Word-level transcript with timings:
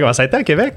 Comment 0.00 0.12
ça 0.12 0.22
a 0.22 0.26
été 0.26 0.36
à 0.36 0.42
Québec? 0.44 0.74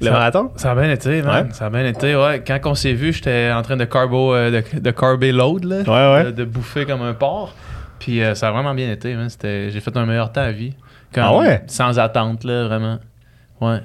Le 0.00 0.06
Ça- 0.06 0.12
marathon? 0.12 0.50
Ça 0.56 0.72
a 0.72 0.74
bien 0.74 0.90
été, 0.90 1.22
man. 1.22 1.46
Ouais. 1.46 1.52
Ça 1.54 1.66
a 1.66 1.70
bien 1.70 1.86
été, 1.86 2.14
ouais. 2.14 2.42
Quand 2.46 2.58
on 2.66 2.74
s'est 2.74 2.92
vu, 2.92 3.12
j'étais 3.12 3.50
en 3.52 3.62
train 3.62 3.76
de 3.76 3.84
carbo, 3.86 4.34
euh, 4.34 4.50
de, 4.50 4.78
de 4.80 4.90
carber 4.90 5.32
load, 5.32 5.64
là. 5.64 5.76
Ouais, 5.86 6.14
ouais. 6.16 6.24
De, 6.26 6.30
de 6.32 6.44
bouffer 6.44 6.84
comme 6.84 7.02
un 7.02 7.14
porc. 7.14 7.54
Puis 7.98 8.22
euh, 8.22 8.34
ça 8.34 8.48
a 8.48 8.52
vraiment 8.52 8.74
bien 8.74 8.90
été, 8.92 9.14
man. 9.14 9.30
C'était, 9.30 9.70
j'ai 9.70 9.80
fait 9.80 9.96
un 9.96 10.04
meilleur 10.04 10.30
temps 10.32 10.42
à 10.42 10.52
vie. 10.52 10.74
Comme, 11.14 11.24
Ah 11.24 11.36
ouais? 11.38 11.62
Sans 11.66 11.98
attente, 11.98 12.44
là, 12.44 12.66
vraiment. 12.66 12.98
Ouais. 13.60 13.78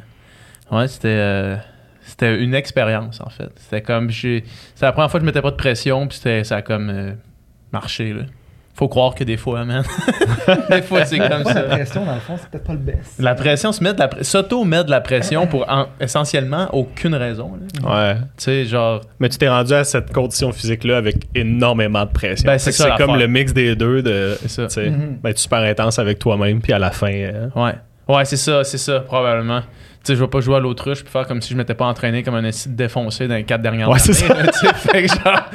Ouais, 0.69 0.87
c'était, 0.89 1.07
euh, 1.09 1.55
c'était 2.01 2.41
une 2.43 2.53
expérience, 2.55 3.21
en 3.21 3.29
fait. 3.29 3.51
C'était 3.55 3.81
comme, 3.81 4.09
j'ai, 4.09 4.43
c'est 4.75 4.85
la 4.85 4.91
première 4.91 5.09
fois 5.09 5.19
que 5.19 5.25
je 5.25 5.27
mettais 5.27 5.41
pas 5.41 5.51
de 5.51 5.55
pression, 5.55 6.07
puis 6.07 6.17
c'était, 6.17 6.43
ça 6.43 6.57
a 6.57 6.61
comme 6.61 7.15
marché, 7.71 8.11
là. 8.13 8.23
Faut 8.73 8.87
croire 8.87 9.13
que 9.13 9.23
des 9.23 9.37
fois, 9.37 9.63
man. 9.65 9.83
des 10.69 10.81
fois, 10.81 11.05
c'est 11.05 11.17
comme 11.19 11.41
Ouais, 11.43 11.43
la 11.43 11.53
ça. 11.53 11.61
pression, 11.63 12.05
dans 12.05 12.13
le 12.15 12.19
fond, 12.19 12.35
c'est 12.37 12.49
peut-être 12.49 12.63
pas 12.63 12.73
le 12.73 12.79
best. 12.79 13.19
La 13.19 13.35
pression, 13.35 13.71
se 13.71 13.83
met 13.83 13.93
de 13.93 13.99
la 13.99 14.07
pre- 14.07 14.23
s'auto-met 14.23 14.83
de 14.85 14.89
la 14.91 15.01
pression 15.01 15.45
pour 15.45 15.69
en- 15.69 15.87
essentiellement 15.99 16.67
aucune 16.73 17.13
raison. 17.15 17.51
là. 17.83 17.89
Ouais. 18.13 18.15
Tu 18.37 18.43
sais, 18.45 18.65
genre, 18.65 19.01
Mais 19.19 19.29
tu 19.29 19.37
t'es 19.37 19.49
rendu 19.49 19.73
à 19.73 19.83
cette 19.83 20.11
condition 20.13 20.51
physique-là 20.51 20.97
avec 20.97 21.27
énormément 21.35 22.05
de 22.05 22.11
pression. 22.11 22.47
Ben, 22.47 22.57
c'est 22.57 22.71
ça, 22.71 22.95
comme 22.97 23.17
le 23.17 23.27
mix 23.27 23.53
des 23.53 23.75
deux 23.75 24.01
de. 24.01 24.37
c'est 24.47 24.69
ça. 24.71 24.81
ben, 24.81 25.29
être 25.29 25.37
super 25.39 25.59
intense 25.59 25.99
avec 25.99 26.17
toi-même, 26.17 26.61
puis 26.61 26.73
à 26.73 26.79
la 26.79 26.91
fin. 26.91 27.11
euh, 27.11 27.49
Ouais. 27.55 27.73
Ouais, 28.07 28.25
c'est 28.25 28.37
ça, 28.37 28.63
c'est 28.63 28.77
ça, 28.79 29.01
probablement. 29.01 29.61
Tu 30.03 30.07
sais, 30.13 30.15
je 30.15 30.21
vais 30.23 30.27
pas 30.29 30.39
jouer 30.41 30.55
à 30.55 30.59
l'autruche 30.59 31.03
puis 31.03 31.11
faire 31.11 31.27
comme 31.27 31.41
si 31.41 31.53
je 31.53 31.57
m'étais 31.57 31.75
pas 31.75 31.85
entraîné 31.85 32.23
comme 32.23 32.33
un 32.35 32.43
acide 32.43 32.75
défoncé 32.75 33.27
dans 33.27 33.35
les 33.35 33.43
quatre 33.43 33.61
dernières 33.61 33.87
Ouais, 33.89 34.01
années. 34.01 34.13
c'est 34.13 34.27
ça. 34.27 34.33
là, 34.33 34.51
fait 34.75 35.03
que 35.03 35.07
genre. 35.09 35.41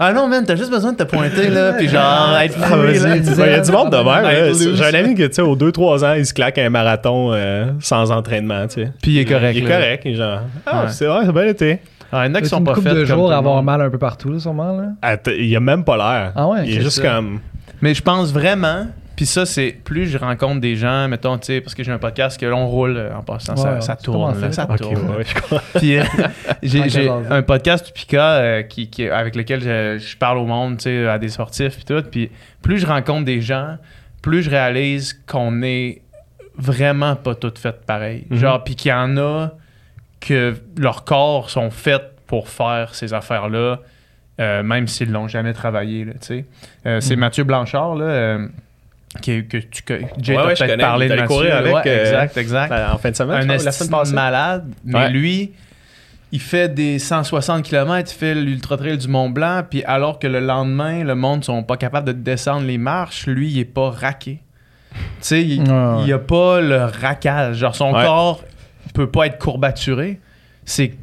Ah 0.00 0.12
non, 0.12 0.26
man, 0.28 0.44
t'as 0.44 0.56
juste 0.56 0.70
besoin 0.72 0.92
de 0.92 0.96
te 0.96 1.04
pointer, 1.04 1.48
là, 1.48 1.72
puis 1.74 1.88
genre, 1.88 2.36
être 2.42 2.56
Ah, 2.60 2.70
là. 2.70 2.76
Ben, 2.76 3.22
Il 3.24 3.38
y 3.38 3.42
a 3.54 3.60
du 3.60 3.70
monde 3.70 3.90
de 3.92 3.96
même. 3.96 4.24
Être. 4.50 4.74
J'ai 4.74 4.84
un 4.84 4.94
ami 5.04 5.14
qui, 5.14 5.26
tu 5.28 5.32
sais, 5.36 5.42
aux 5.42 5.56
2-3 5.56 6.04
ans, 6.04 6.14
il 6.14 6.26
se 6.26 6.34
claque 6.34 6.58
un 6.58 6.68
marathon 6.68 7.30
euh, 7.32 7.66
sans 7.78 8.10
entraînement, 8.10 8.66
tu 8.66 8.82
sais. 8.82 8.92
Puis 9.00 9.12
il 9.12 9.18
est 9.20 9.24
correct. 9.24 9.56
Il 9.56 9.64
est 9.64 9.68
là. 9.68 9.76
correct. 9.76 10.02
il 10.04 10.10
est 10.10 10.14
genre, 10.16 10.40
ah, 10.66 10.82
Ouais. 10.82 10.88
c'est 10.90 11.06
vrai, 11.06 11.22
ça 11.22 11.28
a 11.28 11.32
bien 11.32 11.46
été. 11.46 11.78
Ah, 12.12 12.26
il 12.26 12.30
y 12.30 12.32
en 12.32 12.34
a 12.34 12.40
qui 12.42 12.48
sont 12.48 12.58
une 12.58 12.64
pas 12.64 12.74
faits 12.74 12.94
de 12.94 13.04
jours 13.04 13.30
à 13.32 13.36
avoir 13.36 13.62
mal 13.62 13.80
un 13.80 13.88
peu 13.88 13.96
partout, 13.98 14.32
là, 14.32 14.40
sûrement. 14.40 14.76
Là. 14.76 14.84
Attends, 15.00 15.30
il 15.38 15.54
a 15.56 15.60
même 15.60 15.84
pas 15.84 15.96
l'air. 15.96 16.32
Ah 16.34 16.48
ouais, 16.48 16.62
Il 16.64 16.72
est 16.72 16.74
c'est 16.78 16.82
juste 16.82 17.00
ça. 17.00 17.08
comme. 17.14 17.38
Mais 17.80 17.94
je 17.94 18.02
pense 18.02 18.32
vraiment, 18.32 18.86
puis 19.16 19.26
ça, 19.26 19.46
c'est 19.46 19.72
plus 19.72 20.06
je 20.06 20.18
rencontre 20.18 20.60
des 20.60 20.76
gens, 20.76 21.08
mettons, 21.08 21.38
tu 21.38 21.46
sais, 21.46 21.60
parce 21.60 21.74
que 21.74 21.82
j'ai 21.82 21.90
un 21.92 21.98
podcast 21.98 22.38
que 22.38 22.46
là, 22.46 22.54
on 22.54 22.66
roule 22.68 22.96
euh, 22.96 23.14
en 23.16 23.22
passant, 23.22 23.54
Ouais, 23.54 23.62
ça, 23.62 23.80
ça 23.80 23.96
tourne, 23.96 24.40
là, 24.40 24.52
ça 24.52 24.68
Ok, 24.70 24.76
tourne. 24.78 25.16
ouais, 25.16 25.24
je 25.24 25.34
crois. 25.34 25.62
Puis 25.76 25.98
euh, 25.98 26.04
j'ai 26.62 27.08
un 27.08 27.42
podcast 27.42 27.92
Pika 27.94 28.32
euh, 28.36 28.62
qui, 28.62 28.88
qui- 28.90 29.08
avec 29.08 29.34
lequel 29.34 29.60
je, 29.62 29.98
je 29.98 30.16
parle 30.16 30.38
au 30.38 30.44
monde, 30.46 30.76
tu 30.76 30.82
sais, 30.84 31.08
à 31.08 31.18
des 31.18 31.28
sportifs 31.30 31.76
puis 31.76 31.84
tout. 31.84 32.02
Puis 32.10 32.30
plus 32.62 32.78
je 32.78 32.86
rencontre 32.86 33.24
des 33.24 33.40
gens, 33.40 33.76
plus 34.22 34.42
je 34.42 34.50
réalise 34.50 35.14
qu'on 35.26 35.62
est 35.62 36.02
vraiment 36.58 37.16
pas 37.16 37.34
toutes 37.34 37.58
faites 37.58 37.84
pareil. 37.86 38.26
Mhm. 38.30 38.36
Genre, 38.38 38.64
puis 38.64 38.76
qu'il 38.76 38.90
y 38.90 38.94
en 38.94 39.16
a 39.16 39.48
que 40.20 40.54
leurs 40.78 41.04
corps 41.04 41.50
sont 41.50 41.70
faits 41.70 42.02
pour 42.26 42.48
faire 42.48 42.94
ces 42.94 43.14
affaires-là, 43.14 43.80
euh, 44.40 44.62
même 44.62 44.86
s'ils 44.88 45.12
l'ont 45.12 45.28
jamais 45.28 45.52
travaillé, 45.52 46.04
tu 46.06 46.12
sais. 46.20 46.44
C'est 47.00 47.14
Mhm. 47.14 47.20
Mathieu 47.20 47.44
Blanchard, 47.44 47.94
là, 47.94 48.38
que 49.20 49.40
tu 49.40 49.82
que 49.82 50.00
Jay 50.20 50.36
Ouais, 50.36 50.44
ouais, 50.46 50.54
peut-être 50.54 50.78
parlé 50.78 51.08
de 51.08 51.26
courir 51.26 51.56
avec, 51.56 51.74
Ouais, 51.74 51.82
euh, 51.86 52.04
exact, 52.04 52.36
exact 52.36 52.68
Ben, 52.70 52.92
en 52.92 52.98
fin 52.98 53.10
de 53.10 53.16
semaine, 53.16 53.36
un 53.36 53.40
je 53.40 53.46
crois, 53.46 53.56
la 53.64 53.70
esti 53.70 53.84
semaine 53.84 53.98
passée. 54.00 54.14
malade, 54.14 54.64
mais 54.84 54.94
Ouais. 54.98 55.10
lui, 55.10 55.52
il 56.32 56.40
fait 56.40 56.72
des 56.72 56.98
160 56.98 57.62
km, 57.62 58.10
il 58.12 58.18
fait 58.18 58.34
l'Ultra 58.34 58.76
Trail 58.76 58.98
du 58.98 59.08
Mont 59.08 59.30
Blanc, 59.30 59.62
puis 59.68 59.82
alors 59.84 60.18
que 60.18 60.26
le 60.26 60.40
lendemain, 60.40 61.04
le 61.04 61.14
monde 61.14 61.44
sont 61.44 61.62
pas 61.62 61.76
capables 61.76 62.06
de 62.06 62.12
descendre 62.12 62.66
les 62.66 62.78
marches, 62.78 63.26
lui, 63.26 63.50
il 63.50 63.58
est 63.58 63.64
pas 63.64 63.90
raqué. 63.90 64.40
Tu 64.92 64.98
sais, 65.20 65.42
il, 65.42 65.60
Ouais, 65.62 65.68
ouais. 65.68 66.02
il 66.06 66.12
a 66.12 66.18
pas 66.18 66.60
le 66.60 66.84
raquage. 66.84 67.56
Genre, 67.58 67.76
son 67.76 67.92
Ouais. 67.94 68.02
corps 68.04 68.42
peut 68.94 69.10
pas 69.10 69.26
être 69.26 69.38
courbaturé. 69.38 70.20
C'est 70.64 70.94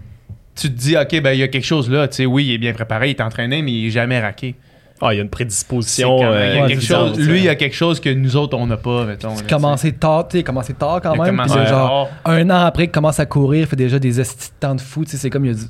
tu 0.55 0.67
te 0.69 0.77
dis, 0.77 0.95
OK, 0.97 1.19
ben, 1.21 1.31
il 1.31 1.39
y 1.39 1.43
a 1.43 1.47
quelque 1.47 1.65
chose 1.65 1.89
là. 1.89 2.07
Tu 2.07 2.15
sais, 2.17 2.25
oui, 2.27 2.45
il 2.45 2.53
est 2.53 2.57
bien 2.59 2.73
préparé, 2.73 3.07
il 3.07 3.11
est 3.11 3.21
entraîné, 3.21 3.61
mais 3.63 3.71
il 3.71 3.87
est 3.87 3.91
jamais 3.91 4.19
raqué. 4.19 4.55
Ah, 5.01 5.13
il 5.13 5.17
y 5.17 5.19
a 5.19 5.23
une 5.23 5.29
prédisposition. 5.29 6.17
euh, 6.23 6.49
il 6.53 6.55
y 6.55 6.59
a 6.59 6.63
ouais, 6.63 6.67
quelque 6.69 6.83
chose, 6.83 7.19
lui, 7.19 7.39
il 7.39 7.43
y 7.45 7.49
a 7.49 7.55
quelque 7.55 7.75
chose 7.75 7.99
que 7.99 8.09
nous 8.09 8.35
autres, 8.37 8.57
on 8.57 8.67
n'a 8.67 8.77
pas, 8.77 9.05
mettons. 9.05 9.35
sais. 9.35 9.45
Commencer 9.45 9.91
tard, 9.91 10.27
tu 10.29 10.37
sais, 10.37 10.43
commencer 10.43 10.73
tard 10.73 11.01
quand 11.01 11.13
Il 11.13 11.19
a 11.21 11.23
même. 11.25 11.35
commencé 11.35 11.59
puis 11.59 11.67
genre, 11.67 12.09
tard. 12.23 12.31
un 12.33 12.49
an 12.49 12.65
après 12.65 12.83
qu'il 12.83 12.91
commence 12.91 13.19
à 13.19 13.25
courir, 13.25 13.61
il 13.61 13.67
fait 13.67 13.75
déjà 13.75 13.99
des 13.99 14.13
temps 14.59 14.75
de 14.75 14.81
fou. 14.81 15.03
tu 15.03 15.11
sais, 15.11 15.17
C'est 15.17 15.29
comme 15.29 15.45
il 15.45 15.51
y 15.51 15.55
a 15.55 15.57
du. 15.57 15.65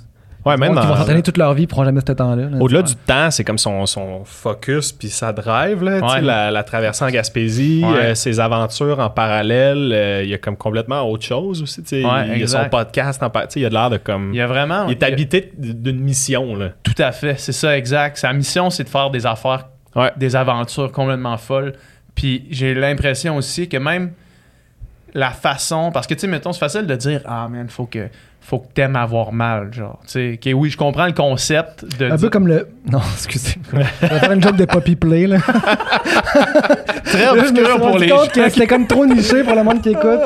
Ouais, 0.45 0.57
même 0.57 0.73
Ils 0.73 0.87
vont 0.87 0.95
s'entraîner 0.97 1.21
toute 1.21 1.37
leur 1.37 1.53
vie, 1.53 1.63
ils 1.63 1.67
pourront 1.67 1.85
jamais 1.85 2.01
ce 2.05 2.11
temps-là. 2.11 2.49
là. 2.49 2.57
Au-delà 2.59 2.81
du 2.81 2.95
temps, 2.95 3.31
c'est 3.31 3.43
comme 3.45 3.57
son, 3.57 3.85
son 3.85 4.25
focus 4.25 4.91
puis 4.91 5.07
sa 5.09 5.31
drive, 5.31 5.81
là, 5.83 5.99
Ouais. 6.05 6.21
la, 6.21 6.51
la 6.51 6.63
traversée 6.63 7.05
en 7.05 7.09
Gaspésie, 7.09 7.81
Ouais. 7.85 7.97
euh, 7.97 8.15
ses 8.15 8.39
aventures 8.41 8.99
en 8.99 9.09
parallèle, 9.09 9.91
euh, 9.93 10.21
il 10.23 10.29
y 10.29 10.33
a 10.33 10.37
comme 10.37 10.57
complètement 10.57 11.01
autre 11.09 11.23
chose 11.25 11.61
aussi. 11.61 11.81
Ouais, 11.91 12.27
il 12.35 12.39
y 12.39 12.43
a 12.43 12.47
son 12.47 12.67
podcast 12.69 13.23
en 13.23 13.29
par- 13.29 13.43
tu 13.47 13.53
sais, 13.53 13.59
il 13.61 13.65
a 13.65 13.69
de 13.69 13.73
l'air 13.73 13.89
de 13.89 13.97
comme. 13.97 14.31
Il 14.33 14.37
y 14.37 14.41
a 14.41 14.47
vraiment. 14.47 14.85
il 14.87 14.91
est 14.91 15.01
y 15.01 15.05
habité 15.05 15.51
d'une 15.57 15.99
mission. 16.01 16.55
Là. 16.55 16.69
Tout 16.83 16.95
à 16.97 17.11
fait, 17.13 17.39
c'est 17.39 17.51
ça, 17.53 17.77
exact. 17.77 18.17
Sa 18.17 18.33
mission, 18.33 18.69
c'est 18.69 18.83
de 18.83 18.89
faire 18.89 19.09
des 19.11 19.25
affaires, 19.25 19.67
Ouais. 19.95 20.11
des 20.17 20.35
aventures 20.35 20.91
complètement 20.91 21.37
folles. 21.37 21.73
Puis 22.15 22.45
j'ai 22.51 22.73
l'impression 22.73 23.37
aussi 23.37 23.69
que 23.69 23.77
même 23.77 24.11
la 25.13 25.31
façon, 25.31 25.91
parce 25.91 26.07
que 26.07 26.13
tu 26.13 26.21
sais, 26.21 26.27
mettons, 26.27 26.53
c'est 26.53 26.59
facile 26.59 26.87
de 26.87 26.95
dire, 26.95 27.21
ah 27.25 27.47
man, 27.47 27.69
faut 27.69 27.85
que, 27.85 28.07
faut 28.41 28.59
que 28.59 28.67
t'aimes 28.73 28.95
avoir 28.95 29.31
mal, 29.31 29.73
genre. 29.73 29.99
Tu 30.07 30.39
sais, 30.41 30.53
oui, 30.53 30.69
je 30.69 30.77
comprends 30.77 31.05
le 31.05 31.13
concept 31.13 31.85
de. 31.99 32.05
Un 32.07 32.15
dire- 32.15 32.19
peu 32.19 32.29
comme 32.29 32.47
le. 32.47 32.67
Non, 32.91 33.01
excusez. 33.13 33.55
Je 33.71 33.77
vais 33.77 34.19
faire 34.19 34.31
une 34.31 34.41
joke 34.41 34.55
de 34.55 34.65
Poppy 34.65 34.95
Play. 34.95 35.27
Là. 35.27 35.37
très 37.03 37.29
obscur 37.29 37.77
pour 37.79 37.97
les 37.99 38.07
gens. 38.07 38.23
c'était 38.33 38.67
comme 38.67 38.87
trop 38.87 39.05
niché 39.05 39.43
pour 39.43 39.55
le 39.55 39.63
monde 39.63 39.81
qui 39.81 39.89
écoute. 39.89 40.19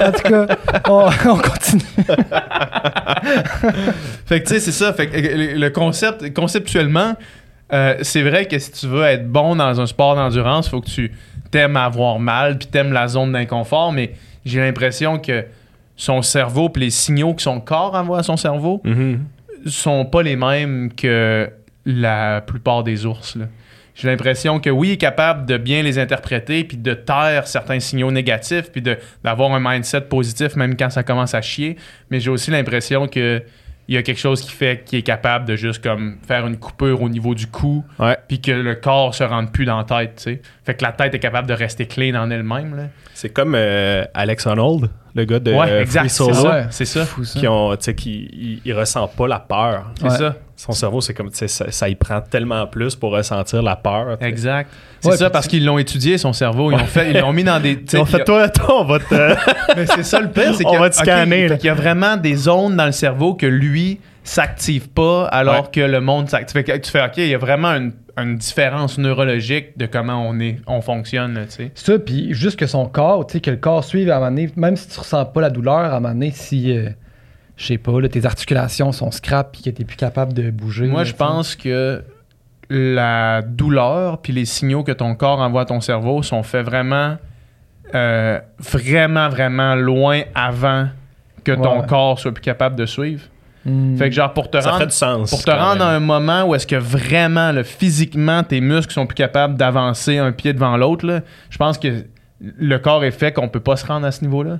En 0.00 0.12
tout 0.12 0.22
cas, 0.22 0.46
on, 0.88 1.08
on 1.30 1.36
continue. 1.38 1.82
Fait 4.26 4.42
que 4.42 4.48
tu 4.48 4.54
sais, 4.54 4.60
c'est 4.60 4.72
ça. 4.72 4.92
Fait 4.92 5.08
que 5.08 5.56
le 5.58 5.70
concept, 5.70 6.32
conceptuellement, 6.34 7.14
euh, 7.72 7.96
c'est 8.02 8.22
vrai 8.22 8.46
que 8.46 8.58
si 8.58 8.72
tu 8.72 8.86
veux 8.86 9.04
être 9.04 9.28
bon 9.30 9.56
dans 9.56 9.80
un 9.80 9.86
sport 9.86 10.14
d'endurance, 10.16 10.66
il 10.66 10.70
faut 10.70 10.80
que 10.80 10.90
tu 10.90 11.12
t'aimes 11.50 11.76
avoir 11.76 12.18
mal 12.18 12.58
puis 12.58 12.68
t'aimes 12.68 12.92
la 12.92 13.08
zone 13.08 13.32
d'inconfort. 13.32 13.92
Mais 13.92 14.12
j'ai 14.44 14.60
l'impression 14.60 15.18
que 15.18 15.44
son 15.96 16.22
cerveau 16.22 16.68
puis 16.68 16.82
les 16.84 16.90
signaux 16.90 17.34
que 17.34 17.42
son 17.42 17.60
corps 17.60 17.94
envoie 17.94 18.18
à 18.20 18.22
son 18.22 18.36
cerveau 18.36 18.80
Mhm. 18.84 19.20
sont 19.66 20.04
pas 20.04 20.22
les 20.22 20.36
mêmes 20.36 20.90
que 20.94 21.50
la 21.84 22.40
plupart 22.40 22.82
des 22.84 23.06
ours. 23.06 23.36
là. 23.36 23.46
J'ai 23.94 24.08
l'impression 24.08 24.58
que 24.58 24.70
oui, 24.70 24.88
il 24.88 24.92
est 24.92 24.96
capable 24.96 25.44
de 25.44 25.58
bien 25.58 25.82
les 25.82 25.98
interpréter 25.98 26.64
puis 26.64 26.78
de 26.78 26.94
taire 26.94 27.46
certains 27.46 27.78
signaux 27.78 28.10
négatifs 28.10 28.70
puis 28.72 28.80
de- 28.80 28.96
d'avoir 29.22 29.52
un 29.52 29.60
mindset 29.60 30.02
positif 30.02 30.56
même 30.56 30.76
quand 30.76 30.88
ça 30.90 31.02
commence 31.02 31.34
à 31.34 31.42
chier. 31.42 31.76
Mais 32.10 32.18
j'ai 32.18 32.30
aussi 32.30 32.50
l'impression 32.50 33.06
que 33.06 33.42
il 33.92 33.96
y 33.96 33.98
a 33.98 34.02
quelque 34.02 34.18
chose 34.20 34.40
qui 34.40 34.50
fait 34.50 34.84
qu'il 34.84 34.98
est 34.98 35.02
capable 35.02 35.44
de 35.44 35.54
juste 35.54 35.82
comme 35.82 36.16
faire 36.26 36.46
une 36.46 36.56
coupure 36.56 37.02
au 37.02 37.08
niveau 37.08 37.34
du 37.34 37.46
cou 37.46 37.84
puis 38.28 38.40
que 38.40 38.50
le 38.52 38.74
corps 38.74 39.14
se 39.14 39.22
rende 39.22 39.52
plus 39.52 39.64
dans 39.66 39.76
la 39.76 39.84
tête, 39.84 40.14
tu 40.16 40.22
sais. 40.22 40.42
Fait 40.64 40.74
que 40.74 40.82
la 40.84 40.92
tête 40.92 41.14
est 41.14 41.18
capable 41.18 41.46
de 41.46 41.52
rester 41.54 41.86
clean 41.86 42.14
en 42.14 42.30
elle-même. 42.30 42.88
C'est 43.14 43.28
comme 43.28 43.54
euh, 43.54 44.04
Alex 44.14 44.46
Honnold, 44.46 44.88
le 45.14 45.24
gars 45.24 45.38
de 45.40 45.52
ouais, 45.52 45.70
euh, 45.70 45.82
exact, 45.82 46.00
Free 46.00 46.10
c'est 46.10 46.16
Solo, 46.24 46.34
ça. 46.34 46.70
C'est 46.70 46.84
ça. 46.86 47.04
Fou, 47.04 47.24
ça. 47.24 47.38
qui 47.38 47.46
ont, 47.46 47.76
tu 47.76 47.84
sais, 47.84 47.94
qui 47.94 48.28
il, 48.32 48.60
il 48.64 48.72
ressent 48.72 49.06
pas 49.08 49.28
la 49.28 49.38
peur. 49.40 49.92
C'est 49.98 50.04
Ouais. 50.04 50.10
ça. 50.16 50.36
Son 50.64 50.72
cerveau, 50.72 51.00
c'est 51.00 51.12
comme, 51.12 51.30
tu 51.30 51.38
sais, 51.38 51.48
ça, 51.48 51.70
ça 51.72 51.88
y 51.88 51.94
prend 51.96 52.20
tellement 52.20 52.66
plus 52.68 52.94
pour 52.94 53.10
ressentir 53.12 53.62
la 53.62 53.74
peur. 53.74 54.16
Exact. 54.20 54.70
C'est 55.00 55.08
Ouais, 55.10 55.16
ça 55.16 55.28
parce 55.30 55.48
qu'ils 55.48 55.64
l'ont 55.64 55.78
étudié, 55.78 56.18
son 56.18 56.32
cerveau. 56.32 56.70
Ils 56.70 56.78
l'ont 56.78 56.84
fait, 56.86 57.10
ils 57.10 57.18
l'ont 57.18 57.32
mis 57.32 57.42
dans 57.42 57.58
des. 57.60 57.76
tu 57.82 57.84
sais, 57.88 57.98
On 57.98 58.04
il 58.04 58.10
y 58.12 58.14
a- 58.14 58.18
fait 58.18 58.24
toi, 58.24 58.48
toi, 58.48 58.80
on 58.82 58.84
va 58.84 58.98
te. 59.00 59.14
Mais 59.76 59.86
c'est 59.86 60.04
ça 60.04 60.20
le 60.20 60.30
pire, 60.30 60.54
c'est 60.54 60.64
On 60.66 60.70
qu'il 60.70 60.74
y 60.74 60.76
a- 60.76 60.80
va 60.80 60.90
te 60.90 60.94
scanner, 60.96 61.46
qu'il 61.58 61.66
y 61.66 61.68
a 61.68 61.74
vraiment 61.74 62.16
des 62.16 62.36
zones 62.36 62.76
dans 62.76 62.86
le 62.86 62.92
cerveau 62.92 63.34
que 63.34 63.46
lui 63.46 63.98
s'active 64.22 64.88
pas 64.88 65.26
alors 65.26 65.62
Ouais. 65.64 65.68
que 65.72 65.80
le 65.80 66.00
monde 66.00 66.28
s'active. 66.28 66.62
Tu 66.62 66.90
fais 66.92 67.02
OK, 67.04 67.14
il 67.16 67.26
y 67.26 67.34
a 67.34 67.38
vraiment 67.38 67.70
une, 67.72 67.92
une 68.16 68.36
différence 68.36 68.96
neurologique 68.98 69.76
de 69.76 69.86
comment 69.86 70.24
on 70.28 70.38
est, 70.38 70.58
on 70.68 70.80
fonctionne, 70.80 71.40
tu 71.48 71.56
sais. 71.56 71.70
Ça, 71.74 71.98
puis 71.98 72.32
juste 72.32 72.56
que 72.56 72.68
son 72.68 72.86
corps, 72.86 73.26
tu 73.26 73.32
sais, 73.32 73.40
que 73.40 73.50
le 73.50 73.56
corps 73.56 73.82
suive 73.82 74.10
à 74.10 74.16
un 74.16 74.20
moment 74.20 74.30
donné, 74.30 74.48
même 74.54 74.76
si 74.76 74.86
tu 74.88 74.96
ressens 75.00 75.24
pas 75.24 75.40
la 75.40 75.50
douleur, 75.50 75.74
à 75.74 75.96
un 75.96 76.00
moment 76.00 76.14
donné, 76.14 76.30
si, 76.30 76.70
euh, 76.70 76.90
je 77.56 77.66
sais 77.66 77.78
pas, 77.78 78.00
là, 78.00 78.08
tes 78.08 78.24
articulations 78.24 78.92
sont 78.92 79.10
scrap 79.10 79.52
puis 79.52 79.62
que 79.62 79.70
t'es 79.70 79.84
plus 79.84 79.96
capable 79.96 80.32
de 80.32 80.50
bouger. 80.50 80.86
Moi, 80.86 81.04
je 81.04 81.12
pense 81.14 81.54
que 81.56 82.02
la 82.70 83.42
douleur 83.42 84.18
puis 84.22 84.32
les 84.32 84.44
signaux 84.46 84.82
que 84.82 84.92
ton 84.92 85.14
corps 85.14 85.40
envoie 85.40 85.62
à 85.62 85.64
ton 85.66 85.80
cerveau 85.80 86.22
sont 86.22 86.42
faits 86.42 86.64
vraiment, 86.64 87.16
euh, 87.94 88.40
vraiment, 88.58 89.28
vraiment 89.28 89.74
loin 89.74 90.22
avant 90.34 90.88
que 91.44 91.52
ton 91.52 91.80
Ouais. 91.80 91.86
corps 91.86 92.18
soit 92.18 92.32
plus 92.32 92.40
capable 92.42 92.76
de 92.76 92.86
suivre. 92.86 93.22
Hmm. 93.64 93.96
Fait 93.96 94.08
que 94.08 94.14
genre 94.14 94.32
pour 94.32 94.50
te 94.50 94.60
Ça 94.60 94.70
rendre 94.70 94.80
fait 94.82 94.86
du 94.88 94.92
sens. 94.94 95.30
Pour 95.30 95.44
te 95.44 95.50
rendre 95.50 95.84
à 95.84 95.90
un 95.90 96.00
moment 96.00 96.44
où 96.44 96.54
est-ce 96.54 96.66
que 96.66 96.74
vraiment, 96.76 97.52
là, 97.52 97.62
physiquement, 97.62 98.42
tes 98.42 98.60
muscles 98.60 98.92
sont 98.92 99.06
plus 99.06 99.14
capables 99.14 99.56
d'avancer 99.56 100.18
un 100.18 100.32
pied 100.32 100.52
devant 100.52 100.76
l'autre, 100.76 101.22
je 101.50 101.58
pense 101.58 101.78
que 101.78 102.04
le 102.40 102.78
corps 102.78 103.04
est 103.04 103.12
fait 103.12 103.32
qu'on 103.32 103.48
peut 103.48 103.60
pas 103.60 103.76
se 103.76 103.86
rendre 103.86 104.06
à 104.06 104.10
ce 104.10 104.22
niveau-là. 104.22 104.58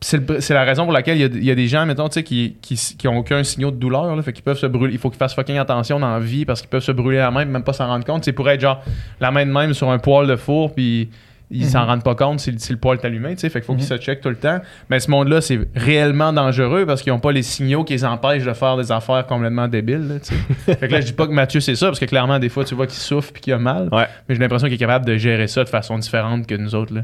C'est 0.00 0.50
la 0.50 0.62
raison 0.62 0.84
pour 0.84 0.92
laquelle 0.92 1.16
il 1.16 1.20
y 1.20 1.24
a, 1.24 1.26
il 1.26 1.44
y 1.44 1.50
a 1.50 1.54
des 1.56 1.66
gens, 1.66 1.84
mettons, 1.84 2.08
tu 2.08 2.14
sais, 2.14 2.22
qui, 2.22 2.56
qui, 2.62 2.76
qui 2.76 3.08
ont 3.08 3.18
aucun 3.18 3.42
signal 3.42 3.72
de 3.72 3.76
douleur, 3.76 4.14
là, 4.14 4.22
fait 4.22 4.32
qu'ils 4.32 4.44
peuvent 4.44 4.58
se 4.58 4.66
brûler. 4.66 4.92
Il 4.92 4.98
faut 4.98 5.10
qu'ils 5.10 5.18
fassent 5.18 5.34
fucking 5.34 5.58
attention 5.58 5.98
dans 5.98 6.12
la 6.12 6.20
vie 6.20 6.44
parce 6.44 6.60
qu'ils 6.60 6.70
peuvent 6.70 6.82
se 6.84 6.92
brûler 6.92 7.18
la 7.18 7.32
main, 7.32 7.44
même 7.44 7.64
pas 7.64 7.72
s'en 7.72 7.88
rendre 7.88 8.04
compte. 8.04 8.24
C'est 8.24 8.32
pour 8.32 8.48
être 8.48 8.60
genre 8.60 8.80
la 9.20 9.32
main 9.32 9.44
de 9.44 9.50
même 9.50 9.74
sur 9.74 9.90
un 9.90 9.98
poêle 9.98 10.28
de 10.28 10.36
four, 10.36 10.72
puis 10.72 11.10
ils 11.50 11.62
Mhm. 11.64 11.68
s'en 11.68 11.86
rendent 11.86 12.04
pas 12.04 12.14
compte 12.14 12.38
si, 12.40 12.54
si 12.58 12.72
le 12.72 12.78
poil 12.78 12.98
est 13.02 13.04
allumé, 13.06 13.30
tu 13.34 13.40
sais. 13.40 13.48
Fait 13.48 13.58
qu'il 13.60 13.66
faut 13.66 13.72
Mhm. 13.72 13.78
qu'ils 13.80 13.88
se 13.88 13.96
checkent 13.96 14.20
tout 14.20 14.28
le 14.28 14.36
temps. 14.36 14.60
Mais 14.88 15.00
ce 15.00 15.10
monde-là, 15.10 15.40
c'est 15.40 15.58
réellement 15.74 16.32
dangereux 16.32 16.84
parce 16.86 17.02
qu'ils 17.02 17.12
ont 17.12 17.18
pas 17.18 17.32
les 17.32 17.42
signaux 17.42 17.82
qui 17.82 17.94
les 17.94 18.04
empêchent 18.04 18.44
de 18.44 18.52
faire 18.52 18.76
des 18.76 18.92
affaires 18.92 19.26
complètement 19.26 19.66
débiles, 19.66 20.06
là, 20.06 20.14
fait 20.76 20.76
que 20.86 20.92
là, 20.92 21.00
je 21.00 21.06
dis 21.06 21.12
pas 21.12 21.26
que 21.26 21.32
Mathieu, 21.32 21.58
c'est 21.58 21.74
ça, 21.74 21.86
parce 21.86 21.98
que 21.98 22.04
clairement, 22.04 22.38
des 22.38 22.50
fois, 22.50 22.64
tu 22.64 22.76
vois 22.76 22.86
qu'il 22.86 22.98
souffre 23.00 23.32
puis 23.32 23.42
qu'il 23.42 23.52
a 23.52 23.58
mal. 23.58 23.88
Ouais. 23.90 24.06
Mais 24.28 24.36
j'ai 24.36 24.40
l'impression 24.40 24.68
qu'il 24.68 24.74
est 24.74 24.78
capable 24.78 25.06
de 25.06 25.16
gérer 25.16 25.48
ça 25.48 25.64
de 25.64 25.68
façon 25.68 25.98
différente 25.98 26.46
que 26.46 26.54
nous 26.54 26.74
autres, 26.76 26.94
là. 26.94 27.00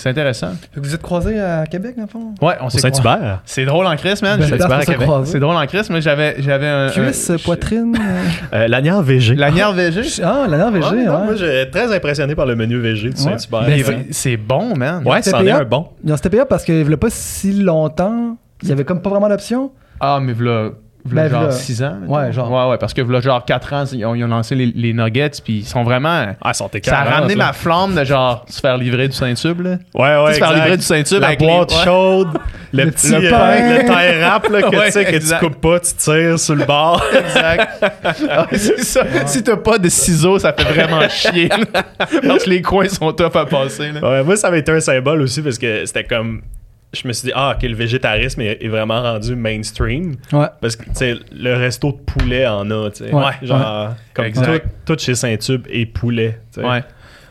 C'est 0.00 0.08
intéressant. 0.08 0.52
Fait 0.72 0.80
que 0.80 0.86
vous 0.86 0.94
êtes 0.94 1.02
croisés 1.02 1.38
à 1.38 1.66
Québec, 1.66 1.94
dans 1.96 2.02
le 2.04 2.08
fond? 2.08 2.34
Ouais, 2.40 2.54
on 2.62 2.70
s'est 2.70 2.78
Saint-Hubert. 2.78 3.42
C'est 3.44 3.64
drôle 3.66 3.86
en 3.86 3.94
Chris, 3.96 4.14
man. 4.22 4.40
Croiser. 4.40 5.32
C'est 5.32 5.40
drôle 5.40 5.56
en 5.56 5.66
Chris, 5.66 5.86
mais 5.90 6.00
j'avais, 6.00 6.36
j'avais 6.40 6.66
un. 6.68 6.88
Cuisse, 6.88 7.28
un- 7.30 7.36
poitrine. 7.36 7.94
euh, 8.54 8.56
Euh, 8.64 8.68
Lanière 8.68 9.02
VG. 9.02 9.34
Lanière 9.34 9.72
VG. 9.72 10.22
Ah, 10.24 10.46
la 10.48 10.56
nerf 10.56 10.70
VG, 10.70 10.84
Ouais, 10.86 10.96
ouais. 10.96 11.04
non, 11.04 11.24
Moi, 11.24 11.34
j'ai 11.36 11.68
très 11.70 11.94
impressionné 11.94 12.34
par 12.34 12.46
le 12.46 12.56
menu 12.56 12.78
VG 12.78 13.10
du 13.10 13.22
Ouais. 13.22 13.36
Saint-Hubert. 13.38 13.66
Ben, 13.66 14.04
c'est- 14.10 14.36
bon, 14.36 14.74
man. 14.76 15.02
Ouais, 15.06 15.20
c'en 15.22 15.44
est 15.44 15.50
un 15.50 15.64
bon. 15.64 15.88
Ils 16.04 16.12
ont 16.12 16.16
c'était 16.16 16.30
payant 16.30 16.46
parce 16.48 16.64
qu'il 16.64 16.86
n'y 16.86 16.94
a 16.94 16.96
pas 16.96 17.10
si 17.10 17.52
longtemps, 17.52 18.36
il 18.62 18.68
y 18.68 18.72
avait 18.72 18.84
comme 18.84 19.02
pas 19.02 19.10
vraiment 19.10 19.28
d'option. 19.28 19.70
Ah, 20.00 20.18
mais 20.22 20.32
v'là, 20.32 20.70
v'là 21.04 21.22
Ben, 21.24 21.30
genre 21.30 21.42
v'là- 21.44 21.52
6 21.52 21.82
ans. 21.82 21.96
mettons. 22.00 22.14
Ouais, 22.14 22.32
genre. 22.32 22.50
Ouais, 22.50 22.70
ouais, 22.72 22.78
parce 22.78 22.94
que 22.94 23.02
v'là 23.02 23.20
genre 23.20 23.44
4 23.44 23.72
ans, 23.72 23.84
ils 23.92 24.04
ont, 24.04 24.14
ils 24.14 24.24
ont 24.24 24.28
lancé 24.28 24.54
les, 24.54 24.66
les 24.74 24.92
Nuggets, 24.92 25.30
puis 25.44 25.58
ils 25.58 25.64
sont 25.66 25.82
vraiment. 25.82 26.26
Ah, 26.40 26.50
ils 26.50 26.54
sont 26.54 26.70
Ça 26.84 26.98
a 27.00 27.04
ramené 27.04 27.34
là. 27.34 27.46
ma 27.46 27.52
flamme 27.52 27.94
de 27.94 28.04
genre 28.04 28.44
se 28.48 28.60
faire 28.60 28.76
livrer 28.76 29.08
du 29.08 29.14
Saint-Tube, 29.16 29.60
là. 29.60 29.70
Ouais, 29.94 30.22
ouais. 30.24 30.26
Tu 30.26 30.34
sais, 30.34 30.34
se 30.34 30.38
faire 30.44 30.52
livrer 30.54 30.76
du 30.76 30.82
Saint-Tube 30.82 31.20
La 31.20 31.26
avec 31.28 31.38
boîte 31.40 31.70
les- 31.70 31.84
chaude, 31.84 32.28
le, 32.72 32.84
Le 32.84 32.90
petit 32.90 33.12
petit 33.12 33.26
euh, 33.26 33.30
pain. 33.30 33.74
le 33.74 33.78
tie 33.80 34.20
wrap 34.20 34.48
là, 34.48 34.62
que 34.62 34.76
Ouais, 34.80 34.86
tu 34.86 34.92
sais 34.92 35.04
que 35.04 35.16
exact. 35.16 35.40
tu 35.40 35.46
coupes 35.46 35.60
pas, 35.60 35.80
tu 35.80 35.94
tires 35.94 36.38
sur 36.38 36.54
le 36.54 36.64
bord. 36.64 37.02
Exact. 37.12 37.84
Ah, 38.30 38.46
c'est 38.52 38.80
ça. 38.82 39.02
Si 39.26 39.42
t'as 39.42 39.56
pas 39.56 39.78
de 39.78 39.88
ciseaux, 39.88 40.38
ça 40.38 40.52
fait 40.52 40.64
vraiment 40.64 41.08
chier. 41.08 41.48
là. 41.48 41.82
Parce 42.26 42.44
que 42.44 42.50
les 42.50 42.62
coins 42.62 42.88
sont 42.88 43.12
tough 43.12 43.36
à 43.36 43.46
passer. 43.46 43.92
Là. 43.92 44.00
Ouais, 44.08 44.22
moi, 44.22 44.36
ça 44.36 44.48
avait 44.48 44.60
été 44.60 44.72
un 44.72 44.80
symbole 44.80 45.20
aussi 45.22 45.42
parce 45.42 45.58
que 45.58 45.84
c'était 45.86 46.04
comme. 46.04 46.42
Je 46.92 47.06
me 47.06 47.12
suis 47.12 47.26
dit, 47.26 47.32
ah, 47.36 47.54
ok, 47.56 47.62
le 47.68 47.76
végétarisme 47.76 48.40
est, 48.40 48.58
est 48.64 48.68
vraiment 48.68 49.00
rendu 49.00 49.36
mainstream. 49.36 50.16
Ouais. 50.32 50.46
Parce 50.60 50.74
que, 50.74 50.84
tu 50.84 50.90
sais, 50.94 51.14
le 51.32 51.54
resto 51.54 51.92
de 51.92 51.98
poulet 51.98 52.46
en 52.48 52.68
a, 52.70 52.90
tu 52.90 53.04
sais. 53.04 53.12
Ouais. 53.14 53.32
Genre, 53.42 53.94
comme 54.12 54.24
Exact. 54.24 54.64
tout, 54.84 54.94
tout 54.96 55.00
chez 55.00 55.14
Saint-Tube 55.14 55.66
et 55.70 55.86
poulet, 55.86 56.40
tu 56.52 56.60
sais. 56.60 56.66
Ouais. 56.66 56.82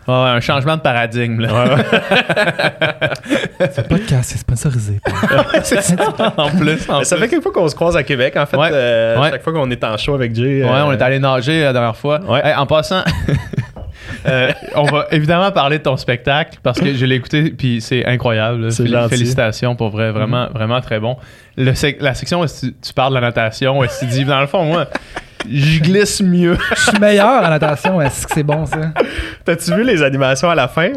Ouais, 0.07 0.15
un 0.15 0.39
changement 0.39 0.75
de 0.77 0.81
paradigme. 0.81 1.41
Là. 1.41 1.75
Ce 3.75 3.81
podcast, 3.81 4.31
c'est 4.31 4.37
sponsorisé. 4.39 4.99
c'est 5.63 5.81
ça. 5.81 5.95
En 6.37 6.49
plus. 6.49 6.89
en 6.89 7.03
ça 7.03 7.15
plus. 7.15 7.23
fait 7.25 7.29
quelques 7.29 7.43
fois 7.43 7.51
qu'on 7.51 7.67
se 7.67 7.75
croise 7.75 7.95
à 7.95 8.03
Québec, 8.03 8.35
en 8.37 8.45
fait. 8.45 8.57
Ouais. 8.57 8.69
euh, 8.71 9.19
Ouais. 9.21 9.29
Chaque 9.29 9.43
fois 9.43 9.53
qu'on 9.53 9.69
est 9.69 9.83
en 9.83 9.97
show 9.97 10.15
avec 10.15 10.33
Jay. 10.33 10.63
Ouais, 10.63 10.69
euh, 10.69 10.85
on 10.85 10.91
est 10.93 11.01
allé 11.01 11.19
nager 11.19 11.61
la 11.63 11.73
dernière 11.73 11.95
fois. 11.97 12.19
Ouais. 12.21 12.41
Hey, 12.43 12.55
en 12.55 12.65
passant, 12.65 13.03
euh, 14.25 14.51
on 14.75 14.83
va 14.83 15.07
évidemment 15.11 15.51
parler 15.51 15.77
de 15.79 15.83
ton 15.83 15.97
spectacle 15.97 16.59
parce 16.63 16.79
que 16.79 16.93
je 16.93 17.05
l'ai 17.05 17.15
écouté 17.15 17.51
puis 17.51 17.81
c'est 17.81 18.05
incroyable. 18.05 18.67
Féli- 18.69 18.91
gentil. 18.91 19.09
Félicitations 19.09 19.75
pour 19.75 19.89
vrai, 19.89 20.11
vraiment, 20.11 20.47
vraiment 20.53 20.81
très 20.81 20.99
bon. 20.99 21.17
Le 21.57 21.73
la 21.99 22.13
section 22.13 22.41
où 22.41 22.45
tu, 22.45 22.73
tu 22.81 22.93
parles 22.93 23.13
de 23.13 23.19
la 23.19 23.27
natation, 23.27 23.79
où 23.79 23.85
tu 23.85 24.05
dis, 24.05 24.23
dans 24.25 24.39
le 24.41 24.47
fond, 24.47 24.63
moi, 24.63 24.87
je 25.49 25.79
glisse 25.79 26.21
mieux. 26.21 26.57
Je 26.75 26.81
suis 26.89 26.99
meilleur 26.99 27.43
en 27.43 27.49
natation. 27.49 28.01
Est-ce 28.01 28.25
que 28.27 28.33
c'est 28.33 28.43
bon, 28.43 28.65
ça? 28.65 28.77
T'as-tu 29.45 29.73
vu 29.75 29.83
les 29.83 30.01
animations 30.03 30.49
à 30.49 30.55
la 30.55 30.67
fin? 30.67 30.89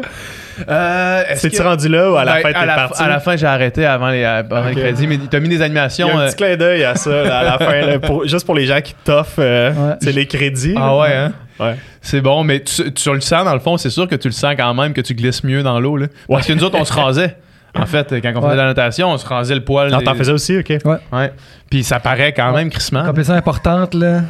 Euh, 0.69 1.23
C'est-tu 1.35 1.57
que- 1.57 1.63
rendu 1.63 1.87
là 1.87 2.11
ou 2.11 2.15
à 2.15 2.23
la 2.25 2.33
Ben, 2.35 2.41
fin 2.43 2.49
t'es 2.51 2.57
à 2.57 2.65
la, 2.65 2.75
parti? 2.75 3.01
à 3.03 3.07
la 3.07 3.19
fin, 3.19 3.35
j'ai 3.35 3.47
arrêté 3.47 3.85
avant 3.85 4.09
les, 4.09 4.23
avant 4.23 4.63
les 4.65 4.73
Ok. 4.73 4.77
crédits, 4.79 5.07
mais 5.07 5.17
t'as 5.29 5.39
mis 5.39 5.49
des 5.49 5.55
Il 5.55 5.61
y 5.61 5.63
animations. 5.63 6.09
a 6.09 6.11
un 6.13 6.19
euh, 6.21 6.27
petit 6.27 6.35
clin 6.35 6.55
d'œil 6.57 6.83
à 6.83 6.95
ça 6.95 7.09
là, 7.23 7.39
à 7.39 7.43
la 7.43 7.57
fin, 7.57 7.81
là, 7.81 7.99
pour- 7.99 8.27
juste 8.27 8.45
pour 8.45 8.53
les 8.55 8.65
gens 8.67 8.79
qui 8.81 8.93
t'offrent 9.03 9.39
euh, 9.39 9.71
Ouais. 9.71 9.95
c'est 10.01 10.11
les 10.11 10.27
crédits. 10.27 10.75
Ah 10.77 10.79
là. 10.87 10.97
ouais, 10.97 11.13
hein? 11.15 11.31
Ouais. 11.59 11.75
C'est 12.01 12.21
bon, 12.21 12.43
mais 12.43 12.59
tu, 12.61 12.91
tu 12.93 13.11
le 13.13 13.21
sens 13.21 13.45
dans 13.45 13.53
le 13.53 13.59
fond, 13.59 13.77
c'est 13.77 13.89
sûr 13.89 14.07
que 14.07 14.15
tu 14.15 14.27
le 14.27 14.33
sens 14.33 14.53
quand 14.57 14.73
même 14.75 14.93
que 14.93 15.01
tu 15.01 15.15
glisses 15.15 15.43
mieux 15.43 15.63
dans 15.63 15.79
l'eau. 15.79 15.97
là. 15.97 16.07
Parce 16.29 16.45
que 16.45 16.53
nous 16.53 16.63
autres, 16.63 16.77
on 16.79 16.85
se 16.85 16.93
rasait. 16.93 17.35
En 17.75 17.85
fait, 17.87 18.21
quand 18.21 18.29
on 18.29 18.35
faisait 18.35 18.45
Ouais. 18.47 18.51
de 18.53 18.57
la 18.57 18.65
natation, 18.65 19.09
on 19.09 19.17
se 19.17 19.25
rasait 19.25 19.55
le 19.55 19.63
poil. 19.63 19.89
Non, 19.91 19.97
des- 19.99 20.03
t'en 20.05 20.13
faisais 20.15 20.31
aussi, 20.31 20.57
ok. 20.59 20.77
Ouais. 20.85 21.33
Puis 21.71 21.83
ça 21.83 21.99
paraît 21.99 22.31
quand 22.33 22.53
même 22.53 22.69
crissement. 22.69 23.03
Compétition 23.05 23.33
importante, 23.35 23.93
là. 23.95 24.21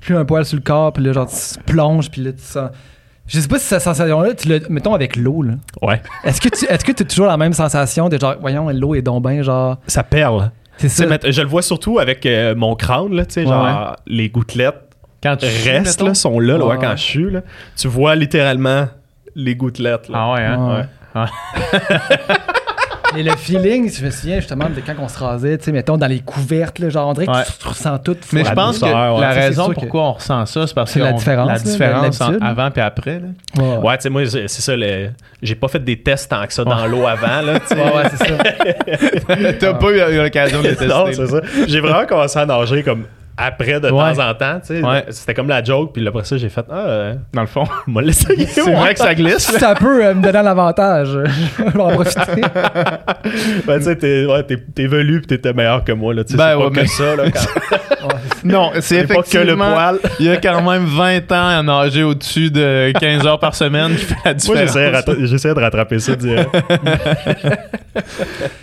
Plus 0.00 0.16
un 0.16 0.24
poil 0.24 0.44
sur 0.44 0.56
le 0.56 0.62
corps, 0.62 0.92
puis 0.92 1.02
là, 1.02 1.12
genre, 1.12 1.28
tu 1.28 1.58
plonges, 1.64 2.10
puis 2.10 2.22
là, 2.22 2.32
tu 2.32 2.42
sens. 2.42 2.70
Je 3.26 3.40
sais 3.40 3.48
pas 3.48 3.58
si 3.58 3.64
cette 3.66 3.80
sensation-là, 3.80 4.34
tu 4.34 4.48
l'as, 4.48 4.68
mettons 4.68 4.94
avec 4.94 5.16
l'eau, 5.16 5.42
là. 5.42 5.54
Ouais. 5.82 6.00
Est-ce 6.24 6.40
que 6.40 6.48
tu 6.50 6.66
est-ce 6.66 6.84
que 6.84 6.92
as 6.92 7.04
toujours 7.06 7.26
la 7.26 7.36
même 7.38 7.52
sensation 7.54 8.08
de 8.08 8.18
genre, 8.20 8.36
voyons, 8.40 8.68
l'eau 8.70 8.94
est 8.94 9.02
donc 9.02 9.26
bien, 9.26 9.42
genre? 9.42 9.78
Ça 9.86 10.02
perle. 10.02 10.50
C'est 10.76 10.88
ça. 10.88 11.06
mais 11.06 11.18
je 11.24 11.40
le 11.40 11.46
vois 11.48 11.62
surtout 11.62 11.98
avec 12.00 12.26
euh, 12.26 12.54
mon 12.56 12.74
crâne, 12.74 13.14
là, 13.14 13.24
tu 13.24 13.34
sais, 13.34 13.40
Ouais. 13.42 13.46
genre 13.46 13.96
les 14.06 14.28
gouttelettes 14.28 14.74
Quand 15.22 15.36
tu 15.36 15.46
là, 16.04 16.14
sont 16.14 16.38
là, 16.38 16.58
là, 16.58 16.64
ouais, 16.66 16.72
Ouais. 16.72 16.78
quand 16.80 16.96
je 16.96 17.02
suis, 17.02 17.30
là. 17.30 17.40
Tu 17.76 17.88
vois 17.88 18.14
littéralement 18.14 18.86
les 19.34 19.54
gouttelettes, 19.56 20.08
là. 20.08 20.18
Ah 20.20 20.32
ouais, 20.34 20.42
hein? 20.44 20.86
Ouais. 21.14 21.22
Et 23.16 23.22
le 23.22 23.36
feeling, 23.36 23.90
je 23.92 24.04
me 24.04 24.10
souviens 24.10 24.36
justement 24.36 24.68
de 24.68 24.80
quand 24.84 24.94
on 24.98 25.08
se 25.08 25.18
rasait, 25.18 25.58
tu 25.58 25.64
sais, 25.64 25.72
mettons, 25.72 25.96
dans 25.96 26.06
les 26.06 26.20
couvertes, 26.20 26.78
là, 26.78 26.88
genre, 26.88 27.08
on 27.08 27.12
dirait 27.12 27.26
que 27.26 27.32
Ouais. 27.32 27.42
tu, 27.60 27.68
ressens 27.68 27.98
tout. 27.98 28.16
Mais 28.32 28.44
je 28.44 28.52
pense 28.52 28.78
que 28.78 28.84
ouais. 28.84 29.20
la 29.20 29.30
raison 29.30 29.72
pourquoi 29.72 30.02
on 30.02 30.12
ressent 30.12 30.46
ça, 30.46 30.66
c'est 30.66 30.74
parce 30.74 30.92
que 30.92 31.00
C'est 31.00 31.04
la 31.04 31.12
différence, 31.12 31.48
la 31.48 31.58
différence 31.58 32.20
en- 32.20 32.38
avant 32.40 32.70
puis 32.70 32.80
après. 32.82 33.20
Là. 33.20 33.78
Ouais, 33.80 33.96
tu 33.96 34.02
sais, 34.02 34.10
moi, 34.10 34.22
c'est 34.26 34.48
ça, 34.48 34.76
le... 34.76 35.10
j'ai 35.42 35.54
pas 35.54 35.68
fait 35.68 35.82
des 35.82 36.00
tests 36.00 36.30
tant 36.30 36.46
que 36.46 36.52
ça 36.52 36.64
dans 36.64 36.86
l'eau 36.86 37.06
avant, 37.06 37.40
là. 37.42 37.54
Ouais, 37.54 37.76
ouais, 37.76 38.10
c'est 38.16 38.26
ça. 38.26 39.52
T'as 39.60 39.74
pas 39.74 39.90
eu 39.90 40.16
l'occasion 40.16 40.62
de 40.62 40.68
le 40.68 40.76
tester. 40.76 40.86
non, 40.86 41.06
c'est 41.12 41.26
ça. 41.26 41.40
J'ai 41.66 41.80
vraiment 41.80 42.06
commencé 42.06 42.38
à 42.38 42.46
nager 42.46 42.82
comme 42.82 43.04
après 43.36 43.80
de 43.80 43.90
Ouais. 43.90 44.14
temps 44.14 44.28
en 44.30 44.34
temps, 44.34 44.60
tu 44.60 44.66
sais. 44.78 44.82
Ouais. 44.82 45.04
C'était 45.10 45.34
comme 45.34 45.48
la 45.48 45.62
joke, 45.62 45.92
puis 45.92 46.06
après 46.06 46.24
ça, 46.24 46.36
j'ai 46.36 46.48
fait, 46.48 46.64
ah, 46.70 46.74
euh, 46.86 47.14
Dans 47.32 47.40
le 47.40 47.46
fond. 47.48 47.64
on 47.88 47.92
va 47.92 48.02
l'essayer. 48.02 48.46
C'est 48.46 48.60
vrai 48.60 48.94
que 48.94 49.00
ça 49.00 49.14
glisse. 49.14 49.38
Ça 49.58 49.74
peut 49.74 50.04
euh, 50.04 50.14
me 50.14 50.22
donner 50.22 50.38
un 50.38 50.46
avantage, 50.46 51.08
je 51.58 51.62
vais 51.64 51.80
en 51.80 51.88
profiter. 51.90 52.42
Ben, 53.66 53.78
tu 53.78 53.84
sais, 53.84 53.96
t'es 53.96 54.26
ouais, 54.26 54.42
t'es- 54.42 54.62
t'es 54.74 54.86
velu 54.86 55.20
pis 55.22 55.26
t'étais 55.28 55.52
meilleur 55.52 55.82
que 55.82 55.92
moi, 55.92 56.12
là, 56.14 56.24
tu 56.24 56.32
sais. 56.32 56.36
Ben 56.38 56.50
c'est 56.52 56.58
pas 56.58 56.66
ouais, 56.68 56.82
que 56.82 56.86
ça, 56.86 57.16
là. 57.16 57.24
Quand... 57.30 58.08
Non, 58.44 58.70
c'est 58.80 59.06
pas 59.06 59.14
que 59.14 59.38
le 59.38 59.54
effectivement. 59.54 59.72
poil. 59.72 59.98
Il 60.20 60.26
y 60.26 60.30
a 60.30 60.36
quand 60.36 60.60
même 60.70 60.84
20 60.84 61.32
ans 61.32 61.48
à 61.58 61.62
nager 61.62 62.02
au-dessus 62.02 62.50
de 62.50 62.92
15 63.00 63.26
heures 63.26 63.38
par 63.38 63.54
semaine 63.54 63.92
qui 63.96 64.04
fait 64.04 64.14
la 64.24 64.32
Moi, 64.32 64.34
différence. 64.34 64.60
j'essayais 64.60 64.90
de 64.90 64.96
rattra- 64.96 65.26
j'essayais 65.26 65.54
de 65.54 65.60
rattraper 65.60 65.98
ça 65.98 66.14
direct. 66.16 66.50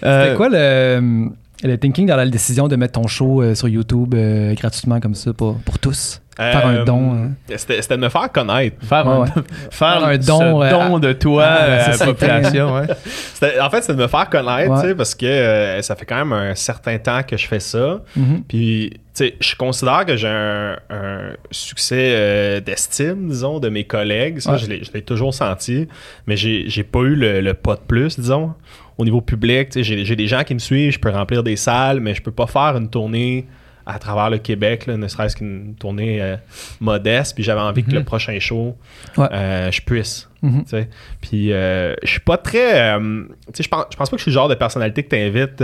Euh, 0.04 0.24
C'était 0.26 0.36
quoi 0.36 0.50
le, 0.50 1.30
le 1.64 1.78
thinking 1.78 2.08
dans 2.08 2.16
la 2.16 2.26
décision 2.28 2.68
de 2.68 2.76
mettre 2.76 2.94
ton 3.00 3.08
show 3.08 3.42
euh, 3.42 3.56
sur 3.56 3.68
YouTube 3.68 4.14
euh, 4.16 4.54
gratuitement 4.56 5.00
comme 5.00 5.16
ça 5.16 5.34
pour, 5.34 5.56
pour 5.60 5.80
tous? 5.80 6.22
Faire 6.38 6.66
un 6.66 6.76
Euh, 6.78 6.86
don. 6.86 7.14
hein? 7.14 7.32
C'était 7.56 7.82
c'était 7.84 7.98
de 7.98 8.02
me 8.02 8.10
faire 8.10 8.32
connaître. 8.32 8.78
Faire, 8.84 9.06
Ouais, 9.06 9.14
un, 9.14 9.20
ouais. 9.20 9.28
faire 9.28 9.44
Faire 9.70 10.06
un 10.06 10.14
ce 10.22 10.26
don, 10.28 10.64
euh, 10.64 10.72
don 10.72 10.98
de 10.98 11.14
toi 11.14 11.44
à 11.46 11.68
la 11.68 11.74
à 11.74 11.88
la 11.90 11.94
société. 11.94 12.12
population. 12.14 12.74
Ouais. 12.74 12.88
C'était- 13.34 13.60
En 13.60 13.70
fait, 13.70 13.82
c'était 13.82 13.94
de 13.96 14.02
me 14.02 14.08
faire 14.08 14.28
connaître, 14.30 14.94
parce 14.96 15.14
que 15.14 15.26
euh, 15.26 15.82
ça 15.84 15.96
fait 15.96 16.06
quand 16.06 16.16
même 16.16 16.34
un 16.34 16.56
certain 16.56 16.98
temps 16.98 17.22
que 17.24 17.38
je 17.38 17.48
fais 17.48 17.60
ça. 17.60 18.00
Mhm. 18.16 18.44
Puis, 18.48 18.90
tu 18.94 19.00
sais, 19.14 19.36
je 19.40 19.56
considère 19.56 20.06
que 20.06 20.16
j'ai 20.16 20.30
un, 20.30 20.78
un 20.90 21.32
succès 21.52 22.14
euh, 22.16 22.60
d'estime, 22.62 23.28
disons, 23.28 23.60
de 23.60 23.70
mes 23.70 23.84
collègues. 23.84 24.40
Ça, 24.40 24.54
Ouais. 24.54 24.58
je 24.58 24.68
l'ai 24.68 24.84
je 24.84 24.92
l'ai 24.94 25.02
toujours 25.04 25.34
senti. 25.34 25.88
Mais 26.26 26.38
j'ai 26.38 26.64
j'ai 26.70 26.84
pas 26.84 27.02
eu 27.02 27.14
le, 27.16 27.42
le 27.42 27.54
pas 27.54 27.76
de 27.76 27.82
plus, 27.82 28.18
disons. 28.20 28.54
Au 29.02 29.04
niveau 29.04 29.20
public, 29.20 29.70
j'ai 29.82 30.16
des 30.16 30.28
gens 30.28 30.44
qui 30.44 30.54
me 30.54 30.60
suivent, 30.60 30.92
je 30.94 31.00
peux 31.00 31.10
remplir 31.10 31.42
des 31.42 31.56
salles, 31.56 32.00
mais 32.02 32.14
je 32.14 32.22
peux 32.22 32.30
pas 32.32 32.46
faire 32.46 32.78
une 32.78 32.88
tournée 32.88 33.48
à 33.84 33.98
travers 33.98 34.30
le 34.30 34.38
Québec, 34.38 34.86
là, 34.86 34.96
ne 34.96 35.08
serait-ce 35.08 35.36
qu'une 35.36 35.74
tournée 35.74 36.22
euh, 36.22 36.36
modeste. 36.80 37.34
Puis 37.34 37.44
j'avais 37.44 37.62
envie 37.62 37.82
que 37.84 37.90
Mhm. 37.90 37.96
le 37.98 38.04
prochain 38.04 38.38
show, 38.40 38.78
Ouais. 39.18 39.26
euh, 39.32 39.72
je 39.72 39.82
puisse. 39.82 40.30
Mhm. 40.42 40.64
sais. 40.66 40.90
Puis 41.22 41.54
euh, 41.54 41.94
je 42.04 42.10
suis 42.10 42.20
pas 42.20 42.38
très. 42.38 42.82
euh, 42.98 43.24
je 43.60 43.68
pense, 43.68 43.86
pense 43.96 44.10
pas 44.10 44.16
que 44.16 44.20
je 44.20 44.24
suis 44.24 44.32
le 44.32 44.34
genre 44.34 44.48
de 44.50 44.56
personnalité 44.56 45.04
que 45.04 45.10
tu 45.10 45.16
invites 45.22 45.62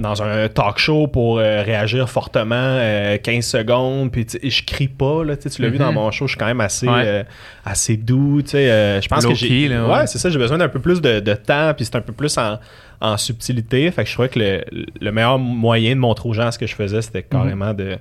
dans 0.00 0.22
un 0.22 0.48
talk 0.48 0.78
show 0.78 1.06
pour 1.06 1.38
euh, 1.38 1.62
réagir 1.62 2.08
fortement 2.08 2.54
euh, 2.56 3.18
15 3.18 3.44
secondes. 3.44 4.10
Puis 4.12 4.26
je 4.42 4.62
crie 4.64 4.88
pas. 4.88 5.24
Là, 5.24 5.36
tu 5.36 5.48
l'as 5.60 5.68
vu 5.68 5.74
Mhm. 5.78 5.84
dans 5.84 5.92
mon 5.92 6.10
show, 6.10 6.26
je 6.26 6.32
suis 6.32 6.38
quand 6.38 6.46
même 6.46 6.60
assez, 6.60 6.88
Ouais. 6.88 7.02
euh, 7.04 7.22
assez 7.64 7.96
doux. 7.96 8.40
euh, 8.54 9.00
je 9.00 9.08
pense 9.08 9.26
que 9.26 9.34
j'ai. 9.34 9.68
ouais, 9.68 9.78
ouais. 9.78 10.06
c'est 10.06 10.18
ça. 10.18 10.30
J'ai 10.30 10.38
besoin 10.38 10.58
d'un 10.58 10.68
peu 10.68 10.80
plus 10.80 11.00
de, 11.00 11.20
de 11.20 11.34
temps. 11.34 11.72
Puis 11.74 11.84
c'est 11.84 11.96
un 11.96 12.00
peu 12.00 12.12
plus 12.12 12.36
en, 12.38 12.58
en 13.00 13.16
subtilité. 13.16 13.90
Fait 13.90 14.04
que 14.04 14.08
je 14.08 14.14
trouvais 14.14 14.28
que 14.30 14.38
le, 14.38 14.64
le 15.00 15.12
meilleur 15.12 15.38
moyen 15.38 15.94
de 15.94 16.00
montrer 16.00 16.28
aux 16.28 16.32
gens 16.32 16.50
ce 16.50 16.58
que 16.58 16.66
je 16.66 16.74
faisais, 16.74 17.02
c'était 17.02 17.22
carrément 17.22 17.74
de, 17.74 17.98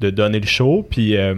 de 0.00 0.10
donner 0.10 0.40
le 0.40 0.46
show. 0.46 0.86
Puis. 0.88 1.16
euh, 1.16 1.34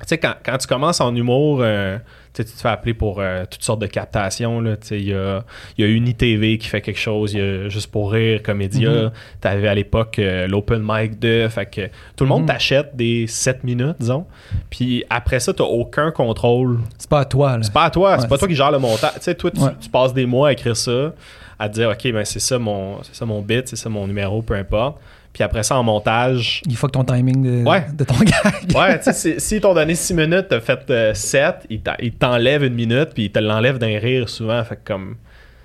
tu 0.00 0.08
sais, 0.08 0.18
quand, 0.18 0.34
quand 0.44 0.58
tu 0.58 0.66
commences 0.66 1.00
en 1.00 1.14
humour, 1.14 1.60
euh, 1.62 1.96
tu 2.34 2.44
te 2.44 2.50
fais 2.60 2.68
appeler 2.68 2.94
pour 2.94 3.20
euh, 3.20 3.44
toutes 3.50 3.62
sortes 3.62 3.80
de 3.80 3.86
captations. 3.86 4.62
Il 4.90 5.08
y 5.08 5.14
a, 5.14 5.42
y 5.78 5.82
a 5.84 5.86
Unitv 5.86 6.58
qui 6.58 6.66
fait 6.68 6.80
quelque 6.80 6.98
chose, 6.98 7.34
il 7.34 7.38
y 7.38 7.42
a 7.42 7.68
Juste 7.68 7.90
pour 7.90 8.12
rire, 8.12 8.42
Comédia. 8.42 8.90
Mhm. 8.90 9.12
Tu 9.40 9.48
avais 9.48 9.68
à 9.68 9.74
l'époque 9.74 10.18
euh, 10.18 10.46
l'Open 10.46 10.82
Mic 10.84 11.18
2. 11.18 11.48
Fait 11.48 11.66
que 11.66 11.86
tout 12.16 12.24
le 12.24 12.28
monde 12.28 12.42
Mhm. 12.42 12.48
t'achète 12.48 12.96
des 12.96 13.26
7 13.26 13.64
minutes, 13.64 13.96
disons. 14.00 14.26
Puis 14.70 15.04
après 15.10 15.40
ça, 15.40 15.52
tu 15.52 15.62
aucun 15.62 16.10
contrôle. 16.10 16.78
C'est 16.98 17.08
pas 17.10 17.20
à 17.20 17.24
toi. 17.24 17.58
C'est 17.62 17.72
pas 17.72 17.84
à 17.84 17.90
toi, 17.90 18.18
c'est 18.18 18.28
pas 18.28 18.38
toi 18.38 18.48
qui 18.48 18.54
gère 18.56 18.70
le 18.70 18.78
montage. 18.78 19.12
Tu 19.16 19.20
sais, 19.22 19.34
toi, 19.34 19.50
tu, 19.50 19.60
Ouais. 19.60 19.70
tu 19.80 19.88
passes 19.88 20.14
des 20.14 20.26
mois 20.26 20.48
à 20.48 20.52
écrire 20.52 20.76
ça. 20.76 21.12
à 21.58 21.68
te 21.68 21.74
dire, 21.74 21.90
OK, 21.90 22.10
ben 22.12 22.24
c'est 22.24 22.40
ça 22.40 22.58
mon 22.58 23.00
ça 23.04 23.24
mon 23.24 23.40
bit, 23.40 23.68
c'est 23.68 23.76
ça 23.76 23.88
mon 23.88 24.04
numéro, 24.08 24.42
peu 24.42 24.54
importe. 24.54 24.98
Puis 25.32 25.42
après 25.42 25.62
ça, 25.62 25.76
en 25.76 25.82
montage, 25.82 26.60
Il 26.66 26.76
faut 26.76 26.88
que 26.88 26.92
ton 26.92 27.04
timing 27.04 27.42
de, 27.62 27.68
Ouais. 27.68 27.86
de 27.92 28.04
ton 28.04 28.14
gag. 28.20 28.76
ouais, 28.76 28.98
tu 28.98 29.04
sais, 29.04 29.12
si- 29.14 29.40
s'ils 29.40 29.60
t'ont 29.62 29.72
donné 29.74 29.94
6 29.94 30.12
minutes, 30.14 30.46
t'as 30.50 30.60
fait 30.60 31.14
7, 31.14 31.66
ils 31.70 32.12
t'enlèvent 32.12 32.64
une 32.64 32.74
minute, 32.74 33.10
puis 33.14 33.24
ils 33.24 33.32
te 33.32 33.38
l'enlèvent 33.38 33.78
d'un 33.78 33.98
rire 33.98 34.28
souvent. 34.28 34.62
Fait 34.64 34.76
que 34.76 34.80
comme. 34.92 35.16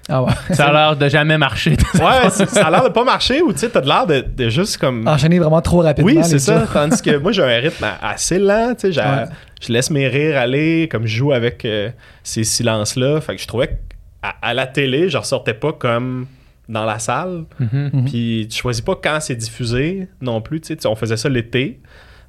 Ah 0.09 0.23
ouais. 0.23 0.31
Ça 0.53 0.67
a 0.67 0.71
l'air 0.71 0.95
de 0.95 1.09
jamais 1.09 1.37
marcher. 1.37 1.71
Ouais, 1.95 2.29
ça 2.29 2.67
a 2.67 2.71
l'air 2.71 2.83
de 2.85 2.89
pas 2.89 3.03
marcher 3.03 3.41
ou 3.41 3.51
tu 3.51 3.59
sais, 3.59 3.69
t'as 3.69 3.81
de 3.81 3.87
l'air 3.87 4.07
de, 4.07 4.21
de 4.21 4.47
juste 4.47 4.77
comme. 4.77 5.05
Enchaîner 5.05 5.37
vraiment 5.37 5.61
trop 5.61 5.81
rapidement. 5.81 6.09
Oui, 6.09 6.19
c'est 6.23 6.39
ça. 6.39 6.65
Tandis 6.71 7.01
que 7.01 7.17
moi, 7.17 7.33
j'ai 7.33 7.43
un 7.43 7.59
rythme 7.59 7.85
assez 8.01 8.39
lent. 8.39 8.73
Tu 8.79 8.93
sais, 8.93 9.01
Ouais. 9.01 9.25
je 9.61 9.73
laisse 9.73 9.89
mes 9.91 10.07
rires 10.07 10.37
aller, 10.37 10.87
comme 10.89 11.05
je 11.05 11.17
joue 11.17 11.33
avec 11.33 11.65
euh, 11.65 11.89
ces 12.23 12.45
silences-là. 12.45 13.19
Fait 13.19 13.35
que 13.35 13.41
je 13.41 13.47
trouvais 13.47 13.67
qu'à 13.67 14.33
à 14.41 14.53
la 14.53 14.65
télé, 14.65 15.09
je 15.09 15.17
ressortais 15.17 15.53
pas 15.53 15.73
comme 15.73 16.25
dans 16.69 16.85
la 16.85 16.99
salle. 16.99 17.45
Mhm. 17.59 17.89
Mhm. 17.93 18.05
Puis 18.05 18.47
tu 18.49 18.57
choisis 18.57 18.81
pas 18.81 18.95
quand 19.01 19.19
c'est 19.21 19.35
diffusé 19.35 20.07
non 20.21 20.41
plus. 20.41 20.61
Tu 20.61 20.67
sais, 20.67 20.75
tu- 20.75 20.87
on 20.87 20.95
faisait 20.95 21.17
ça 21.17 21.29
l'été, 21.29 21.79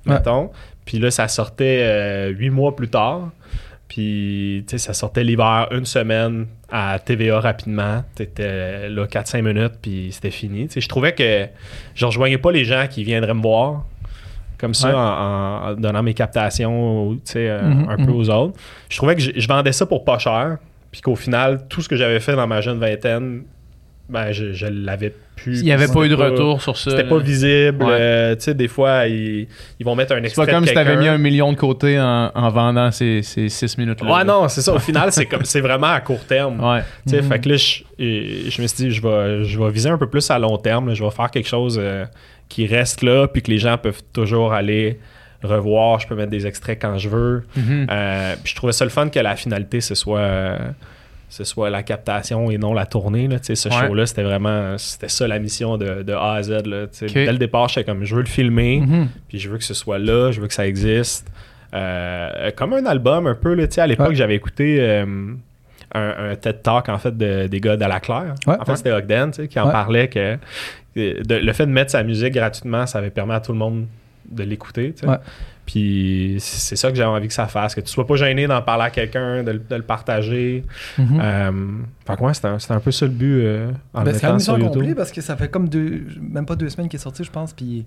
Ouais. 0.07 0.14
mettons. 0.14 0.50
Puis 0.85 0.99
là, 0.99 1.11
ça 1.11 1.28
sortait 1.28 1.80
euh, 1.83 2.28
huit 2.28 2.50
mois 2.50 2.75
plus 2.76 2.88
tard. 2.88 3.30
Puis, 3.88 4.64
tu 4.68 4.73
sais, 4.73 4.78
ça 4.78 4.92
sortait 4.92 5.25
l'hiver, 5.25 5.68
une 5.71 5.87
semaine 5.87 6.47
à 6.71 6.99
TVA 6.99 7.40
rapidement. 7.40 8.04
T'étais 8.14 8.88
là 8.90 9.07
4-5 9.07 9.42
minutes, 9.42 9.75
puis 9.80 10.09
c'était 10.12 10.30
fini. 10.30 10.66
Tu 10.68 10.75
sais, 10.75 10.80
je 10.83 10.88
trouvais 10.88 11.14
que 11.14 11.47
je 11.95 12.04
rejoignais 12.04 12.37
pas 12.38 12.52
les 12.52 12.64
gens 12.66 12.87
qui 12.88 13.02
viendraient 13.02 13.33
me 13.35 13.40
voir 13.40 13.87
comme 14.59 14.75
ça 14.75 14.88
Ouais. 14.88 14.95
en, 14.95 15.71
en 15.71 15.75
donnant 15.75 16.02
mes 16.02 16.14
captations 16.14 17.14
tu 17.14 17.21
sais, 17.25 17.49
euh, 17.49 17.62
Mhm, 17.62 17.88
un 17.88 17.97
peu 18.04 18.12
aux 18.12 18.28
autres. 18.28 18.59
Je 18.90 18.97
trouvais 18.99 19.14
que 19.16 19.23
je, 19.23 19.30
je 19.35 19.49
vendais 19.49 19.73
ça 19.73 19.87
pour 19.87 20.04
pas 20.04 20.18
cher. 20.18 20.59
Puis 20.90 21.00
qu'au 21.00 21.16
final, 21.16 21.66
tout 21.68 21.80
ce 21.80 21.88
que 21.88 21.97
j'avais 21.97 22.21
fait 22.21 22.35
dans 22.37 22.47
ma 22.47 22.61
jeune 22.61 22.78
vingtaine, 22.78 23.45
ben, 24.08 24.32
je, 24.32 24.52
je 24.52 24.66
l'avais 24.66 25.12
plus. 25.36 25.58
Il 25.58 25.64
n'y 25.64 25.72
avait 25.72 25.86
pas 25.86 26.02
eu 26.04 26.08
de 26.08 26.14
retour 26.14 26.62
sur 26.62 26.76
ça. 26.76 26.90
C'était 26.90 27.02
là. 27.02 27.08
pas 27.08 27.18
visible. 27.18 27.84
Ouais. 27.84 27.90
euh, 27.92 28.34
tu 28.36 28.42
sais, 28.44 28.54
des 28.54 28.66
fois, 28.68 29.06
ils, 29.06 29.46
ils 29.78 29.84
vont 29.86 29.94
mettre 29.94 30.12
un 30.12 30.16
C'est 30.20 30.24
extrait 30.26 30.46
pas 30.46 30.52
comme 30.52 30.66
si 30.66 30.72
t'avais 30.74 30.96
mis 30.96 31.08
un 31.08 31.18
million 31.18 31.52
de 31.52 31.56
côté 31.58 32.00
en, 32.00 32.30
en 32.34 32.48
vendant 32.50 32.90
ces, 32.90 33.22
ces 33.22 33.48
six 33.48 33.76
minutes-là. 33.78 34.10
Ouais, 34.18 34.24
non, 34.24 34.48
c'est 34.48 34.62
ça. 34.62 34.72
Au 34.74 34.78
final, 34.78 35.12
c'est 35.12 35.26
comme 35.26 35.44
c'est 35.44 35.60
vraiment 35.60 35.88
à 35.88 36.00
court 36.00 36.24
terme. 36.24 36.58
Ouais. 36.64 36.80
Tu 37.06 37.10
sais, 37.16 37.22
Mhm. 37.22 37.28
Fait 37.28 37.38
que 37.40 37.48
là, 37.50 37.56
je, 37.56 37.82
je 37.98 38.62
me 38.62 38.66
suis 38.66 38.76
dit, 38.88 38.90
je 38.90 39.02
vais, 39.02 39.44
je 39.44 39.58
vais 39.58 39.70
viser 39.70 39.90
un 39.90 39.98
peu 39.98 40.08
plus 40.08 40.30
à 40.30 40.38
long 40.38 40.56
terme. 40.56 40.88
là. 40.88 40.94
Je 40.94 41.04
vais 41.04 41.10
faire 41.10 41.30
quelque 41.30 41.48
chose 41.48 41.78
euh, 41.80 42.04
qui 42.48 42.66
reste 42.66 43.02
là, 43.02 43.28
puis 43.28 43.42
que 43.42 43.50
les 43.50 43.58
gens 43.58 43.76
peuvent 43.76 44.02
toujours 44.12 44.52
aller 44.54 44.98
revoir. 45.44 46.00
Je 46.00 46.08
peux 46.08 46.14
mettre 46.16 46.30
des 46.30 46.46
extraits 46.46 46.78
quand 46.80 46.96
je 46.98 47.08
veux. 47.10 47.44
Mhm. 47.56 47.86
Euh, 47.90 48.34
puis 48.42 48.52
je 48.52 48.56
trouvais 48.56 48.72
ça 48.72 48.84
le 48.84 48.90
fun 48.90 49.08
que 49.08 49.20
la 49.20 49.36
finalité, 49.36 49.80
ce 49.80 49.94
soit, 49.94 50.18
euh, 50.20 50.58
ce 51.28 51.44
soit 51.44 51.68
la 51.70 51.82
captation 51.82 52.50
et 52.50 52.58
non 52.58 52.73
la 52.75 52.87
tournée. 52.87 53.28
Là. 53.28 53.37
Ce 53.42 53.68
Ouais. 53.68 53.75
show-là, 53.87 54.06
c'était 54.06 54.23
vraiment 54.23 54.76
c'était 54.78 55.08
ça 55.08 55.28
la 55.28 55.38
mission 55.38 55.76
de, 55.76 56.02
de 56.02 56.12
A 56.12 56.35
à 56.35 56.42
Z. 56.42 56.66
Là. 56.66 56.87
Dès 57.00 57.32
le 57.32 57.38
départ, 57.38 57.68
j'étais 57.68 57.85
comme, 57.85 58.04
je 58.04 58.14
veux 58.14 58.23
le 58.23 58.28
filmer, 58.28 58.80
Mhm. 58.80 59.08
puis 59.28 59.38
je 59.38 59.49
veux 59.50 59.58
que 59.58 59.64
ce 59.64 59.75
soit 59.75 59.99
là, 59.99 60.30
je 60.32 60.40
veux 60.40 60.47
que 60.49 60.54
ça 60.54 60.66
existe. 60.66 61.30
Euh, 61.75 62.50
comme 62.56 62.73
un 62.73 62.87
album 62.87 63.26
un 63.26 63.35
peu. 63.35 63.54
Là, 63.54 63.66
à 63.76 63.87
l'époque, 63.87 64.08
Ouais. 64.08 64.14
j'avais 64.14 64.35
écouté 64.37 64.78
euh, 64.80 65.04
un, 65.94 66.30
un 66.30 66.35
TED 66.35 66.62
Talk 66.62 66.88
en 66.88 66.99
fait 66.99 67.16
de- 67.16 67.47
des 67.47 67.61
gars 67.61 67.76
d'Alaclaire. 67.76 68.35
Ouais. 68.47 68.54
en 68.58 68.64
fait, 68.64 68.76
c'était 68.76 68.92
Ogden 68.92 69.30
qui 69.32 69.61
en 69.61 69.70
parlait 69.70 70.08
que 70.08 70.37
de- 70.97 71.35
le 71.37 71.52
fait 71.52 71.66
de 71.66 71.70
mettre 71.70 71.90
sa 71.92 72.02
musique 72.02 72.32
gratuitement, 72.35 72.87
ça 72.87 72.99
avait 72.99 73.11
permis 73.11 73.32
à 73.35 73.40
tout 73.40 73.52
le 73.52 73.58
monde 73.58 73.87
de 74.30 74.42
l'écouter. 74.44 74.94
Ouais. 75.06 75.16
Puis 75.70 76.37
c'est 76.38 76.76
ça 76.76 76.88
que 76.90 76.96
j'avais 76.96 77.10
envie 77.10 77.28
que 77.28 77.34
ça 77.34 77.46
fasse, 77.46 77.75
que 77.75 77.82
tu 77.82 77.88
sois 77.88 78.06
pas 78.06 78.16
gêné 78.16 78.46
d'en 78.46 78.62
parler 78.62 78.84
à 78.84 78.90
quelqu'un, 78.90 79.42
de, 79.42 79.50
le- 79.50 79.58
de 79.58 79.76
le 79.76 79.82
partager. 79.82 80.64
Euh, 80.98 81.52
fait 82.06 82.16
que 82.16 82.22
ouais, 82.22 82.32
c'était 82.32 82.48
un, 82.48 82.58
c'était 82.58 82.72
un 82.72 82.80
peu 82.80 82.90
ça 82.90 83.04
le 83.04 83.12
but 83.12 83.42
euh, 83.42 83.70
en 83.92 84.00
Ben, 84.02 84.06
le 84.06 84.12
mettant 84.12 84.26
sur 84.28 84.34
mission 84.34 84.52
YouTube. 84.56 84.70
accomplie 84.72 84.94
parce 84.94 85.12
que 85.12 85.20
ça 85.20 85.37
fait 85.37 85.48
comme 85.48 85.68
deux, 85.68 86.04
même 86.22 86.46
pas 86.46 86.56
deux 86.56 86.70
semaines 86.70 86.88
qu'il 86.88 86.98
est 86.98 87.02
sorti, 87.02 87.22
je 87.22 87.30
pense, 87.30 87.52
puis 87.52 87.84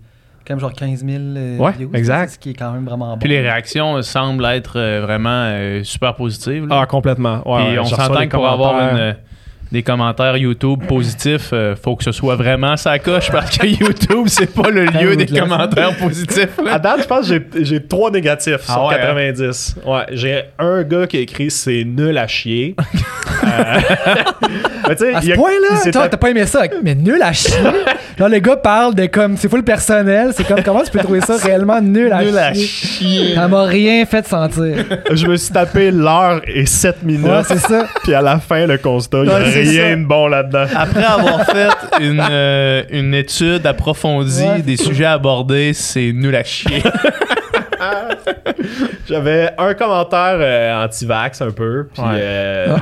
quand 0.47 0.53
même 0.53 0.59
genre 0.59 0.73
15 0.73 1.03
000 1.05 1.17
euh, 1.23 1.57
Ouais, 1.57 1.71
views, 1.71 1.89
exact. 1.95 2.33
Ce 2.33 2.37
qui 2.39 2.51
est 2.51 2.53
quand 2.53 2.71
même 2.71 2.85
vraiment 2.85 3.13
bon. 3.13 3.17
Puis 3.19 3.29
les 3.29 3.41
réactions 3.41 3.97
euh, 3.97 4.01
semblent 4.03 4.45
être 4.45 4.77
euh, 4.79 5.01
vraiment 5.01 5.29
euh, 5.47 5.83
super 5.83 6.13
positives. 6.15 6.67
là. 6.67 6.81
Ah, 6.81 6.85
complètement. 6.85 7.41
Ouais, 7.51 7.69
Puis 7.69 7.79
on 7.79 7.85
s'entend 7.85 8.27
que 8.27 8.35
pour 8.35 8.47
avoir 8.47 8.75
une, 8.93 8.97
euh, 8.99 9.13
des 9.71 9.83
commentaires 9.83 10.35
YouTube 10.37 10.83
positifs, 10.87 11.49
euh, 11.53 11.75
faut 11.81 11.95
que 11.95 12.03
ce 12.03 12.11
soit 12.11 12.35
vraiment 12.35 12.75
sa 12.77 12.99
coche 12.99 13.31
parce 13.31 13.57
que 13.57 13.65
YouTube, 13.81 14.25
c'est 14.27 14.53
pas 14.53 14.69
le 14.69 14.85
lieu 14.85 15.15
des 15.15 15.23
Ruthless. 15.23 15.39
commentaires 15.39 15.95
positifs. 15.97 16.57
là. 16.63 16.73
À 16.73 16.79
date, 16.79 17.01
je 17.03 17.07
pense 17.07 17.29
que 17.29 17.41
j'ai- 17.61 17.81
trois 17.83 18.11
négatifs 18.11 18.57
Ah 18.67 18.73
sur 18.73 18.85
ouais, 18.85 18.95
90. 18.95 19.75
Ouais, 19.85 20.01
j'ai 20.11 20.41
un 20.59 20.83
gars 20.83 21.07
qui 21.07 21.17
a 21.17 21.19
écrit 21.21 21.49
c'est 21.49 21.83
nul 21.85 22.17
à 22.17 22.27
chier. 22.27 22.75
Euh, 23.43 23.47
mais 24.87 24.95
tu 24.95 25.03
sais, 25.03 25.15
À 25.15 25.21
ce 25.21 25.31
point-là, 25.33 25.91
t'as 26.09 26.17
pas 26.17 26.29
aimé 26.29 26.45
ça, 26.45 26.61
mais 26.83 26.93
nul 26.93 27.19
à 27.23 27.33
chier. 27.33 27.55
Là, 28.19 28.29
le 28.29 28.37
gars 28.37 28.55
parle 28.55 28.93
de 28.93 29.07
comme, 29.07 29.35
c'est 29.35 29.49
full 29.49 29.63
personnel, 29.63 30.31
c'est 30.35 30.45
comme, 30.47 30.61
comment 30.63 30.83
tu 30.83 30.91
peux 30.91 30.99
trouver 30.99 31.21
ça 31.21 31.37
réellement 31.37 31.81
nul 31.81 32.11
à 32.13 32.23
Nul 32.23 32.37
à 32.37 32.53
chier? 32.53 32.65
chier. 32.65 33.35
Ça 33.35 33.47
m'a 33.47 33.63
rien 33.63 34.05
fait 34.05 34.27
sentir. 34.27 34.85
je 35.11 35.25
me 35.25 35.35
suis 35.37 35.51
tapé 35.51 35.89
l'heure 35.89 36.41
et 36.47 36.67
7 36.67 37.01
minutes. 37.03 37.25
Ouais, 37.25 37.41
c'est 37.47 37.57
ça. 37.57 37.87
puis 38.03 38.13
à 38.13 38.21
la 38.21 38.37
fin, 38.39 38.67
le 38.67 38.77
constat, 38.77 39.23
il 39.23 39.29
rien 39.69 39.97
de 39.97 40.05
bon 40.05 40.27
là-dedans. 40.27 40.65
Après 40.75 41.03
avoir 41.03 41.45
fait 41.51 41.69
une, 42.01 42.21
euh, 42.29 42.83
une 42.91 43.13
étude 43.13 43.65
approfondie 43.65 44.41
Ouais. 44.43 44.61
des 44.61 44.77
sujets 44.77 45.05
abordés, 45.05 45.73
c'est 45.73 46.11
nul 46.13 46.35
à 46.35 46.43
chier. 46.43 46.81
J'avais 49.07 49.51
un 49.57 49.73
commentaire 49.73 50.37
euh, 50.39 50.83
anti-vax 50.85 51.41
un 51.41 51.51
peu. 51.51 51.87
Puis 51.93 52.01
Ouais. 52.01 52.09
euh, 52.21 52.77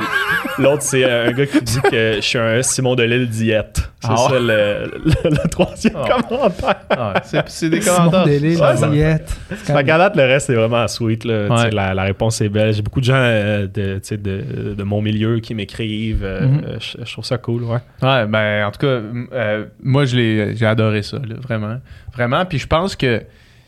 l'autre, 0.58 0.82
c'est 0.84 1.04
un 1.10 1.32
gars 1.32 1.46
qui 1.46 1.62
dit 1.62 1.82
que 1.82 2.16
je 2.16 2.22
suis 2.22 2.38
un 2.40 2.62
Simon 2.62 2.96
de 2.96 3.04
Lille 3.04 3.28
diète. 3.30 3.82
C'est 4.02 4.08
Ah 4.12 4.16
ça 4.18 4.32
ouais? 4.34 4.40
le, 4.40 4.92
le- 5.06 5.30
le 5.30 5.50
troisième 5.50 5.96
Ah. 5.98 6.18
commentaire. 6.22 6.76
c'est, 7.24 7.50
c'est 7.50 7.70
des 7.70 7.82
Simon 7.82 7.96
commentaires. 7.98 8.26
Delille, 8.26 8.58
Ouais, 8.58 8.78
ça- 8.78 8.88
diète. 8.88 9.30
Fait 9.50 9.74
même- 9.74 9.86
qu'à 9.86 9.98
date, 9.98 10.16
le 10.16 10.24
reste, 10.24 10.48
c'est 10.48 10.56
vraiment 10.56 10.88
sweet. 10.88 11.26
Là. 11.26 11.70
La, 11.72 11.94
la 11.94 12.04
réponse 12.04 12.40
est 12.42 12.50
belle. 12.50 12.74
J'ai 12.74 12.82
beaucoup 12.82 13.02
de 13.02 13.06
gens 13.06 13.14
euh, 13.16 13.68
de, 13.68 14.00
de, 14.16 14.74
de 14.74 14.84
mon 14.84 15.02
milieu 15.02 15.40
qui 15.40 15.54
m'écrivent. 15.54 16.24
euh, 16.24 16.42
Mhm. 16.48 16.62
euh, 16.66 16.78
je, 16.80 17.04
je 17.04 17.12
trouve 17.12 17.26
ça 17.26 17.38
cool. 17.38 17.64
Ouais. 17.64 17.80
Ouais, 18.02 18.26
ben 18.26 18.66
en 18.66 18.72
tout 18.72 18.80
cas, 18.80 19.02
euh, 19.34 19.66
moi 19.84 20.06
je 20.06 20.16
l'ai, 20.16 20.56
j'ai 20.56 20.66
adoré 20.66 21.02
ça, 21.04 21.18
là, 21.18 21.36
vraiment, 21.42 21.78
vraiment. 22.14 22.46
Puis 22.46 22.60
je 22.60 22.68
pense 22.68 22.96
que 22.96 23.22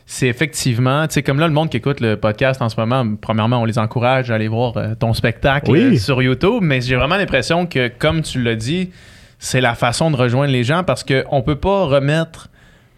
c'est 0.06 0.26
effectivement, 0.26 1.06
tu 1.06 1.14
sais, 1.14 1.22
comme 1.22 1.38
là 1.38 1.46
le 1.48 1.54
monde 1.54 1.70
qui 1.70 1.76
écoute 1.78 2.00
le 2.00 2.16
podcast 2.16 2.60
en 2.60 2.68
ce 2.68 2.78
moment, 2.78 3.04
premièrement 3.20 3.60
on 3.60 3.64
les 3.64 3.78
encourage 3.78 4.30
à 4.30 4.34
aller 4.34 4.48
voir 4.48 4.76
euh, 4.76 4.94
ton 4.94 5.14
spectacle 5.14 5.70
Oui. 5.70 5.80
euh, 5.80 5.96
sur 5.96 6.20
YouTube, 6.22 6.58
mais 6.62 6.80
j'ai 6.80 6.96
vraiment 6.96 7.16
l'impression 7.16 7.66
que 7.66 7.88
comme 7.88 8.22
tu 8.22 8.42
l'as 8.42 8.56
dit, 8.56 8.90
c'est 9.38 9.60
la 9.60 9.74
façon 9.74 10.10
de 10.10 10.16
rejoindre 10.16 10.52
les 10.52 10.64
gens 10.64 10.84
parce 10.84 11.02
que 11.04 11.24
on 11.30 11.42
peut 11.42 11.56
pas 11.56 11.84
remettre 11.84 12.48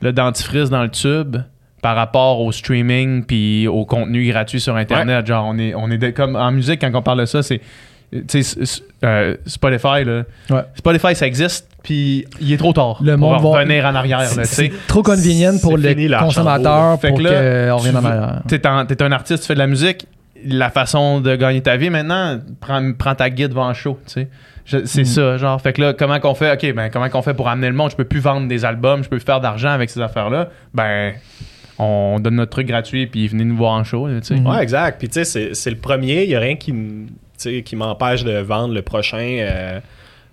le 0.00 0.12
dentifrice 0.12 0.70
dans 0.70 0.82
le 0.82 0.90
tube 0.90 1.36
par 1.82 1.96
rapport 1.96 2.40
au 2.40 2.50
streaming 2.52 3.24
puis 3.24 3.68
au 3.68 3.84
contenu 3.84 4.26
gratuit 4.28 4.60
sur 4.60 4.74
internet 4.76 5.26
genre 5.26 5.44
on 5.46 5.58
est 5.58 5.74
on 5.74 5.90
est 5.90 5.98
de- 5.98 6.10
comme 6.10 6.34
en 6.36 6.50
musique 6.50 6.80
quand 6.80 6.90
on 6.94 7.02
parle 7.02 7.20
de 7.20 7.26
ça 7.26 7.42
c'est 7.42 7.60
euh, 9.04 9.36
Spotify 9.46 10.04
là 10.04 10.22
Ouais. 10.50 10.60
Spotify, 10.76 11.14
ça 11.14 11.26
existe, 11.26 11.68
puis 11.82 12.24
il 12.40 12.52
est 12.52 12.56
trop 12.56 12.72
tard 12.72 12.98
Le 13.02 13.16
pour 13.16 13.30
monde 13.30 13.42
va- 13.42 13.58
revenir 13.60 13.84
en 13.84 13.94
arrière. 13.94 14.22
C'est 14.44 14.72
trop 14.86 15.02
convenient 15.02 15.58
pour 15.58 15.76
le 15.76 15.88
fini 15.88 16.08
l'argent 16.08 16.26
consommateur 16.26 17.00
Fait 17.00 17.08
pour 17.08 17.18
qu'on 17.18 17.24
revienne 17.24 17.92
tu 17.92 17.96
en 17.98 18.04
arrière. 18.04 18.42
T'es 18.48 18.66
un, 18.66 18.86
t'es 18.86 19.02
un 19.02 19.12
artiste, 19.12 19.42
tu 19.42 19.46
fais 19.48 19.54
de 19.54 19.58
la 19.58 19.66
musique. 19.66 20.06
La 20.46 20.68
façon 20.68 21.20
de 21.20 21.36
gagner 21.36 21.62
ta 21.62 21.76
vie 21.78 21.88
maintenant, 21.88 22.38
prends, 22.60 22.92
prends 22.92 23.14
ta 23.14 23.30
guide 23.30 23.48
devant 23.48 23.72
show, 23.72 23.98
tu 24.06 24.12
sais. 24.12 24.28
C'est 24.86 25.02
Mm. 25.02 25.04
ça, 25.04 25.36
genre. 25.38 25.60
Fait 25.60 25.72
que 25.74 25.80
là, 25.82 25.92
comment 25.94 26.18
qu'on 26.20 26.34
fait? 26.34 26.52
OK, 26.52 26.74
ben, 26.74 26.88
comment 26.90 27.08
qu'on 27.08 27.22
fait 27.22 27.34
pour 27.34 27.48
amener 27.48 27.68
le 27.68 27.74
monde? 27.74 27.90
Je 27.90 27.96
peux 27.96 28.04
plus 28.04 28.20
vendre 28.20 28.46
des 28.48 28.64
albums, 28.64 29.02
je 29.04 29.08
peux 29.08 29.16
plus 29.18 29.24
faire 29.24 29.40
d'argent 29.40 29.68
avec 29.70 29.88
ces 29.90 30.00
affaires-là. 30.00 30.48
Ben, 30.74 31.12
on 31.78 32.18
donne 32.20 32.36
notre 32.36 32.50
truc 32.52 32.66
gratuit, 32.68 33.06
puis 33.06 33.26
venez 33.28 33.44
nous 33.44 33.56
voir 33.56 33.72
en 33.72 33.84
show, 33.84 34.06
tu 34.08 34.22
sais. 34.22 34.34
Ouais, 34.40 34.62
exact. 34.62 34.98
Puis 34.98 35.08
tu 35.08 35.14
sais, 35.14 35.24
c'est- 35.24 35.54
c'est 35.54 35.70
le 35.70 35.76
premier. 35.76 36.22
Il 36.24 36.28
n'y 36.28 36.34
a 36.34 36.40
rien 36.40 36.56
qui, 36.56 36.72
qui 37.38 37.76
m'empêche 37.76 38.24
de 38.24 38.38
vendre 38.38 38.74
le 38.74 38.82
prochain 38.82 39.38
euh, 39.40 39.80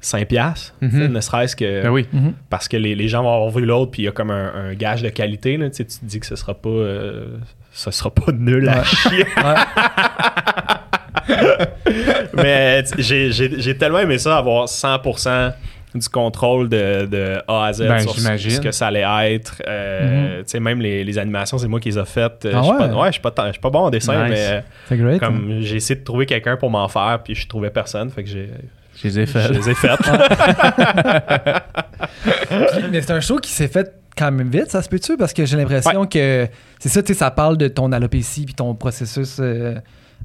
5$. 0.02 0.26
piastres, 0.26 0.74
tu 0.82 0.90
sais, 0.90 0.98
Mhm. 0.98 1.14
Ne 1.14 1.22
serait-ce 1.22 1.56
que 1.56 1.84
Ben 1.84 1.90
oui. 1.92 2.08
Mhm. 2.12 2.34
parce 2.50 2.68
que 2.68 2.76
les, 2.78 2.96
les 2.96 3.08
gens 3.08 3.22
vont 3.24 3.34
avoir 3.34 3.50
vu 3.52 3.64
l'autre, 3.66 3.92
puis 3.92 4.02
il 4.04 4.06
y 4.06 4.08
a 4.08 4.12
comme 4.12 4.32
un, 4.32 4.52
un 4.54 4.74
gage 4.74 5.02
de 5.04 5.10
qualité. 5.10 5.58
Là, 5.58 5.70
tu 5.70 5.86
te 5.86 5.94
dis 6.04 6.20
que 6.20 6.26
ce 6.26 6.36
sera 6.36 6.54
pas, 6.56 6.70
euh, 6.70 7.38
ce 7.72 7.92
sera 7.92 8.10
pas 8.12 8.32
nul 8.32 8.68
à 8.70 8.80
Ouais. 8.80 8.84
chier. 8.86 9.26
Mais 12.34 12.84
tu- 12.84 13.02
j'ai- 13.02 13.32
j'ai 13.32 13.60
j'ai 13.62 13.78
tellement 13.78 14.00
aimé 14.00 14.18
ça, 14.18 14.38
avoir 14.38 14.68
100% 14.68 15.54
du 15.94 16.10
contrôle 16.10 16.70
de, 16.70 17.06
de 17.06 17.38
A 17.48 17.66
à 17.66 17.74
Z 17.74 17.82
Ben, 17.88 18.00
sur 18.00 18.18
ce, 18.18 18.60
que 18.62 18.72
ça 18.72 18.88
allait 18.88 19.34
être. 19.34 19.62
Euh, 19.68 20.38
Mhm. 20.38 20.44
Tu 20.44 20.50
sais, 20.52 20.60
même 20.60 20.80
les, 20.82 21.04
les 21.04 21.18
animations, 21.20 21.58
c'est 21.58 21.68
moi 21.68 21.80
qui 21.80 21.90
les 21.90 22.00
ai 22.00 22.06
faites. 22.06 22.46
Euh, 22.46 22.52
Ah 22.56 22.60
je 22.60 22.64
suis 22.64 22.72
ouais? 22.72 22.78
pas- 22.90 22.96
ouais, 22.96 23.08
je 23.08 23.12
suis 23.52 23.60
pas, 23.62 23.70
bon 23.70 23.80
en 23.80 23.90
dessin, 23.90 24.28
Nice. 24.30 24.40
mais 24.90 24.98
great. 24.98 25.22
hein. 25.22 25.26
comme 25.26 25.60
j'ai 25.62 25.76
essayé 25.76 26.00
de 26.00 26.04
trouver 26.06 26.26
quelqu'un 26.26 26.56
pour 26.58 26.70
m'en 26.70 26.88
faire, 26.88 27.20
puis 27.24 27.36
je 27.36 27.48
trouvais 27.48 27.70
personne, 27.70 28.10
fait 28.10 28.24
que 28.24 28.30
j'ai, 28.30 28.50
Je 28.96 29.08
les 29.08 29.20
ai 29.20 29.26
je 29.26 29.32
fait. 29.32 29.50
les 29.50 29.70
ai 29.70 29.76
faites. 29.76 30.00
Puis- 30.02 30.12
Mais 32.92 33.02
c'est 33.02 33.12
un 33.14 33.22
show 33.22 33.38
qui 33.38 33.52
s'est 33.52 33.68
fait 33.68 33.94
quand 34.18 34.32
même 34.32 34.50
vite, 34.50 34.70
ça 34.72 34.82
se 34.82 34.90
peut-tu? 34.90 35.18
Parce 35.18 35.34
que 35.34 35.46
j'ai 35.46 35.58
l'impression 35.58 36.06
que 36.06 36.48
c'est 36.80 36.90
ça, 36.90 37.02
tu 37.02 37.14
sais, 37.14 37.20
ça 37.20 37.32
parle 37.32 37.58
de 37.58 37.68
ton 37.68 37.92
alopécie 37.92 38.46
puis 38.46 38.54
ton 38.54 38.74
processus 38.76 39.38
euh, 39.40 39.76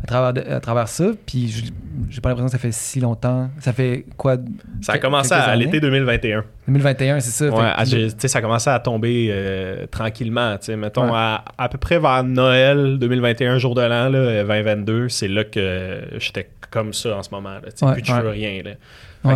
à 0.03 0.07
travers, 0.07 0.33
de- 0.33 0.51
à 0.53 0.61
travers 0.61 0.89
ça. 0.89 1.07
Puis 1.27 1.49
je- 1.49 1.73
j'ai 2.11 2.21
pas 2.21 2.29
l'impression 2.29 2.47
que 2.47 2.53
ça 2.53 2.59
fait 2.59 2.73
si 2.73 3.01
longtemps. 3.01 3.49
Ça 3.61 3.73
fait 3.73 4.05
quoi? 4.17 4.37
Ça 4.83 4.93
a 4.95 4.99
commencé 4.99 5.33
à 5.35 5.57
l'été 5.57 5.81
2021. 5.81 6.45
2021, 6.69 7.21
c'est 7.21 7.31
ça. 7.31 7.51
Ouais, 7.51 7.73
que- 8.19 8.29
ça 8.29 8.41
commençait 8.41 8.71
à 8.71 8.79
tomber 8.81 9.29
euh, 9.31 9.87
tranquillement. 9.87 10.57
Mettons, 10.77 11.05
Ouais. 11.07 11.11
à, 11.15 11.45
à 11.59 11.69
peu 11.69 11.79
près 11.79 11.99
vers 11.99 12.23
Noël 12.25 12.99
2021, 12.99 13.59
jour 13.59 13.75
de 13.75 13.81
l'an, 13.83 14.09
là, 14.11 14.19
euh, 14.19 14.45
2022, 14.45 15.09
c'est 15.09 15.29
là 15.29 15.45
que 15.45 16.01
j'étais 16.19 16.49
comme 16.71 16.93
ça 16.93 17.17
en 17.17 17.23
ce 17.23 17.31
moment. 17.31 17.51
Là, 17.55 17.61
Ouais. 17.89 17.95
plus 18.03 18.13
Ouais. 18.13 18.31
rien. 18.31 18.63
Là. 18.65 18.71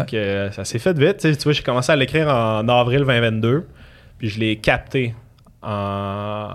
Fait 0.01 0.07
que, 0.11 0.17
euh, 0.17 0.51
ça 0.53 0.65
s'est 0.65 0.79
fait 0.79 0.97
vite. 0.97 1.19
Tu 1.19 1.33
vois, 1.43 1.53
j'ai 1.53 1.63
commencé 1.63 1.91
à 1.91 1.97
l'écrire 1.97 2.29
en 2.29 2.69
avril 2.69 3.01
2022, 3.01 3.67
puis 4.19 4.29
je 4.29 4.39
l'ai 4.39 4.57
capté 4.57 5.15
en. 5.63 6.55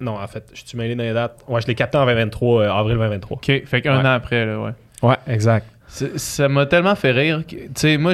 Non, 0.00 0.12
en 0.18 0.26
fait, 0.26 0.44
je 0.52 0.62
suis 0.66 0.76
mêlé 0.76 0.94
dans 0.94 1.04
les 1.04 1.14
dates. 1.14 1.42
Ouais, 1.48 1.60
je 1.60 1.66
l'ai 1.66 1.74
capté 1.74 1.96
en 1.98 2.04
2023, 2.04 2.62
euh, 2.62 2.70
avril 2.72 2.96
2023. 2.96 3.36
OK, 3.38 3.62
fait 3.66 3.80
qu'un 3.82 3.94
Ouais. 3.98 4.02
an 4.06 4.12
après, 4.12 4.44
là, 4.44 4.58
ouais. 4.60 4.70
Ouais, 5.02 5.16
exact. 5.26 5.66
Ça 5.88 6.48
m'a 6.48 6.66
tellement 6.66 6.94
fait 6.96 7.12
rire. 7.12 7.42
que- 7.46 7.54
Tu 7.56 7.70
sais, 7.76 7.96
moi, 7.96 8.12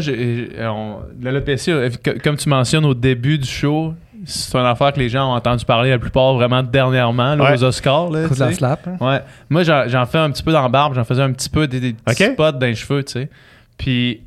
l'alopécie, 1.21 1.71
euh, 1.73 1.91
co- 2.05 2.13
comme 2.23 2.37
tu 2.37 2.49
mentionnes 2.49 2.85
au 2.85 2.95
début 2.95 3.39
du 3.39 3.49
show, 3.49 3.95
c'est 4.25 4.57
une 4.57 4.67
affaire 4.67 4.93
que 4.93 5.01
les 5.01 5.09
gens 5.09 5.33
ont 5.33 5.35
entendu 5.37 5.65
parler 5.65 5.91
la 5.91 5.99
plupart 5.99 6.35
vraiment 6.35 6.63
dernièrement, 6.63 7.35
là, 7.35 7.45
Ouais. 7.45 7.55
aux 7.59 7.65
Oscars. 7.65 8.11
Là, 8.11 8.29
de 8.29 8.39
la 8.41 8.53
slap. 8.53 8.87
hein. 8.87 8.97
Ouais. 9.01 9.21
Moi, 9.51 9.63
j'en 9.65 10.07
fais 10.07 10.19
un 10.19 10.31
petit 10.31 10.43
peu 10.43 10.53
dans 10.53 10.63
la 10.63 10.69
barbe, 10.69 10.95
j'en 10.95 11.05
faisais 11.05 11.23
un 11.23 11.33
petit 11.33 11.49
peu 11.49 11.67
des, 11.67 11.81
des 11.81 11.93
petits 11.95 12.25
spots 12.33 12.53
dans 12.53 12.67
les 12.67 12.75
cheveux, 12.75 13.03
tu 13.05 13.13
sais. 13.13 13.29
Puis, 13.79 14.23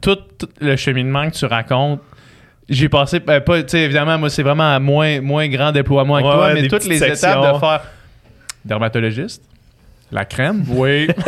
tout, 0.00 0.16
tout 0.38 0.48
le 0.60 0.76
cheminement 0.76 1.30
que 1.30 1.34
tu 1.36 1.44
racontes, 1.46 2.00
j'ai 2.68 2.88
passé, 2.88 3.20
ben, 3.20 3.40
pas, 3.40 3.62
tu 3.62 3.68
sais, 3.70 3.80
évidemment, 3.80 4.18
moi, 4.18 4.30
c'est 4.30 4.42
vraiment 4.42 4.74
à 4.74 4.78
moins, 4.78 5.20
moins 5.20 5.48
grand 5.48 5.72
déploiement 5.72 6.16
que 6.18 6.22
toi, 6.22 6.46
ouais, 6.48 6.54
mais 6.54 6.68
toutes 6.68 6.84
les 6.86 7.02
étapes 7.02 7.54
de 7.54 7.58
faire 7.58 7.80
dermatologiste, 8.64 9.42
la 10.12 10.24
crème, 10.24 10.64
oui. 10.68 11.08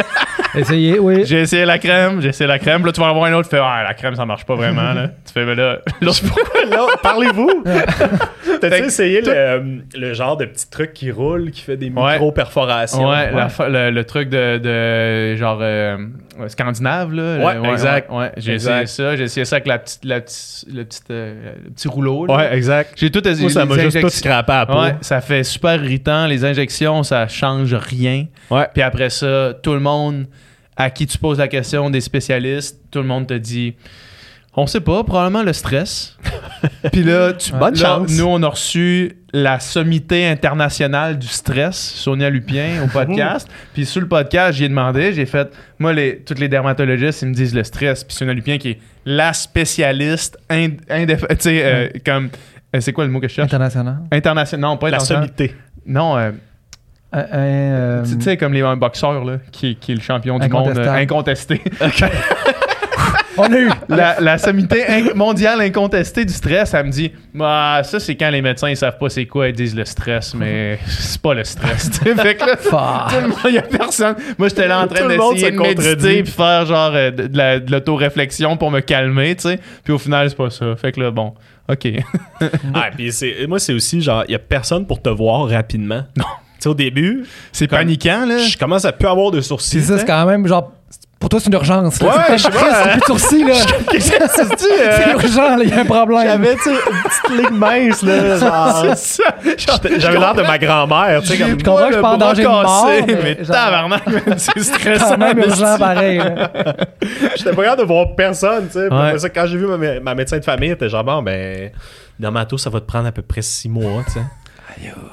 Essayez, 0.54 0.99
oui. 0.99 1.23
j'ai 1.26 1.42
essayé 1.42 1.64
la 1.64 1.78
crème, 1.78 2.20
j'ai 2.20 2.30
essayé 2.30 2.49
la 2.49 2.59
crème, 2.59 2.85
là, 2.85 2.90
tu 2.90 2.99
vas 3.00 3.06
en 3.06 3.11
avoir 3.11 3.26
un 3.26 3.32
autre, 3.35 3.49
tu 3.49 3.54
fais, 3.54 3.62
ah, 3.62 3.85
la 3.87 3.94
crème, 3.94 4.16
ça 4.16 4.26
marche 4.26 4.44
pas 4.44 4.56
vraiment, 4.56 4.92
là. 4.94 5.09
Tu 5.25 5.32
fais, 5.32 5.44
mais 5.44 5.54
là, 5.54 5.78
l'autre, 6.00 6.20
Là, 6.68 6.87
parlez-vous. 7.02 7.62
T'as-tu 8.61 8.85
essayé 8.85 9.20
le, 9.20 9.82
le 9.94 10.12
genre 10.14 10.37
de 10.37 10.47
petit 10.47 10.68
truc 10.68 10.92
qui 10.92 11.11
roule, 11.12 11.50
qui 11.52 11.61
fait 11.62 11.76
des 11.76 11.88
Ouais. 11.90 12.12
micro-perforations? 12.14 13.09
Ouais, 13.09 13.30
la 13.32 13.68
le, 13.68 13.90
le 13.90 14.04
truc 14.04 14.28
de, 14.28 14.59
de 14.59 15.37
genre 15.37 15.59
euh, 15.62 15.97
scandinave 16.49 17.12
là. 17.12 17.44
Ouais, 17.44 17.54
Le- 17.54 17.73
exact. 17.73 18.11
Ouais, 18.11 18.16
ouais. 18.18 18.32
j'ai 18.37 18.54
Exact. 18.54 18.82
essayé 18.82 18.87
ça, 19.09 19.16
j'ai 19.16 19.25
essayé 19.25 19.44
ça 19.44 19.56
avec 19.56 19.66
la 19.66 19.78
petite, 19.78 20.04
la 20.04 20.20
petite, 20.20 20.64
le 20.73 20.85
petit, 20.85 21.00
euh, 21.11 21.52
le 21.64 21.70
petit 21.70 21.88
rouleau. 21.88 22.26
là. 22.26 22.37
Ouais, 22.37 22.54
exact. 22.56 22.92
J'ai 22.97 23.11
tout 23.11 23.26
essayé. 23.26 23.42
Moi, 23.42 23.50
ça 23.50 23.64
m'a 23.64 23.78
juste 23.78 24.00
tout 24.00 24.28
à 24.28 24.66
peau. 24.66 24.80
Ouais, 24.80 24.97
ça 25.00 25.20
fait 25.20 25.44
super 25.44 25.82
irritant. 25.85 26.26
Les 26.26 26.44
injections, 26.44 27.02
ça 27.02 27.28
change 27.28 27.75
rien. 27.75 28.26
Ouais. 28.50 28.66
Puis 28.73 28.82
après 28.82 29.11
ça, 29.11 29.54
tout 29.62 29.73
le 29.75 29.80
monde 29.80 30.26
à 30.76 30.88
qui 30.90 31.06
tu 31.06 31.18
poses 31.18 31.38
la 31.38 31.49
question, 31.49 31.90
des 31.90 32.00
spécialistes, 32.00 32.78
tout 32.90 33.00
le 33.00 33.06
monde 33.06 33.26
te 33.26 33.35
dit. 33.35 33.75
On 34.57 34.66
sait 34.66 34.80
pas, 34.80 35.04
probablement 35.04 35.42
le 35.45 35.52
stress. 35.52 36.16
Puis 36.92 37.04
là, 37.04 37.33
tu, 37.33 37.52
Bonne 37.52 37.75
là, 37.75 37.80
chance. 37.80 38.19
Nous, 38.19 38.25
on 38.25 38.42
a 38.42 38.49
reçu 38.49 39.16
la 39.33 39.61
sommité 39.61 40.26
internationale 40.26 41.19
du 41.19 41.28
stress, 41.28 41.76
Sonia 41.78 42.28
Lupien, 42.30 42.83
au 42.85 42.88
podcast. 42.92 43.49
Puis 43.73 43.87
sur 43.87 44.00
le 44.00 44.09
podcast, 44.09 44.59
j'ai 44.59 44.69
demandé, 44.69 45.12
j'ai 45.12 45.25
fait, 45.26 45.52
moi, 45.78 45.92
les, 45.92 46.19
tous 46.19 46.35
les 46.35 46.49
dermatologistes, 46.49 47.23
ils 47.23 47.28
me 47.28 47.35
disent 47.35 47.54
le 47.54 47.62
stress. 47.62 48.02
Puis 48.02 48.16
Sonia 48.16 48.35
Lupien, 48.35 48.59
qui 48.59 48.71
est 48.71 48.78
la 49.04 49.33
spécialiste, 49.33 50.37
ind, 50.50 50.80
indéf- 50.90 51.26
tu 51.28 51.37
sais, 51.38 51.62
euh, 51.64 51.88
comme, 52.04 52.28
euh, 52.75 52.80
c'est 52.80 52.92
quoi 52.92 53.04
le 53.04 53.11
mot 53.12 53.21
que 53.21 53.28
je 53.28 53.35
cherche? 53.35 53.47
International. 53.47 53.99
International, 54.11 54.61
non, 54.69 54.76
pas 54.76 54.90
La 54.90 54.97
international. 54.97 55.25
sommité. 55.28 55.54
Non, 55.87 56.19
euh, 56.19 56.33
euh, 57.14 58.04
tu 58.04 58.21
sais, 58.21 58.37
comme 58.37 58.52
les 58.52 58.62
un 58.62 58.76
boxeur, 58.76 59.25
là, 59.25 59.38
qui, 59.52 59.76
qui 59.76 59.92
est 59.92 59.97
le 59.97 60.00
champion 60.00 60.38
du 60.40 60.49
monde 60.49 60.76
euh, 60.76 60.92
incontesté. 60.92 61.61
on 63.37 63.44
a 63.52 63.58
eu. 63.58 63.70
la, 63.88 64.20
la 64.20 64.38
sommité 64.38 64.84
in- 64.88 65.14
mondiale 65.14 65.60
incontestée 65.60 66.25
du 66.25 66.32
stress, 66.32 66.75
elle 66.75 66.87
me 66.87 66.90
dit 66.90 67.12
bah, 67.34 67.80
ça, 67.84 68.00
c'est 68.00 68.14
quand 68.16 68.30
les 68.30 68.42
médecins 68.42 68.68
ils 68.70 68.76
savent 68.76 68.99
pas 68.99 69.08
c'est 69.08 69.26
quoi, 69.26 69.49
ils 69.49 69.54
disent 69.54 69.75
le 69.76 69.84
stress, 69.84 70.35
mais 70.35 70.78
c'est 70.87 71.20
pas 71.20 71.35
le 71.35 71.44
stress. 71.44 71.90
fait 72.02 72.35
que 72.35 72.44
là, 72.46 72.57
tout 72.57 72.68
Fuck. 72.70 73.22
le 73.22 73.28
monde, 73.28 73.38
il 73.48 73.55
y 73.55 73.59
a 73.59 73.62
personne. 73.62 74.16
Moi, 74.38 74.48
j'étais 74.48 74.66
là 74.68 74.81
en 74.81 74.87
train 74.88 75.07
d'essayer 75.07 75.50
de 75.52 75.59
méditer 75.59 76.22
puis 76.22 76.33
faire 76.33 76.66
genre 76.66 76.92
euh, 76.94 77.11
de, 77.11 77.26
de 77.26 77.37
la- 77.37 77.61
de 77.61 77.70
l'autoréflexion 77.70 78.57
pour 78.57 78.70
me 78.70 78.81
calmer, 78.81 79.35
tu 79.37 79.42
sais. 79.42 79.59
Puis 79.85 79.92
au 79.92 79.98
final, 79.98 80.28
c'est 80.31 80.37
pas 80.37 80.50
ça. 80.50 80.74
Fait 80.76 80.92
que 80.92 81.00
là, 81.00 81.11
bon, 81.11 81.35
OK. 81.68 81.87
Ah, 82.74 82.88
puis 82.96 83.12
c'est- 83.12 83.46
moi, 83.46 83.59
c'est 83.59 83.72
aussi 83.72 84.00
genre, 84.00 84.24
il 84.28 84.33
y 84.33 84.35
a 84.35 84.38
personne 84.38 84.87
pour 84.87 85.00
te 85.00 85.09
voir 85.11 85.48
rapidement. 85.48 86.02
Non. 86.16 86.24
Tu 86.24 86.64
sais, 86.64 86.68
au 86.68 86.74
début, 86.74 87.24
C'est 87.52 87.66
Comme- 87.68 87.78
paniquant, 87.78 88.26
là. 88.26 88.38
je 88.38 88.57
commence 88.59 88.85
à 88.85 88.92
plus 88.92 89.09
avoir 89.09 89.31
de 89.31 89.40
sourcils. 89.40 89.81
C'est 89.81 89.87
ça, 89.92 89.98
c'est 89.98 90.05
quand 90.05 90.26
même 90.26 90.46
genre. 90.46 90.72
Pour 91.31 91.38
toi, 91.38 91.40
c'est 91.40 91.47
une 91.47 91.55
urgence. 91.55 92.03
là. 92.03 92.09
Ouais, 92.09 92.14
C'est 92.29 92.38
je 92.38 92.43
sais 92.43 92.51
pas- 92.51 92.83
C'est 92.83 92.90
plus 92.90 92.99
de 93.01 93.05
sourcils, 93.05 93.45
là. 93.45 93.55
Qu'est-ce 93.93 94.11
que 94.11 94.49
tu 94.49 94.57
dis? 94.57 94.64
euh, 94.81 94.97
C'est 94.97 95.11
urgent, 95.12 95.59
il 95.62 95.69
y 95.69 95.73
a 95.73 95.81
un 95.81 95.85
problème. 95.85 96.23
J'avais, 96.25 96.57
tu 96.57 96.62
sais, 96.62 96.71
une 96.71 97.03
petite 97.03 97.51
ligne 97.51 97.59
mince, 97.59 98.03
là. 98.03 98.37
genre. 98.38 98.85
C'est 98.97 99.23
ça. 99.23 99.35
J'étais- 99.45 100.01
J'avais 100.01 100.19
l'air 100.19 100.35
de 100.35 100.43
ma 100.43 100.59
grand-mère, 100.59 101.21
tu 101.23 101.29
sais. 101.29 101.37
Je 101.37 101.55
comprends 101.55 101.77
que 101.77 101.83
je 101.83 101.87
le 101.87 101.93
suis 101.93 102.03
pas 102.03 102.09
en 102.11 102.16
danger 102.19 102.43
de 102.43 102.49
mort, 102.49 102.87
cassé, 103.07 103.16
mais 103.23 103.35
tabarnak, 103.37 104.03
c'est 104.38 104.62
stressant. 104.62 105.09
quand 105.11 105.19
même 105.19 105.38
urgent, 105.38 105.79
pareil. 105.79 106.21
J'étais 107.37 107.53
pas 107.53 107.62
capable 107.62 107.83
de 107.83 107.87
voir 107.87 108.07
personne, 108.16 108.66
tu 108.66 108.79
sais. 109.19 109.31
Quand 109.31 109.47
j'ai 109.47 109.57
vu 109.57 109.66
ma, 109.66 109.77
mé- 109.77 110.01
ma 110.01 110.14
médecin 110.14 110.38
de 110.38 110.45
famille, 110.45 110.71
elle 110.71 110.75
était 110.75 110.88
genre, 110.88 111.05
bon, 111.05 111.23
ben, 111.23 111.71
Dermato, 112.19 112.59
ça 112.59 112.69
va 112.71 112.81
te 112.81 112.87
prendre 112.87 113.07
à 113.07 113.12
peu 113.12 113.23
près 113.23 113.40
six 113.43 113.69
mois, 113.69 114.03
tu 114.07 114.12
sais. 114.14 114.21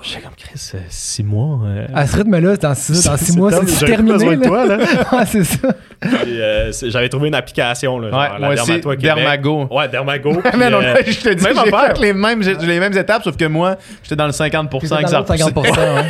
J'étais 0.01 0.21
comme, 0.21 0.31
Chris, 0.37 0.71
euh, 0.75 0.79
six 0.89 1.23
mois. 1.23 1.59
euh, 1.65 1.85
À 1.93 2.07
ce 2.07 2.17
rythme-là, 2.17 2.55
dans 2.57 2.73
six, 2.75 3.03
dans 3.03 3.17
six 3.17 3.25
c'est 3.33 3.37
mois, 3.37 3.51
comme, 3.51 3.67
c'est 3.67 3.85
terminé. 3.85 4.13
besoin 4.13 4.35
de 4.37 4.41
là. 4.41 4.47
toi, 4.47 4.65
là. 4.65 4.77
Ouais, 5.11 5.25
c'est 5.25 5.43
ça. 5.43 5.67
Euh, 6.05 6.71
J'avais 6.83 7.09
trouvé 7.09 7.27
une 7.27 7.35
application, 7.35 7.99
là. 7.99 8.09
genre, 8.09 8.19
Ouais, 8.19 8.27
la 8.39 8.45
moi 8.47 8.53
aussi, 8.53 8.79
Québec. 8.81 8.99
Dermago. 8.99 9.67
Ouais, 9.71 9.87
Dermago. 9.89 10.33
puis, 10.43 10.51
Mais 10.57 10.69
non, 10.69 10.79
euh, 10.81 10.95
je 11.05 11.19
te 11.19 11.29
dis, 11.33 11.43
même 11.43 11.53
j'ai 11.53 11.73
affaire. 11.73 11.95
fait 11.97 12.01
les 12.01 12.13
mêmes, 12.13 12.41
j'ai- 12.43 12.55
les 12.55 12.79
mêmes 12.79 12.97
étapes, 12.97 13.23
sauf 13.23 13.35
que 13.35 13.45
moi, 13.45 13.75
j'étais 14.03 14.15
dans 14.15 14.25
le 14.27 14.31
50% 14.31 14.79
Puis 14.79 14.87
c'est 14.87 14.95
que 14.95 15.01
dans 15.01 15.07
ça 15.07 15.17
l'autre 15.19 15.31
repoussait. 15.45 15.71
50%, 15.71 15.95
ouais. 15.95 16.09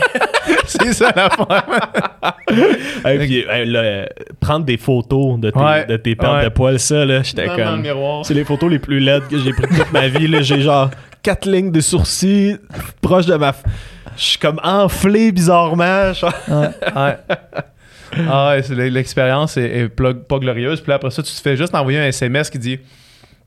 C'est 0.67 0.93
ça 0.93 1.11
l'affaire. 1.15 1.63
Et 3.09 3.17
puis, 3.19 3.45
euh, 3.49 3.65
là, 3.65 3.79
euh, 3.79 4.05
prendre 4.39 4.65
des 4.65 4.77
photos 4.77 5.39
de 5.39 5.49
tes, 5.49 5.59
Ouais, 5.59 5.85
de 5.85 5.97
tes 5.97 6.15
pertes 6.15 6.33
ouais. 6.37 6.43
de 6.45 6.49
poils, 6.49 6.79
ça, 6.79 7.05
là, 7.05 7.21
j'étais 7.23 7.45
le 7.47 7.55
comme. 7.55 8.23
C'est 8.23 8.33
les 8.33 8.43
photos 8.43 8.69
les 8.69 8.79
plus 8.79 8.99
laides 8.99 9.23
que 9.29 9.37
j'ai 9.39 9.51
prises 9.53 9.77
toute 9.77 9.91
ma 9.91 10.07
vie. 10.07 10.27
là. 10.27 10.41
J'ai 10.41 10.61
genre 10.61 10.89
quatre 11.23 11.47
lignes 11.47 11.71
de 11.71 11.81
sourcils 11.81 12.57
proche 13.01 13.25
de 13.25 13.35
ma. 13.35 13.51
f- 13.51 13.63
Je 14.15 14.21
suis 14.23 14.39
comme 14.39 14.59
enflé 14.63 15.31
bizarrement. 15.31 16.13
genre. 16.13 16.33
Ouais. 16.47 16.69
Ouais. 16.95 17.17
Ah 18.29 18.55
ouais, 18.69 18.89
l'expérience 18.89 19.57
est, 19.57 19.89
pas 19.89 20.39
glorieuse. 20.39 20.79
Puis 20.81 20.89
là, 20.89 20.95
après 20.95 21.11
ça, 21.11 21.21
tu 21.21 21.31
te 21.33 21.41
fais 21.41 21.57
juste 21.57 21.75
envoyer 21.75 21.99
un 21.99 22.05
SMS 22.07 22.49
qui 22.49 22.57
dit 22.59 22.79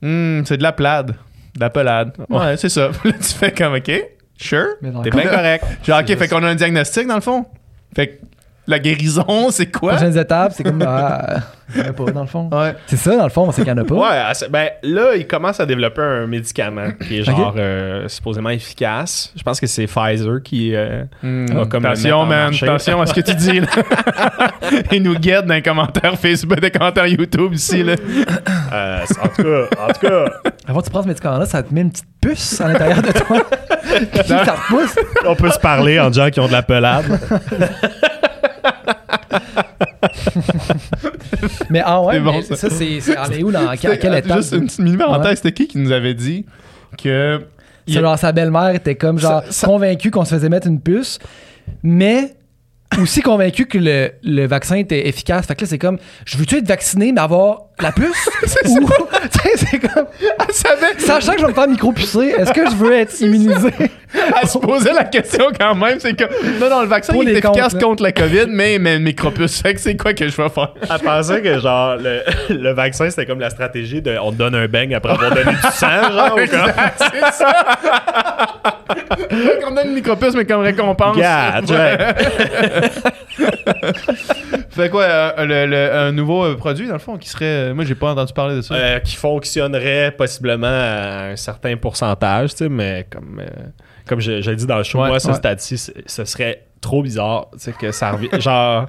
Hum, 0.03 0.43
c'est 0.45 0.57
de 0.57 0.63
la 0.63 0.71
plade. 0.71 1.15
De 1.55 1.59
la 1.59 1.69
pelade. 1.69 2.13
Ouais, 2.29 2.55
c'est 2.57 2.69
ça. 2.69 2.89
Puis 3.01 3.11
là, 3.11 3.17
tu 3.17 3.33
fais 3.33 3.51
comme 3.51 3.73
OK, 3.73 3.91
sure. 4.37 4.67
Mais 4.81 4.91
dans 4.91 5.01
T'es 5.01 5.09
bien 5.09 5.25
correct. 5.27 5.65
Genre, 5.83 5.99
OK, 5.99 6.15
fait 6.15 6.27
qu'on 6.27 6.43
a 6.43 6.47
un 6.49 6.55
diagnostic 6.55 7.07
dans 7.07 7.15
le 7.15 7.21
fond. 7.21 7.45
Fait 7.95 8.07
que 8.07 8.13
la 8.67 8.79
guérison, 8.79 9.25
c'est 9.51 9.71
quoi? 9.71 9.93
prochaines 9.93 10.17
étapes, 10.17 10.53
c'est 10.55 10.63
comme. 10.63 10.83
Ah, 10.87 11.37
il 11.73 11.81
y 11.81 11.85
en 11.85 11.89
a 11.89 11.93
pas, 11.93 12.11
dans 12.11 12.21
le 12.21 12.27
fond. 12.27 12.49
Ouais. 12.51 12.75
C'est 12.85 12.97
ça, 12.97 13.15
dans 13.15 13.23
le 13.23 13.29
fond, 13.29 13.49
c'est 13.51 13.63
qu'il 13.63 13.73
n'y 13.73 13.79
en 13.79 13.83
a 13.83 13.85
pas. 13.85 13.95
Ouais, 13.95 14.47
ben 14.49 14.69
là, 14.83 15.15
il 15.15 15.25
commence 15.25 15.57
à 15.61 15.65
développer 15.65 16.01
un 16.01 16.27
médicament 16.27 16.87
qui 17.07 17.19
est 17.19 17.23
genre 17.23 17.53
euh, 17.57 18.09
supposément 18.09 18.49
efficace. 18.49 19.31
Je 19.37 19.41
pense 19.41 19.57
que 19.59 19.67
c'est 19.67 19.87
Pfizer 19.87 20.41
qui. 20.43 20.75
euh, 20.75 21.03
Hum, 21.23 21.45
va 21.47 21.65
comme 21.67 21.85
attention, 21.85 22.25
man. 22.25 22.53
Attention 22.61 23.01
à 23.01 23.05
ce 23.05 23.13
que 23.13 23.21
tu 23.21 23.33
dis. 23.35 23.61
Là. 23.61 23.67
Il 24.91 25.01
nous 25.03 25.15
guette 25.17 25.45
dans 25.45 25.53
les 25.53 25.61
commentaires 25.61 26.19
Facebook, 26.19 26.57
dans 26.59 26.65
les 26.65 26.71
commentaires 26.71 27.07
YouTube 27.07 27.53
ici. 27.53 27.83
Là. 27.83 27.95
euh, 28.73 28.99
en 29.23 29.27
tout 29.29 29.43
cas, 29.43 29.81
en 29.81 29.93
tout 29.93 30.07
cas, 30.07 30.25
Avant 30.67 30.79
que 30.81 30.85
tu 30.85 30.91
prends 30.91 31.03
ce 31.03 31.07
médicament-là, 31.07 31.45
ça 31.45 31.63
te 31.63 31.73
met 31.73 31.81
une 31.81 31.91
petite 31.91 32.05
puce 32.21 32.59
à 32.59 32.67
l'intérieur 32.67 33.01
de 33.01 33.11
toi. 33.13 33.37
Puis 34.13 34.23
ça 34.27 34.45
te 34.45 34.67
pousse. 34.67 34.95
on 35.25 35.35
peut 35.35 35.49
se 35.51 35.59
parler 35.59 35.99
en 36.01 36.11
gens 36.11 36.29
qui 36.29 36.39
ont 36.41 36.47
de 36.47 36.51
la 36.51 36.63
pelade. 36.63 37.05
Mais 41.69 41.81
ah 41.83 42.01
ouais, 42.01 42.19
bon, 42.19 42.33
mais 42.33 42.41
ça. 42.43 42.55
ça, 42.55 42.69
c'est. 42.69 42.99
On 43.17 43.31
est 43.31 43.43
où 43.43 43.51
dans 43.51 43.67
à 43.67 43.77
quelle 43.77 43.93
C'était- 43.93 44.19
étape? 44.19 44.37
Juste 44.37 44.53
une 44.53 44.65
petite 44.65 44.79
mini-parenthèse. 44.79 45.27
Ouais. 45.29 45.35
C'était 45.35 45.51
qui 45.53 45.67
qui 45.67 45.77
nous 45.77 45.91
avait 45.91 46.13
dit 46.13 46.45
que. 47.01 47.41
Genre 47.87 48.17
sa 48.17 48.31
belle-mère 48.31 48.75
était 48.75 48.95
comme 48.95 49.17
genre 49.19 49.43
Ça- 49.45 49.51
ça- 49.51 49.67
convaincue 49.67 50.11
qu'on 50.11 50.23
se 50.23 50.35
faisait 50.35 50.49
mettre 50.49 50.67
une 50.67 50.79
puce, 50.79 51.19
mais 51.83 52.35
aussi 52.99 53.21
convaincue 53.21 53.65
que 53.67 53.77
le, 53.77 54.11
le 54.23 54.45
vaccin 54.47 54.75
était 54.75 55.07
efficace. 55.07 55.45
Fait 55.47 55.55
que 55.55 55.61
là, 55.61 55.67
c'est 55.67 55.77
comme, 55.77 55.97
je 56.25 56.37
veux-tu 56.37 56.57
être 56.57 56.67
vacciné 56.67 57.11
mais 57.11 57.21
avoir 57.21 57.61
la 57.79 57.91
puce? 57.91 58.29
Ou, 58.65 58.79
tu 59.31 59.39
sais, 59.39 59.51
c'est 59.55 59.79
comme, 59.79 60.05
Elle 60.19 60.53
savait. 60.53 60.99
sachant 60.99 61.33
que 61.33 61.39
je 61.39 61.45
vais 61.45 61.51
me 61.51 61.55
faire 61.55 61.67
micro-pucer, 61.67 62.29
est-ce 62.37 62.51
que 62.51 62.69
je 62.69 62.75
veux 62.75 62.93
être 62.93 63.19
immunisé? 63.21 63.69
Elle 64.41 64.47
se 64.47 64.57
posait 64.57 64.93
la 64.93 65.05
question 65.05 65.45
quand 65.57 65.73
même. 65.75 65.99
C'est 65.99 66.13
que. 66.13 66.25
Non, 66.59 66.69
non, 66.69 66.81
le 66.81 66.87
vaccin 66.87 67.13
il 67.15 67.29
est 67.29 67.31
efficace 67.33 67.73
comptes, 67.73 67.81
contre 67.81 68.03
la 68.03 68.11
COVID, 68.11 68.47
mais, 68.49 68.77
mais 68.77 68.97
le 68.97 69.03
micropuce. 69.03 69.61
Fait 69.61 69.73
que 69.73 69.79
c'est 69.79 69.95
quoi 69.95 70.13
que 70.13 70.27
je 70.27 70.35
vais 70.35 70.49
faire? 70.49 70.73
Elle 70.81 70.99
pensait 70.99 71.41
que 71.41 71.59
genre 71.59 71.95
le, 71.95 72.21
le 72.49 72.73
vaccin 72.73 73.09
c'était 73.09 73.25
comme 73.25 73.39
la 73.39 73.49
stratégie 73.49 74.01
de 74.01 74.17
on 74.21 74.31
te 74.31 74.37
donne 74.37 74.55
un 74.55 74.67
bang 74.67 74.93
après 74.93 75.13
avoir 75.13 75.33
donné 75.33 75.51
du 75.51 75.61
sang 75.73 76.11
genre 76.11 76.33
ou 76.33 76.45
comme 76.47 76.71
c'est 76.97 77.31
ça. 77.33 77.77
Fait 79.29 79.59
qu'on 79.63 79.71
donne 79.71 79.87
le 79.89 79.93
micropuce, 79.95 80.33
mais 80.35 80.45
comme 80.45 80.61
récompense. 80.61 81.17
Yeah, 81.17 81.61
tu 81.65 81.73
vois. 81.73 81.97
Fait 84.69 84.89
quoi, 84.89 85.03
euh, 85.03 85.45
le- 85.45 85.65
le- 85.65 85.93
un 85.93 86.11
nouveau 86.11 86.45
euh, 86.45 86.55
produit, 86.55 86.87
dans 86.87 86.93
le 86.93 86.99
fond, 86.99 87.17
qui 87.17 87.29
serait. 87.29 87.45
euh, 87.45 87.73
Moi, 87.73 87.83
j'ai 87.85 87.95
pas 87.95 88.11
entendu 88.11 88.33
parler 88.33 88.55
de 88.55 88.61
ça. 88.61 88.73
Euh, 88.75 88.99
qui 88.99 89.15
fonctionnerait 89.15 90.11
possiblement 90.17 90.67
à 90.67 91.31
un 91.31 91.35
certain 91.35 91.75
pourcentage, 91.77 92.51
tu 92.51 92.57
sais, 92.57 92.69
mais 92.69 93.05
comme, 93.09 93.39
euh, 93.41 93.45
comme 94.07 94.19
je, 94.19 94.41
je 94.41 94.49
l'ai 94.49 94.55
dit 94.55 94.65
dans 94.65 94.77
le 94.77 94.83
show, 94.83 95.01
Ouais, 95.01 95.07
moi, 95.09 95.19
ce 95.19 95.27
ouais. 95.29 95.33
stade-ci, 95.33 95.77
ce 95.77 96.25
serait 96.25 96.63
trop 96.79 97.01
bizarre, 97.03 97.47
tu 97.53 97.59
sais, 97.59 97.73
que 97.73 97.91
ça 97.91 98.11
revienne. 98.11 98.39
genre, 98.41 98.87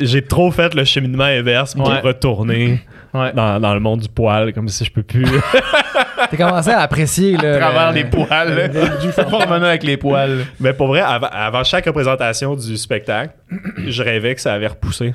j'ai 0.00 0.22
trop 0.22 0.50
fait 0.50 0.74
le 0.74 0.84
cheminement 0.84 1.24
inverse 1.24 1.74
pour 1.74 1.88
Ouais. 1.88 2.00
retourner 2.00 2.80
Ouais. 3.14 3.32
dans, 3.32 3.60
dans 3.60 3.72
le 3.74 3.80
monde 3.80 4.00
du 4.00 4.08
poil, 4.08 4.52
comme 4.52 4.68
si 4.68 4.84
je 4.84 4.90
peux 4.92 5.02
plus. 5.04 5.24
T'as 6.30 6.36
commencé 6.36 6.70
à 6.70 6.80
apprécier. 6.80 7.36
Là, 7.36 7.54
À 7.56 7.58
travers 7.60 7.88
le- 7.92 7.94
les 7.98 8.04
poils. 8.04 8.54
là. 8.54 8.68
Je 9.02 9.10
fais 9.10 9.24
pas 9.24 9.36
revenir 9.38 9.68
avec 9.68 9.84
les 9.84 9.96
poils. 9.96 10.44
mais 10.58 10.72
pour 10.72 10.88
vrai, 10.88 11.00
avant, 11.00 11.28
avant 11.30 11.62
chaque 11.64 11.86
représentation 11.86 12.54
du 12.56 12.76
spectacle, 12.76 13.32
je 13.86 14.02
rêvais 14.02 14.34
que 14.34 14.40
ça 14.40 14.52
avait 14.54 14.66
repoussé. 14.66 15.14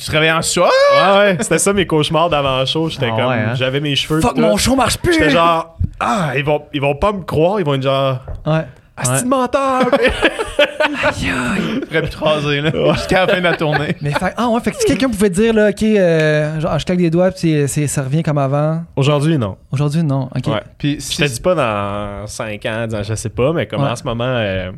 Tu 0.00 0.06
te 0.06 0.10
réveilles 0.10 0.32
en 0.32 0.42
soi? 0.42 0.68
Ouais, 0.96 1.18
ouais, 1.18 1.36
c'était 1.40 1.58
ça 1.58 1.72
mes 1.72 1.86
cauchemars 1.86 2.28
d'avant-show. 2.28 2.88
J'étais 2.88 3.06
Ah 3.12 3.16
comme, 3.16 3.28
ouais, 3.28 3.34
hein? 3.36 3.54
j'avais 3.54 3.78
mes 3.78 3.94
cheveux. 3.94 4.20
Fuck, 4.20 4.36
mon 4.38 4.56
show 4.56 4.74
marche 4.74 4.98
plus! 4.98 5.12
J'étais 5.12 5.30
genre, 5.30 5.78
ah, 6.00 6.32
ils 6.36 6.44
vont, 6.44 6.62
ils 6.74 6.80
vont 6.80 6.96
pas 6.96 7.12
me 7.12 7.22
croire, 7.22 7.60
ils 7.60 7.64
vont 7.64 7.74
être 7.74 7.82
genre, 7.84 8.18
Ouais. 8.44 8.62
ah, 8.96 9.04
c'est 9.04 9.24
menteur! 9.24 9.82
Aïe, 11.04 11.30
aïe. 11.30 11.80
Tu 11.80 11.86
plus 11.86 12.08
te 12.10 12.16
raser, 12.18 12.60
là. 12.60 12.70
Jusqu'à 12.94 13.26
la 13.26 13.32
fin 13.32 13.38
de 13.38 13.44
la 13.44 13.56
tournée. 13.56 13.96
Mais 14.00 14.10
fait, 14.12 14.32
ah 14.36 14.48
ouais, 14.48 14.60
fait 14.60 14.70
que 14.72 14.76
si 14.78 14.84
quelqu'un 14.86 15.08
pouvait 15.08 15.30
dire, 15.30 15.52
là, 15.54 15.70
OK, 15.70 15.82
euh, 15.82 16.60
genre, 16.60 16.78
je 16.78 16.84
claque 16.84 16.98
des 16.98 17.10
doigts, 17.10 17.30
puis 17.30 17.40
c'est- 17.40 17.66
c'est- 17.66 17.86
ça 17.86 18.02
revient 18.02 18.22
comme 18.22 18.38
avant. 18.38 18.84
Aujourd'hui, 18.96 19.38
non. 19.38 19.56
Aujourd'hui, 19.72 20.02
non. 20.02 20.28
OK. 20.34 20.46
Ouais. 20.46 20.62
Puis, 20.78 20.98
Je 21.00 21.16
te 21.16 21.24
dis 21.28 21.40
pas 21.40 21.54
dans 21.54 22.26
5 22.26 22.64
ans, 22.66 22.86
dans- 22.88 23.02
je 23.02 23.14
sais 23.14 23.28
pas, 23.28 23.52
mais 23.52 23.66
comme 23.66 23.82
Ouais. 23.82 23.90
en 23.90 23.96
ce 23.96 24.04
moment, 24.04 24.24
euh, 24.26 24.70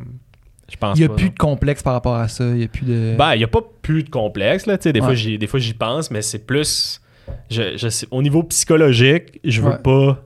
je 0.71 0.75
pense 0.77 0.97
Il 0.97 1.01
n'y 1.01 1.05
a 1.05 1.09
pas, 1.09 1.15
plus 1.15 1.25
non. 1.27 1.31
de 1.31 1.37
complexe 1.37 1.83
par 1.83 1.93
rapport 1.93 2.15
à 2.15 2.27
ça. 2.27 2.43
Il 2.43 2.55
n'y 2.55 2.63
a 2.65 2.67
plus 2.67 2.85
de. 2.85 3.15
Ben, 3.17 3.35
il 3.35 3.41
y 3.41 3.43
a 3.43 3.47
pas 3.47 3.61
plus 3.81 4.03
de 4.03 4.09
complexe, 4.09 4.65
là. 4.65 4.77
Tu 4.77 4.83
sais, 4.83 4.93
des, 4.93 5.01
fois, 5.01 5.13
j'y, 5.15 5.37
des 5.37 5.47
fois, 5.47 5.59
j'y 5.59 5.73
pense, 5.73 6.11
mais 6.11 6.21
c'est 6.21 6.45
plus. 6.45 7.01
Je, 7.49 7.77
je 7.77 7.89
sais, 7.89 8.07
au 8.09 8.21
niveau 8.23 8.41
psychologique, 8.43 9.39
je 9.43 9.61
veux 9.61 9.69
Ouais. 9.71 9.77
pas 9.77 10.17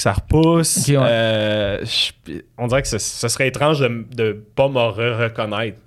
que 0.00 0.02
ça 0.02 0.12
repousse. 0.12 0.88
Ouais. 0.88 0.96
Euh, 0.98 1.84
je- 1.84 2.32
on 2.58 2.66
dirait 2.66 2.82
que 2.82 2.88
ce, 2.88 2.98
ce 2.98 3.28
serait 3.28 3.48
étrange 3.48 3.80
de, 3.80 4.06
de 4.14 4.32
pas 4.54 4.68
me 4.68 4.78
re-reconnaître. 4.78 5.78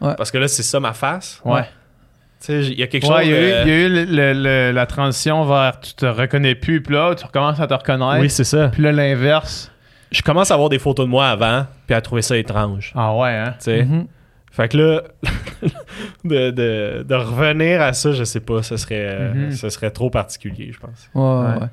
Ouais. 0.00 0.14
Parce 0.16 0.30
que 0.30 0.38
là, 0.38 0.48
c'est 0.48 0.62
ça 0.62 0.80
ma 0.80 0.92
face. 0.92 1.40
Ouais. 1.44 1.62
Tu 1.62 2.46
sais, 2.46 2.60
il 2.72 2.78
y 2.78 2.82
a 2.82 2.86
quelque 2.86 3.06
Ouais, 3.06 3.16
chose. 3.18 3.26
il 3.26 3.28
y 3.28 3.30
y 3.32 3.34
a 3.72 3.76
eu 3.76 3.88
le- 3.88 4.04
le- 4.04 4.32
le- 4.32 4.72
la 4.72 4.86
transition 4.86 5.44
vers 5.44 5.78
tu 5.80 5.92
te 5.94 6.06
reconnais 6.06 6.54
plus, 6.54 6.82
puis 6.82 6.94
là, 6.94 7.14
tu 7.14 7.24
recommences 7.24 7.60
à 7.60 7.66
te 7.66 7.74
reconnaître. 7.74 8.20
Oui, 8.20 8.30
c'est 8.30 8.44
ça. 8.44 8.68
Puis 8.68 8.82
là, 8.82 8.92
l'inverse. 8.92 9.70
Je 10.10 10.22
commence 10.22 10.50
à 10.50 10.54
avoir 10.54 10.70
des 10.70 10.78
photos 10.78 11.06
de 11.06 11.10
moi 11.10 11.28
avant, 11.28 11.66
puis 11.86 11.94
à 11.94 12.00
trouver 12.00 12.22
ça 12.22 12.36
étrange. 12.36 12.92
Ah 12.96 13.14
ouais, 13.14 13.30
hein? 13.30 13.54
Tu 13.58 13.64
sais. 13.64 13.84
Mhm. 13.84 14.06
Fait 14.50 14.68
que 14.68 14.76
là, 14.78 15.02
de, 16.24 16.50
de- 16.50 17.02
de 17.06 17.14
revenir 17.14 17.80
à 17.80 17.92
ça, 17.92 18.12
je 18.12 18.24
sais 18.24 18.40
pas, 18.40 18.62
ce 18.62 18.76
serait, 18.76 19.30
Mhm. 19.32 19.52
ce 19.52 19.68
serait 19.68 19.90
trop 19.90 20.10
particulier, 20.10 20.70
je 20.72 20.78
pense. 20.80 21.08
Ouais, 21.14 21.22
ouais, 21.22 21.60
Ouais. 21.60 21.68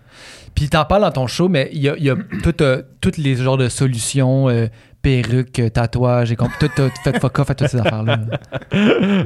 Puis 0.57 0.69
t'en 0.69 0.85
parles 0.85 1.03
dans 1.03 1.11
ton 1.11 1.27
show, 1.27 1.49
mais 1.49 1.69
il 1.71 1.81
y 1.83 1.87
a, 1.89 1.95
y 1.99 2.09
a 2.09 2.15
tout, 2.43 2.63
euh, 2.63 2.81
toutes 2.99 3.17
les 3.17 3.35
genres 3.35 3.57
de 3.57 3.69
solutions, 3.69 4.49
euh, 4.49 4.65
perruques, 5.03 5.59
euh, 5.59 5.69
tatouages, 5.69 6.31
et 6.31 6.35
tout, 6.35 6.45
tout, 6.75 6.89
fait 7.03 7.19
fuck 7.19 7.37
off 7.37 7.51
à 7.51 7.53
toutes 7.55 7.67
ces 7.67 7.77
affaires-là. 7.79 8.17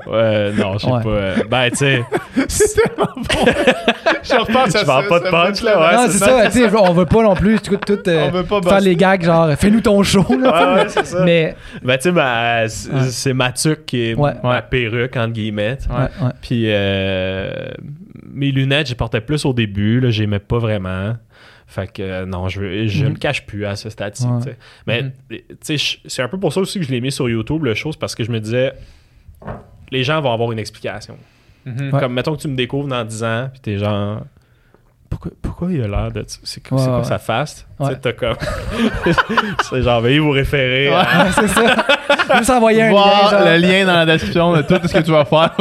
Ouais, 0.08 0.52
non, 0.54 0.74
je 0.78 0.86
sais 0.86 0.92
Ouais. 0.92 1.02
pas. 1.04 1.10
euh, 1.10 1.36
Ben, 1.50 1.70
tu 1.72 1.78
sais, 1.78 2.04
C'est 2.50 2.82
tellement 2.82 3.12
bon. 3.16 3.24
je 4.24 4.36
repense 4.40 4.76
à 4.76 4.80
Je 4.82 4.86
vends 4.86 5.02
ça, 5.02 5.08
pas 5.08 5.20
de 5.20 5.24
ça 5.26 5.32
punch, 5.32 5.62
là, 5.64 5.80
ouais. 5.80 5.96
non, 5.96 6.04
c'est 6.12 6.18
ça, 6.18 6.46
tu 6.48 6.52
sais, 6.60 6.76
on 6.76 6.94
veut 6.94 7.06
pas 7.06 7.24
non 7.24 7.34
plus 7.36 7.60
tout, 7.62 7.78
tout, 7.78 8.00
euh, 8.10 8.28
On 8.28 8.32
veut 8.32 8.44
pas 8.44 8.62
faire 8.62 8.74
bosser. 8.74 8.86
les 8.90 8.96
gags, 8.98 9.24
genre, 9.24 9.50
fais-nous 9.58 9.82
ton 9.82 10.04
show, 10.04 10.26
là, 10.38 10.76
ouais, 10.76 10.82
ouais, 10.84 10.90
c'est 10.90 11.06
ça. 11.06 11.24
Mais, 11.24 11.56
Ben, 11.82 11.96
tu 11.98 12.04
sais, 12.04 12.12
ben, 12.12 12.68
c'est 12.68 12.92
Ouais. 12.92 13.00
c'est 13.10 13.34
ma 13.34 13.52
tuque 13.54 13.86
qui 13.86 14.10
est 14.10 14.14
Ouais. 14.16 14.34
ma 14.44 14.62
perruque, 14.62 15.16
entre 15.16 15.32
guillemets. 15.34 15.78
ouais. 15.90 16.30
Puis, 16.42 16.66
euh, 16.68 17.54
mes 18.24 18.52
lunettes, 18.52 18.88
j'y 18.88 18.96
portais 18.96 19.22
plus 19.22 19.46
au 19.46 19.54
début, 19.54 20.00
là, 20.00 20.10
j'aimais 20.10 20.40
pas 20.40 20.60
vraiment. 20.60 21.16
Fait 21.68 21.92
que 21.92 22.02
euh, 22.02 22.26
non, 22.26 22.50
je, 22.50 22.88
je 22.88 23.06
Mhm. 23.06 23.12
me 23.14 23.18
cache 23.18 23.46
plus 23.46 23.66
à 23.66 23.76
ce 23.78 23.90
stade-ci. 23.90 24.26
Ouais. 24.28 24.58
Mais 24.88 25.04
Mhm. 25.04 25.12
je- 25.70 25.96
c'est 26.06 26.22
un 26.22 26.28
peu 26.28 26.38
pour 26.40 26.52
ça 26.52 26.60
aussi 26.60 26.80
que 26.80 26.86
je 26.86 26.92
l'ai 26.92 27.00
mis 27.02 27.12
sur 27.12 27.30
YouTube, 27.30 27.64
le 27.64 27.74
show, 27.74 27.92
c'est 27.94 28.00
parce 28.00 28.14
que 28.16 28.24
je 28.26 28.32
me 28.32 28.40
disais, 28.42 28.74
les 29.92 30.04
gens 30.04 30.20
vont 30.22 30.34
avoir 30.34 30.52
une 30.52 30.60
explication. 30.60 31.18
Mhm. 31.66 31.94
Ouais. 31.94 32.00
Comme 32.00 32.14
mettons 32.14 32.36
que 32.36 32.42
tu 32.42 32.48
me 32.48 32.56
découvres 32.56 32.88
dans 32.88 33.06
10 33.06 33.24
ans, 33.24 33.50
puis 33.52 33.62
t'es 33.62 33.78
genre. 33.78 34.26
Pourquoi, 35.12 35.32
pourquoi 35.42 35.72
il 35.72 35.84
a 35.84 35.88
l'air 35.88 36.12
de. 36.12 36.26
C'est 36.44 36.66
quoi, 36.68 36.78
Ouais, 36.78 36.84
c'est 36.84 36.90
quoi 36.90 36.98
ouais. 37.00 37.04
sa 37.04 37.20
face? 37.20 37.68
Tu 37.78 37.84
Ouais. 37.86 37.92
sais, 37.92 38.00
t'as 38.02 38.14
comme. 38.14 38.36
c'est 39.70 39.82
genre, 39.84 40.02
veuillez 40.02 40.20
vous 40.20 40.32
référer. 40.32 40.88
à- 40.88 41.00
Ouais, 41.26 41.32
c'est 41.36 41.48
ça. 41.50 41.86
Juste 42.38 42.50
envoyer 42.50 42.84
un 42.84 42.90
Voir 42.92 43.24
lien, 43.24 43.30
genre. 43.30 43.48
le 43.50 43.58
lien 43.58 43.86
dans 43.86 43.94
la 43.94 44.06
description 44.06 44.54
de 44.56 44.62
tout 44.64 44.80
ce 44.88 44.94
que 44.94 45.00
tu 45.04 45.12
vas 45.12 45.26
faire. 45.26 45.56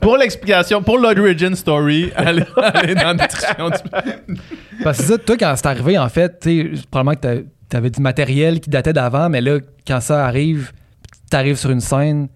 pour 0.00 0.16
l'explication, 0.16 0.82
pour 0.82 0.98
l'origin 0.98 1.54
story, 1.54 2.12
allez, 2.16 2.44
allez 2.56 2.94
dans 2.94 3.06
la 3.06 3.14
description. 3.14 3.70
du- 3.70 4.36
Parce 4.82 4.98
que 4.98 5.04
ça, 5.04 5.18
toi, 5.18 5.36
quand 5.38 5.54
c'est 5.56 5.66
arrivé, 5.66 5.96
en 5.98 6.08
fait, 6.08 6.38
tu 6.40 6.76
sais, 6.76 6.82
probablement 6.90 7.14
que 7.16 7.44
tu 7.70 7.76
avais 7.76 7.90
du 7.90 8.00
matériel 8.00 8.60
qui 8.60 8.68
datait 8.68 8.92
d'avant, 8.92 9.28
mais 9.28 9.40
là, 9.40 9.58
quand 9.86 10.00
ça 10.00 10.26
arrive, 10.26 10.72
tu 11.30 11.36
arrives 11.36 11.56
sur 11.56 11.70
une 11.70 11.80
scène, 11.80 12.28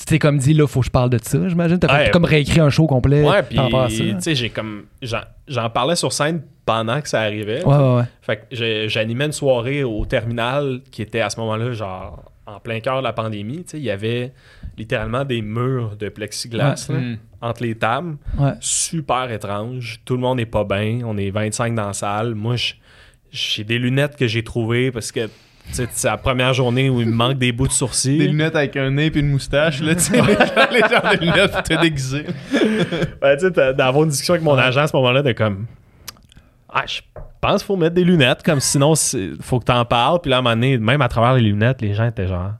tu 0.00 0.06
t'es 0.06 0.18
comme 0.18 0.38
dit, 0.38 0.54
là, 0.54 0.66
faut 0.66 0.80
que 0.80 0.86
je 0.86 0.90
parle 0.90 1.10
de 1.10 1.18
ça, 1.22 1.48
j'imagine. 1.48 1.78
T'as 1.78 2.04
Ouais. 2.04 2.10
comme 2.10 2.24
réécrit 2.24 2.60
un 2.60 2.70
show 2.70 2.86
complet 2.86 3.22
Ouais, 3.22 3.42
puis, 3.42 3.58
tu 3.88 4.14
sais, 4.20 4.34
j'ai 4.34 4.50
comme. 4.50 4.84
J'en, 5.02 5.70
parlais 5.70 5.96
sur 5.96 6.12
scène 6.12 6.42
pendant 6.64 7.00
que 7.00 7.08
ça 7.08 7.20
arrivait. 7.20 7.64
Ouais, 7.64 7.76
ouais, 7.76 7.94
ouais. 7.96 8.04
Fait 8.22 8.36
que 8.50 8.88
j'animais 8.88 9.26
une 9.26 9.32
soirée 9.32 9.84
au 9.84 10.04
terminal 10.06 10.80
qui 10.90 11.02
était 11.02 11.20
à 11.20 11.28
ce 11.30 11.38
moment-là, 11.40 11.72
genre, 11.72 12.24
en 12.46 12.58
plein 12.60 12.80
cœur 12.80 12.98
de 12.98 13.04
la 13.04 13.12
pandémie. 13.12 13.58
Tu 13.64 13.70
sais, 13.72 13.78
il 13.78 13.84
y 13.84 13.90
avait 13.90 14.32
littéralement 14.78 15.24
des 15.24 15.42
murs 15.42 15.96
de 15.96 16.08
plexiglas 16.08 16.86
là, 16.88 16.94
Mm. 16.98 17.18
entre 17.42 17.62
les 17.62 17.74
tables. 17.74 18.16
Ouais. 18.38 18.52
Super 18.60 19.30
étrange. 19.30 20.00
Tout 20.04 20.14
le 20.14 20.20
monde 20.20 20.38
n'est 20.38 20.46
pas 20.46 20.64
bien. 20.64 21.00
On 21.04 21.16
est 21.18 21.30
25 21.30 21.74
dans 21.74 21.88
la 21.88 21.92
salle. 21.92 22.34
Moi, 22.34 22.56
j'ai 23.30 23.64
des 23.64 23.78
lunettes 23.78 24.16
que 24.16 24.26
j'ai 24.26 24.42
trouvées 24.42 24.90
parce 24.90 25.12
que. 25.12 25.28
C'est 25.72 26.04
la 26.04 26.16
première 26.16 26.52
journée 26.52 26.90
où 26.90 27.00
il 27.00 27.06
me 27.08 27.14
manque 27.14 27.38
des 27.38 27.52
bouts 27.52 27.68
de 27.68 27.72
sourcils. 27.72 28.18
Des 28.18 28.26
lunettes 28.28 28.56
avec 28.56 28.76
un 28.76 28.90
nez 28.90 29.10
puis 29.10 29.20
une 29.20 29.28
moustache, 29.30 29.80
là, 29.80 29.94
tu 29.94 30.00
sais, 30.00 30.16
les 30.72 30.80
gens, 30.80 31.10
des 31.10 31.24
lunettes 31.26 31.52
pour 31.52 31.62
te 31.62 31.80
déguiser. 31.80 32.26
Ouais, 33.22 33.36
tu 33.36 33.46
sais, 33.46 33.52
t'as- 33.52 33.72
d'avoir 33.72 34.02
une 34.04 34.10
discussion 34.10 34.34
avec 34.34 34.44
mon 34.44 34.56
agent 34.58 34.80
à 34.82 34.86
ce 34.88 34.96
moment-là 34.96 35.22
de 35.22 35.32
comme. 35.32 35.66
Ah, 36.72 36.84
je 36.86 37.00
pense 37.40 37.62
qu'il 37.62 37.66
faut 37.66 37.76
mettre 37.76 37.94
des 37.94 38.04
lunettes, 38.04 38.42
comme 38.42 38.60
sinon, 38.60 38.94
il 39.14 39.36
faut 39.40 39.58
que 39.60 39.64
t'en 39.64 39.84
parles. 39.84 40.20
Puis 40.20 40.30
là, 40.30 40.36
à 40.36 40.38
un 40.40 40.42
moment 40.42 40.54
donné, 40.56 40.76
même 40.78 41.02
à 41.02 41.08
travers 41.08 41.34
les 41.34 41.42
lunettes, 41.42 41.80
les 41.82 41.94
gens 41.94 42.06
étaient 42.06 42.26
genre. 42.28 42.52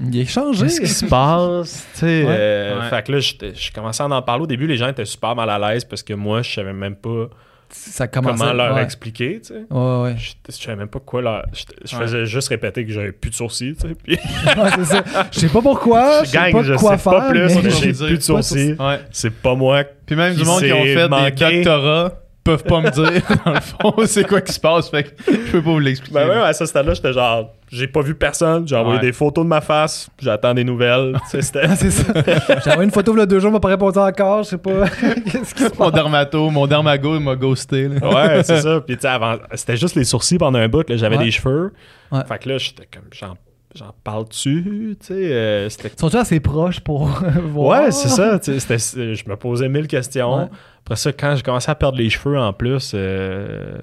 Il 0.00 0.18
est 0.18 0.24
changé. 0.26 0.66
Qu'est-ce 0.66 0.80
qui 0.80 0.86
se 0.88 1.04
passe? 1.06 1.86
Tu 1.94 2.00
sais, 2.00 2.24
Ouais. 2.24 2.26
euh, 2.28 2.80
Ouais. 2.80 2.88
Fait 2.90 3.06
que 3.06 3.12
là, 3.12 3.20
je 3.20 3.72
commençais 3.72 4.02
à 4.02 4.06
en 4.06 4.22
parler. 4.22 4.42
Au 4.42 4.46
début, 4.46 4.66
les 4.66 4.76
gens 4.76 4.88
étaient 4.88 5.04
super 5.04 5.34
mal 5.36 5.48
à 5.50 5.58
l'aise 5.58 5.84
parce 5.84 6.02
que 6.02 6.14
moi, 6.14 6.42
je 6.42 6.52
savais 6.52 6.72
même 6.72 6.96
pas 6.96 7.28
Ça 7.76 8.06
comment 8.06 8.32
leur 8.52 8.76
ouais. 8.76 8.82
expliquer. 8.84 9.40
Tu 9.40 9.48
sais? 9.48 9.64
Ouais, 9.68 10.02
ouais. 10.02 10.14
Je, 10.16 10.32
je 10.48 10.52
savais 10.52 10.76
même 10.76 10.88
pas 10.88 11.00
quoi 11.00 11.20
leur. 11.22 11.44
Je, 11.52 11.64
je 11.84 11.96
Ouais. 11.96 12.02
faisais 12.02 12.24
juste 12.26 12.48
répéter 12.48 12.86
que 12.86 12.92
j'avais 12.92 13.10
plus 13.12 13.30
de 13.30 13.34
sourcils. 13.34 13.74
Tu 13.74 13.88
sais. 13.88 13.94
Puis, 13.94 14.16
Ouais, 14.56 14.70
c'est 14.76 14.84
ça. 14.84 15.04
Je 15.32 15.40
sais 15.40 15.48
pas 15.48 15.60
pourquoi, 15.60 16.22
je 16.24 16.30
sais 16.30 16.50
pas 16.52 16.62
je 16.62 16.74
quoi 16.74 16.92
sais 16.96 17.02
faire. 17.02 17.12
pas 17.12 17.28
plus, 17.30 17.54
mais 17.62 17.70
j'ai 17.70 17.92
plus 17.92 18.16
de 18.16 18.22
sourcils. 18.22 18.76
Ouais. 18.78 19.00
C'est 19.10 19.32
pas 19.34 19.54
moi. 19.54 19.82
Puis 20.06 20.14
même 20.16 20.34
Qui 20.34 20.40
du 20.42 20.44
monde 20.46 20.62
qui 20.62 20.72
ont 20.72 20.84
fait 20.84 21.08
manqué. 21.08 21.30
des 21.32 21.56
doctorats 21.64 22.12
peuvent 22.44 22.64
pas 22.64 22.80
me 22.80 22.90
dire, 22.90 23.22
dans 23.46 23.52
le 23.54 23.60
fond, 23.60 23.94
c'est 24.06 24.26
quoi 24.28 24.40
qui 24.42 24.52
se 24.52 24.60
passe. 24.60 24.90
Fait 24.90 25.04
que 25.04 25.10
je 25.32 25.50
peux 25.52 25.62
pas 25.62 25.70
vous 25.70 25.78
l'expliquer. 25.78 26.14
Ben 26.14 26.28
ouais, 26.28 26.36
à 26.36 26.52
ce 26.52 26.66
stade-là, 26.66 26.92
j'étais 26.94 27.12
genre, 27.12 27.50
j'ai 27.70 27.86
pas 27.88 28.02
vu 28.02 28.14
personne, 28.14 28.68
j'ai 28.68 28.76
envoyé 28.76 28.98
Ouais. 29.00 29.06
des 29.06 29.12
photos 29.12 29.44
de 29.44 29.48
ma 29.48 29.60
face, 29.60 30.08
j'attends 30.20 30.52
des 30.54 30.62
nouvelles. 30.64 31.18
C'est 31.28 31.42
ça. 31.42 31.60
J'ai 31.82 32.70
envoyé 32.70 32.84
une 32.84 32.90
photo 32.90 33.14
il 33.14 33.18
y 33.18 33.22
a 33.22 33.26
deux 33.26 33.40
jours, 33.40 33.50
m'a 33.50 33.60
pas 33.60 33.68
répondu 33.68 33.98
encore, 33.98 34.42
je 34.44 34.50
sais 34.50 34.58
pas. 34.58 34.86
Qu'est-ce 35.30 35.54
qui 35.54 35.62
se 35.64 35.70
Mon 35.78 35.86
passe? 35.86 35.92
dermato, 35.92 36.50
mon 36.50 36.66
dermago, 36.66 37.14
il 37.16 37.22
m'a 37.22 37.34
ghosté. 37.36 37.88
là. 37.88 38.08
ouais, 38.08 38.42
c'est 38.44 38.60
ça. 38.60 38.80
Puis 38.80 38.96
tu 38.96 39.02
sais, 39.02 39.08
avant, 39.08 39.36
c'était 39.54 39.76
juste 39.76 39.96
les 39.96 40.04
sourcils 40.04 40.38
pendant 40.38 40.58
un 40.58 40.68
bout, 40.68 40.88
là, 40.88 40.96
j'avais 40.96 41.16
Ouais. 41.16 41.24
des 41.24 41.30
cheveux. 41.30 41.72
Ouais. 42.12 42.20
Fait 42.28 42.38
que 42.38 42.48
là, 42.50 42.58
j'étais 42.58 42.86
comme, 42.92 43.04
j'en, 43.12 43.34
j'en 43.74 43.94
parle-tu, 44.04 44.96
tu 45.00 45.06
sais, 45.06 45.32
euh. 45.32 45.68
Sont-tu 45.98 46.16
assez 46.16 46.40
proches 46.40 46.80
pour 46.80 47.06
voir? 47.46 47.84
Ouais, 47.84 47.90
c'est 47.90 48.08
ça, 48.08 48.38
c'est- 48.42 49.14
je 49.14 49.28
me 49.28 49.36
posais 49.36 49.68
mille 49.68 49.86
questions. 49.86 50.36
Ouais. 50.38 50.48
Après 50.84 50.96
ça, 50.96 51.12
quand 51.12 51.34
j'ai 51.36 51.42
commencé 51.42 51.70
à 51.70 51.74
perdre 51.74 51.98
les 51.98 52.10
cheveux 52.10 52.38
en 52.38 52.52
plus, 52.52 52.92
euh, 52.94 53.78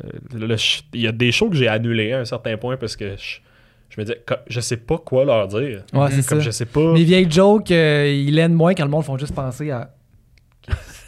il 0.94 1.02
y 1.02 1.08
a 1.08 1.12
des 1.12 1.32
shows 1.32 1.50
que 1.50 1.56
j'ai 1.56 1.68
annulés 1.68 2.14
à 2.14 2.20
un 2.20 2.26
certain 2.26 2.58
point 2.58 2.78
parce 2.78 2.96
que 2.96 3.16
je, 3.18 3.40
je 3.90 4.00
me 4.00 4.06
disais, 4.06 4.24
je 4.48 4.60
sais 4.60 4.78
pas 4.78 4.98
quoi 4.98 5.26
leur 5.26 5.48
dire. 5.48 5.84
Ouais, 5.94 6.12
c'est 6.12 6.26
Comme 6.28 6.40
ça. 6.40 6.46
je 6.46 6.52
sais 6.52 6.66
pas... 6.66 6.94
Les 6.94 7.04
vieilles 7.04 7.30
jokes, 7.32 7.72
euh, 7.72 8.08
ils 8.08 8.36
l'aident 8.36 8.54
moins 8.54 8.74
quand 8.76 8.86
le 8.86 8.92
monde 8.92 9.04
font 9.04 9.18
juste 9.18 9.34
penser 9.36 9.72
à. 9.72 9.90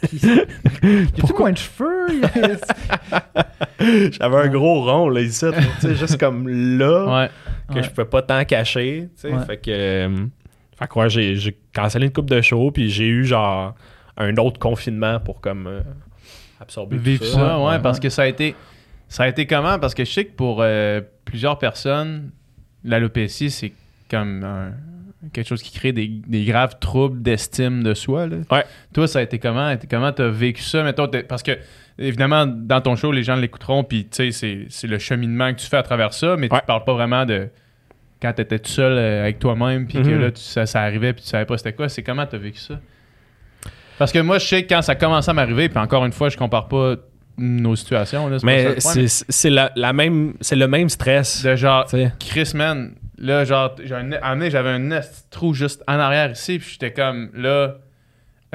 Qui- 0.08 0.16
Y 0.18 1.38
moins 1.38 1.52
de 1.52 1.58
cheveux? 1.58 2.06
J'avais 4.12 4.36
un 4.36 4.48
gros 4.48 4.84
rond 4.84 5.08
là 5.08 5.20
ici, 5.20 5.44
tu 5.52 5.80
sais, 5.80 5.94
juste 5.94 6.18
comme 6.18 6.48
là, 6.78 7.04
Ouais. 7.22 7.30
que 7.68 7.74
Ouais. 7.74 7.82
je 7.82 7.90
pouvais 7.90 8.04
pas 8.06 8.22
tant 8.22 8.44
cacher, 8.44 9.08
tu 9.14 9.20
sais. 9.20 9.32
Ouais. 9.32 9.44
Fait 9.44 9.56
que, 9.58 9.70
euh, 9.70 10.26
fait 10.78 10.86
que 10.88 10.98
ouais, 10.98 11.08
j'ai, 11.10 11.36
j'ai 11.36 11.56
cancellé 11.74 12.06
une 12.06 12.12
coupe 12.12 12.30
de 12.30 12.40
show, 12.40 12.70
puis 12.70 12.88
j'ai 12.90 13.06
eu 13.06 13.24
genre 13.24 13.74
un 14.16 14.36
autre 14.36 14.58
confinement 14.58 15.18
pour 15.20 15.40
comme 15.40 15.66
euh, 15.66 15.80
absorber 16.60 16.96
Vivre 16.96 17.24
tout 17.24 17.30
ça, 17.30 17.38
ça. 17.38 17.58
ouais, 17.58 17.66
ouais, 17.70 17.78
parce 17.80 17.98
que 18.00 18.08
ça 18.08 18.22
a 18.22 18.26
été 18.26 18.54
ça 19.08 19.24
a 19.24 19.28
été 19.28 19.46
comment? 19.46 19.78
Parce 19.78 19.94
que 19.94 20.04
je 20.04 20.10
sais 20.10 20.24
que 20.24 20.32
pour 20.34 20.58
euh, 20.60 21.00
plusieurs 21.24 21.58
personnes 21.58 22.30
l'alopécie 22.84 23.50
c'est 23.50 23.72
comme 24.10 24.42
un- 24.44 24.72
quelque 25.32 25.48
chose 25.48 25.62
qui 25.62 25.76
crée 25.76 25.92
des, 25.92 26.08
des 26.26 26.44
graves 26.44 26.78
troubles 26.80 27.22
d'estime 27.22 27.82
de 27.82 27.94
soi. 27.94 28.26
Là. 28.26 28.36
Ouais. 28.50 28.64
Toi, 28.92 29.06
ça 29.08 29.18
a 29.20 29.22
été 29.22 29.38
comment? 29.38 29.74
Comment 29.90 30.12
t'as 30.12 30.28
vécu 30.28 30.62
ça? 30.62 30.82
Mettons, 30.82 31.08
parce 31.28 31.42
que, 31.42 31.52
évidemment, 31.98 32.46
dans 32.46 32.80
ton 32.80 32.96
show, 32.96 33.12
les 33.12 33.22
gens 33.22 33.36
l'écouteront, 33.36 33.84
puis 33.84 34.04
tu 34.06 34.32
sais, 34.32 34.66
c'est- 34.68 34.86
le 34.86 34.98
cheminement 34.98 35.52
que 35.54 35.60
tu 35.60 35.66
fais 35.66 35.76
à 35.78 35.82
travers 35.82 36.12
ça, 36.12 36.36
mais 36.36 36.52
Ouais. 36.52 36.60
tu 36.60 36.66
parles 36.66 36.84
pas 36.84 36.94
vraiment 36.94 37.24
de 37.24 37.48
quand 38.22 38.32
t'étais 38.32 38.58
tout 38.58 38.70
seul 38.70 38.92
euh, 38.92 39.22
avec 39.22 39.38
toi-même, 39.38 39.86
puis 39.86 39.98
que 40.02 40.08
Mhm. 40.08 40.20
là, 40.20 40.30
tu- 40.30 40.40
ça, 40.42 40.66
ça 40.66 40.80
arrivait, 40.82 41.12
puis 41.12 41.22
tu 41.22 41.28
savais 41.28 41.44
pas 41.44 41.58
c'était 41.58 41.72
quoi. 41.74 41.88
C'est 41.88 42.02
comment 42.02 42.24
t'as 42.26 42.38
vécu 42.38 42.58
ça? 42.58 42.80
Parce 43.98 44.10
que 44.12 44.18
moi, 44.18 44.38
je 44.38 44.46
sais 44.46 44.62
que 44.64 44.68
quand 44.74 44.82
ça 44.82 44.94
commençait 44.94 45.30
à 45.30 45.34
m'arriver, 45.34 45.68
puis 45.68 45.78
encore 45.78 46.04
une 46.04 46.12
fois, 46.12 46.28
je 46.28 46.36
compare 46.36 46.66
pas 46.68 46.96
nos 47.36 47.76
situations. 47.76 48.28
Là, 48.28 48.38
Mais 48.42 48.76
c'est 48.78 49.50
la, 49.50 49.70
la 49.76 49.92
même, 49.92 50.34
c'est 50.40 50.56
le 50.56 50.66
même 50.68 50.88
stress. 50.88 51.44
de 51.44 51.54
genre. 51.56 51.86
Chris, 52.18 52.52
man, 52.54 52.92
là, 53.18 53.44
genre, 53.44 53.74
j'ai 53.82 53.94
un, 53.94 54.48
j'avais 54.50 54.70
un 54.70 55.00
trou 55.30 55.54
juste 55.54 55.82
en 55.88 55.98
arrière 55.98 56.30
ici, 56.32 56.58
puis 56.58 56.70
j'étais 56.72 56.92
comme, 56.92 57.30
là, 57.34 57.76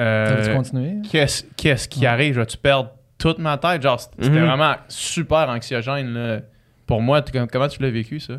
euh, 0.00 0.54
continuer? 0.54 0.96
qu'est-ce 1.10 1.44
qu'est-ce 1.56 1.88
qui 1.88 2.00
Ouais. 2.00 2.06
arrive? 2.06 2.34
Je 2.34 2.40
vais-tu 2.40 2.56
perdre 2.56 2.90
toute 3.18 3.38
ma 3.38 3.58
tête? 3.58 3.82
Genre, 3.82 4.00
c'était 4.00 4.30
Mhm. 4.30 4.44
vraiment 4.46 4.74
super 4.88 5.48
anxiogène, 5.48 6.12
là. 6.14 6.40
Pour 6.86 7.02
moi, 7.02 7.22
comment 7.52 7.68
tu 7.68 7.82
l'as 7.82 7.90
vécu, 7.90 8.18
ça? 8.20 8.34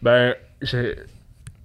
Ben, 0.00 0.34
j'ai- 0.60 0.96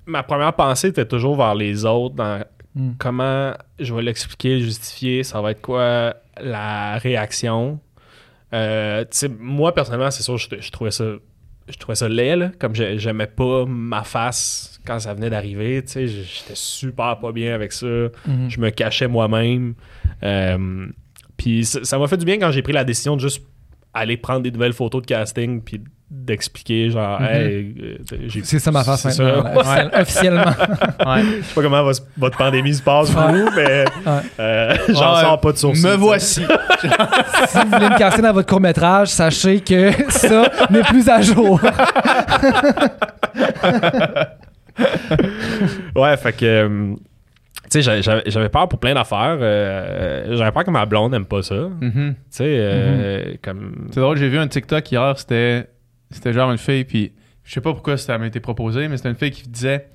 ma 0.05 0.23
première 0.23 0.53
pensée 0.53 0.87
était 0.89 1.05
toujours 1.05 1.37
vers 1.37 1.55
les 1.55 1.85
autres, 1.85 2.15
dans 2.15 2.43
Hmm. 2.75 2.91
comment 2.99 3.53
je 3.79 3.91
vais 3.93 4.03
l'expliquer, 4.03 4.59
le 4.59 4.65
justifier, 4.65 5.23
ça 5.23 5.41
va 5.41 5.51
être 5.51 5.61
quoi 5.61 6.13
la 6.39 6.97
réaction. 6.99 7.79
Euh, 8.53 9.03
moi, 9.39 9.73
personnellement, 9.73 10.11
c'est 10.11 10.21
sûr, 10.23 10.37
je, 10.37 10.47
je 10.59 10.71
trouvais 10.71 10.91
ça 10.91 11.05
je 11.69 11.77
trouvais 11.77 11.95
ça 11.95 12.07
laid, 12.09 12.35
là, 12.37 12.51
comme 12.59 12.73
j'ai- 12.75 12.97
j'aimais 12.99 13.27
pas 13.27 13.65
ma 13.65 14.03
face 14.03 14.79
quand 14.85 14.99
ça 14.99 15.13
venait 15.13 15.29
d'arriver, 15.29 15.81
tu 15.83 15.91
sais, 15.91 16.07
j'étais 16.07 16.53
super 16.55 17.19
pas 17.19 17.31
bien 17.31 17.53
avec 17.53 17.73
ça, 17.73 17.85
Mhm. 18.25 18.49
je 18.49 18.59
me 18.59 18.69
cachais 18.69 19.07
moi-même. 19.07 19.73
Euh, 20.23 20.87
puis 21.35 21.65
ça 21.65 21.83
ça 21.83 21.99
m'a 21.99 22.07
fait 22.07 22.17
du 22.17 22.25
bien 22.25 22.37
quand 22.39 22.51
j'ai 22.51 22.61
pris 22.61 22.73
la 22.73 22.83
décision 22.83 23.15
de 23.15 23.21
juste 23.21 23.43
aller 23.93 24.17
prendre 24.17 24.41
des 24.41 24.51
nouvelles 24.51 24.73
photos 24.73 25.01
de 25.01 25.07
casting 25.07 25.61
puis 25.61 25.81
d'expliquer 26.09 26.89
genre 26.89 27.19
Mhm. 27.19 27.27
hey, 27.27 27.75
euh, 27.81 28.17
j'ai- 28.27 28.43
C'est 28.43 28.59
ça 28.59 28.71
ma 28.71 28.83
face 28.83 29.05
officiel- 29.05 29.91
Officiellement. 29.93 30.41
Ouais. 31.05 31.21
Je 31.39 31.43
sais 31.43 31.53
pas 31.53 31.61
comment 31.61 31.83
votre, 31.83 32.01
votre 32.17 32.37
pandémie 32.37 32.73
se 32.73 32.81
passe 32.81 33.11
pour 33.11 33.25
Ouais. 33.25 33.33
vous, 33.41 33.49
mais 33.55 33.85
Ouais. 34.05 34.21
euh, 34.39 34.75
j'en 34.89 35.15
Ouais. 35.15 35.21
sors 35.21 35.41
pas 35.41 35.51
de 35.51 35.57
sourcils. 35.57 35.85
Me 35.85 35.91
tu 35.93 35.97
voici. 35.99 36.41
si 37.47 37.57
vous 37.57 37.69
voulez 37.71 37.89
me 37.89 37.97
casser 37.97 38.21
dans 38.21 38.31
votre 38.33 38.47
court-métrage, 38.47 39.09
sachez 39.09 39.59
que 39.59 39.91
ça 40.09 40.49
n'est 40.69 40.81
plus 40.83 41.09
à 41.09 41.21
jour. 41.21 41.59
Ouais, 45.95 46.17
fait 46.17 46.33
que. 46.33 46.45
euh, 46.45 46.93
tu 47.69 47.81
sais, 47.83 48.01
j'avais- 48.01 48.49
peur 48.49 48.69
pour 48.69 48.79
plein 48.79 48.93
d'affaires. 48.93 49.37
euh, 49.41 50.35
j'avais 50.37 50.51
peur 50.51 50.63
que 50.63 50.71
ma 50.71 50.85
blonde 50.85 51.13
aime 51.13 51.25
pas 51.25 51.41
ça. 51.41 51.55
Tu 51.81 51.85
Mhm. 51.85 52.15
sais, 52.29 52.43
euh, 52.47 53.33
comme. 53.43 53.87
C'est 53.91 53.99
drôle, 53.99 54.17
j'ai 54.17 54.29
vu 54.29 54.37
un 54.37 54.47
TikTok 54.47 54.89
hier, 54.91 55.13
c'était 55.17 55.67
c'était 56.11 56.33
genre 56.33 56.51
une 56.51 56.57
fille, 56.57 56.83
puis 56.85 57.13
je 57.43 57.53
sais 57.53 57.61
pas 57.61 57.73
pourquoi 57.73 57.97
ça 57.97 58.17
m'a 58.17 58.27
été 58.27 58.39
proposé, 58.39 58.87
mais 58.87 58.97
c'était 58.97 59.09
une 59.09 59.15
fille 59.15 59.31
qui 59.31 59.47
disait 59.47 59.87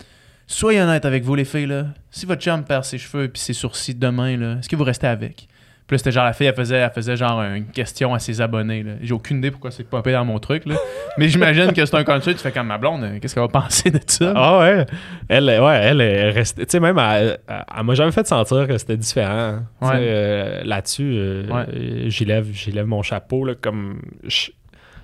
Soyez 0.46 0.80
honnête 0.82 1.04
avec 1.04 1.22
vous, 1.22 1.34
les 1.34 1.44
filles, 1.44 1.66
là. 1.66 1.86
Si 2.10 2.26
votre 2.26 2.42
chum 2.42 2.64
perd 2.64 2.84
ses 2.84 2.98
cheveux 2.98 3.28
puis 3.28 3.40
ses 3.40 3.52
sourcils 3.54 3.94
demain, 3.94 4.36
là, 4.36 4.56
est-ce 4.58 4.68
que 4.68 4.76
vous 4.76 4.84
restez 4.84 5.06
avec? 5.06 5.46
Puis 5.86 5.94
là, 5.94 5.98
c'était 5.98 6.12
genre 6.12 6.24
la 6.24 6.32
fille, 6.32 6.46
elle 6.46 6.54
faisait, 6.54 6.76
elle 6.76 6.90
faisait 6.90 7.16
genre 7.16 7.40
une 7.42 7.66
question 7.66 8.12
à 8.14 8.18
ses 8.18 8.40
abonnés, 8.40 8.82
là. 8.82 8.92
J'ai 9.02 9.12
aucune 9.14 9.38
idée 9.38 9.50
pourquoi 9.50 9.70
c'est 9.70 9.84
popé 9.84 10.12
dans 10.12 10.24
mon 10.24 10.38
truc, 10.38 10.64
là. 10.66 10.76
mais 11.18 11.28
j'imagine 11.28 11.72
que 11.72 11.84
c'est 11.84 11.96
un 11.96 12.04
concert, 12.04 12.34
tu 12.34 12.40
fais 12.40 12.52
comme 12.52 12.66
ma 12.66 12.78
blonde, 12.78 13.02
euh, 13.04 13.18
qu'est-ce 13.20 13.34
qu'elle 13.34 13.42
va 13.44 13.48
penser 13.48 13.90
de 13.90 14.00
ça? 14.06 14.32
Ah 14.36 14.58
ouais. 14.58 14.86
Elle, 15.28 15.44
ouais, 15.48 15.80
elle 15.82 16.00
est 16.00 16.30
restée. 16.30 16.66
Tu 16.66 16.72
sais, 16.72 16.80
même, 16.80 16.98
elle, 16.98 17.38
elle, 17.48 17.64
elle 17.76 17.84
m'a 17.84 17.94
jamais 17.94 18.12
fait 18.12 18.26
sentir 18.26 18.66
que 18.66 18.78
c'était 18.78 18.96
différent. 18.96 19.60
Ouais. 19.80 19.90
euh, 19.94 20.62
Là-dessus, 20.64 21.12
euh, 21.16 21.46
Ouais. 21.48 22.10
j'y 22.10 22.24
lève, 22.24 22.48
j'y 22.52 22.72
lève 22.72 22.86
mon 22.86 23.02
chapeau, 23.02 23.44
là, 23.44 23.54
comme. 23.54 24.02
je- 24.24 24.50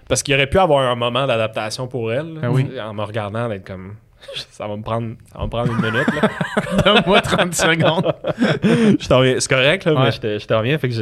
Parce 0.09 0.23
qu'il 0.23 0.35
aurait 0.35 0.47
pu 0.49 0.59
avoir 0.59 0.91
un 0.91 0.95
moment 0.97 1.27
d'adaptation 1.27 1.87
pour 1.87 2.13
elle. 2.13 2.39
Ah 2.43 2.51
oui. 2.51 2.67
En 2.81 2.95
me 2.95 3.03
regardant, 3.03 3.49
d'être 3.49 3.67
comme. 3.67 3.95
Ça 4.51 4.67
va 4.67 4.77
me 4.77 4.83
prendre, 4.83 5.15
ça 5.33 5.39
va 5.39 5.45
me 5.45 5.51
prendre 5.51 5.71
une 5.73 5.81
minute. 5.81 6.09
Donne-moi 6.85 7.21
30 7.21 7.55
secondes. 7.55 8.13
Je. 8.99 9.37
C'est 9.39 9.49
correct, 9.49 9.85
là, 9.85 9.95
Ouais. 9.95 10.03
mais 10.05 10.11
je 10.13 10.21
te, 10.21 10.39
je 10.41 10.47
te 10.47 10.55
reviens. 10.55 10.77
Fait 10.79 10.89
que 10.89 10.95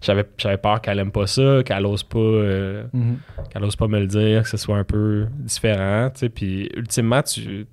j'avais, 0.00 0.24
j'avais 0.38 0.56
peur 0.56 0.80
qu'elle 0.80 0.98
aime 0.98 1.12
pas 1.12 1.26
ça, 1.26 1.62
qu'elle 1.62 1.84
ose 1.84 2.02
pas, 2.02 2.18
euh, 2.18 2.84
Mhm. 2.94 3.18
qu'elle 3.52 3.64
ose 3.64 3.76
pas 3.76 3.86
me 3.86 4.00
le 4.00 4.06
dire, 4.06 4.42
que 4.44 4.48
ce 4.48 4.56
soit 4.56 4.78
un 4.78 4.84
peu 4.84 5.26
différent. 5.38 6.10
Puis 6.34 6.70
ultimement, 6.74 7.22
tu. 7.22 7.66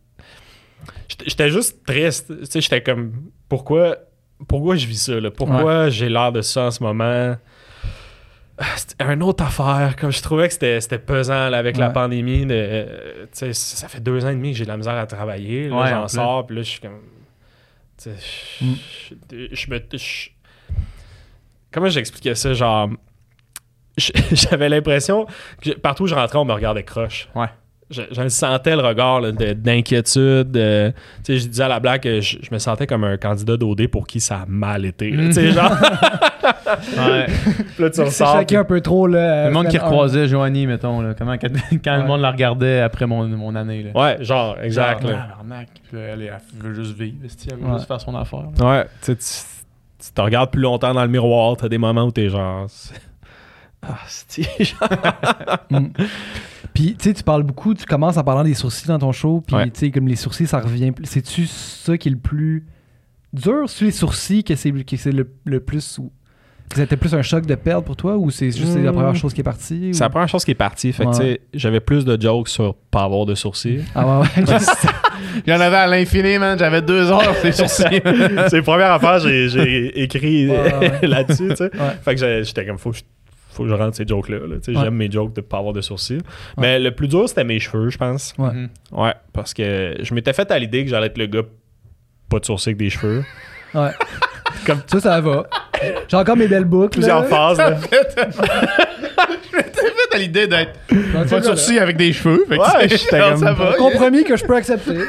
J'étais 1.26 1.50
juste 1.50 1.86
triste. 1.86 2.34
J'étais 2.54 2.82
comme. 2.84 3.14
Pourquoi, 3.48 3.96
pourquoi 4.48 4.76
je 4.76 4.86
vis 4.88 5.04
ça? 5.04 5.20
Là? 5.22 5.32
Pourquoi 5.32 5.90
j'ai 5.90 6.10
l'air 6.10 6.32
de 6.34 6.42
ça 6.42 6.64
en 6.66 6.72
ce 6.72 6.84
moment? 6.84 7.38
Ah, 8.60 8.66
C'était 8.76 9.04
une 9.06 9.22
autre 9.24 9.44
affaire. 9.44 9.96
Comme 9.96 10.12
je 10.12 10.22
trouvais 10.22 10.48
que 10.48 10.54
c'était 10.54 10.82
c'était 10.82 10.98
pesant 11.00 11.50
là, 11.50 11.58
avec 11.60 11.78
la 11.78 11.90
pandémie. 11.92 12.46
De, 12.46 12.54
euh, 12.56 13.26
ça 13.54 13.88
fait 13.88 14.00
deux 14.00 14.26
ans 14.26 14.30
et 14.30 14.36
demi 14.36 14.52
que 14.54 14.58
j'ai 14.58 14.64
de 14.64 14.70
la 14.70 14.78
misère 14.78 14.96
à 14.96 15.06
travailler. 15.06 15.70
Là, 15.70 15.76
Ouais, 15.76 15.94
en 15.94 16.02
J'en 16.02 16.08
sors, 16.08 16.48
puis 16.48 16.56
là, 16.56 16.62
je 16.64 16.70
suis 16.70 16.80
comme. 16.80 17.00
je- 18.04 18.66
Mm. 18.66 18.76
je, 19.52 19.70
me. 19.72 19.80
comment 21.72 21.90
j'expliquais 21.90 22.36
ça? 22.36 22.54
Genre. 22.54 22.90
J'avais 24.32 24.70
l'impression 24.70 25.26
que 25.62 25.72
partout 25.72 26.04
où 26.04 26.08
je 26.08 26.16
rentrais, 26.16 26.38
on 26.38 26.46
me 26.46 26.54
regardait 26.54 26.84
croche. 26.84 27.30
Ouais. 27.36 27.48
Je, 27.90 28.02
je 28.12 28.28
sentais 28.28 28.76
le 28.76 28.82
regard 28.82 29.22
là, 29.22 29.32
de- 29.32 29.54
d'inquiétude. 29.54 30.58
euh, 30.58 30.92
tu 31.24 31.34
sais, 31.34 31.40
je 31.40 31.48
disais 31.48 31.64
à 31.64 31.70
la 31.70 31.80
blague 31.80 32.02
que 32.02 32.20
je, 32.20 32.38
je 32.42 32.50
me 32.52 32.60
sentais 32.60 32.86
comme 32.86 33.06
un 33.06 33.16
candidat 33.16 33.56
d'OD 33.56 33.88
pour 33.88 34.06
qui 34.08 34.20
ça 34.20 34.40
a 34.42 34.46
mal 34.46 34.84
été. 34.84 35.10
là, 35.12 35.24
tu 35.28 35.34
sais, 35.34 35.52
genre, 35.52 35.72
Ouais. 36.98 37.26
puis 37.76 37.84
là, 37.84 37.90
tu 37.90 37.96
C'est 37.96 38.04
ressors. 38.04 38.34
chacun 38.34 38.60
un 38.60 38.64
peu 38.66 38.82
trop. 38.82 39.08
Là, 39.08 39.48
Le 39.48 39.54
monde 39.54 39.66
qui 39.68 39.72
semaine 39.72 39.84
un. 39.84 39.90
recroisait 39.90 40.28
Joanie, 40.28 40.68
mettons, 40.68 41.02
là. 41.02 41.14
Comment, 41.18 41.38
quand, 41.84 41.98
le 41.98 42.04
monde 42.06 42.22
la 42.22 42.32
regardait 42.32 42.82
après 42.82 43.06
mon, 43.06 43.26
mon 43.28 43.56
année, 43.56 43.84
là. 43.84 44.00
Ouais, 44.02 44.18
genre, 44.24 44.58
exact. 44.62 45.02
Genre, 45.04 45.12
là. 45.12 45.18
tabarnak. 45.30 45.68
Puis 45.88 45.98
là, 45.98 46.04
elle, 46.14 46.22
elle 46.24 46.40
veut 46.62 46.74
juste 46.74 46.98
vivre, 46.98 47.16
elle 47.24 47.58
veut 47.58 47.66
Ouais. 47.68 47.74
juste 47.76 47.88
faire 47.88 48.02
son 48.02 48.16
affaire. 48.16 48.44
là? 48.60 48.66
Ouais, 48.70 48.84
tu 49.02 49.14
sais, 49.14 49.16
tu- 49.16 50.06
tu 50.06 50.12
te 50.14 50.22
regardes 50.22 50.52
plus 50.52 50.62
longtemps 50.62 50.94
dans 50.94 51.02
le 51.04 51.10
miroir. 51.10 51.56
T'as 51.58 51.70
des 51.70 51.78
moments 51.78 52.04
où 52.04 52.12
t'es 52.12 52.30
genre. 52.30 52.68
Ah, 53.82 54.00
c'est 54.08 54.44
genre? 54.64 54.80
Mm. 55.70 55.88
Puis, 56.74 56.96
tu 56.98 57.04
sais, 57.10 57.14
tu 57.14 57.24
parles 57.24 57.44
beaucoup, 57.44 57.74
tu 57.74 57.86
commences 57.86 58.18
en 58.18 58.24
parlant 58.24 58.44
des 58.44 58.54
sourcils 58.54 58.88
dans 58.88 59.00
ton 59.00 59.12
show, 59.12 59.42
puis, 59.46 59.56
Ouais. 59.56 59.70
tu 59.70 59.80
sais, 59.80 59.92
comme 59.92 60.08
les 60.08 60.16
sourcils, 60.16 60.48
ça 60.48 60.60
revient. 60.60 60.92
C'est-tu 61.04 61.46
ça 61.48 61.98
qui 61.98 62.08
est 62.08 62.12
le 62.12 62.18
plus 62.18 62.66
dur? 63.34 63.64
C'est 63.68 63.86
les 63.86 63.92
sourcils 63.92 64.44
que 64.44 64.56
c'est 64.56 64.72
que 64.72 64.96
c'est 64.98 65.12
le, 65.12 65.30
le 65.46 65.60
plus. 65.60 66.00
C'était 66.76 66.98
plus 66.98 67.14
un 67.16 67.22
choc 67.22 67.46
de 67.46 67.56
perdre 67.56 67.84
pour 67.86 67.96
toi, 67.96 68.18
ou 68.18 68.30
c'est 68.30 68.52
juste 68.52 68.76
la 68.78 68.92
Mm. 68.92 68.96
première 68.96 69.16
chose 69.16 69.34
qui 69.34 69.42
est 69.42 69.44
partie? 69.44 69.90
ou- 69.90 69.94
C'est 69.94 70.04
la 70.04 70.10
première 70.10 70.28
chose 70.30 70.44
qui 70.46 70.52
est 70.52 70.56
partie. 70.56 70.92
Fait 70.94 71.04
que, 71.06 71.10
Ouais. 71.10 71.16
tu 71.16 71.22
sais, 71.22 71.42
j'avais 71.54 71.80
plus 71.80 72.06
de 72.06 72.22
jokes 72.22 72.50
sur 72.50 72.76
pas 72.76 73.04
avoir 73.04 73.26
de 73.26 73.36
sourcils. 73.36 73.84
Ah 73.96 74.20
ouais, 74.22 74.28
ouais. 74.38 74.44
Il 75.48 75.52
y 75.52 75.56
en 75.56 75.60
avait 75.60 75.76
à 75.78 75.88
l'infini, 75.88 76.38
man. 76.38 76.58
J'avais 76.60 76.82
deux 76.82 77.10
heures, 77.12 77.36
ces 77.42 77.52
sourcils. 77.54 78.02
c'est 78.50 78.58
la 78.58 78.62
première 78.64 78.92
affaire 78.92 79.22
que 79.22 79.48
j'ai- 79.48 80.02
écrit 80.04 80.50
Ouais, 80.50 80.74
ouais. 81.02 81.08
là-dessus, 81.08 81.50
tu 81.50 81.56
sais. 81.56 81.64
Ouais. 81.74 81.98
Fait 82.04 82.16
que 82.16 82.44
j'étais 82.44 82.66
comme, 82.66 82.78
faut 82.78 82.92
que 82.92 82.98
je, 82.98 83.04
faut 83.58 83.64
que 83.64 83.70
je 83.70 83.74
rentre 83.76 83.96
ces 83.98 84.08
jokes-là. 84.08 84.38
là, 84.40 84.56
tu 84.64 84.72
sais. 84.72 84.78
Ouais. 84.78 84.84
J'aime 84.84 84.96
mes 84.96 85.12
jokes 85.12 85.34
de 85.34 85.42
pas 85.42 85.58
avoir 85.58 85.74
de 85.74 85.82
sourcils. 85.82 86.22
Mais 86.58 86.80
le 86.80 86.92
plus 86.92 87.08
dur, 87.08 87.28
c'était 87.28 87.44
mes 87.44 87.60
cheveux, 87.60 87.90
je 87.90 87.98
pense. 87.98 88.34
Ouais. 88.38 88.52
Mhm. 88.54 88.70
Ouais, 88.94 89.14
parce 89.34 89.54
que 89.54 89.96
je 90.00 90.14
m'étais 90.14 90.34
fait 90.34 90.50
à 90.52 90.60
l'idée 90.60 90.84
que 90.86 90.90
j'allais 90.90 91.08
être 91.08 91.18
le 91.18 91.26
gars 91.26 91.42
pas 92.30 92.40
de 92.40 92.46
sourcils 92.46 92.70
avec 92.70 92.78
des 92.78 92.90
cheveux. 92.90 93.24
Ouais. 93.74 93.90
Comme- 94.66 94.82
Ça, 94.88 95.00
ça 95.00 95.22
va. 95.22 95.46
J'ai 96.08 96.18
encore 96.18 96.36
mes 96.38 96.48
belles 96.48 96.66
boucles. 96.66 96.90
Plusieurs 96.92 97.22
là. 97.22 97.28
phases. 97.28 97.58
là. 97.58 97.78
À 100.18 100.20
l'idée 100.20 100.48
d'être 100.48 100.80
pas 101.30 101.40
de 101.40 101.46
sourcils 101.46 101.80
avec 101.80 101.96
des 101.98 102.12
cheveux. 102.14 102.44
Fait 102.50 102.58
que 102.58 102.62
Ouais, 102.62 102.88
comme- 103.30 103.38
ça 103.38 103.54
va. 103.54 103.74
Compromis 103.74 104.24
que 104.24 104.36
je 104.36 104.44
peux 104.46 104.56
accepter. 104.56 104.98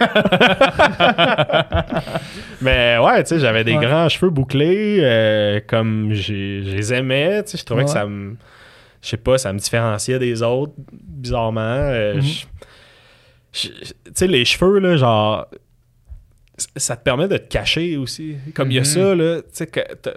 Mais 2.61 2.99
ouais, 2.99 3.23
tu 3.23 3.29
sais, 3.31 3.39
j'avais 3.41 3.65
des 3.65 3.75
Ouais. 3.77 3.85
grands 3.87 4.09
cheveux 4.09 4.31
bouclés, 4.31 4.99
euh, 5.01 5.61
comme 5.67 6.09
j'ai- 6.13 6.63
je 6.65 6.77
les 6.77 6.95
aimais, 6.95 7.43
tu 7.45 7.53
sais, 7.53 7.59
je 7.59 7.65
trouvais 7.65 7.85
que 7.85 7.91
ça 7.91 8.05
me, 8.07 8.37
je 9.03 9.09
sais 9.09 9.17
pas, 9.17 9.39
ça 9.39 9.53
me 9.53 9.59
différenciait 9.59 10.19
des 10.19 10.43
autres, 10.43 10.73
bizarrement. 10.93 11.61
euh, 11.61 12.15
Mhm. 12.17 12.23
je- 12.23 12.45
Tu 13.53 13.71
sais, 14.15 14.27
les 14.27 14.45
cheveux, 14.45 14.79
là, 14.79 14.97
genre, 14.97 15.47
ça 16.77 16.97
te 16.97 17.03
permet 17.03 17.29
de 17.29 17.37
te 17.37 17.49
cacher 17.49 17.97
aussi. 17.97 18.37
Comme 18.55 18.71
il 18.71 18.75
y 18.75 18.79
a 18.79 18.81
Mhm. 18.81 18.85
ça, 18.85 19.15
là, 19.15 19.37
tu 19.43 19.49
sais, 19.53 19.69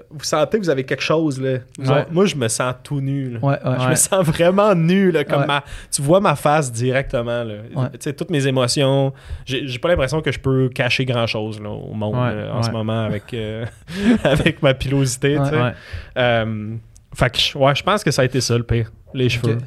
vous 0.10 0.24
sentez 0.24 0.58
que 0.60 0.64
vous 0.64 0.70
avez 0.70 0.84
quelque 0.84 1.04
chose, 1.04 1.40
là. 1.42 1.60
Vous 1.80 1.90
Ouais. 1.92 2.00
autres- 2.02 2.12
moi, 2.12 2.26
je 2.26 2.36
me 2.36 2.48
sens 2.48 2.74
tout 2.84 3.00
nu, 3.02 3.30
là. 3.30 3.40
Ouais, 3.42 3.58
ouais. 3.64 3.76
Je 3.80 3.90
me 3.90 3.96
sens 3.96 4.26
vraiment 4.26 4.74
nu, 4.76 5.12
là, 5.12 5.24
comme 5.24 5.46
ma... 5.46 5.64
Tu 5.92 6.02
vois 6.02 6.20
ma 6.20 6.36
face 6.36 6.72
directement, 6.72 7.44
là. 7.44 7.56
Tu 7.94 7.98
sais, 8.00 8.14
toutes 8.14 8.32
mes 8.32 8.48
émotions. 8.48 9.14
J'ai 9.46 9.80
pas 9.80 9.90
l'impression 9.90 10.22
que 10.22 10.32
je 10.32 10.40
peux 10.40 10.70
cacher 10.70 11.06
grand-chose, 11.06 11.62
là, 11.62 11.70
au 11.70 11.94
monde, 11.94 12.16
là, 12.16 12.54
en 12.56 12.64
ce 12.64 12.72
moment, 12.72 13.04
avec, 13.06 13.34
euh, 13.34 13.66
avec 14.24 14.62
ma 14.62 14.74
pilosité, 14.74 15.38
tu 15.44 15.50
sais. 15.50 15.74
Euh, 16.18 16.76
fait 17.16 17.30
que, 17.30 17.38
je- 17.40 17.58
ouais, 17.58 17.76
je 17.76 17.84
pense 17.84 18.04
que 18.04 18.12
ça 18.12 18.22
a 18.22 18.26
été 18.26 18.42
ça, 18.42 18.58
le 18.58 18.64
pire. 18.64 18.92
Les 19.14 19.30
cheveux. 19.30 19.58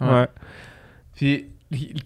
Ouais. 0.00 0.08
Ouais. 0.08 0.26
Puis 1.16 1.46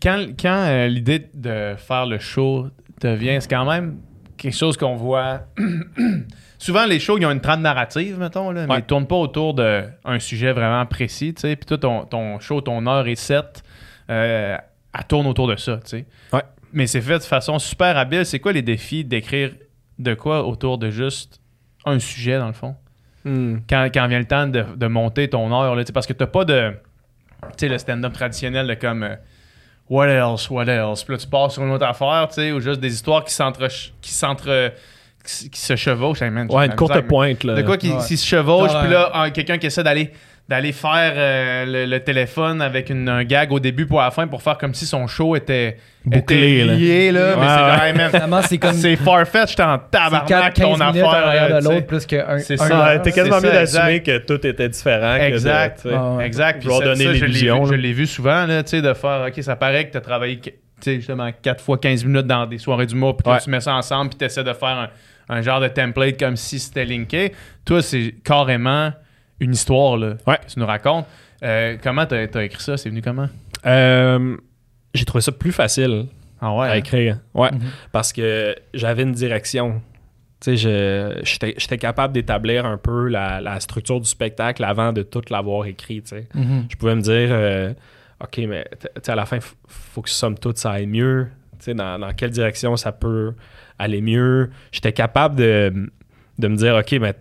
quand, 0.02 0.26
quand 0.40 0.64
euh, 0.66 0.88
l'idée 0.88 1.28
de 1.34 1.74
faire 1.76 2.06
le 2.06 2.18
show 2.18 2.68
te 3.02 3.08
vient, 3.08 3.40
c'est 3.40 3.50
quand 3.50 3.64
même 3.64 3.98
quelque 4.36 4.56
chose 4.56 4.76
qu'on 4.76 4.96
voit. 4.96 5.42
Souvent, 6.58 6.86
les 6.86 7.00
shows, 7.00 7.18
ils 7.18 7.26
ont 7.26 7.30
une 7.30 7.40
trame 7.40 7.62
narrative, 7.62 8.18
mettons, 8.18 8.52
là, 8.52 8.66
mais 8.68 8.78
ils 8.78 8.82
tournent 8.82 9.06
pas 9.06 9.16
autour 9.16 9.54
d'un 9.54 10.18
sujet 10.18 10.52
vraiment 10.52 10.86
précis, 10.86 11.34
tu 11.34 11.40
sais. 11.40 11.56
Puis 11.56 11.66
toi, 11.66 11.78
ton, 11.78 12.04
ton 12.04 12.38
show, 12.38 12.60
ton 12.60 12.86
heure 12.86 13.06
et 13.08 13.16
sept, 13.16 13.62
euh, 14.10 14.56
elle 14.96 15.04
tourne 15.04 15.26
autour 15.26 15.48
de 15.48 15.56
ça, 15.56 15.76
tu 15.78 15.88
sais. 15.88 16.06
Ouais. 16.32 16.42
Mais 16.72 16.86
c'est 16.86 17.00
fait 17.00 17.18
de 17.18 17.24
façon 17.24 17.58
super 17.58 17.96
habile. 17.96 18.24
C'est 18.24 18.38
quoi 18.38 18.52
les 18.52 18.62
défis 18.62 19.04
d'écrire 19.04 19.50
de 19.98 20.14
quoi 20.14 20.44
autour 20.46 20.78
de 20.78 20.90
juste 20.90 21.40
un 21.84 21.98
sujet, 21.98 22.38
dans 22.38 22.46
le 22.46 22.52
fond? 22.52 22.76
Hmm. 23.24 23.58
quand, 23.70 23.88
quand 23.94 24.08
vient 24.08 24.18
le 24.18 24.24
temps 24.24 24.48
de, 24.48 24.64
de 24.76 24.86
monter 24.88 25.28
ton 25.28 25.52
heure, 25.52 25.76
là, 25.76 25.82
tu 25.82 25.88
sais, 25.88 25.92
parce 25.92 26.06
que 26.06 26.12
t'as 26.12 26.26
pas 26.26 26.44
de. 26.44 26.72
Tu 27.42 27.48
sais, 27.58 27.68
le 27.68 27.78
stand-up 27.78 28.12
traditionnel 28.12 28.66
de 28.66 28.74
comme. 28.74 29.02
euh, 29.02 29.16
what 29.88 30.06
else, 30.08 30.48
what 30.50 30.64
else? 30.66 31.02
Puis 31.04 31.14
là, 31.14 31.18
tu 31.18 31.26
pars 31.26 31.50
sur 31.50 31.62
une 31.62 31.70
autre 31.72 31.86
affaire, 31.86 32.26
tu 32.28 32.34
sais, 32.34 32.52
ou 32.52 32.60
juste 32.60 32.80
des 32.80 32.92
histoires 32.92 33.24
qui 33.24 33.32
s'entre. 33.34 33.66
qui 34.00 34.10
s'entre. 34.12 34.72
qui, 35.24 35.50
qui 35.50 35.60
se 35.60 35.76
chevauchent. 35.76 36.20
Hey, 36.22 36.30
man, 36.30 36.48
j'ai 36.50 36.56
Ouais, 36.56 36.66
une 36.66 36.74
courte 36.74 36.90
misère, 36.92 37.06
pointe, 37.06 37.44
là. 37.44 37.54
De 37.54 37.62
quoi 37.62 37.76
qui, 37.76 37.90
Ouais. 37.92 38.00
se 38.00 38.16
chevauche, 38.16 38.72
Genre, 38.72 38.82
puis 38.82 38.90
là, 38.90 39.10
un- 39.14 39.30
quelqu'un 39.30 39.56
qui 39.58 39.66
essaie 39.66 39.84
d'aller 39.84 40.10
d'aller 40.48 40.72
faire 40.72 41.12
euh, 41.16 41.64
le, 41.64 41.86
le 41.86 42.00
téléphone 42.00 42.60
avec 42.60 42.90
une, 42.90 43.08
un 43.08 43.24
gag 43.24 43.52
au 43.52 43.60
début 43.60 43.86
pour 43.86 44.00
la 44.00 44.10
fin 44.10 44.26
pour 44.26 44.42
faire 44.42 44.58
comme 44.58 44.74
si 44.74 44.84
son 44.86 45.06
show 45.06 45.34
était 45.36 45.78
Bouclé, 46.04 46.60
était 46.62 46.64
lié, 46.74 47.12
là. 47.12 47.36
mais 47.36 47.42
Ouais, 47.42 48.16
c'est 48.18 48.30
ouais. 48.34 48.42
c'est 48.48 48.58
comme 48.58 48.72
c'est 48.74 48.96
farfetch, 48.96 49.50
j'étais 49.50 49.62
en 49.62 49.78
c'est 49.78 49.90
4, 49.98 50.10
tabarnak 50.10 50.54
15 50.54 50.64
ton 50.78 50.84
minutes 50.92 51.04
affaire. 51.08 51.60
de 51.60 51.64
l'autre 51.64 51.86
plus 51.86 52.06
qu'un. 52.06 52.38
C'est 52.40 52.54
un 52.60 52.66
ça. 52.66 52.76
heure. 52.76 52.86
Ouais, 52.96 53.02
t'es 53.02 53.12
quasiment 53.12 53.36
C'est 53.40 53.46
mieux 53.46 53.52
ça, 53.66 53.78
d'assumer 53.78 54.02
que 54.02 54.18
tout 54.18 54.46
était 54.46 54.68
différent. 54.68 55.14
que 55.16 55.20
de- 55.20 55.26
Exact. 55.26 55.88
Ah 55.94 56.12
ouais. 56.14 56.26
Exact. 56.26 56.62
Ça, 56.62 56.68
donner 56.80 57.04
ça, 57.04 57.14
je 57.14 57.20
l'ai 57.20 57.26
l'illusion, 57.28 57.62
vu- 57.64 57.70
Je 57.70 57.74
l'ai 57.80 57.92
vu 57.92 58.06
souvent, 58.06 58.44
là, 58.46 58.62
tu 58.64 58.70
sais, 58.70 58.82
de 58.82 58.92
faire, 58.94 59.24
OK, 59.28 59.42
ça 59.42 59.56
paraît 59.56 59.86
que 59.86 59.92
tu 59.92 59.96
as 59.98 60.00
travaillé, 60.02 60.38
tu 60.40 60.50
sais, 60.80 60.96
justement, 60.96 61.30
4 61.40 61.62
fois 61.62 61.78
15 61.78 62.04
minutes 62.04 62.26
dans 62.26 62.46
des 62.46 62.58
soirées 62.58 62.86
du 62.86 62.96
mois, 62.96 63.16
puis 63.16 63.22
que 63.24 63.30
Ouais. 63.30 63.38
tu 63.42 63.48
mets 63.48 63.60
ça 63.60 63.74
ensemble, 63.74 64.10
puis 64.10 64.18
tu 64.18 64.24
essaies 64.24 64.44
de 64.44 64.52
faire 64.52 64.68
un, 64.68 64.88
un 65.28 65.40
genre 65.40 65.60
de 65.60 65.68
template 65.68 66.18
comme 66.18 66.36
si 66.36 66.58
c'était 66.58 66.84
linké. 66.84 67.32
Toi, 67.64 67.80
c'est 67.80 68.12
carrément 68.24 68.90
une 69.42 69.52
histoire, 69.52 69.96
là, 69.96 70.14
Ouais. 70.26 70.38
que 70.38 70.50
tu 70.52 70.58
nous 70.58 70.66
racontes. 70.66 71.06
Euh, 71.42 71.76
comment 71.82 72.06
tu 72.06 72.14
as, 72.14 72.44
écrit 72.44 72.62
ça? 72.62 72.76
C'est 72.76 72.88
venu 72.88 73.02
comment? 73.02 73.28
Euh, 73.66 74.36
J'ai 74.94 75.04
trouvé 75.04 75.22
ça 75.22 75.32
plus 75.32 75.52
facile 75.52 76.06
Ah 76.40 76.54
ouais? 76.54 76.68
à 76.68 76.76
écrire. 76.76 77.18
Ouais. 77.34 77.50
Mhm. 77.50 77.60
Parce 77.92 78.12
que 78.12 78.54
j'avais 78.74 79.02
une 79.02 79.12
direction. 79.12 79.80
Tu 80.40 80.56
sais, 80.56 80.56
je- 81.24 81.52
j'étais 81.56 81.78
capable 81.78 82.12
d'établir 82.14 82.66
un 82.66 82.76
peu 82.76 83.08
la, 83.08 83.40
la 83.40 83.58
structure 83.60 84.00
du 84.00 84.08
spectacle 84.08 84.62
avant 84.64 84.92
de 84.92 85.02
tout 85.02 85.22
l'avoir 85.30 85.66
écrit. 85.66 86.02
tu 86.02 86.08
sais. 86.10 86.28
Mhm. 86.34 86.66
Je 86.68 86.76
pouvais 86.76 86.94
me 86.94 87.00
dire, 87.00 87.28
euh, 87.30 87.72
OK, 88.22 88.38
mais 88.48 88.64
à 89.06 89.14
la 89.14 89.24
fin, 89.26 89.36
il 89.36 89.42
faut 89.68 90.02
que 90.02 90.10
somme 90.10 90.36
toute 90.38 90.58
ça 90.58 90.72
aille 90.72 90.86
mieux. 90.86 91.28
Tu 91.58 91.66
sais, 91.66 91.74
dans, 91.74 91.98
dans 91.98 92.12
quelle 92.12 92.30
direction 92.30 92.76
ça 92.76 92.92
peut 92.92 93.34
aller 93.78 94.00
mieux? 94.00 94.50
J'étais 94.72 94.92
capable 94.92 95.36
de, 95.36 95.90
de 96.38 96.48
me 96.48 96.56
dire, 96.56 96.74
OK, 96.76 96.92
mais 97.00 97.14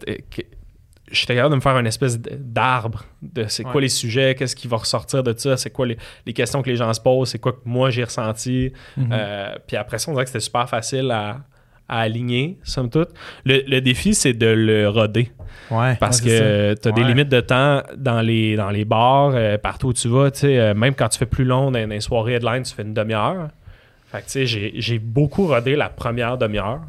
j'étais 1.12 1.36
capable 1.36 1.52
de 1.52 1.56
me 1.58 1.62
faire 1.62 1.78
une 1.78 1.88
espèce 1.88 2.20
d'arbre 2.20 3.04
de 3.22 3.46
c'est 3.48 3.66
Ouais. 3.66 3.72
quoi 3.72 3.82
les 3.82 3.90
sujets, 3.90 4.36
qu'est-ce 4.36 4.56
qui 4.56 4.68
va 4.68 4.78
ressortir 4.78 5.24
de 5.24 5.34
ça, 5.38 5.58
c'est 5.58 5.70
quoi 5.70 5.86
les, 5.86 5.98
les 6.26 6.34
questions 6.34 6.62
que 6.62 6.70
les 6.70 6.76
gens 6.76 6.92
se 6.94 7.02
posent, 7.02 7.30
c'est 7.30 7.40
quoi 7.40 7.52
que 7.54 7.60
moi 7.66 7.90
j'ai 7.90 8.04
ressenti. 8.04 8.72
Mhm. 8.98 9.10
Euh, 9.12 9.56
puis 9.68 9.78
après 9.78 9.98
ça, 10.00 10.10
on 10.10 10.14
dirait 10.14 10.24
que 10.26 10.30
c'était 10.32 10.40
super 10.40 10.68
facile 10.70 11.12
à, 11.12 11.42
à 11.90 12.00
aligner, 12.00 12.58
somme 12.64 12.90
toute. 12.90 13.10
Le, 13.46 13.62
le 13.68 13.82
défi, 13.82 14.14
c'est 14.16 14.34
de 14.34 14.48
le 14.48 14.88
roder. 14.90 15.32
Ouais. 15.70 15.96
Parce 16.00 16.22
Ouais, 16.22 16.28
que 16.30 16.74
tu 16.82 16.88
as 16.88 16.92
des 16.92 17.04
limites 17.04 17.30
de 17.30 17.40
temps 17.42 17.82
dans 17.96 18.22
les, 18.22 18.56
dans 18.56 18.70
les 18.72 18.84
bars, 18.86 19.32
euh, 19.36 19.58
partout 19.58 19.88
où 19.90 19.94
tu 19.94 20.08
vas. 20.08 20.32
tu 20.32 20.40
sais, 20.40 20.58
euh, 20.60 20.74
même 20.74 20.96
quand 20.96 21.08
tu 21.10 21.18
fais 21.18 21.26
plus 21.26 21.46
long 21.46 21.72
dans, 21.72 21.80
dans 21.82 21.90
les 21.90 22.02
soirées 22.02 22.34
headline, 22.36 22.64
tu 22.64 22.74
fais 22.74 22.84
une 22.84 22.94
demi-heure. 22.94 23.50
Fait 24.12 24.20
que 24.20 24.26
tu 24.26 24.32
sais, 24.32 24.46
j'ai- 24.46 24.74
j'ai 24.76 25.00
beaucoup 25.00 25.48
rodé 25.48 25.76
la 25.78 25.88
première 25.90 26.38
demi-heure. 26.38 26.82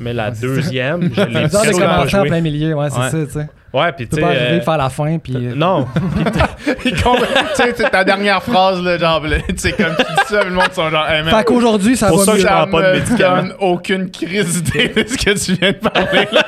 Mais 0.00 0.12
la 0.14 0.30
Ouais, 0.30 0.34
deuxième, 0.40 1.02
je 1.14 1.20
l'ai 1.20 1.32
C'est 1.34 1.42
bizarre 1.44 1.62
de 1.62 1.66
presque 1.68 1.80
pas 1.80 1.94
commencer 1.96 2.16
en 2.16 2.22
plein 2.24 2.40
milieu, 2.40 2.74
ouais, 2.74 2.88
c'est 2.90 2.98
Ouais. 2.98 3.10
ça, 3.10 3.26
tu 3.26 3.32
sais. 3.32 3.48
Ouais, 3.72 3.92
puis 3.92 4.08
Tu 4.08 4.16
tu 4.16 4.16
peux 4.16 4.16
sais. 4.16 4.22
pas 4.22 4.28
arriver 4.40 4.56
euh, 4.56 4.60
faire 4.62 4.76
la 4.78 4.90
fin, 4.90 5.18
puis. 5.18 5.32
non, 5.54 5.86
Il 6.84 7.00
compte- 7.02 7.18
tu 7.20 7.62
sais, 7.62 7.72
c'est 7.76 7.90
ta 7.90 8.02
dernière 8.02 8.42
phrase, 8.42 8.82
là, 8.82 8.98
genre, 8.98 9.22
tu 9.48 9.54
sais, 9.58 9.70
comme 9.72 9.94
tu 9.96 10.02
dis 10.02 10.26
ça, 10.26 10.42
le 10.42 10.50
monde 10.50 10.72
sont 10.72 10.90
genre, 10.90 11.08
hey, 11.08 11.22
man, 11.22 11.32
Fait 11.36 11.44
qu'aujourd'hui, 11.44 11.96
ça 11.96 12.08
Pour 12.08 12.18
va 12.18 12.24
ça 12.24 12.32
que 12.32 12.38
je 12.38 12.42
ça 12.42 12.48
prends 12.66 12.70
pas 12.70 12.82
de 12.82 12.86
me 12.86 12.92
médicaments. 13.04 13.36
donne 13.42 13.52
aucune 13.60 14.10
crise 14.10 14.62
d'idée 14.62 14.88
de 14.88 15.06
ce 15.08 15.16
que 15.16 15.38
tu 15.44 15.52
viens 15.60 15.70
de 15.72 15.76
parler. 15.76 16.28
là. 16.32 16.46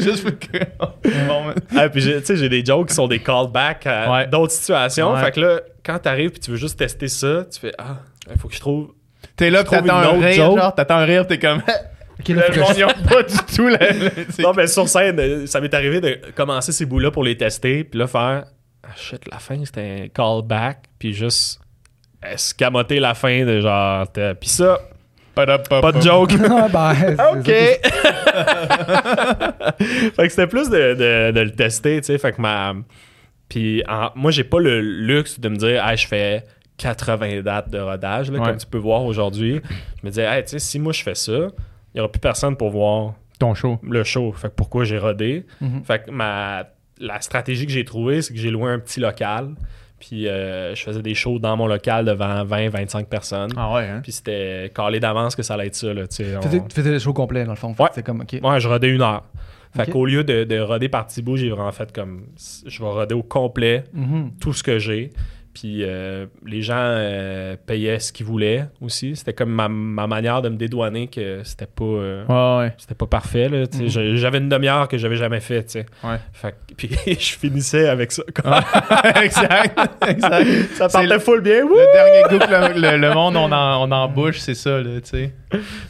Juste 0.00 0.22
pour 0.22 0.38
que. 0.38 0.58
Bon. 1.26 1.42
Ah, 1.76 1.88
puis 1.88 2.02
tu 2.02 2.24
sais, 2.24 2.36
j'ai 2.36 2.48
des 2.48 2.64
jokes 2.64 2.88
qui 2.88 2.94
sont 2.94 3.08
des 3.08 3.18
callbacks 3.20 3.86
à 3.86 4.12
Ouais. 4.12 4.26
d'autres 4.26 4.52
situations. 4.52 5.14
Ouais. 5.14 5.20
Fait 5.24 5.32
que 5.32 5.40
là, 5.40 5.60
quand 5.84 5.98
t'arrives 5.98 6.30
puis 6.30 6.40
tu 6.40 6.50
veux 6.52 6.56
juste 6.56 6.78
tester 6.78 7.08
ça, 7.08 7.44
tu 7.52 7.58
fais 7.60 7.72
Ah, 7.78 7.96
il 8.32 8.38
faut 8.38 8.48
que 8.48 8.54
je 8.54 8.60
trouve. 8.60 8.90
T'es 9.36 9.50
là, 9.50 9.64
t'attends 9.64 9.96
un 9.96 10.12
rire, 10.20 10.32
joke. 10.46 10.58
genre, 10.58 10.74
t'attends 10.74 10.96
un 10.98 11.04
rire, 11.04 11.26
t'es 11.26 11.38
comme. 11.38 11.62
Ok, 12.20 12.28
là, 12.28 12.42
faut 12.42 12.52
Le 12.52 12.60
monde, 12.60 12.70
je- 12.74 12.78
ils 12.78 12.84
ont 12.84 13.08
pas 13.08 13.22
du 13.24 13.36
tout 13.56 13.66
la. 13.68 13.78
Non, 14.38 14.52
mais 14.56 14.68
sur 14.68 14.88
scène, 14.88 15.46
ça 15.48 15.60
m'est 15.60 15.74
arrivé 15.74 16.00
de 16.00 16.20
commencer 16.36 16.70
ces 16.70 16.86
bouts-là 16.86 17.10
pour 17.10 17.24
les 17.24 17.36
tester, 17.36 17.82
puis 17.82 17.98
là, 17.98 18.06
faire 18.06 18.44
Ah 18.84 18.90
shit, 18.96 19.20
la 19.30 19.40
fin, 19.40 19.58
c'était 19.64 20.02
un 20.04 20.08
callback, 20.08 20.84
puis 20.96 21.12
juste 21.12 21.58
escamoter 22.22 23.00
la 23.00 23.14
fin 23.14 23.44
de 23.44 23.60
genre. 23.60 24.10
t'as- 24.12 24.36
Puis 24.36 24.48
ça, 24.48 24.78
pas 25.34 25.44
de 25.44 26.00
joke. 26.00 26.34
Ah, 26.48 26.68
ben, 26.72 27.16
OK. 27.32 27.46
fait 30.14 30.16
que 30.16 30.28
c'était 30.28 30.46
plus 30.46 30.70
de, 30.70 30.94
de- 30.94 31.30
de 31.32 31.40
le 31.40 31.50
tester, 31.50 32.00
tu 32.00 32.06
sais. 32.06 32.18
Fait 32.18 32.32
que 32.32 32.40
ma. 32.40 32.74
Puis 33.48 33.82
en- 33.88 34.10
moi, 34.14 34.30
j'ai 34.30 34.44
pas 34.44 34.60
le 34.60 34.80
luxe 34.80 35.40
de 35.40 35.48
me 35.48 35.56
dire, 35.56 35.84
hey, 35.86 35.96
je 35.96 36.06
fais 36.06 36.44
80 36.78 37.42
dates 37.42 37.70
de 37.70 37.78
rodage, 37.78 38.30
là, 38.30 38.38
Ouais. 38.40 38.46
comme 38.46 38.56
tu 38.56 38.66
peux 38.66 38.78
voir 38.78 39.04
aujourd'hui. 39.04 39.60
Je 40.00 40.06
me 40.06 40.10
disais, 40.10 40.24
hey, 40.24 40.42
tu 40.42 40.50
sais, 40.50 40.58
si 40.58 40.78
moi 40.78 40.92
je 40.92 41.02
fais 41.02 41.14
ça, 41.14 41.32
il 41.32 41.98
y 41.98 42.00
aura 42.00 42.10
plus 42.10 42.20
personne 42.20 42.56
pour 42.56 42.70
voir 42.70 43.14
Ton 43.38 43.54
show. 43.54 43.78
le 43.82 44.02
show. 44.04 44.32
Fait 44.32 44.48
que 44.48 44.54
pourquoi 44.54 44.84
j'ai 44.84 44.98
rodé? 44.98 45.46
Mhm. 45.60 45.84
Fait 45.84 46.04
que 46.04 46.10
ma, 46.10 46.64
la 46.98 47.20
stratégie 47.20 47.66
que 47.66 47.72
j'ai 47.72 47.84
trouvée, 47.84 48.22
c'est 48.22 48.32
que 48.34 48.40
j'ai 48.40 48.50
loué 48.50 48.70
un 48.70 48.78
petit 48.78 49.00
local. 49.00 49.54
Puis 50.00 50.28
euh, 50.28 50.74
je 50.74 50.82
faisais 50.82 51.00
des 51.00 51.14
shows 51.14 51.38
dans 51.38 51.56
mon 51.56 51.66
local 51.66 52.04
devant 52.04 52.44
20-25 52.44 53.06
personnes. 53.06 53.50
Ah 53.56 53.72
ouais, 53.72 53.86
hein? 53.88 54.00
Puis 54.02 54.12
c'était 54.12 54.70
calé 54.74 55.00
d'avance 55.00 55.34
que 55.34 55.42
ça 55.42 55.54
allait 55.54 55.68
être 55.68 55.74
ça. 55.76 55.94
Là, 55.94 56.06
tu 56.06 56.16
sais. 56.16 56.24
Tu 56.42 56.46
faisais- 56.48 56.60
On- 56.60 56.66
tu 56.68 56.74
faisais 56.76 56.90
le 56.90 56.98
show 56.98 57.12
complet, 57.14 57.44
dans 57.44 57.52
le 57.52 57.56
fond? 57.56 57.74
Ouais. 57.78 57.88
C'est 57.92 58.04
comme, 58.04 58.20
ok. 58.20 58.38
Ouais, 58.42 58.60
je 58.60 58.68
rodais 58.68 58.88
une 58.90 59.00
heure. 59.00 59.22
Fait 59.74 59.90
qu'au 59.90 60.04
lieu 60.06 60.22
de, 60.22 60.44
de 60.44 60.60
roder 60.60 60.88
par 60.88 61.06
petits 61.06 61.20
bouts, 61.22 61.36
j'ai 61.36 61.48
vraiment 61.50 61.72
fait 61.72 61.90
comme 61.92 62.26
je 62.66 62.78
vais 62.80 62.88
roder 62.88 63.14
au 63.14 63.22
complet 63.24 63.84
Mhm. 63.92 64.32
tout 64.40 64.52
ce 64.52 64.62
que 64.62 64.78
j'ai. 64.78 65.10
Puis 65.54 65.84
euh, 65.84 66.26
les 66.44 66.62
gens 66.62 66.74
euh, 66.76 67.54
payaient 67.64 68.00
ce 68.00 68.12
qu'ils 68.12 68.26
voulaient 68.26 68.66
aussi. 68.80 69.14
C'était 69.14 69.32
comme 69.32 69.50
ma, 69.50 69.68
ma 69.68 70.06
manière 70.08 70.42
de 70.42 70.48
me 70.48 70.56
dédouaner 70.56 71.06
que 71.06 71.42
c'était 71.44 71.66
pas 71.66 71.84
euh, 71.84 72.58
ouais. 72.60 72.72
c'était 72.76 72.96
pas 72.96 73.06
parfait. 73.06 73.48
Mhm. 73.48 73.88
J'avais 74.16 74.38
une 74.38 74.48
demi-heure 74.48 74.88
que 74.88 74.98
j'avais 74.98 75.16
jamais 75.16 75.38
fait. 75.40 75.64
Ouais. 76.02 76.16
Fait 76.32 76.54
puis 76.76 76.90
je 77.06 77.36
finissais 77.38 77.88
avec 77.88 78.10
ça. 78.10 78.24
exact. 79.22 79.78
exact. 80.08 80.46
ça 80.74 80.88
partait 80.88 81.06
le- 81.06 81.18
full 81.20 81.40
bien. 81.40 81.62
wouh! 81.64 81.74
Le 81.76 81.92
dernier 81.92 82.22
goût 82.38 82.44
que 82.44 82.50
le, 82.80 82.80
le- 82.92 82.96
le 82.98 83.14
monde 83.14 83.36
on 83.36 83.50
en, 83.52 83.88
on 83.88 83.92
en 83.92 84.08
bouche, 84.08 84.38
c'est 84.40 84.54
ça, 84.54 84.80
là. 84.80 84.90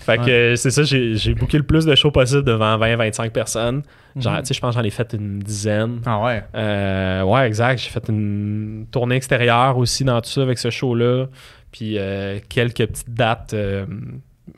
Fait 0.00 0.18
que 0.18 0.56
c'est 0.56 0.70
ça, 0.70 0.82
j'ai 0.82 1.14
j'ai 1.16 1.34
booké 1.34 1.56
le 1.56 1.62
plus 1.62 1.86
de 1.86 1.94
shows 1.94 2.10
possible 2.10 2.44
devant 2.44 2.76
20-25 2.78 3.30
personnes. 3.30 3.82
Genre, 4.16 4.32
Mhm. 4.34 4.40
tu 4.42 4.46
sais, 4.46 4.54
je 4.54 4.60
pense 4.60 4.74
que 4.74 4.80
j'en 4.80 4.86
ai 4.86 4.90
fait 4.90 5.12
une 5.12 5.40
dizaine. 5.40 6.00
Ah 6.06 6.22
ouais. 6.22 6.44
Euh, 6.54 7.22
ouais, 7.24 7.46
exact. 7.46 7.78
J'ai 7.80 7.90
fait 7.90 8.08
une 8.08 8.86
tournée 8.92 9.16
extérieure 9.16 9.76
aussi 9.76 10.04
dans 10.04 10.20
tout 10.20 10.28
ça 10.30 10.42
avec 10.42 10.58
ce 10.58 10.70
show-là. 10.70 11.26
Puis 11.72 11.98
euh, 11.98 12.38
quelques 12.48 12.86
petites 12.86 13.10
dates 13.12 13.54
euh, 13.54 13.84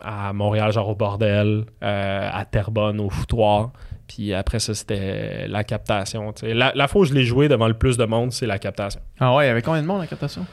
à 0.03 0.33
Montréal, 0.35 0.73
genre 0.73 0.89
au 0.91 0.95
bordel, 0.95 1.65
à 1.81 2.45
Terrebonne, 2.51 3.01
au 3.01 3.09
foutoir. 3.09 3.71
Puis 4.09 4.35
après 4.35 4.59
ça, 4.61 4.75
c'était 4.75 5.49
la 5.49 5.65
captation. 5.65 6.33
La, 6.43 6.73
la 6.75 6.87
fois 6.89 7.01
où 7.01 7.05
je 7.07 7.15
l'ai 7.15 7.25
joué 7.25 7.49
devant 7.49 7.67
le 7.67 7.75
plus 7.75 7.97
de 7.97 8.05
monde, 8.05 8.33
c'est 8.33 8.47
la 8.47 8.59
captation. 8.59 9.01
Ah 9.19 9.35
ouais, 9.35 9.47
il 9.47 9.49
y 9.49 9.51
avait 9.51 9.63
combien 9.63 9.83
de 9.83 9.87
monde 9.87 10.03
en 10.03 10.07
captation? 10.07 10.47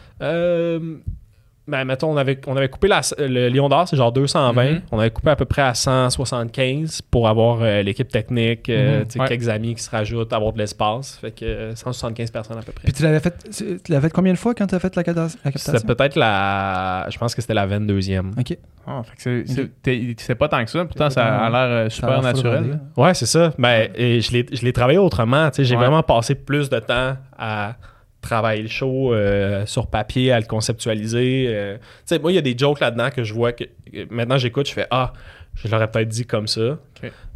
Euh, 1.68 1.72
ben, 1.72 1.86
mettons, 1.86 2.12
on 2.12 2.18
avait, 2.18 2.40
on 2.48 2.58
avait 2.58 2.68
coupé 2.70 2.88
la- 2.88 3.02
le 3.18 3.48
Lion 3.50 3.70
d'Or, 3.70 3.88
c'est 3.88 3.96
genre 3.98 4.12
220. 4.12 4.64
Mhm. 4.72 4.82
On 4.92 5.00
avait 5.00 5.12
coupé 5.12 5.30
à 5.30 5.36
peu 5.36 5.46
près 5.46 5.62
à 5.62 5.74
175 5.74 7.02
pour 7.10 7.28
avoir 7.28 7.60
euh, 7.62 7.82
l'équipe 7.82 8.08
technique, 8.10 8.70
euh, 8.70 9.00
Mhm. 9.00 9.06
tu 9.06 9.12
sais, 9.14 9.20
Ouais. 9.22 9.28
quelques 9.28 9.48
amis 9.50 9.76
qui 9.76 9.82
se 9.82 9.90
rajoutent, 9.90 10.34
avoir 10.34 10.54
de 10.54 10.58
l'espace. 10.58 11.18
Fait 11.22 11.32
que 11.32 11.46
euh, 11.46 11.76
175 11.76 12.32
personnes 12.32 12.58
à 12.58 12.62
peu 12.62 12.72
près. 12.72 12.84
Puis 12.84 12.94
tu 12.94 13.04
l'avais 13.04 13.20
fait, 13.20 13.34
tu 13.52 13.80
l'avais 13.92 14.08
fait 14.08 14.14
combien 14.14 14.34
de 14.34 14.38
fois 14.38 14.54
quand 14.54 14.68
tu 14.68 14.76
as 14.76 14.80
fait 14.80 14.96
la, 14.96 15.02
la 15.02 15.04
captation? 15.04 15.40
C'était 15.56 15.86
peut-être 15.96 16.16
la. 16.16 17.08
Je 17.10 17.18
pense 17.18 17.34
que 17.36 17.42
c'était 17.42 17.54
la 17.54 17.66
22e. 17.68 18.32
Ok. 18.38 18.58
Ah, 18.86 19.02
fait 19.04 19.16
que 19.16 19.46
c'est- 19.48 20.16
c'est 20.18 20.36
pas 20.36 20.50
tant 20.50 20.64
que 20.66 20.70
ça, 20.70 20.84
pourtant 20.84 21.10
ça 21.10 21.26
a 21.26 21.50
l'air 21.50 21.86
euh, 21.86 21.90
super 21.90 22.22
naturel. 22.22 22.70
là. 22.98 23.02
Ouais, 23.04 23.14
c'est 23.14 23.26
ça. 23.26 23.54
Ben, 23.58 23.90
et 23.96 24.20
je 24.20 24.32
l'ai- 24.34 24.46
je 24.52 24.62
l'ai 24.66 24.74
travaillé 24.74 24.98
autrement. 24.98 25.50
tu 25.50 25.58
sais, 25.58 25.64
J'ai 25.64 25.76
Ouais. 25.76 25.84
vraiment 25.84 26.04
passé 26.04 26.36
plus 26.36 26.70
de 26.70 26.80
temps 26.80 27.16
à 27.38 27.76
travailler 28.24 28.64
le 28.64 28.68
show 28.70 29.14
euh, 29.14 29.66
sur 29.68 29.86
papier, 29.88 30.32
à 30.32 30.40
le 30.40 30.46
conceptualiser. 30.48 31.46
euh. 31.50 31.78
Tu 31.78 31.84
sais, 32.06 32.20
moi, 32.20 32.32
il 32.32 32.36
y 32.36 32.40
a 32.40 32.42
des 32.42 32.58
jokes 32.58 32.80
là-dedans 32.80 33.10
que 33.12 33.24
je 33.24 33.34
vois 33.34 33.52
que 33.52 33.66
maintenant 34.10 34.38
j'écoute, 34.40 34.68
je 34.68 34.74
fais 34.74 34.88
Ah, 34.90 35.14
je 35.54 35.68
l'aurais 35.68 35.90
peut-être 35.92 36.08
dit 36.10 36.26
comme 36.26 36.48
ça. 36.48 36.80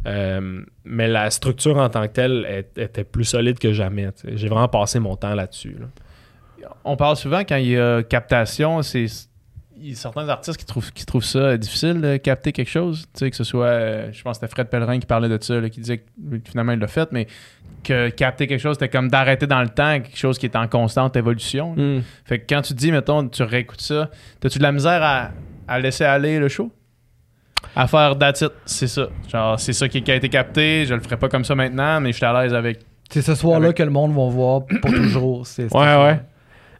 Euh, 0.06 0.62
mais 0.84 1.06
la 1.08 1.30
structure 1.30 1.76
en 1.76 1.88
tant 1.88 2.02
que 2.06 2.12
telle 2.12 2.46
est- 2.48 2.78
était 2.78 3.04
plus 3.04 3.24
solide 3.24 3.58
que 3.58 3.72
jamais. 3.72 4.08
J'ai 4.34 4.48
vraiment 4.48 4.68
passé 4.68 4.98
mon 4.98 5.14
temps 5.16 5.34
là-dessus. 5.34 5.76
là. 5.78 5.86
on 6.84 6.96
parle 6.96 7.16
souvent 7.16 7.40
quand 7.40 7.56
il 7.56 7.68
y 7.70 7.78
a 7.78 8.02
captation, 8.02 8.82
c'est 8.82 9.06
y 9.80 9.92
a 9.92 9.96
certains 9.96 10.28
artistes 10.28 10.56
qui 10.58 10.64
trouvent, 10.66 10.92
qui 10.92 11.04
trouvent 11.06 11.24
ça 11.24 11.56
difficile 11.56 12.00
de 12.00 12.16
capter 12.16 12.52
quelque 12.52 12.70
chose. 12.70 13.02
Tu 13.14 13.18
sais, 13.20 13.30
que 13.30 13.36
ce 13.36 13.44
soit, 13.44 13.66
euh, 13.66 14.12
je 14.12 14.22
pense 14.22 14.38
que 14.38 14.46
c'était 14.46 14.54
Fred 14.54 14.68
Pellerin 14.68 14.98
qui 14.98 15.06
parlait 15.06 15.28
de 15.28 15.38
ça, 15.42 15.60
là, 15.60 15.68
qui 15.70 15.80
disait 15.80 15.98
que 15.98 16.04
finalement 16.44 16.72
il 16.72 16.78
l'a 16.78 16.86
fait, 16.88 17.10
mais 17.12 17.26
que 17.84 18.08
capter 18.10 18.46
quelque 18.46 18.60
chose, 18.60 18.74
c'était 18.76 18.88
comme 18.88 19.08
d'arrêter 19.08 19.46
dans 19.46 19.62
le 19.62 19.68
temps 19.68 20.00
quelque 20.00 20.16
chose 20.18 20.38
qui 20.38 20.46
est 20.46 20.56
en 20.56 20.66
constante 20.68 21.16
évolution. 21.16 21.74
Hmm. 21.76 22.00
Fait 22.24 22.38
que 22.40 22.52
quand 22.52 22.62
tu 22.62 22.74
dis, 22.74 22.90
mettons, 22.92 23.28
tu 23.28 23.42
réécoutes 23.42 23.80
ça, 23.80 24.10
t'as-tu 24.40 24.58
de 24.58 24.62
la 24.64 24.72
misère 24.72 25.02
à, 25.02 25.30
à 25.68 25.78
laisser 25.78 26.04
aller 26.04 26.38
le 26.38 26.48
show? 26.48 26.72
À 27.74 27.86
faire 27.86 28.16
that's 28.18 28.44
c'est 28.64 28.86
ça. 28.88 29.08
Genre, 29.30 29.58
c'est 29.60 29.72
ça 29.72 29.88
qui, 29.88 30.02
qui 30.02 30.10
a 30.10 30.14
été 30.14 30.28
capté, 30.28 30.86
je 30.86 30.94
le 30.94 31.00
ferai 31.00 31.16
pas 31.16 31.28
comme 31.28 31.44
ça 31.44 31.54
maintenant, 31.54 32.00
mais 32.00 32.12
je 32.12 32.16
suis 32.16 32.26
à 32.26 32.42
l'aise 32.42 32.54
avec. 32.54 32.80
C'est 33.10 33.22
ce 33.22 33.34
soir-là 33.34 33.66
Avec- 33.66 33.76
que 33.78 33.82
le 33.82 33.90
monde 33.90 34.12
va 34.12 34.28
voir 34.28 34.66
pour 34.66 34.90
toujours. 34.92 35.46
C'est, 35.46 35.64
Ouais, 35.64 35.68
ça. 35.84 36.04
ouais. 36.04 36.20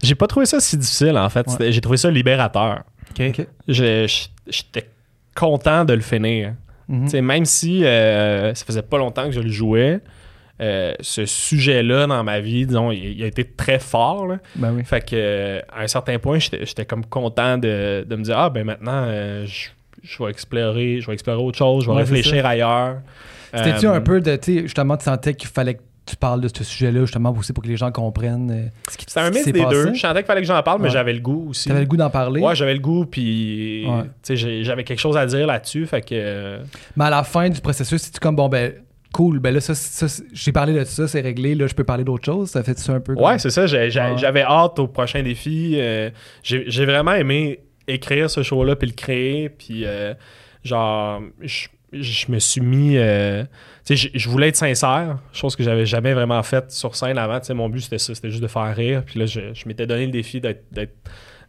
J'ai 0.03 0.15
pas 0.15 0.27
trouvé 0.27 0.47
ça 0.47 0.61
si 0.61 0.77
difficile, 0.77 1.17
en 1.19 1.29
fait. 1.29 1.47
Ouais. 1.59 1.73
J'ai 1.73 1.81
trouvé 1.81 1.97
ça 1.97 2.11
libérateur. 2.11 2.85
Ok. 3.19 3.47
Je- 3.69 4.07
je- 4.07 4.29
J'étais 4.51 4.89
content 5.35 5.85
de 5.85 5.93
le 5.93 6.01
finir. 6.01 6.55
Mhm. 6.89 7.05
Tu 7.05 7.11
sais, 7.11 7.21
Même 7.21 7.45
si 7.45 7.85
euh, 7.85 8.55
ça 8.55 8.65
faisait 8.65 8.83
pas 8.83 8.97
longtemps 8.99 9.25
que 9.27 9.33
je 9.33 9.41
le 9.41 9.51
jouais, 9.51 10.01
euh, 10.61 10.95
ce 11.01 11.27
sujet-là 11.27 12.07
dans 12.07 12.25
ma 12.25 12.41
vie, 12.41 12.65
disons, 12.67 12.91
il, 12.91 13.13
il 13.19 13.23
a 13.23 13.27
été 13.27 13.45
très 13.45 13.79
fort. 13.79 14.27
là. 14.27 14.39
Ben 14.57 14.73
oui. 14.75 14.85
Fait 14.85 15.05
que 15.05 15.61
à 15.71 15.83
un 15.83 15.87
certain 15.87 16.19
point, 16.19 16.39
j'étais 16.39 16.85
comme 16.87 17.05
content 17.05 17.59
de, 17.59 18.05
de 18.09 18.17
me 18.17 18.23
dire 18.23 18.39
Ah 18.39 18.49
ben 18.51 18.65
maintenant 18.65 19.05
euh, 19.07 19.45
je, 19.47 19.69
je 20.03 20.23
vais 20.25 20.31
explorer, 20.31 21.01
je 21.01 21.07
vais 21.07 21.13
explorer 21.13 21.43
autre 21.43 21.59
chose, 21.59 21.85
je 21.85 21.91
vais 21.91 21.97
Ouais, 21.97 22.03
réfléchir 22.03 22.45
ailleurs. 22.47 22.97
C'était-tu 23.55 23.87
Euh, 23.87 23.93
un 23.95 24.01
peu 24.01 24.21
de, 24.21 24.37
tu 24.37 24.55
sais, 24.57 24.63
justement, 24.63 24.97
tu 24.97 25.05
sentais 25.05 25.35
qu'il 25.35 25.49
fallait 25.49 25.75
que 25.75 25.83
tu 26.09 26.17
parles 26.17 26.41
de 26.41 26.49
ce 26.49 26.65
sujet-là, 26.65 27.01
justement, 27.03 27.35
aussi 27.39 27.53
pour 27.53 27.63
que 27.63 27.69
les 27.69 27.77
gens 27.77 27.91
comprennent 27.93 28.51
euh, 28.51 28.69
ce 28.91 28.97
qui 28.97 29.05
C'était 29.09 29.21
un 29.21 29.31
mix 29.31 29.45
des 29.45 29.53
passé? 29.63 29.75
deux. 29.75 29.95
Je 29.95 30.01
sentais 30.01 30.15
qu'il 30.21 30.27
fallait 30.27 30.41
que 30.41 30.47
j'en 30.47 30.63
parle, 30.63 30.79
mais 30.81 30.89
Ouais. 30.89 30.91
j'avais 30.93 31.13
le 31.13 31.21
goût 31.21 31.49
aussi. 31.51 31.69
T'avais 31.69 31.81
le 31.81 31.87
goût 31.87 31.97
d'en 31.97 32.11
parler? 32.11 32.41
Ouais, 32.41 32.55
j'avais 32.55 32.75
le 32.75 32.81
goût, 32.81 33.05
puis 33.07 33.85
Ouais. 33.87 34.03
tu 34.03 34.09
sais, 34.23 34.37
j'ai- 34.37 34.65
j'avais 34.65 34.85
quelque 34.85 34.99
chose 35.01 35.17
à 35.17 35.27
dire 35.27 35.47
là-dessus. 35.47 35.87
Fait 35.87 36.01
que. 36.01 36.09
euh, 36.13 36.59
Mais 36.97 37.05
à 37.05 37.11
la 37.11 37.23
fin 37.23 37.49
du 37.49 37.61
processus, 37.61 38.03
si 38.03 38.13
tu 38.13 38.19
comme, 38.21 38.37
bon, 38.37 38.49
ben, 38.49 38.73
cool, 39.13 39.39
ben 39.39 39.55
là, 39.55 39.61
ça, 39.61 39.75
ça, 39.75 40.07
c'est- 40.09 40.25
j'ai 40.33 40.53
parlé 40.53 40.73
de 40.75 40.85
ça, 40.85 41.09
c'est 41.09 41.21
réglé, 41.21 41.55
là, 41.55 41.67
je 41.67 41.75
peux 41.75 41.85
parler 41.85 42.05
d'autre 42.05 42.25
chose? 42.25 42.51
Ça 42.51 42.63
fait 42.63 42.79
ça 42.79 42.93
un 42.93 43.01
peu 43.01 43.15
comme- 43.15 43.25
Ouais, 43.25 43.39
c'est 43.39 43.51
ça. 43.51 43.67
J'avais 43.67 44.43
hâte 44.43 44.79
au 44.79 44.87
prochain 44.89 45.23
défi. 45.23 45.75
euh, 45.77 46.11
j'ai 46.43 46.85
vraiment 46.85 47.13
aimé 47.15 47.61
écrire 47.87 48.29
ce 48.31 48.43
show-là, 48.43 48.77
puis 48.77 48.89
le 48.89 48.95
créer. 48.95 49.49
Puis, 49.49 49.85
euh, 49.87 50.13
genre, 50.63 51.23
je, 51.41 51.69
je 51.93 52.31
me 52.31 52.39
suis 52.39 52.61
mis. 52.61 52.99
euh, 52.99 53.45
je- 53.97 54.09
je 54.15 54.29
voulais 54.29 54.49
être 54.49 54.57
sincère, 54.57 55.19
chose 55.33 55.57
que 55.57 55.63
j'avais 55.63 55.87
jamais 55.87 56.15
vraiment 56.15 56.43
faite 56.43 56.71
sur 56.71 56.95
scène 56.97 57.19
avant. 57.19 57.39
Tu 57.41 57.47
sais, 57.47 57.55
mon 57.55 57.69
but, 57.69 57.81
c'était 57.81 57.99
ça, 57.99 58.15
c'était 58.15 58.31
juste 58.31 58.43
de 58.43 58.49
faire 58.49 58.75
rire. 58.75 59.03
Puis 59.07 59.19
là, 59.21 59.27
je, 59.27 59.41
je 59.55 59.69
m'étais 59.69 59.87
donné 59.87 60.07
le 60.07 60.13
défi 60.13 60.41
d'être 60.41 60.65
d'être, 60.73 60.95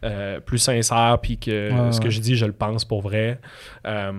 euh, 0.06 0.40
plus 0.40 0.58
sincère, 0.60 1.18
puis 1.22 1.38
que 1.38 1.70
ce 1.92 2.00
que 2.00 2.10
je 2.10 2.20
dis, 2.22 2.36
je 2.36 2.46
le 2.46 2.54
pense 2.54 2.86
pour 2.86 3.02
vrai. 3.02 3.40
Euh, 3.88 4.12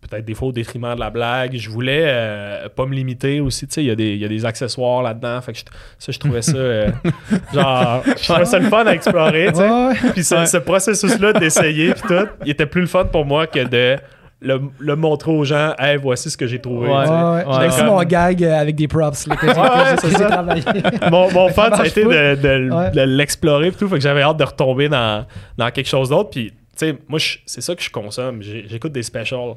Peut-être 0.00 0.24
des 0.24 0.34
fois 0.34 0.48
au 0.48 0.52
détriment 0.52 0.94
de 0.94 1.00
la 1.00 1.10
blague. 1.10 1.56
Je 1.56 1.68
voulais 1.68 2.04
euh, 2.06 2.68
pas 2.68 2.86
me 2.86 2.94
limiter 2.94 3.40
aussi. 3.40 3.66
Tu 3.66 3.74
sais, 3.74 3.82
il 3.82 3.88
y, 3.88 3.90
a 3.90 3.96
des- 3.96 4.14
il 4.14 4.18
y 4.20 4.24
a 4.24 4.28
des 4.28 4.44
accessoires 4.46 5.02
là-dedans. 5.02 5.40
Fait 5.42 5.52
que 5.52 5.58
je- 5.58 5.64
ça, 5.98 6.12
je 6.12 6.18
trouvais 6.20 6.40
ça. 6.40 6.56
euh, 6.56 6.88
genre, 7.52 8.02
je 8.06 8.22
trouvais 8.24 8.44
ça 8.44 8.58
le 8.60 8.68
fun 8.68 8.86
à 8.86 8.94
explorer. 8.94 9.48
tu 9.52 9.56
sais. 9.58 10.12
Puis 10.12 10.24
ce, 10.24 10.46
ce 10.46 10.56
processus-là 10.58 11.32
d'essayer, 11.34 11.92
puis 11.94 12.02
tout, 12.08 12.26
il 12.44 12.50
était 12.52 12.64
plus 12.66 12.80
le 12.82 12.86
fun 12.86 13.04
pour 13.06 13.24
moi 13.26 13.46
que 13.48 13.58
de 13.64 13.96
le, 14.40 14.60
le 14.78 14.94
montrer 14.96 15.32
aux 15.32 15.42
gens, 15.44 15.72
hey, 15.78 15.96
voici 15.96 16.30
ce 16.30 16.36
que 16.36 16.46
j'ai 16.46 16.60
trouvé. 16.60 16.88
Ouais. 16.88 16.94
Ouais, 16.94 17.08
ouais. 17.08 17.44
Ouais, 17.44 17.52
J'ai 17.60 17.66
aussi 17.68 17.78
comme- 17.78 17.86
mon 17.88 18.02
gag 18.04 18.44
euh, 18.44 18.54
avec 18.60 18.76
des 18.76 18.86
props 18.86 19.26
là, 19.26 19.36
que 19.36 19.52
ça. 19.52 20.44
Mon, 21.10 21.30
mon 21.32 21.48
fun, 21.52 21.70
ça 21.74 21.82
a 21.82 21.86
été 21.86 22.04
de, 22.04 22.08
de- 22.36 22.70
Ouais. 22.70 22.90
de 22.90 23.00
l'explorer, 23.02 23.72
tout. 23.72 23.88
Fait 23.88 23.96
que 23.96 24.00
j'avais 24.02 24.22
hâte 24.22 24.36
de 24.36 24.44
retomber 24.44 24.88
dans, 24.88 25.26
dans 25.56 25.70
quelque 25.70 25.88
chose 25.88 26.08
d'autre. 26.10 26.30
Puis, 26.30 26.50
tu 26.50 26.56
sais, 26.76 26.96
moi, 27.08 27.18
c'est 27.46 27.60
ça 27.60 27.74
que 27.74 27.82
je 27.82 27.90
consomme. 27.90 28.40
J'écoute 28.42 28.92
des 28.92 29.02
specials. 29.02 29.54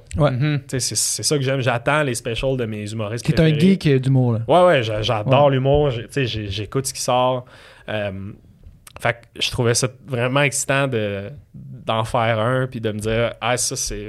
Sais, 0.68 0.80
c'est 0.80 0.96
c'est 0.96 1.24
ça 1.24 1.38
que 1.38 1.44
j'aime. 1.44 1.62
J'attends 1.62 2.02
les 2.04 2.16
specials 2.16 2.58
de 2.58 2.66
mes 2.66 2.92
humoristes. 2.92 3.24
Qui 3.26 3.34
est 3.34 3.40
un 3.40 3.54
geek 3.58 3.86
euh, 3.88 4.00
d'humour. 4.00 4.40
Ouais, 4.48 4.64
ouais, 4.66 4.84
j'a- 4.84 5.02
j'adore 5.04 5.50
l'humour. 5.52 5.92
J'écoute 5.92 6.88
ce 6.88 6.94
qui 6.94 7.02
sort. 7.02 7.46
Euh, 7.90 8.12
fait 9.00 9.14
que 9.14 9.42
je 9.42 9.52
trouvais 9.52 9.74
ça 9.74 9.88
vraiment 10.08 10.42
excitant 10.42 10.88
de- 10.88 11.30
d'en 11.54 12.04
faire 12.04 12.40
un 12.40 12.68
puis 12.68 12.80
de 12.82 12.92
me 12.92 13.00
dire, 13.00 13.34
ah, 13.42 13.58
ça, 13.58 13.76
c'est 13.76 14.08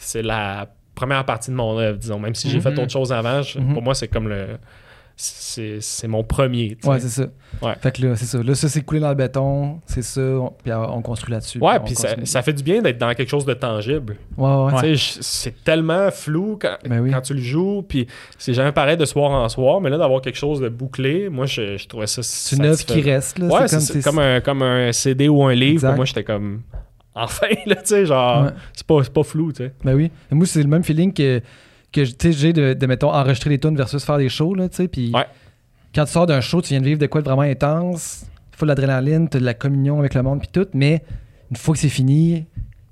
c'est 0.00 0.22
la 0.22 0.66
première 0.94 1.24
partie 1.24 1.50
de 1.50 1.56
mon 1.56 1.78
œuvre, 1.78 1.98
disons. 1.98 2.18
Même 2.18 2.34
si 2.34 2.50
j'ai 2.50 2.56
Mhm. 2.56 2.62
fait 2.62 2.78
autre 2.78 2.90
chose 2.90 3.12
avant, 3.12 3.42
je- 3.42 3.58
Mhm. 3.58 3.72
pour 3.74 3.82
moi, 3.82 3.94
c'est 3.94 4.08
comme 4.08 4.28
le. 4.28 4.46
C'est 5.22 6.08
mon 6.08 6.24
premier. 6.24 6.76
tu 6.76 6.78
sais. 6.82 6.88
Ouais, 6.88 6.98
c'est 7.00 7.08
ça. 7.08 7.26
Ouais. 7.60 7.74
Fait 7.82 7.92
que 7.94 8.06
là, 8.06 8.16
c'est 8.16 8.24
ça. 8.24 8.42
Là, 8.42 8.54
ça, 8.54 8.70
c'est 8.70 8.80
coulé 8.80 9.00
dans 9.00 9.10
le 9.10 9.14
béton. 9.14 9.78
C'est 9.84 10.00
ça. 10.02 10.20
on- 10.22 10.54
Puis 10.64 10.72
on 10.72 11.02
construit 11.02 11.32
là-dessus. 11.32 11.58
Ouais, 11.58 11.78
puis 11.80 11.94
ça, 11.94 12.08
ça 12.24 12.40
fait 12.40 12.54
du 12.54 12.62
bien 12.62 12.80
d'être 12.80 12.96
dans 12.96 13.12
quelque 13.12 13.28
chose 13.28 13.44
de 13.44 13.52
tangible. 13.52 14.16
Ouais, 14.38 14.48
ouais. 14.72 14.94
Je- 14.94 15.18
C'est 15.20 15.62
tellement 15.62 16.10
flou 16.10 16.58
quand, 16.60 16.76
Ben 16.88 17.00
oui. 17.00 17.10
quand 17.10 17.20
tu 17.20 17.34
le 17.34 17.40
joues, 17.42 17.84
puis 17.86 18.06
c'est 18.38 18.54
jamais 18.54 18.72
pareil 18.72 18.96
de 18.96 19.04
soir 19.04 19.30
en 19.32 19.46
soir, 19.50 19.82
mais 19.82 19.90
là, 19.90 19.98
d'avoir 19.98 20.22
quelque 20.22 20.38
chose 20.38 20.60
de 20.60 20.70
bouclé, 20.70 21.28
moi, 21.28 21.44
je, 21.44 21.76
je 21.76 21.86
trouvais 21.86 22.06
ça 22.06 22.22
C'est 22.22 22.56
une 22.56 22.64
œuvre 22.64 22.82
qui 22.82 23.02
reste, 23.02 23.38
là. 23.38 23.46
Ouais, 23.48 23.68
c'est 23.68 23.92
comme, 24.02 24.14
comme, 24.14 24.18
un, 24.20 24.40
comme 24.40 24.62
un 24.62 24.90
CD 24.92 25.28
ou 25.28 25.42
un 25.44 25.52
livre. 25.52 25.72
Exact. 25.84 25.96
Moi, 25.96 26.04
j'étais 26.06 26.24
comme. 26.24 26.62
Enfin, 27.14 27.46
là, 27.66 27.76
tu 27.76 27.86
sais, 27.86 28.06
genre, 28.06 28.44
Ouais. 28.44 28.50
c'est 28.72 28.86
pas, 28.86 29.02
c'est 29.02 29.12
pas 29.12 29.22
flou, 29.24 29.52
tu 29.52 29.64
sais. 29.64 29.72
Ben 29.84 29.94
oui. 29.94 30.10
Et 30.30 30.34
moi, 30.34 30.46
c'est 30.46 30.62
le 30.62 30.68
même 30.68 30.84
feeling 30.84 31.12
que, 31.12 31.40
que 31.92 32.04
j'ai 32.04 32.52
de, 32.52 32.74
de, 32.74 32.86
mettons, 32.86 33.12
enregistrer 33.12 33.50
des 33.50 33.58
tunes 33.58 33.76
versus 33.76 34.04
faire 34.04 34.18
des 34.18 34.28
shows, 34.28 34.54
là, 34.54 34.68
tu 34.68 34.76
sais. 34.76 34.88
Puis 34.88 35.10
Ouais. 35.12 35.26
quand 35.94 36.04
tu 36.04 36.12
sors 36.12 36.26
d'un 36.26 36.40
show, 36.40 36.62
tu 36.62 36.68
viens 36.68 36.80
de 36.80 36.84
vivre 36.86 37.00
de 37.00 37.06
quoi 37.06 37.20
de 37.20 37.26
vraiment 37.26 37.42
intense, 37.42 38.26
full 38.52 38.68
d'adrénaline, 38.68 39.28
t'as 39.28 39.40
de 39.40 39.44
la 39.44 39.54
communion 39.54 39.98
avec 39.98 40.14
le 40.14 40.22
monde, 40.22 40.38
puis 40.40 40.48
tout, 40.52 40.66
mais 40.72 41.02
une 41.50 41.56
fois 41.56 41.74
que 41.74 41.80
c'est 41.80 41.88
fini, 41.88 42.46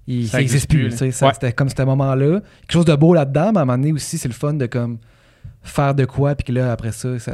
il, 0.09 0.27
Ça 0.27 0.33
ça 0.33 0.41
existe 0.41 0.65
existe 0.65 0.71
plus, 0.71 0.91
tu 0.91 1.13
sais. 1.13 1.25
Ouais. 1.25 1.33
C'était 1.35 1.53
comme 1.53 1.69
ce 1.69 1.81
moment-là. 1.83 2.41
Quelque 2.63 2.73
chose 2.73 2.87
de 2.87 2.95
beau 2.97 3.15
là-dedans, 3.15 3.53
mais 3.53 3.59
à 3.59 3.63
un 3.63 3.65
moment 3.67 3.79
donné 3.79 3.93
aussi, 3.93 4.19
c'est 4.19 4.29
le 4.29 4.35
fun 4.35 4.55
de 4.55 4.67
comme 4.67 4.99
faire 5.63 5.95
de 5.95 6.05
quoi, 6.07 6.35
puis 6.35 6.45
que 6.45 6.53
là, 6.53 6.73
après 6.73 6.91
ça, 6.93 7.19
ça, 7.21 7.33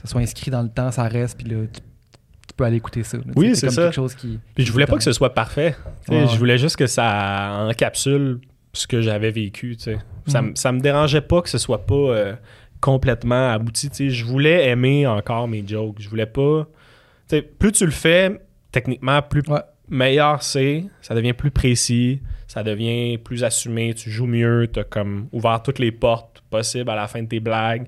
ça 0.00 0.06
soit 0.06 0.20
inscrit 0.20 0.50
dans 0.50 0.62
le 0.62 0.68
temps, 0.68 0.90
ça 0.92 1.02
reste, 1.04 1.36
puis 1.38 1.48
là, 1.48 1.56
tu, 1.72 1.80
tu 2.52 2.56
peux 2.56 2.64
aller 2.64 2.76
écouter 2.76 3.02
ça. 3.02 3.16
là. 3.16 3.22
Tu 3.24 3.30
Oui, 3.36 3.56
c'est 3.56 3.66
comme 3.68 3.74
ça. 3.74 3.82
quelque 3.84 3.94
chose 3.94 4.14
qui. 4.14 4.38
Puis 4.54 4.64
je 4.66 4.72
voulais 4.72 4.86
pas 4.86 4.96
que 4.96 5.02
ce 5.02 5.12
soit 5.12 5.32
parfait. 5.34 5.74
tu. 6.06 6.12
Ouais, 6.12 6.26
Je 6.28 6.36
voulais 6.38 6.58
juste 6.58 6.76
que 6.76 6.86
ça 6.86 7.66
encapsule 7.68 8.40
ce 8.74 8.86
que 8.86 9.00
j'avais 9.00 9.30
vécu, 9.30 9.76
tu. 9.76 9.96
Ça, 10.26 10.42
me- 10.42 10.54
ça 10.54 10.70
me 10.72 10.80
dérangeait 10.80 11.20
pas 11.22 11.42
que 11.42 11.48
ce 11.48 11.58
soit 11.58 11.84
pas 11.86 11.94
euh, 11.94 12.34
complètement 12.80 13.50
abouti, 13.50 13.90
tu. 13.90 14.10
Je 14.10 14.24
voulais 14.24 14.68
aimer 14.68 15.06
encore 15.06 15.48
mes 15.48 15.66
jokes. 15.66 15.96
Je 16.00 16.08
voulais 16.08 16.26
pas... 16.26 16.66
Tu 17.28 17.42
plus 17.42 17.72
tu 17.72 17.84
le 17.86 17.90
fais, 17.92 18.40
techniquement, 18.70 19.22
plus 19.22 19.42
Ouais. 19.48 19.60
meilleur 19.88 20.42
c'est. 20.42 20.84
Ça 21.00 21.14
devient 21.14 21.32
plus 21.32 21.50
précis. 21.50 22.20
Ça 22.48 22.62
devient 22.62 23.16
plus 23.18 23.44
assumé. 23.44 23.94
Tu 23.94 24.10
joues 24.10 24.26
mieux. 24.26 24.68
T'as 24.72 24.84
comme 24.84 25.28
ouvert 25.32 25.62
toutes 25.62 25.78
les 25.78 25.92
portes 25.92 26.42
possibles 26.50 26.90
à 26.90 26.94
la 26.96 27.08
fin 27.08 27.22
de 27.22 27.28
tes 27.28 27.40
blagues. 27.40 27.86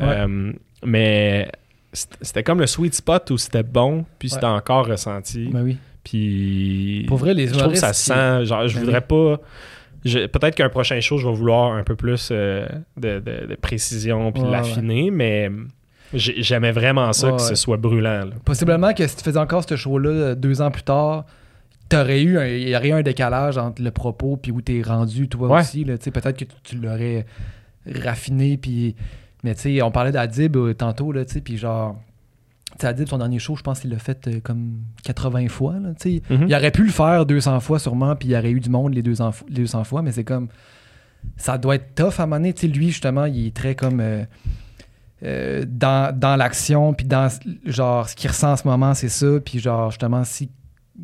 Ouais. 0.00 0.06
Euh, 0.08 0.52
mais 0.84 1.50
c'était 2.20 2.42
comme 2.42 2.60
le 2.60 2.66
sweet 2.66 2.94
spot 2.94 3.30
où 3.30 3.38
c'était 3.38 3.62
bon, 3.62 4.04
puis 4.18 4.28
c'était 4.30 4.44
Ouais. 4.46 4.52
encore 4.52 4.86
ressenti. 4.86 5.48
Ben 5.52 5.62
oui. 5.62 5.76
Puis 6.04 7.04
Pour 7.08 7.18
vrai, 7.18 7.34
les 7.34 7.48
je 7.48 7.54
trouve 7.54 7.72
que 7.72 7.78
ça 7.78 7.90
qui- 7.92 7.98
sent. 8.00 8.44
Genre, 8.44 8.68
je 8.68 8.74
Ben 8.74 8.84
voudrais 8.84 9.00
pas. 9.00 9.40
Peut-être 10.04 10.54
qu'un 10.54 10.68
prochain 10.68 11.00
show, 11.00 11.18
je 11.18 11.26
vais 11.26 11.34
vouloir 11.34 11.72
un 11.72 11.82
peu 11.82 11.96
plus 11.96 12.28
euh, 12.30 12.66
de, 12.96 13.18
de- 13.18 13.46
de 13.48 13.54
précision 13.56 14.30
puis 14.30 14.42
Ouais, 14.42 14.50
l'affiner, 14.52 15.10
mais 15.10 15.50
j'ai- 16.14 16.40
j'aimais 16.42 16.70
vraiment 16.70 17.12
ça 17.12 17.32
que 17.32 17.40
ce 17.42 17.56
soit 17.56 17.76
brûlant. 17.76 18.24
là. 18.26 18.30
Possiblement 18.44 18.92
que 18.94 19.04
si 19.06 19.16
tu 19.16 19.24
faisais 19.24 19.38
encore 19.38 19.64
ce 19.68 19.74
show-là 19.74 20.10
euh, 20.10 20.34
deux 20.36 20.60
ans 20.62 20.70
plus 20.70 20.84
tard, 20.84 21.24
t'aurais 21.88 22.22
eu 22.22 22.38
un, 22.38 22.46
il 22.46 22.68
y 22.68 22.76
aurait 22.76 22.88
eu 22.90 22.92
un 22.92 23.02
décalage 23.02 23.58
entre 23.58 23.82
le 23.82 23.90
propos 23.90 24.36
puis 24.36 24.52
où 24.52 24.60
t'es 24.60 24.80
rendu 24.80 25.28
toi 25.28 25.58
aussi. 25.58 25.84
Peut-être 25.84 26.32
que 26.38 26.44
tu, 26.44 26.54
tu 26.62 26.76
l'aurais 26.76 27.26
raffiné. 28.04 28.56
Puis... 28.58 28.94
Mais 29.46 29.54
tu 29.54 29.62
sais, 29.62 29.82
on 29.82 29.90
parlait 29.90 30.12
d'Adib 30.12 30.56
euh, 30.56 30.74
tantôt, 30.74 31.12
là, 31.12 31.24
tu 31.24 31.32
sais, 31.34 31.40
puis 31.40 31.56
genre. 31.56 31.96
Adib, 32.82 33.08
son 33.08 33.16
dernier 33.18 33.38
show, 33.38 33.56
je 33.56 33.62
pense 33.62 33.80
qu'il 33.80 33.90
l'a 33.90 33.98
fait 33.98 34.26
euh, 34.28 34.40
comme 34.40 34.80
80 35.04 35.48
fois. 35.48 35.74
Là, 35.80 35.94
tu 35.98 36.16
sais. 36.18 36.22
Mhm. 36.34 36.46
Il 36.48 36.54
aurait 36.54 36.70
pu 36.70 36.84
le 36.84 36.90
faire 36.90 37.24
200 37.24 37.60
fois 37.60 37.78
sûrement, 37.78 38.14
puis 38.16 38.28
il 38.28 38.32
y 38.32 38.36
aurait 38.36 38.50
eu 38.50 38.60
du 38.60 38.68
monde 38.68 38.92
les 38.92 39.02
200, 39.02 39.30
fo- 39.30 39.44
les 39.48 39.54
200 39.62 39.84
fois, 39.84 40.02
mais 40.02 40.12
c'est 40.12 40.24
comme. 40.24 40.48
Ça 41.38 41.56
doit 41.58 41.76
être 41.76 41.94
tough 41.94 42.18
à 42.18 42.24
un 42.24 42.26
moment 42.26 42.36
donné. 42.36 42.52
Tu 42.52 42.62
sais, 42.62 42.66
lui, 42.72 42.88
justement, 42.88 43.24
il 43.24 43.46
est 43.46 43.56
très 43.56 43.74
comme. 43.74 44.00
euh, 44.00 44.24
euh, 45.22 45.64
dans, 45.66 46.14
dans 46.16 46.36
l'action, 46.36 46.92
puis 46.92 47.06
dans 47.06 47.28
genre 47.64 48.08
ce 48.08 48.14
qu'il 48.14 48.28
ressent 48.28 48.52
en 48.52 48.56
ce 48.56 48.68
moment, 48.68 48.92
c'est 48.92 49.08
ça. 49.08 49.26
Puis 49.44 49.58
genre, 49.60 49.90
justement, 49.90 50.24
si 50.24 50.50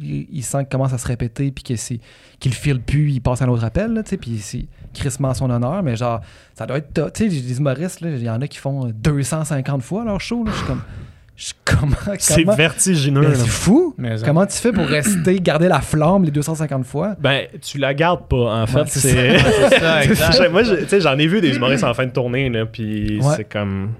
il, 0.01 0.26
il 0.32 0.43
sent 0.43 0.59
qu'il 0.59 0.68
commence 0.68 0.93
à 0.93 0.99
se 0.99 1.07
répéter, 1.07 1.51
puis 1.53 1.64
que 1.64 1.76
c'est 1.76 2.01
qu'il 2.40 2.53
le 2.53 2.57
file 2.57 2.80
plus, 2.80 3.11
il 3.11 3.20
passe 3.20 3.43
à 3.43 3.45
un 3.45 3.49
autre 3.49 3.64
appel, 3.64 3.93
là, 3.93 4.03
tu 4.03 4.11
sais, 4.11 4.16
puis 4.16 4.38
c'est 4.38 4.66
crissement 4.95 5.32
son 5.34 5.51
honneur, 5.51 5.82
mais 5.82 5.97
genre, 5.97 6.20
ça 6.55 6.66
doit 6.66 6.78
être. 6.78 7.12
Tu 7.12 7.24
sais, 7.24 7.28
les 7.28 7.59
humoristes, 7.59 8.01
là, 8.01 8.11
il 8.11 8.22
y 8.22 8.30
en 8.30 8.40
a 8.40 8.47
qui 8.49 8.59
font 8.59 8.90
250 8.95 9.82
fois 9.82 10.05
leur 10.05 10.20
show, 10.20 10.45
là. 10.45 10.51
Je 10.53 10.57
suis 10.57 10.66
comme. 10.66 10.82
Je 11.34 11.45
suis 11.47 11.55
comment. 11.64 11.97
C'est 12.18 12.45
comment- 12.45 12.55
vertigineux. 12.57 13.22
Ben, 13.22 13.34
c'est 13.34 13.49
fou! 13.49 13.95
Mais 13.97 14.16
Comment 14.22 14.45
tu 14.47 14.57
fais 14.59 14.70
pour 14.70 14.84
rester, 14.86 15.40
garder 15.40 15.66
la 15.66 15.80
flamme 15.80 16.24
les 16.24 16.30
250 16.30 16.84
fois? 16.84 17.16
Ben, 17.18 17.47
tu 17.62 17.78
la 17.78 17.95
gardes 17.95 18.28
pas, 18.28 18.62
en 18.62 18.66
fait. 18.66 18.80
Ouais, 18.80 18.84
c'est 18.86 19.01
c'est 19.01 19.38
C'est 19.70 19.78
ça, 19.78 20.05
exact. 20.05 20.36
J'ai- 20.43 20.49
Moi, 20.51 20.62
tu 20.62 20.86
sais, 20.88 21.01
j'en 21.01 21.18
ai 21.18 21.26
vu 21.26 21.40
des 21.40 21.57
humoristes 21.57 21.84
en 21.84 21.95
fin 21.95 22.05
de 22.07 22.12
tournée, 22.12 22.51
là, 22.51 22.66
puis 22.66 23.18
Ouais. 23.20 23.34
c'est 23.36 23.45
comme... 23.45 23.93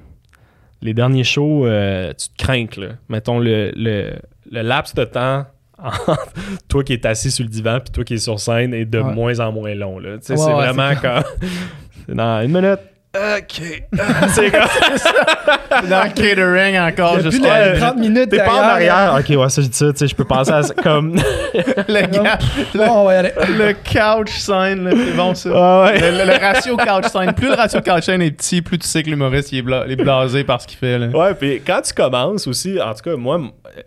Les 0.83 0.95
derniers 0.95 1.25
shows, 1.25 1.65
euh, 1.67 2.13
tu 2.13 2.29
te 2.29 2.37
crains, 2.45 2.67
là. 2.77 2.89
Mettons, 3.09 3.39
le, 3.39 3.73
le, 3.77 4.13
le 4.51 4.61
laps 4.63 4.95
de 4.95 5.05
temps 5.05 5.47
toi 6.69 6.85
qui 6.85 6.93
es 6.95 7.07
assis 7.07 7.31
sur 7.31 7.45
le 7.45 7.51
divan 7.51 7.79
puis 7.81 7.91
toi 7.93 8.05
qui 8.05 8.15
es 8.15 8.19
sur 8.19 8.39
scène 8.41 8.75
est 8.75 8.85
de 8.85 9.01
Ouais. 9.01 9.15
moins 9.15 9.41
en 9.41 9.53
moins 9.53 9.75
long. 9.75 9.99
Là. 9.99 10.11
Ouais, 10.13 10.19
c'est 10.21 10.35
ouais, 10.39 10.53
vraiment 10.53 10.95
comme. 11.01 11.23
c'est 12.07 12.15
dans 12.15 12.41
une 12.43 12.53
minute. 12.53 12.81
OK. 13.15 13.85
c'est 14.35 14.51
comme. 14.51 14.61
Dans 15.91 16.05
le 16.05 16.11
catering 16.15 16.79
encore, 16.79 17.21
juste 17.21 17.43
le 17.43 17.73
le, 17.75 17.79
30 17.79 17.97
minutes 17.99 18.31
T'es 18.31 18.39
pas 18.39 18.53
en 18.53 18.67
derrière, 18.69 18.95
arrière? 18.95 19.21
OK, 19.37 19.43
ouais, 19.43 19.49
ça, 19.51 19.61
je 19.63 19.67
dis 19.67 19.77
ça. 19.77 19.93
Tu 19.93 19.99
sais, 19.99 20.09
je 20.09 20.15
peux 20.15 20.25
penser 20.25 20.51
à 20.53 20.63
ça 20.63 20.73
comme. 20.75 21.15
le, 21.55 22.07
gars- 22.07 22.39
Bon, 22.75 23.01
on 23.01 23.05
va 23.05 23.15
y 23.15 23.17
aller. 23.19 23.33
le 23.49 23.73
couch 23.75 24.31
c'est 24.39 25.15
bon 25.15 25.35
ça. 25.35 25.51
Ah 25.55 25.85
ouais. 25.85 26.01
Le, 26.01 26.19
le- 26.19 26.25
le 26.25 26.39
ratio 26.39 26.77
couch 26.77 27.07
scene. 27.07 27.33
Plus 27.35 27.49
le 27.49 27.55
ratio 27.55 27.81
couch 27.83 28.05
scene 28.05 28.23
est 28.23 28.31
petit, 28.31 28.63
plus 28.63 28.79
tu 28.79 28.87
sais 28.89 29.03
que 29.03 29.11
l'humoriste 29.11 29.53
il 29.53 29.59
est, 29.59 29.63
bla- 29.63 29.85
il 29.87 29.93
est 29.93 29.97
blasé 29.97 30.45
par 30.45 30.63
ce 30.63 30.67
qu'il 30.67 30.79
fait. 30.79 30.99
Là. 30.99 31.09
Ouais, 31.09 31.35
puis 31.35 31.61
quand 31.67 31.83
tu 31.83 31.93
commences 31.93 32.47
aussi, 32.47 32.81
en 32.81 32.95
tout 32.95 33.03
cas, 33.03 33.17
moi, 33.17 33.41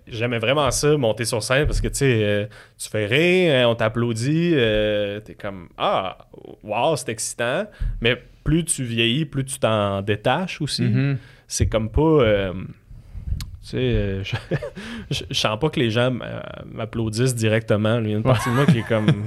j'aimais 0.07 0.39
vraiment 0.39 0.69
ça, 0.69 0.95
monter 0.97 1.25
sur 1.25 1.41
scène, 1.41 1.65
parce 1.65 1.81
que, 1.81 1.87
tu 1.87 1.95
sais, 1.95 2.19
euh, 2.23 2.45
tu 2.77 2.89
fais 2.89 3.05
rire, 3.07 3.53
hein, 3.55 3.69
on 3.71 3.75
t'applaudit, 3.75 4.53
euh, 4.55 5.19
t'es 5.21 5.33
comme, 5.33 5.69
ah, 5.77 6.17
wow, 6.63 6.95
c'est 6.95 7.09
excitant, 7.09 7.65
mais 8.01 8.21
plus 8.45 8.63
tu 8.63 8.83
vieillis, 8.85 9.25
plus 9.25 9.43
tu 9.43 9.59
t'en 9.59 10.01
détaches 10.01 10.61
aussi. 10.61 10.83
Mhm. 10.83 11.17
C'est 11.47 11.65
comme 11.65 11.89
pas... 11.89 12.01
euh, 12.01 12.53
tu 12.53 13.69
sais, 13.71 13.77
euh, 13.77 14.23
je, 14.23 14.35
je, 15.11 15.23
je 15.29 15.33
sens 15.33 15.59
pas 15.59 15.69
que 15.69 15.79
les 15.79 15.89
gens 15.91 16.13
euh, 16.21 16.39
m'applaudissent 16.71 17.35
directement. 17.35 17.99
Il 17.99 18.09
y 18.11 18.13
a 18.13 18.17
une 18.17 18.23
partie 18.23 18.49
de 18.49 18.53
moi 18.55 18.65
qui 18.67 18.77
est 18.79 18.87
comme... 18.87 19.07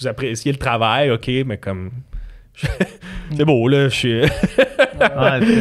Vous 0.00 0.06
appréciez 0.08 0.50
le 0.50 0.58
travail, 0.58 1.10
OK, 1.10 1.30
mais 1.46 1.58
comme... 1.58 1.90
c'est 3.36 3.44
beau, 3.44 3.68
là, 3.68 3.88
je 3.88 3.94
suis... 3.94 4.22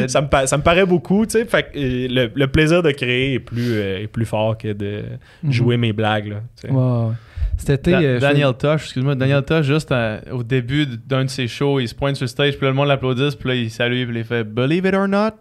Ça, 0.08 0.22
me, 0.22 0.28
pa- 0.28 0.48
ça 0.48 0.58
me 0.58 0.64
paraît 0.64 0.86
beaucoup, 0.86 1.26
tu 1.26 1.32
sais. 1.32 1.46
Fait 1.46 1.64
que 1.64 1.70
le, 1.78 2.32
le 2.34 2.48
plaisir 2.48 2.84
de 2.84 2.92
créer 2.92 3.34
est 3.36 3.40
plus, 3.40 3.74
euh, 3.74 4.00
est 4.04 4.08
plus 4.08 4.26
fort 4.26 4.58
que 4.58 4.72
de 4.74 5.04
Mhm. 5.44 5.52
jouer 5.52 5.78
mes 5.78 5.94
blagues, 5.94 6.28
là. 6.28 6.42
Da- 7.92 8.00
euh, 8.02 8.20
Daniel 8.20 8.54
Tosh, 8.58 8.84
excuse-moi, 8.84 9.16
Daniel 9.16 9.44
Tosh, 9.44 9.66
juste 9.66 9.92
à- 9.92 10.22
au 10.32 10.44
début 10.44 10.86
d'un 11.08 11.26
de 11.26 11.30
ses 11.30 11.48
shows, 11.48 11.80
il 11.80 11.88
se 11.88 11.96
pointe 11.96 12.16
sur 12.16 12.24
le 12.24 12.28
stage, 12.30 12.54
puis 12.58 12.64
là, 12.66 12.70
le 12.70 12.76
monde 12.76 12.88
l'applaudit, 12.88 13.36
puis 13.40 13.50
là, 13.50 13.56
il 13.56 13.70
salue, 13.70 14.08
puis 14.08 14.18
il 14.20 14.24
fait 14.24 14.44
Believe 14.44 14.86
it 14.86 14.94
or 14.94 15.08
not, 15.08 15.32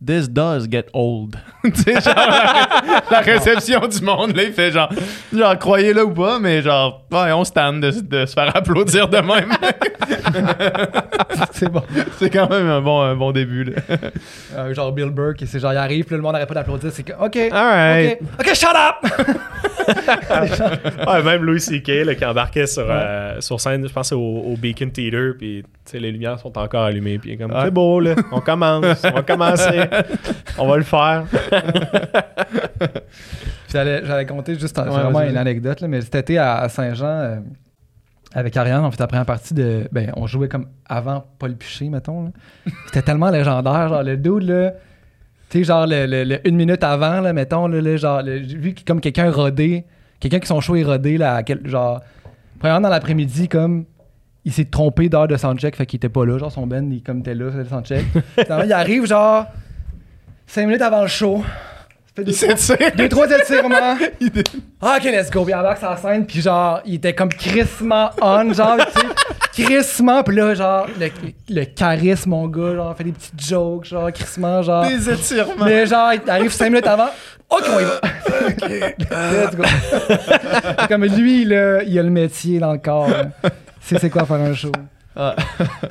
this 0.00 0.28
does 0.28 0.66
get 0.66 0.88
old. 0.94 1.36
tu 1.64 1.82
sais, 1.82 2.00
genre, 2.00 2.14
la, 2.14 3.02
la 3.10 3.20
réception 3.20 3.86
du 3.86 4.00
monde, 4.02 4.34
là, 4.34 4.44
il 4.44 4.52
fait 4.52 4.72
genre, 4.72 4.90
genre, 5.32 5.58
croyez-le 5.58 6.04
ou 6.04 6.12
pas, 6.12 6.38
mais 6.38 6.62
genre, 6.62 7.04
ouais, 7.10 7.32
on 7.32 7.44
stand 7.44 7.82
de, 7.82 7.90
de 8.00 8.26
se 8.26 8.32
faire 8.32 8.54
applaudir 8.56 9.08
de 9.08 9.18
même. 9.18 9.50
c'est 11.52 11.70
bon. 11.70 11.82
c'est 12.18 12.30
quand 12.30 12.48
même 12.48 12.66
un 12.66 12.80
bon, 12.80 13.02
un 13.02 13.14
bon 13.14 13.32
début, 13.32 13.64
là. 13.64 13.82
Euh, 14.56 14.74
genre 14.74 14.92
Bill 14.92 15.12
qui 15.36 15.46
c'est 15.46 15.60
genre, 15.60 15.72
il 15.72 15.76
arrive, 15.76 16.04
puis 16.04 16.14
là, 16.14 16.16
le 16.16 16.22
monde 16.22 16.32
n'arrête 16.32 16.48
pas 16.48 16.54
d'applaudir. 16.54 16.90
C'est 16.92 17.02
que, 17.02 17.12
OK. 17.12 17.36
Alright. 17.52 18.20
OK, 18.38 18.54
shut 18.54 18.68
up! 18.74 19.30
Ouais, 21.06 21.22
même 21.22 21.42
Louis 21.42 21.60
C.K. 21.60 21.88
là, 22.04 22.14
qui 22.14 22.24
embarquait 22.24 22.66
sur, 22.66 22.86
euh, 22.88 23.40
sur 23.40 23.60
scène, 23.60 23.86
je 23.88 23.92
pense 23.92 24.12
au, 24.12 24.18
au 24.18 24.56
Beacon 24.56 24.90
Theater, 24.90 25.32
puis 25.36 25.64
les 25.98 26.12
lumières 26.12 26.38
sont 26.38 26.56
encore 26.58 26.84
allumées, 26.84 27.18
puis 27.18 27.36
comme, 27.38 27.52
c'est 27.62 27.70
beau, 27.70 28.00
là, 28.00 28.14
on 28.32 28.40
commence, 28.40 29.02
on 29.04 29.10
va 29.10 29.22
commencer, 29.22 29.80
on 30.58 30.66
va 30.68 30.76
le 30.76 30.82
faire. 30.82 31.24
Puis 32.78 33.72
j'allais, 33.72 34.26
compter 34.26 34.54
juste 34.58 34.74
c'est 34.76 34.82
Ouais, 34.82 34.88
vraiment 34.88 35.22
une 35.22 35.36
anecdote, 35.36 35.80
là, 35.80 35.88
mais 35.88 36.00
cet 36.00 36.14
été 36.16 36.38
à, 36.38 36.56
à 36.58 36.68
Saint-Jean, 36.68 37.06
euh, 37.06 37.36
avec 38.32 38.56
Ariane, 38.56 38.84
on 38.84 38.90
fait 38.90 39.00
la 39.00 39.06
première 39.06 39.26
partie 39.26 39.54
de. 39.54 39.88
Ben, 39.92 40.12
on 40.16 40.26
jouait 40.26 40.48
comme 40.48 40.66
avant 40.88 41.24
Paul 41.38 41.54
Piché, 41.56 41.88
mettons. 41.88 42.32
C'était 42.86 43.02
tellement 43.02 43.30
légendaire, 43.30 43.88
genre 43.88 44.02
le 44.02 44.16
dude, 44.16 44.42
là. 44.48 44.72
Tu 45.50 45.58
sais, 45.58 45.64
genre 45.64 45.86
le, 45.86 46.06
le- 46.06 46.22
le 46.24 46.46
une 46.48 46.54
minute 46.56 46.84
avant, 46.84 47.20
là, 47.20 47.32
mettons, 47.32 47.66
là, 47.66 47.80
là, 47.80 47.96
genre, 47.96 48.22
vu 48.22 48.74
que 48.74 48.84
comme 48.84 49.00
quelqu'un 49.00 49.30
rodé, 49.32 49.84
quelqu'un 50.20 50.38
qui 50.38 50.46
son 50.46 50.60
show 50.60 50.76
est 50.76 50.84
rodé, 50.84 51.18
là, 51.18 51.34
à 51.36 51.42
quel- 51.42 51.66
genre, 51.66 52.00
premièrement 52.60 52.82
dans 52.82 52.94
l'après-midi, 52.94 53.48
comme. 53.48 53.84
Il 54.44 54.52
s'est 54.52 54.64
trompé 54.64 55.08
d'heure 55.08 55.28
de 55.28 55.36
soundcheck, 55.36 55.76
fait 55.76 55.84
qu'il 55.86 55.98
était 55.98 56.08
pas 56.08 56.24
là. 56.24 56.38
Genre, 56.38 56.50
son 56.50 56.66
Ben, 56.66 56.90
il 56.92 57.02
comme 57.02 57.18
était 57.20 57.34
là, 57.34 57.50
fait 57.50 57.58
le 57.58 57.64
soundcheck. 57.66 58.04
Finalement, 58.38 58.64
il 58.64 58.72
arrive, 58.72 59.06
genre, 59.06 59.46
cinq 60.46 60.66
minutes 60.66 60.82
avant 60.82 61.02
le 61.02 61.08
show. 61.08 61.44
Fait 62.16 62.24
deux, 62.24 62.32
Il 62.32 62.34
s'étire. 62.34 62.92
deux, 62.96 63.08
trois 63.08 63.30
étirements. 63.30 63.96
Ah, 64.82 64.96
ok, 64.98 65.04
let's 65.04 65.30
go. 65.30 65.44
Puis 65.44 65.52
il 65.52 65.54
embarque 65.54 65.82
la 65.82 65.94
scène, 65.98 66.24
puis 66.24 66.40
genre, 66.40 66.80
il 66.86 66.94
était 66.94 67.12
comme 67.14 67.28
crissement 67.28 68.10
on, 68.22 68.50
genre, 68.54 68.78
tu 68.78 68.98
sais. 68.98 69.62
Crissement, 69.62 70.22
puis 70.22 70.36
là, 70.36 70.54
genre, 70.54 70.86
le, 70.98 71.08
le 71.54 71.64
charisme, 71.66 72.30
mon 72.30 72.48
gars, 72.48 72.74
genre, 72.76 72.96
fait 72.96 73.04
des 73.04 73.12
petites 73.12 73.46
jokes, 73.46 73.84
genre, 73.84 74.10
crissement, 74.10 74.62
genre. 74.62 74.86
Des 74.88 75.10
étirements. 75.10 75.66
Mais 75.66 75.84
genre, 75.86 76.12
il 76.14 76.30
arrive 76.30 76.50
cinq 76.50 76.70
minutes 76.70 76.86
avant. 76.86 77.08
Ok, 77.50 77.64
on 77.68 77.80
y 77.80 77.84
va. 77.84 78.00
ok, 78.48 78.70
let's 79.10 79.56
go. 79.56 79.64
comme 80.88 81.04
lui, 81.04 81.44
là, 81.44 81.82
il 81.82 81.98
a 81.98 82.02
le 82.02 82.10
métier 82.10 82.58
dans 82.58 82.72
le 82.72 82.78
corps. 82.78 83.10
là. 83.10 83.24
C'est 83.80 83.98
c'est 83.98 84.10
quoi 84.10 84.24
faire 84.26 84.40
un 84.40 84.54
show? 84.54 84.72
Ah. 85.16 85.34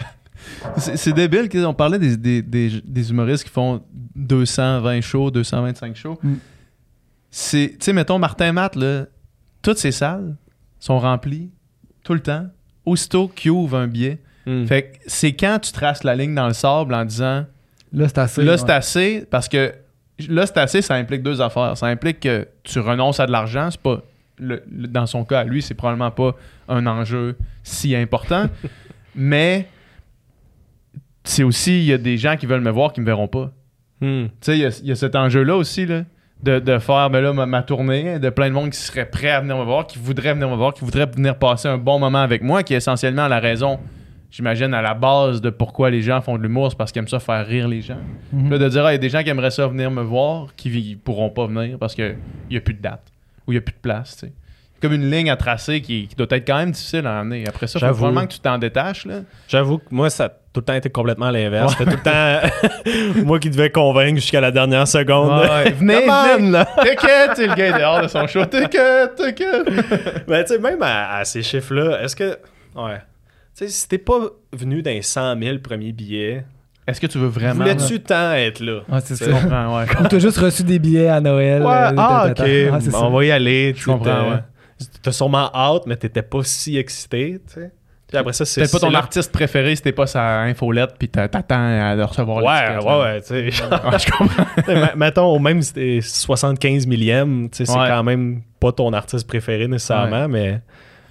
c'est 0.78 0.98
c'est 0.98 1.14
débile 1.14 1.50
qu'on 1.50 1.74
parlait 1.74 2.00
des, 2.00 2.16
des, 2.18 2.42
des, 2.42 2.82
des 2.84 3.10
humoristes 3.12 3.44
qui 3.44 3.50
font 3.50 3.82
220 4.16 5.02
shows, 5.02 5.32
225 5.32 5.96
shows. 5.96 6.20
Mm. 6.22 6.34
C'est, 7.32 7.70
tu 7.72 7.86
sais, 7.86 7.94
mettons 7.94 8.18
Martin 8.18 8.52
Matt, 8.54 8.76
là, 8.76 9.06
toutes 9.62 9.78
ces 9.78 9.92
salles 9.92 10.36
sont 10.80 11.00
remplies 11.00 11.52
tout 12.04 12.14
le 12.14 12.22
temps. 12.22 12.48
Aussitôt 12.86 13.28
qu'il 13.28 13.52
ouvre 13.52 13.78
un 13.78 13.88
billet. 13.88 14.20
Hmm. 14.46 14.66
Fait 14.66 14.84
que 14.84 14.98
c'est 15.06 15.34
quand 15.34 15.60
tu 15.60 15.72
traces 15.72 16.04
la 16.04 16.16
ligne 16.16 16.34
dans 16.34 16.48
le 16.48 16.54
sable 16.54 16.94
en 16.94 17.06
disant 17.06 17.46
Là, 17.92 18.08
c'est 18.08 18.18
assez. 18.18 18.44
là, 18.44 18.54
ouais. 18.54 18.58
c'est 18.58 18.70
assez, 18.72 19.28
parce 19.30 19.48
que 19.48 19.74
là, 20.28 20.46
c'est 20.46 20.58
assez, 20.58 20.82
ça 20.82 20.96
implique 20.96 21.22
deux 21.22 21.42
affaires. 21.42 21.78
Ça 21.78 21.88
implique 21.88 22.20
que 22.20 22.48
tu 22.64 22.80
renonces 22.80 23.20
à 23.20 23.28
de 23.28 23.32
l'argent. 23.32 23.70
C'est 23.70 23.82
pas. 23.82 24.02
Le- 24.40 24.64
le- 24.72 24.88
dans 24.88 25.06
son 25.06 25.24
cas, 25.26 25.40
à 25.42 25.44
lui, 25.44 25.62
c'est 25.62 25.74
probablement 25.74 26.12
pas 26.12 26.36
un 26.68 26.86
enjeu 26.88 27.36
si 27.64 27.96
important. 27.96 28.48
mais 29.16 29.68
c'est 31.24 31.44
aussi, 31.44 31.80
il 31.80 31.86
y 31.86 31.94
a 31.94 31.98
des 31.98 32.18
gens 32.18 32.36
qui 32.38 32.46
veulent 32.46 32.62
me 32.62 32.72
voir 32.72 32.94
qui 32.94 33.02
me 33.02 33.06
verront 33.06 33.28
pas. 33.28 33.52
Hmm. 34.02 34.26
Tu 34.26 34.32
sais, 34.42 34.58
il 34.58 34.62
y 34.62 34.66
a- 34.66 34.80
il 34.82 34.88
y, 34.88 34.92
a 34.92 34.96
cet 34.96 35.16
enjeu-là 35.16 35.56
aussi, 35.56 35.86
là, 35.86 36.04
de, 36.42 36.60
de 36.60 36.80
faire 36.80 37.10
ben 37.10 37.20
là, 37.22 37.34
ma, 37.34 37.46
ma 37.46 37.62
tournée, 37.64 38.18
de 38.18 38.30
plein 38.30 38.48
de 38.48 38.54
monde 38.54 38.70
qui 38.70 38.78
serait 38.80 39.10
prêt 39.10 39.30
à 39.30 39.42
venir 39.42 39.58
me 39.58 39.64
voir, 39.66 39.86
qui 39.88 40.00
voudrait 40.00 40.34
venir 40.34 40.50
me 40.50 40.56
voir, 40.56 40.74
qui 40.74 40.86
voudrait 40.86 41.06
venir 41.06 41.38
passer 41.38 41.68
un 41.68 41.78
bon 41.78 42.00
moment 42.00 42.20
avec 42.22 42.42
moi, 42.42 42.64
qui 42.64 42.74
est 42.74 42.78
essentiellement 42.78 43.28
la 43.28 43.40
raison, 43.42 43.78
j'imagine, 44.32 44.74
à 44.74 44.82
la 44.82 44.94
base 44.94 45.42
de 45.42 45.50
pourquoi 45.50 45.90
les 45.90 46.02
gens 46.02 46.22
font 46.22 46.38
de 46.38 46.44
l'humour, 46.44 46.70
c'est 46.72 46.78
parce 46.78 46.94
qu'ils 46.94 47.02
aiment 47.02 47.10
ça 47.10 47.20
faire 47.20 47.46
rire 47.46 47.68
les 47.68 47.82
gens. 47.82 47.98
Mhm. 48.32 48.52
Là, 48.52 48.58
de 48.58 48.70
dire, 48.70 48.86
ah, 48.86 48.92
il 48.92 48.96
y 48.96 48.96
a 48.96 49.00
des 49.00 49.10
gens 49.10 49.22
qui 49.22 49.30
aimeraient 49.30 49.52
ça 49.52 49.68
venir 49.68 49.92
me 49.92 50.02
voir, 50.02 50.56
qui 50.56 50.70
ne 50.70 50.96
pourront 50.96 51.30
pas 51.30 51.46
venir 51.48 51.78
parce 51.78 51.94
qu'il 51.94 52.16
n'y 52.50 52.56
a 52.58 52.62
plus 52.62 52.74
de 52.76 52.82
date 52.82 53.04
ou 53.50 53.52
il 53.52 53.56
n'y 53.56 53.58
a 53.58 53.62
plus 53.62 53.74
de 53.74 53.80
place. 53.82 54.24
comme 54.82 54.94
une 54.94 55.10
ligne 55.10 55.30
à 55.32 55.36
tracer 55.36 55.82
qui, 55.82 56.08
qui 56.08 56.16
doit 56.16 56.28
être 56.30 56.48
quand 56.48 56.58
même 56.58 56.72
difficile 56.72 57.06
à 57.08 57.20
amener. 57.20 57.46
Après 57.48 57.66
ça, 57.68 57.80
il 57.82 57.88
faut 57.88 57.94
vraiment 57.96 58.26
que 58.28 58.32
tu 58.34 58.40
t'en 58.40 58.58
détaches. 58.60 59.06
Là. 59.06 59.22
J'avoue 59.48 59.80
que 59.80 59.86
moi, 59.90 60.10
ça 60.12 60.26
a 60.26 60.30
tout 60.30 60.62
le 60.62 60.66
temps 60.66 60.74
été 60.76 60.90
complètement 60.90 61.32
l'inverse. 61.32 61.76
C'était 61.78 61.92
tout 61.92 61.98
le 61.98 63.14
temps 63.16 63.24
moi 63.26 63.40
qui 63.40 63.50
devais 63.50 63.72
convaincre 63.72 64.16
jusqu'à 64.22 64.40
la 64.40 64.52
dernière 64.52 64.88
seconde. 64.88 65.42
Ouais, 65.42 65.72
venez, 65.72 66.02
venez. 66.06 66.52
là. 66.52 66.66
T'inquiète, 66.78 67.38
le 67.40 67.56
gars 67.56 67.68
est 67.76 67.80
dehors 67.80 68.02
de 68.04 68.08
son 68.08 68.26
show. 68.28 68.46
T'inquiète, 68.46 69.16
t'inquiète. 69.16 69.68
Mais 70.28 70.44
tu 70.46 70.54
sais, 70.54 70.60
même 70.60 70.82
à, 70.84 71.16
à 71.18 71.26
ces 71.26 71.42
chiffres-là, 71.44 72.02
est-ce 72.04 72.16
que. 72.16 72.38
Ouais. 72.76 73.02
Tu 73.58 73.66
sais, 73.66 73.68
si 73.68 73.88
t'es 73.90 73.98
pas 73.98 74.20
venu 74.54 74.82
d'un 74.82 75.02
100 75.02 75.40
000 75.42 75.58
premiers 75.60 75.92
billets, 75.92 76.46
Est-ce 76.90 77.02
que 77.02 77.08
tu 77.08 77.18
veux 77.18 77.28
vraiment. 77.28 77.56
voulais-tu 77.64 78.00
tant 78.02 78.34
être 78.34 78.60
là? 78.60 78.82
Ouais, 78.90 79.00
c'est 79.04 79.16
Tu 79.16 79.24
ça. 79.26 79.32
Je 79.32 79.32
comprends, 79.42 79.78
ouais. 79.80 79.86
Ou 80.02 80.08
t'as 80.08 80.20
juste 80.20 80.38
reçu 80.38 80.64
des 80.64 80.80
billets 80.80 81.08
à 81.10 81.22
Noël. 81.22 81.62
Ouais, 81.62 81.68
euh, 81.68 81.92
ah, 81.98 82.28
ok, 82.30 82.40
Ah, 82.94 82.98
on 83.02 83.10
va 83.12 83.26
y 83.26 83.32
aller. 83.32 83.74
Je 83.78 83.86
comprends, 83.86 84.32
ouais. 84.32 84.40
T'as 85.02 85.12
sûrement 85.12 85.50
hâte, 85.54 85.84
mais 85.88 85.96
t'étais 85.98 86.22
pas 86.22 86.40
si 86.44 86.78
excité, 86.78 87.40
tu 87.48 87.54
sais. 87.62 87.72
Puis 88.08 88.18
après 88.18 88.34
ça, 88.34 88.44
c'est 88.44 88.72
pas 88.72 88.80
ton 88.80 88.92
artiste 88.96 89.32
préféré 89.32 89.76
si 89.76 89.84
t'es 89.84 89.92
pas 89.92 90.08
sa 90.08 90.40
infolette 90.42 90.96
puis 90.98 91.08
t'a- 91.10 91.28
t'attends 91.28 91.56
à 91.60 91.94
recevoir 92.08 92.38
Ouais, 92.44 92.84
ouais, 92.84 93.00
ouais, 93.02 93.22
tu 93.22 93.28
sais. 93.28 93.52
genre, 93.52 93.70
Ouais, 93.70 94.00
je 94.00 94.10
comprends. 94.12 94.96
Mettons, 94.98 95.26
au 95.28 95.38
même 95.38 95.62
si 95.62 95.74
t'es 95.74 96.00
75 96.02 96.88
millième, 96.88 97.50
tu 97.52 97.58
sais, 97.58 97.66
c'est 97.72 97.78
Ouais. 97.80 97.88
quand 97.88 98.04
même 98.04 98.42
pas 98.60 98.72
ton 98.72 98.92
artiste 98.94 99.28
préféré 99.28 99.68
nécessairement, 99.68 100.28
mais. 100.28 100.60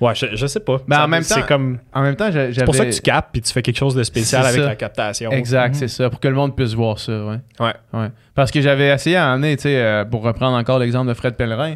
Ouais, 0.00 0.14
je, 0.14 0.26
je 0.34 0.46
sais 0.46 0.60
pas. 0.60 0.78
Mais 0.86 0.94
Ça- 0.96 1.04
en 1.04 1.08
même 1.08 1.22
c'est 1.22 1.40
temps, 1.40 1.46
comme. 1.46 1.78
En 1.92 2.02
même 2.02 2.14
temps, 2.16 2.30
j'a- 2.30 2.52
C'est 2.52 2.64
pour 2.64 2.74
ça 2.74 2.84
que 2.84 2.90
j'avais- 2.90 2.96
tu 2.96 3.02
capes 3.02 3.28
puis 3.32 3.42
tu 3.42 3.52
fais 3.52 3.62
quelque 3.62 3.76
chose 3.78 3.94
de 3.94 4.02
spécial 4.04 4.42
C'est 4.42 4.48
avec 4.50 4.60
ça. 4.60 4.66
la 4.68 4.76
captation. 4.76 5.30
Exact, 5.32 5.68
Mhm. 5.70 5.74
c'est 5.74 5.88
ça, 5.88 6.08
pour 6.10 6.20
que 6.20 6.28
le 6.28 6.34
monde 6.34 6.54
puisse 6.56 6.74
voir 6.74 6.98
ça, 6.98 7.12
ouais. 7.24 7.38
Ouais. 7.60 7.74
Ouais. 7.92 8.08
Parce 8.34 8.50
que 8.50 8.60
j'avais 8.60 8.88
essayé 8.88 9.16
à 9.16 9.32
amener, 9.32 9.56
tu 9.56 9.62
sais, 9.64 9.76
euh, 9.76 10.04
pour 10.04 10.22
reprendre 10.22 10.56
encore 10.56 10.78
l'exemple 10.78 11.08
de 11.08 11.14
Fred 11.14 11.34
Pellerin, 11.34 11.74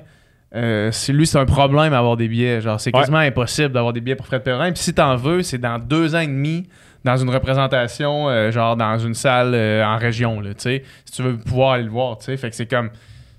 euh, 0.55 0.91
c'est- 0.93 1.13
lui, 1.13 1.27
c'est 1.27 1.39
un 1.39 1.47
problème 1.47 1.93
avoir 1.93 2.17
des 2.17 2.29
billets. 2.29 2.61
Genre, 2.61 2.79
c'est 2.81 2.95
Ouais. 2.95 3.01
quasiment 3.01 3.19
impossible 3.19 3.71
d'avoir 3.73 3.93
des 3.93 4.01
billets 4.01 4.17
pour 4.17 4.27
Fred 4.27 4.43
Pellerin. 4.43 4.71
Puis 4.73 4.83
si 4.83 4.95
t'en 4.95 5.17
veux, 5.17 5.43
c'est 5.43 5.59
dans 5.59 5.79
deux 5.79 6.15
ans 6.15 6.21
et 6.21 6.27
demi, 6.27 6.69
dans 7.05 7.17
une 7.17 7.31
représentation, 7.31 8.29
euh, 8.29 8.53
genre 8.53 8.77
dans 8.77 8.97
une 8.99 9.15
salle 9.15 9.53
euh, 9.55 9.85
en 9.85 9.97
région, 9.99 10.41
là, 10.41 10.51
tu 10.51 10.61
sais. 10.61 10.85
Si 11.05 11.13
tu 11.15 11.23
veux 11.23 11.37
pouvoir 11.37 11.73
aller 11.73 11.85
le 11.85 11.91
voir, 11.91 12.19
tu 12.19 12.27
sais. 12.27 12.37
Fait 12.37 12.51
que 12.51 12.55
c'est 12.55 12.67
comme. 12.67 12.91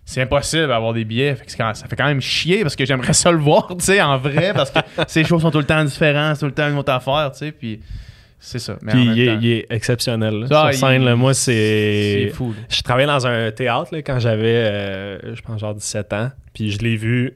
C'est 0.05 0.21
impossible 0.21 0.67
d'avoir 0.67 0.93
des 0.93 1.05
billets. 1.05 1.33
Fait 1.35 1.45
que 1.45 1.51
c'est 1.51 1.57
quand- 1.57 1.73
ça 1.73 1.87
fait 1.87 1.95
quand 1.95 2.05
même 2.07 2.19
chier 2.21 2.61
parce 2.61 2.75
que 2.75 2.85
j'aimerais 2.85 3.13
ça 3.13 3.31
le 3.31 3.37
voir, 3.37 3.67
tu 3.69 3.85
sais, 3.85 4.01
en 4.01 4.17
vrai, 4.17 4.53
parce 4.53 4.69
que 4.71 4.79
ces 5.07 5.23
choses 5.23 5.41
sont 5.41 5.51
tout 5.51 5.59
le 5.59 5.63
temps 5.65 5.83
différentes, 5.83 6.35
c'est 6.35 6.41
tout 6.41 6.45
le 6.47 6.51
temps 6.53 6.69
une 6.69 6.77
autre 6.77 6.91
affaire, 6.91 7.31
tu 7.31 7.39
sais. 7.39 7.51
Puis 7.51 7.79
C'est 8.39 8.59
ça. 8.59 8.75
Mais 8.81 8.91
Puis 8.91 9.01
en 9.01 9.05
même 9.05 9.15
il 9.15 9.21
est, 9.21 9.33
temps, 9.33 9.39
il 9.41 9.51
est 9.51 9.65
exceptionnel. 9.69 10.33
là. 10.41 10.47
Ça, 10.47 10.71
Sur 10.73 10.87
scène, 10.89 11.01
il- 11.03 11.05
là, 11.05 11.15
moi, 11.15 11.33
c'est 11.33 12.25
c'est. 12.27 12.33
fou. 12.35 12.49
là. 12.51 12.57
Je 12.69 12.81
travaillais 12.81 13.07
dans 13.07 13.25
un 13.25 13.51
théâtre 13.51 13.93
là, 13.93 14.01
quand 14.01 14.19
j'avais, 14.19 14.43
euh, 14.55 15.35
je 15.35 15.41
pense, 15.41 15.61
genre 15.61 15.73
17 15.73 16.11
ans. 16.11 16.29
Puis 16.53 16.71
je 16.71 16.79
l'ai 16.79 16.97
vu, 16.97 17.33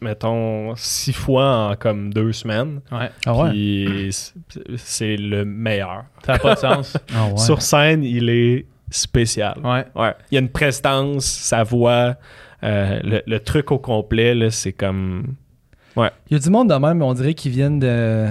mettons, 0.00 0.74
six 0.76 1.12
fois 1.12 1.68
en 1.72 1.76
comme 1.76 2.14
deux 2.14 2.32
semaines. 2.32 2.80
Ouais. 2.90 3.10
Ah 3.26 3.34
ouais? 3.34 3.50
Puis 3.50 4.08
c'est- 4.12 4.34
c'est 4.76 5.16
le 5.18 5.44
meilleur. 5.44 6.04
Ça 6.24 6.32
n'a 6.32 6.38
pas 6.38 6.54
de 6.54 6.58
sens. 6.60 6.96
Ah 7.14 7.26
ouais. 7.26 7.36
Sur 7.36 7.60
scène, 7.60 8.02
il 8.02 8.30
est 8.30 8.64
spécial. 8.90 9.54
Ouais. 9.64 9.84
Ouais. 9.94 10.14
Il 10.30 10.34
y 10.34 10.38
a 10.38 10.40
une 10.40 10.48
prestance, 10.48 11.24
sa 11.24 11.62
voix, 11.62 12.16
euh, 12.64 13.00
le, 13.02 13.22
le 13.26 13.40
truc 13.40 13.70
au 13.70 13.78
complet, 13.78 14.34
là, 14.34 14.50
c'est 14.50 14.72
comme. 14.72 15.34
Il 15.96 16.10
y 16.30 16.36
a 16.36 16.38
du 16.38 16.50
monde 16.50 16.68
de 16.70 16.74
même, 16.74 17.02
on 17.02 17.12
dirait 17.12 17.34
qu'ils 17.34 17.50
viennent 17.52 17.80
de. 17.80 18.26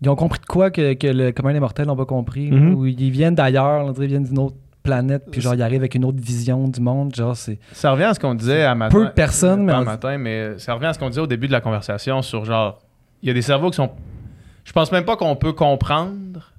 Ils 0.00 0.08
ont 0.08 0.16
compris 0.16 0.40
de 0.40 0.46
quoi 0.46 0.70
que, 0.70 0.94
que 0.94 1.06
le 1.06 1.32
commun 1.32 1.52
des 1.52 1.60
mortels 1.60 1.86
n'ont 1.86 1.96
pas 1.96 2.06
compris. 2.06 2.50
Mhm. 2.50 2.74
Ou 2.74 2.86
ils 2.86 3.10
viennent 3.10 3.34
d'ailleurs, 3.34 3.84
on 3.84 3.92
dirait 3.92 4.06
qu'ils 4.06 4.16
viennent 4.16 4.24
d'une 4.24 4.38
autre 4.38 4.56
planète, 4.82 5.24
puis 5.30 5.40
genre 5.42 5.54
ils 5.54 5.62
arrivent 5.62 5.80
avec 5.80 5.94
une 5.94 6.04
autre 6.04 6.18
vision 6.20 6.66
du 6.68 6.80
monde. 6.80 7.14
Genre, 7.14 7.36
c'est. 7.36 7.58
Ça 7.72 7.90
revient 7.92 8.04
à 8.04 8.14
ce 8.14 8.20
qu'on 8.20 8.34
disait 8.34 8.64
à 8.64 8.74
matin. 8.74 8.98
Peu 8.98 9.04
de 9.06 9.10
personnes, 9.10 9.64
mais 9.64 9.72
Pas 9.72 9.78
à 9.78 9.82
on- 9.82 9.84
matin, 9.84 10.18
mais 10.18 10.58
ça 10.58 10.74
revient 10.74 10.86
à 10.86 10.92
ce 10.94 10.98
qu'on 10.98 11.08
disait 11.10 11.20
au 11.20 11.26
début 11.26 11.46
de 11.46 11.52
la 11.52 11.60
conversation 11.60 12.22
sur 12.22 12.44
genre. 12.46 12.80
Il 13.22 13.28
y 13.28 13.30
a 13.30 13.34
des 13.34 13.42
cerveaux 13.42 13.70
qui 13.70 13.76
sont. 13.76 13.90
Je 14.64 14.72
pense 14.72 14.90
même 14.92 15.04
pas 15.04 15.16
qu'on 15.16 15.36
peut 15.36 15.52
comprendre, 15.52 16.52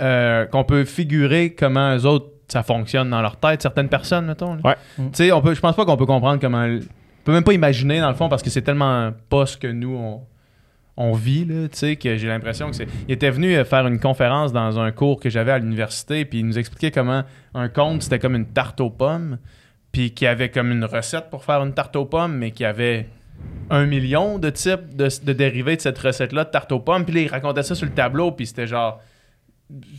euh, 0.00 0.46
qu'on 0.46 0.64
peut 0.64 0.84
figurer 0.84 1.52
comment 1.54 1.96
eux 1.96 2.06
autres 2.06 2.30
ça 2.48 2.62
fonctionne 2.62 3.10
dans 3.10 3.22
leur 3.22 3.36
tête, 3.36 3.62
certaines 3.62 3.88
personnes, 3.88 4.26
mettons. 4.26 4.54
là. 4.54 4.60
Ouais. 4.64 4.76
Mm. 4.98 5.10
Tu 5.10 5.14
sais, 5.14 5.32
on 5.32 5.40
peut, 5.40 5.54
je 5.54 5.60
pense 5.60 5.76
pas 5.76 5.84
qu'on 5.84 5.96
peut 5.96 6.06
comprendre 6.06 6.40
comment. 6.40 6.64
On 6.64 7.24
peut 7.24 7.32
même 7.32 7.44
pas 7.44 7.54
imaginer, 7.54 8.00
dans 8.00 8.10
le 8.10 8.14
fond, 8.14 8.28
parce 8.28 8.42
que 8.42 8.50
c'est 8.50 8.62
tellement 8.62 9.12
pas 9.30 9.46
ce 9.46 9.56
que 9.56 9.66
nous, 9.66 9.96
on, 9.96 10.20
on 10.96 11.12
vit, 11.12 11.44
là, 11.44 11.68
tu 11.68 11.78
sais, 11.78 11.96
que 11.96 12.16
j'ai 12.16 12.28
l'impression 12.28 12.68
que 12.70 12.76
c'est. 12.76 12.86
Il 13.08 13.12
était 13.12 13.30
venu 13.30 13.54
euh, 13.54 13.64
faire 13.64 13.86
une 13.86 13.98
conférence 13.98 14.52
dans 14.52 14.78
un 14.78 14.92
cours 14.92 15.20
que 15.20 15.30
j'avais 15.30 15.52
à 15.52 15.58
l'université, 15.58 16.24
puis 16.24 16.40
il 16.40 16.46
nous 16.46 16.58
expliquait 16.58 16.90
comment 16.90 17.24
un 17.54 17.68
conte, 17.68 18.02
c'était 18.02 18.18
comme 18.18 18.34
une 18.34 18.46
tarte 18.46 18.80
aux 18.80 18.90
pommes, 18.90 19.38
puis 19.90 20.12
qu'il 20.12 20.26
y 20.26 20.28
avait 20.28 20.50
comme 20.50 20.70
une 20.70 20.84
recette 20.84 21.30
pour 21.30 21.44
faire 21.44 21.62
une 21.62 21.72
tarte 21.72 21.96
aux 21.96 22.04
pommes, 22.04 22.36
mais 22.36 22.50
qu'il 22.50 22.64
y 22.64 22.66
avait 22.66 23.08
un 23.70 23.86
million 23.86 24.38
de 24.38 24.50
types 24.50 24.94
de, 24.94 25.08
de 25.24 25.32
dérivés 25.32 25.76
de 25.76 25.80
cette 25.80 25.98
recette-là 25.98 26.44
de 26.44 26.50
tarte 26.50 26.70
aux 26.72 26.80
pommes, 26.80 27.04
puis 27.04 27.14
là, 27.14 27.20
il 27.22 27.28
racontait 27.28 27.62
ça 27.62 27.74
sur 27.74 27.86
le 27.86 27.92
tableau, 27.92 28.32
puis 28.32 28.46
c'était 28.46 28.66
genre 28.66 29.00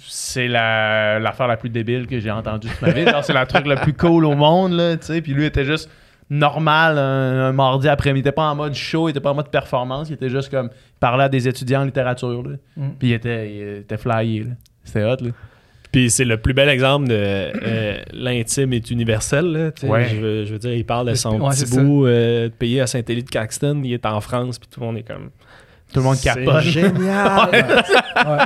c'est 0.08 0.48
la- 0.48 1.20
l'affaire 1.20 1.48
la, 1.48 1.58
plus 1.58 1.70
débile 1.70 2.08
que 2.08 2.20
j'ai 2.20 2.32
entendue 2.32 2.68
de 2.68 2.86
ma 2.86 2.92
vie. 2.92 3.06
Genre, 3.06 3.24
c'est 3.24 3.34
le 3.34 3.46
truc 3.46 3.66
le 3.66 3.76
plus 3.76 3.94
cool 3.94 4.26
au 4.26 4.36
monde, 4.36 4.74
là, 4.74 4.96
tu 4.98 5.08
sais. 5.08 5.22
Puis 5.22 5.34
lui 5.34 5.46
était 5.46 5.66
juste 5.66 5.90
normal 6.30 6.98
un, 6.98 7.48
un 7.48 7.52
mardi 7.52 7.88
après-midi. 7.88 8.20
Il 8.20 8.28
était 8.28 8.32
pas 8.32 8.50
en 8.50 8.56
mode 8.56 8.74
show, 8.74 9.08
il 9.08 9.12
était 9.12 9.20
pas 9.20 9.32
en 9.32 9.36
mode 9.36 9.50
performance. 9.50 10.10
Il 10.10 10.14
était 10.14 10.30
juste 10.30 10.50
comme, 10.50 10.70
il 10.74 11.00
parlait 11.00 11.26
à 11.26 11.30
des 11.30 11.48
étudiants 11.48 11.82
en 11.82 11.86
littérature, 11.86 12.44
là. 12.44 12.56
Mm. 12.78 12.90
Puis 13.00 13.10
il 13.10 13.14
était, 13.14 13.52
il 13.52 13.62
était 13.80 13.98
flyé, 13.98 14.44
là. 14.44 14.52
C'était 14.84 15.04
hot, 15.04 15.18
là. 15.22 15.32
Puis 15.92 16.10
c'est 16.10 16.26
le 16.26 16.36
plus 16.38 16.54
bel 16.54 16.68
exemple 16.68 17.08
de 17.08 17.16
euh, 17.16 17.98
l'intime 18.12 18.74
est 18.74 18.92
universel. 18.92 19.46
Là, 19.46 19.72
tu 19.72 19.82
sais. 19.82 19.88
Ouais. 19.88 20.10
je, 20.10 20.16
veux, 20.18 20.44
je 20.46 20.52
veux 20.52 20.60
dire, 20.60 20.74
il 20.74 20.86
parle 20.86 21.08
de 21.08 21.14
son 21.14 21.40
Ouais, 21.40 21.52
petit 21.52 21.78
bout 21.78 22.06
euh, 22.06 22.50
de 22.50 22.54
payer 22.54 22.82
à 22.82 22.88
Saint-Élie 22.88 23.24
de 23.24 23.30
Caxton. 23.30 23.82
Il 23.82 23.94
est 23.94 24.06
en 24.06 24.20
France, 24.20 24.60
puis 24.60 24.68
tout 24.70 24.82
le 24.82 24.88
monde 24.88 24.98
est 24.98 25.04
comme. 25.04 25.30
Tout 25.96 26.00
le 26.02 26.06
monde 26.06 26.16
C'est 26.18 26.34
capote. 26.36 26.62
génial! 26.64 27.50
Ouais. 27.52 28.38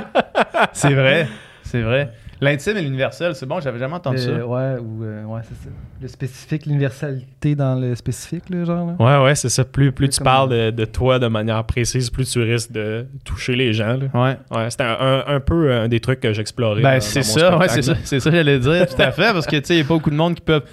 C'est 0.72 0.94
vrai. 0.94 1.28
C'est 1.62 1.82
vrai. 1.82 2.12
L'intime 2.42 2.78
et 2.78 2.80
l'universel, 2.82 3.34
c'est 3.34 3.44
bon, 3.44 3.60
j'avais 3.60 3.78
jamais 3.78 3.96
entendu 3.96 4.16
Euh, 4.18 4.38
ça. 4.38 4.46
ouais, 4.46 4.78
ou. 4.80 5.04
euh, 5.04 5.24
ouais, 5.24 5.40
c'est 5.42 5.56
ça. 5.62 5.70
Le 6.00 6.08
spécifique, 6.08 6.64
l'universalité 6.64 7.54
dans 7.54 7.74
le 7.78 7.94
spécifique, 7.94 8.44
là, 8.48 8.64
genre. 8.64 8.86
Là. 8.86 8.94
Ouais, 9.20 9.24
ouais, 9.26 9.34
c'est 9.34 9.50
ça. 9.50 9.62
Plus, 9.66 9.92
plus 9.92 10.06
C'est 10.06 10.12
tu 10.12 10.18
comme- 10.20 10.24
parles 10.24 10.48
de, 10.48 10.70
de 10.70 10.84
toi 10.86 11.18
de 11.18 11.26
manière 11.26 11.62
précise, 11.64 12.08
plus 12.08 12.30
tu 12.30 12.40
risques 12.40 12.72
de 12.72 13.06
toucher 13.26 13.56
les 13.56 13.74
gens. 13.74 13.98
Là. 13.98 14.06
Ouais. 14.14 14.38
Ouais, 14.56 14.70
c'était 14.70 14.84
un, 14.84 14.96
un- 14.98 15.24
un 15.26 15.40
peu 15.40 15.70
un 15.70 15.88
des 15.88 16.00
trucs 16.00 16.20
que 16.20 16.32
j'explorais. 16.32 16.80
Ben, 16.80 16.98
c'est 17.00 17.22
ça, 17.22 17.58
ouais, 17.58 17.68
c'est 17.68 17.82
ça. 17.82 17.94
C'est 18.04 18.20
ça 18.20 18.30
j'allais 18.30 18.58
dire, 18.58 18.86
tout 18.86 19.02
à 19.02 19.10
fait, 19.12 19.32
parce 19.34 19.46
que, 19.46 19.56
tu 19.56 19.66
sais, 19.66 19.74
il 19.74 19.78
n'y 19.80 19.82
a 19.82 19.88
pas 19.88 19.94
beaucoup 19.94 20.10
de 20.10 20.16
monde 20.16 20.34
qui 20.36 20.40
peuvent 20.42 20.64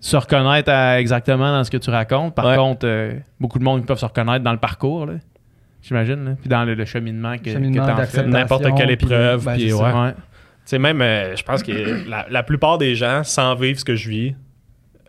se 0.00 0.16
reconnaître 0.18 0.70
à- 0.70 1.00
exactement 1.00 1.50
dans 1.56 1.64
ce 1.64 1.70
que 1.70 1.78
tu 1.78 1.88
racontes. 1.88 2.34
Par 2.34 2.44
Ouais. 2.44 2.56
contre, 2.56 2.84
euh, 2.86 3.14
beaucoup 3.40 3.58
de 3.58 3.64
monde 3.64 3.80
qui 3.80 3.86
peuvent 3.86 3.98
se 3.98 4.04
reconnaître 4.04 4.44
dans 4.44 4.52
le 4.52 4.58
parcours, 4.58 5.06
là. 5.06 5.14
J'imagine, 5.86 6.24
là. 6.24 6.30
Puis 6.40 6.48
dans 6.48 6.64
le, 6.64 6.74
le 6.74 6.84
cheminement 6.86 7.36
que, 7.38 7.50
Cheminement 7.52 7.84
que 7.84 7.90
t'en 7.90 7.96
fais. 7.96 8.02
d'acceptation, 8.02 8.30
N'importe 8.30 8.64
quelle 8.76 8.96
puis, 8.96 9.06
épreuve, 9.06 9.44
ben, 9.44 9.52
puis 9.54 9.68
c'est 9.68 9.72
ouais. 9.74 9.78
ça. 9.92 10.02
Ouais. 10.04 10.12
Tu 10.14 10.20
sais, 10.64 10.78
même, 10.78 11.02
euh, 11.02 11.36
je 11.36 11.42
pense 11.42 11.62
que 11.62 12.08
la, 12.08 12.26
la 12.30 12.42
plupart 12.42 12.78
des 12.78 12.94
gens, 12.94 13.22
sans 13.22 13.54
vivre 13.54 13.78
ce 13.78 13.84
que 13.84 13.94
je 13.94 14.08
vis, 14.08 14.34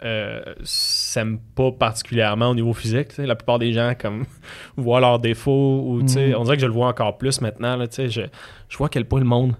euh, 0.03 0.41
s'aiment 0.63 1.39
pas 1.55 1.71
particulièrement 1.71 2.49
au 2.49 2.55
niveau 2.55 2.73
physique. 2.73 3.07
tu 3.07 3.15
sais. 3.15 3.25
La 3.25 3.35
plupart 3.35 3.57
des 3.59 3.71
gens, 3.71 3.93
comme, 3.97 4.25
voient 4.77 4.99
leurs 4.99 5.19
défauts, 5.19 5.81
ou, 5.87 6.01
tu 6.01 6.09
sais, 6.09 6.27
Mhm. 6.27 6.35
on 6.37 6.43
dirait 6.43 6.57
que 6.57 6.61
je 6.61 6.67
le 6.67 6.73
vois 6.73 6.87
encore 6.87 7.17
plus 7.17 7.39
maintenant. 7.41 7.77
Là, 7.77 7.87
tu 7.87 7.95
sais, 7.95 8.09
je, 8.09 8.21
je 8.67 8.77
vois 8.77 8.87
à 8.87 8.89
quel 8.89 9.05
point 9.05 9.19
le 9.21 9.25
monde. 9.25 9.55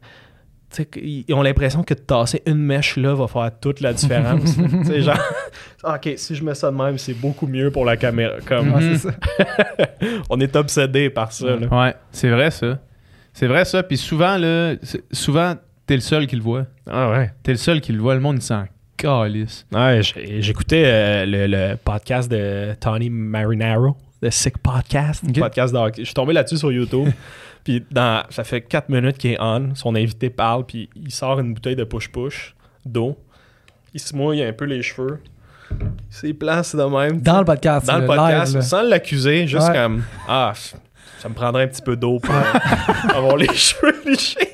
Qu'ils 0.83 1.23
ont 1.33 1.41
l'impression 1.41 1.83
que 1.83 1.93
de 1.93 1.99
tasser 1.99 2.41
une 2.45 2.57
mèche 2.57 2.97
là 2.97 3.13
va 3.15 3.27
faire 3.27 3.51
toute 3.61 3.79
la 3.79 3.93
différence. 3.93 4.55
sais, 4.85 5.01
genre, 5.01 5.17
Ah, 5.83 5.95
ok, 5.95 6.13
si 6.17 6.35
je 6.35 6.43
mets 6.43 6.55
ça 6.55 6.71
de 6.71 6.75
même, 6.75 6.97
c'est 6.97 7.13
beaucoup 7.13 7.47
mieux 7.47 7.71
pour 7.71 7.85
la 7.85 7.95
caméra. 7.95 8.33
Comme, 8.45 8.73
c'est 8.97 9.09
on 10.29 10.39
est 10.39 10.55
obsédé 10.55 11.09
par 11.09 11.31
ça. 11.31 11.55
là. 11.55 11.67
Ouais, 11.67 11.93
c'est 12.11 12.29
vrai, 12.29 12.51
ça. 12.51 12.79
C'est 13.33 13.47
vrai, 13.47 13.63
ça. 13.65 13.83
Puis 13.83 13.97
souvent, 13.97 14.37
là, 14.37 14.73
c'est- 14.81 15.03
souvent, 15.13 15.55
t'es 15.85 15.95
le 15.95 16.01
seul 16.01 16.27
qui 16.27 16.35
le 16.35 16.41
voit. 16.41 16.65
Ah 16.89 17.11
ouais. 17.11 17.31
T'es 17.43 17.51
le 17.51 17.57
seul 17.57 17.81
qui 17.81 17.91
le 17.93 17.99
voit. 18.01 18.15
Le 18.15 18.21
monde, 18.21 18.37
il 18.37 18.41
s'en 18.41 18.65
calisse. 18.97 19.65
Ouais, 19.73 20.01
j'ai- 20.03 20.41
j'écoutais 20.41 20.83
euh, 20.85 21.25
le, 21.25 21.47
le 21.47 21.75
podcast 21.75 22.31
de 22.31 22.73
Tony 22.79 23.09
Marinaro, 23.09 23.97
The 24.23 24.29
Sick 24.29 24.57
Podcast, 24.59 25.23
podcast 25.37 25.73
de 25.73 25.77
hockey. 25.79 26.01
Je 26.01 26.05
suis 26.05 26.13
tombé 26.13 26.33
là-dessus 26.33 26.57
sur 26.57 26.71
YouTube. 26.71 27.09
puis 27.65 27.83
dans, 27.91 28.23
ça 28.29 28.45
fait 28.45 28.61
4 28.61 28.87
minutes 28.89 29.17
qu'il 29.17 29.31
est 29.31 29.37
on. 29.41 29.75
Son 29.75 29.93
invité 29.95 30.29
parle, 30.29 30.65
puis 30.65 30.89
il 30.95 31.11
sort 31.11 31.39
une 31.41 31.53
bouteille 31.53 31.75
de 31.75 31.83
push-push 31.83 32.55
d'eau. 32.85 33.17
Il 33.93 33.99
se 33.99 34.15
mouille 34.15 34.41
un 34.43 34.53
peu 34.53 34.63
les 34.65 34.81
cheveux. 34.81 35.19
Il 35.71 35.77
se 36.11 36.27
place 36.33 36.75
de 36.75 36.83
même. 36.83 37.19
Dans 37.21 37.39
le 37.39 37.45
podcast. 37.45 37.87
Dans 37.87 37.97
le 37.97 38.05
podcast, 38.05 38.53
live, 38.53 38.61
sans 38.63 38.83
l'accuser, 38.83 39.47
juste 39.47 39.67
Ouais. 39.67 39.73
comme 39.73 40.03
Ah, 40.27 40.53
ça 41.17 41.27
me 41.27 41.33
prendrait 41.33 41.63
un 41.63 41.67
petit 41.67 41.81
peu 41.81 41.95
d'eau 41.95 42.19
pour 42.19 42.35
avoir 43.15 43.35
les 43.35 43.47
cheveux 43.53 43.95
lichés. 44.05 44.53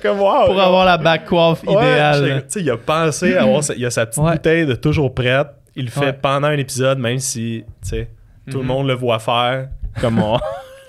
Comme 0.00 0.20
Wow. 0.20 0.46
Pour 0.46 0.60
avoir 0.60 0.84
la 0.86 0.98
back 0.98 1.24
coiffe 1.26 1.62
Ouais, 1.64 1.72
idéale. 1.74 2.42
tu 2.42 2.52
sais, 2.52 2.60
il 2.62 2.70
a 2.70 2.76
pensé 2.76 3.34
à 3.36 3.42
avoir 3.42 3.64
sa, 3.64 3.74
il 3.74 3.84
a 3.84 3.90
sa 3.90 4.06
petite 4.06 4.22
Ouais. 4.22 4.32
bouteille 4.32 4.66
de 4.66 4.74
toujours 4.76 5.12
prête. 5.14 5.48
Il 5.74 5.86
le 5.86 5.90
fait 5.90 6.12
pendant 6.20 6.48
un 6.48 6.58
épisode, 6.58 6.98
même 6.98 7.18
si 7.18 7.64
tu 7.82 7.88
sais, 7.88 8.10
tout 8.50 8.58
le 8.58 8.62
Mhm. 8.62 8.68
monde 8.68 8.86
le 8.86 8.94
voit 8.94 9.18
faire. 9.18 9.68
Comme 10.00 10.20
on... 10.20 10.38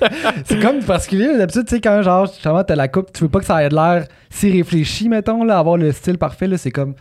C'est 0.45 0.59
comme 0.59 0.79
particulier. 0.79 1.37
D'habitude, 1.37 1.65
tu 1.65 1.75
sais, 1.75 1.81
quand 1.81 2.01
genre, 2.01 2.25
justement, 2.25 2.63
t'as 2.63 2.75
la 2.75 2.87
coupe, 2.87 3.11
tu 3.13 3.23
veux 3.23 3.29
pas 3.29 3.39
que 3.39 3.45
ça 3.45 3.63
ait 3.63 3.69
de 3.69 3.75
l'air 3.75 4.05
si 4.29 4.51
réfléchi, 4.51 5.09
mettons, 5.09 5.43
là, 5.43 5.59
avoir 5.59 5.77
le 5.77 5.91
style 5.91 6.17
parfait, 6.17 6.47
là, 6.47 6.57
c'est 6.57 6.71
comme. 6.71 6.95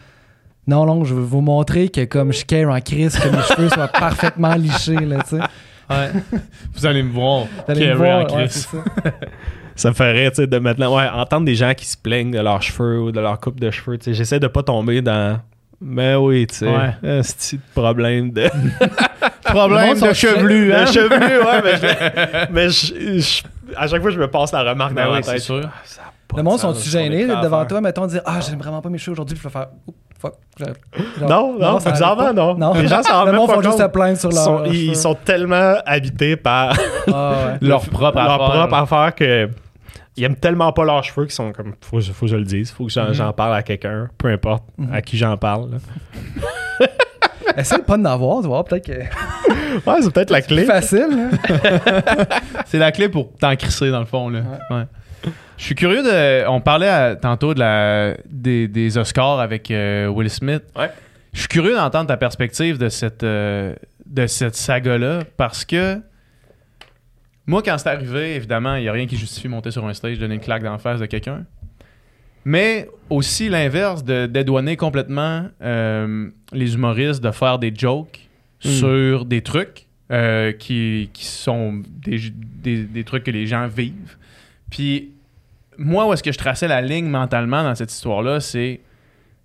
Non, 0.67 0.85
non, 0.85 1.05
je 1.05 1.15
veux 1.15 1.23
vous 1.23 1.41
montrer 1.41 1.89
que 1.89 2.05
comme 2.05 2.33
je 2.33 2.45
care 2.45 2.71
en 2.71 2.81
crise, 2.81 3.19
que 3.19 3.29
mes 3.29 3.43
cheveux 3.43 3.69
soient 3.71 3.89
parfaitement 3.89 4.55
lichés, 4.55 4.95
là, 4.95 5.23
tu 5.23 5.37
sais. 5.37 5.43
Ouais. 5.89 6.11
Vous 6.75 6.87
allez 6.87 7.03
me 7.03 7.13
voir. 7.13 7.47
Vous 7.47 7.73
allez 7.73 7.87
me 7.89 7.95
en 7.95 7.97
voir, 7.97 8.19
ouais, 8.21 8.27
crise. 8.47 8.69
ça 9.75 9.89
me 9.89 9.95
fait 9.95 10.13
rire, 10.13 10.31
tu 10.31 10.37
sais, 10.37 10.47
de 10.47 10.59
maintenant, 10.59 10.97
ouais, 10.97 11.09
entendre 11.09 11.47
des 11.47 11.55
gens 11.55 11.75
qui 11.75 11.87
se 11.87 11.97
plaignent 11.97 12.31
de 12.31 12.39
leurs 12.39 12.63
cheveux 12.63 13.01
ou 13.01 13.13
de 13.13 13.21
leur 13.21 13.41
coupe 13.41 13.59
de 13.59 13.71
cheveux. 13.71 13.99
Tu 13.99 14.05
sais, 14.05 14.15
j'essaie 14.15 14.39
de 14.39 14.47
pas 14.47 14.63
tomber 14.63 15.03
dans. 15.03 15.41
Mais 15.83 16.15
oui, 16.15 16.47
tu 16.47 16.57
sais, 16.57 16.67
Ouais. 16.69 16.95
un 17.03 17.23
petit 17.23 17.59
problème 17.75 18.31
de, 18.33 18.43
Le 19.47 19.51
Problème 19.53 19.99
de 19.99 20.13
chevelu, 20.13 20.69
de 20.69 20.73
hein? 20.75 20.87
cheveux, 20.87 21.45
ouais, 21.45 21.63
mais, 21.65 21.77
je- 21.77 22.53
mais 22.53 22.69
je- 22.69 23.19
je- 23.21 23.43
à 23.77 23.87
chaque 23.87 24.03
fois, 24.03 24.11
je 24.11 24.19
me 24.19 24.29
passe 24.29 24.53
la 24.53 24.63
remarque 24.63 24.93
Ben 24.95 25.05
dans 25.07 25.11
oui, 25.13 25.17
la 25.19 25.23
c'est 25.23 25.33
tête. 25.33 25.41
sûr. 25.43 25.63
Ah, 25.65 26.11
Le 26.33 26.37
de 26.37 26.43
monde 26.43 26.59
sont-tu 26.59 26.89
gênés 26.89 27.27
devant 27.27 27.65
toi, 27.65 27.81
mettons, 27.81 28.07
dire 28.07 28.21
Ah, 28.27 28.39
j'aime 28.41 28.59
vraiment 28.59 28.81
pas 28.83 28.89
mes 28.91 28.99
cheveux 28.99 29.13
aujourd'hui, 29.13 29.35
puis 29.37 29.43
je 29.43 29.49
vais 29.49 29.53
faire 29.53 29.69
Oups, 29.87 29.97
fuck. 30.21 30.35
genre- 31.19 31.29
Non, 31.29 31.59
non, 31.59 31.81
ça 31.81 31.91
bizarrement, 31.91 32.35
pas. 32.35 32.55
non. 32.57 32.75
Les 32.75 32.87
gens 32.87 33.03
s'en 33.03 33.13
rendent 33.25 33.27
Le 33.27 33.33
même 33.33 33.41
monde 33.41 33.49
pas 33.49 33.55
font 33.55 33.63
juste 33.63 33.73
compte. 33.79 33.81
se 33.83 33.87
plaindre 33.89 34.19
sur 34.19 34.31
Ils 34.31 34.35
leur. 34.35 34.45
sont, 34.45 34.59
leurs 34.59 34.67
ils 34.75 34.97
sont 34.97 35.15
tellement 35.15 35.75
habités 35.87 36.37
par 36.37 36.77
Ah, 37.13 37.33
ouais. 37.63 37.67
Leur 37.69 37.81
propre 37.81 38.19
leur 38.21 38.31
affaire. 38.43 38.69
propre 38.69 38.75
affaire 38.75 39.15
que 39.15 39.49
ils 40.21 40.25
aiment 40.25 40.37
tellement 40.37 40.73
pas 40.73 40.85
leurs 40.85 41.03
cheveux 41.03 41.25
qu'ils 41.27 41.35
sont 41.35 41.53
comme 41.53 41.75
faut, 41.81 42.01
faut 42.01 42.27
que 42.27 42.31
je 42.33 42.37
le 42.37 42.45
dise, 42.45 42.71
faut 42.71 42.85
que 42.87 42.93
j'en 42.93 43.09
Mhm. 43.09 43.15
j'en 43.15 43.33
parle 43.33 43.55
à 43.55 43.63
quelqu'un, 43.63 44.09
peu 44.19 44.29
importe 44.29 44.65
Mhm. 44.79 44.93
à 44.93 45.03
qui 45.03 45.17
j'en 45.19 45.37
parle. 45.37 45.79
Essaye 47.57 47.79
de 47.79 47.85
pas 47.85 47.97
d'en 47.97 48.05
avoir, 48.05 48.41
tu 48.43 48.47
vois, 48.47 48.65
peut-être 48.65 48.87
que 48.87 48.93
Ouais, 49.91 50.03
c'est 50.03 50.13
peut-être 50.13 50.31
la 50.31 50.41
clé. 50.43 50.65
facile. 50.65 51.09
hein. 51.13 51.31
C'est 52.67 52.79
la 52.79 52.93
clé 52.93 53.09
pour 53.09 53.33
t'en 53.39 53.55
crisser, 53.57 53.91
dans 53.91 53.99
le 54.01 54.05
fond. 54.07 54.29
Là. 54.29 54.41
Ouais. 54.71 54.85
Je 55.57 55.65
suis 55.65 55.75
curieux 55.75 56.03
de. 56.03 56.47
On 56.49 56.61
parlait 56.61 56.89
à- 56.89 57.17
tantôt 57.17 57.53
de 57.55 57.59
la, 57.61 58.15
des, 58.29 58.69
des 58.69 58.97
Oscars 58.99 59.41
avec 59.41 59.71
euh, 59.71 60.07
Will 60.09 60.31
Smith. 60.31 60.63
Ouais. 60.77 60.91
Je 61.33 61.41
suis 61.41 61.49
curieux 61.49 61.75
d'entendre 61.75 62.07
ta 62.09 62.17
perspective 62.17 62.79
de 62.79 62.89
cette, 62.89 63.23
euh, 63.23 63.75
de 64.07 64.27
cette 64.27 64.55
saga-là 64.57 65.21
parce 65.37 65.65
que 65.65 66.01
moi, 67.51 67.63
quand 67.63 67.77
c'est 67.79 67.89
arrivé, 67.89 68.35
évidemment, 68.37 68.77
il 68.77 68.83
n'y 68.83 68.89
a 68.89 68.93
rien 68.93 69.07
qui 69.07 69.17
justifie 69.17 69.49
monter 69.49 69.71
sur 69.71 69.85
un 69.87 69.93
stage, 69.95 70.19
donner 70.19 70.35
une 70.37 70.41
claque 70.41 70.63
d'en 70.63 70.79
face 70.79 71.01
de 71.01 71.07
quelqu'un. 71.07 71.45
Mais 72.45 72.89
aussi 73.11 73.49
l'inverse 73.49 74.03
de 74.03 74.27
dédouaner 74.27 74.77
complètement 74.77 75.47
euh, 75.63 76.31
les 76.53 76.75
humoristes 76.75 77.23
de 77.23 77.31
faire 77.31 77.59
des 77.59 77.73
jokes 77.75 78.27
Mm. 78.63 78.69
sur 78.69 79.25
des 79.25 79.41
trucs 79.41 79.87
euh, 80.13 80.53
qui, 80.53 81.09
qui 81.15 81.25
sont 81.25 81.81
des, 81.89 82.19
des- 82.63 82.85
des 82.85 83.05
trucs 83.05 83.25
que 83.25 83.31
les 83.31 83.47
gens 83.47 83.67
vivent. 83.69 84.19
Puis 84.71 85.13
moi, 85.79 86.07
où 86.07 86.13
est-ce 86.13 86.23
que 86.23 86.31
je 86.31 86.37
traçais 86.37 86.69
la 86.69 86.83
ligne 86.83 87.07
mentalement 87.09 87.63
dans 87.63 87.75
cette 87.75 87.91
histoire-là, 87.91 88.39
c'est 88.39 88.81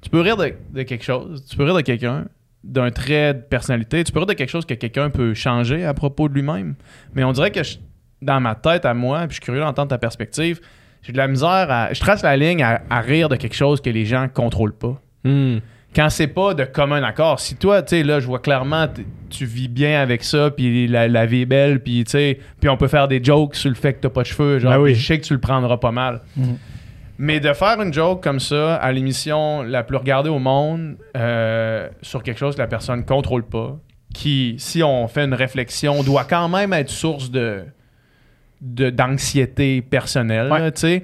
tu 0.02 0.10
peux 0.10 0.20
rire 0.20 0.36
de, 0.36 0.52
de 0.74 0.84
quelque 0.84 1.06
chose, 1.06 1.46
tu 1.50 1.56
peux 1.56 1.64
rire 1.64 1.76
de 1.76 1.82
quelqu'un, 1.82 2.26
d'un 2.66 2.92
trait 2.92 3.34
de 3.36 3.40
personnalité, 3.40 4.04
tu 4.04 4.12
peux 4.12 4.20
rire 4.20 4.26
de 4.28 4.34
quelque 4.34 4.50
chose 4.50 4.66
que 4.66 4.74
quelqu'un 4.74 5.10
peut 5.10 5.34
changer 5.34 5.86
à 5.86 5.94
propos 5.94 6.28
de 6.28 6.34
lui-même. 6.34 6.76
Mais 7.14 7.24
on 7.24 7.32
dirait 7.32 7.52
que 7.52 7.64
je- 7.64 7.78
dans 8.26 8.40
ma 8.42 8.56
tête 8.56 8.86
à 8.86 8.94
moi, 8.94 9.20
puis 9.22 9.30
je 9.30 9.34
suis 9.36 9.42
curieux 9.42 9.62
d'entendre 9.62 9.90
ta 9.90 9.98
perspective, 9.98 10.60
j'ai 11.02 11.14
de 11.14 11.18
la 11.18 11.28
misère 11.28 11.68
à. 11.70 11.94
Je 11.94 12.00
trace 12.00 12.24
la 12.24 12.36
ligne 12.36 12.64
à, 12.64 12.82
à 12.90 13.00
rire 13.02 13.30
de 13.30 13.36
quelque 13.36 13.56
chose 13.56 13.80
que 13.82 13.90
les 13.90 14.06
gens 14.06 14.28
contrôlent 14.28 14.76
pas. 14.76 15.00
Hmm. 15.24 15.58
Quand 15.96 16.10
c'est 16.10 16.28
pas 16.28 16.54
de 16.54 16.66
commun 16.66 17.02
accord, 17.04 17.40
si 17.40 17.56
toi, 17.56 17.82
tu 17.82 17.92
sais, 17.92 18.04
là, 18.04 18.20
je 18.20 18.28
vois 18.28 18.40
clairement, 18.40 18.88
tu 19.30 19.46
vis 19.46 19.70
bien 19.70 20.02
avec 20.02 20.26
ça, 20.26 20.52
puis 20.52 20.88
la, 20.88 21.08
la 21.08 21.26
vie 21.26 21.42
est 21.44 21.46
belle, 21.46 21.80
puis 21.82 22.04
tu 22.04 22.12
sais, 22.12 22.40
puis 22.60 22.68
on 22.68 22.76
peut 22.76 22.90
faire 22.90 23.08
des 23.08 23.24
jokes 23.24 23.56
sur 23.56 23.70
le 23.70 23.76
fait 23.76 23.94
que 23.94 24.02
t'as 24.02 24.10
pas 24.10 24.24
de 24.24 24.28
cheveux, 24.28 24.60
genre, 24.60 24.74
Ben 24.74 24.80
oui. 24.80 24.94
je 24.94 25.06
sais 25.06 25.18
que 25.18 25.24
tu 25.24 25.32
le 25.34 25.40
prendras 25.40 25.78
pas 25.78 25.92
mal. 25.94 26.22
Mhm. 26.36 26.58
Mais 27.18 27.40
de 27.40 27.54
faire 27.54 27.82
une 27.82 27.94
joke 27.94 28.22
comme 28.22 28.42
ça 28.42 28.76
à 28.76 28.92
l'émission 28.92 29.62
la 29.64 29.84
plus 29.84 29.96
regardée 29.96 30.30
au 30.30 30.38
monde 30.40 30.98
euh, 31.16 31.88
sur 32.02 32.24
quelque 32.24 32.40
chose 32.40 32.56
que 32.56 32.62
la 32.62 32.68
personne 32.68 33.06
contrôle 33.06 33.46
pas, 33.48 33.78
qui, 34.14 34.56
si 34.58 34.84
on 34.84 35.08
fait 35.08 35.24
une 35.24 35.34
réflexion, 35.34 36.04
doit 36.04 36.26
quand 36.26 36.50
même 36.50 36.74
être 36.74 36.90
source 36.90 37.32
de- 37.32 37.64
d'anxiété 38.62 39.82
personnelle, 39.82 40.52
Ouais. 40.52 40.60
là, 40.60 40.72
tu 40.72 40.82
sais. 40.82 41.04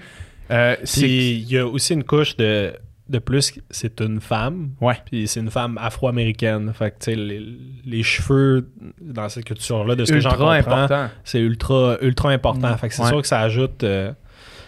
Euh, 0.52 0.76
il 0.98 1.50
y 1.52 1.58
a 1.58 1.66
aussi 1.66 1.94
une 1.94 2.04
couche 2.04 2.36
de, 2.36 2.74
de 3.08 3.20
plus, 3.20 3.54
c'est 3.70 4.02
une 4.02 4.20
femme. 4.20 4.72
Ouais. 4.82 4.96
Puis 5.06 5.28
c'est 5.28 5.40
une 5.40 5.50
femme 5.52 5.78
afro-américaine. 5.82 6.72
Fait 6.74 6.92
que, 6.92 6.96
tu 7.00 7.12
sais, 7.12 7.16
les, 7.16 7.42
les 7.86 8.04
cheveux 8.04 8.70
dans 9.02 9.30
cette 9.30 9.46
culture-là, 9.46 9.96
de 9.96 10.04
ce 10.06 10.12
que 10.12 10.20
j'en 10.20 10.32
comprends, 10.32 10.50
important. 10.52 11.10
c'est 11.24 11.40
ultra, 11.40 11.98
ultra 12.02 12.32
important. 12.32 12.72
Mm. 12.74 12.78
Fait 12.78 12.88
que 12.90 12.94
c'est 12.94 13.04
Ouais. 13.04 13.08
sûr 13.10 13.22
que 13.22 13.28
ça 13.28 13.40
ajoute, 13.40 13.84
euh, 13.86 14.12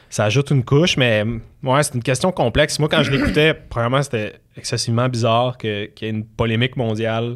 ça 0.10 0.24
ajoute 0.26 0.52
une 0.52 0.64
couche, 0.64 0.96
mais 0.96 1.24
ouais, 1.64 1.84
c'est 1.84 1.96
une 1.96 2.04
question 2.04 2.32
complexe. 2.32 2.80
Moi, 2.80 2.88
quand 2.88 3.04
je 3.04 3.12
l'écoutais, 3.12 3.54
premièrement, 3.70 4.02
c'était 4.04 4.36
excessivement 4.56 5.10
bizarre 5.10 5.58
que- 5.58 5.88
qu'il 5.88 6.08
y 6.08 6.12
ait 6.12 6.14
une 6.14 6.26
polémique 6.26 6.78
mondiale 6.78 7.36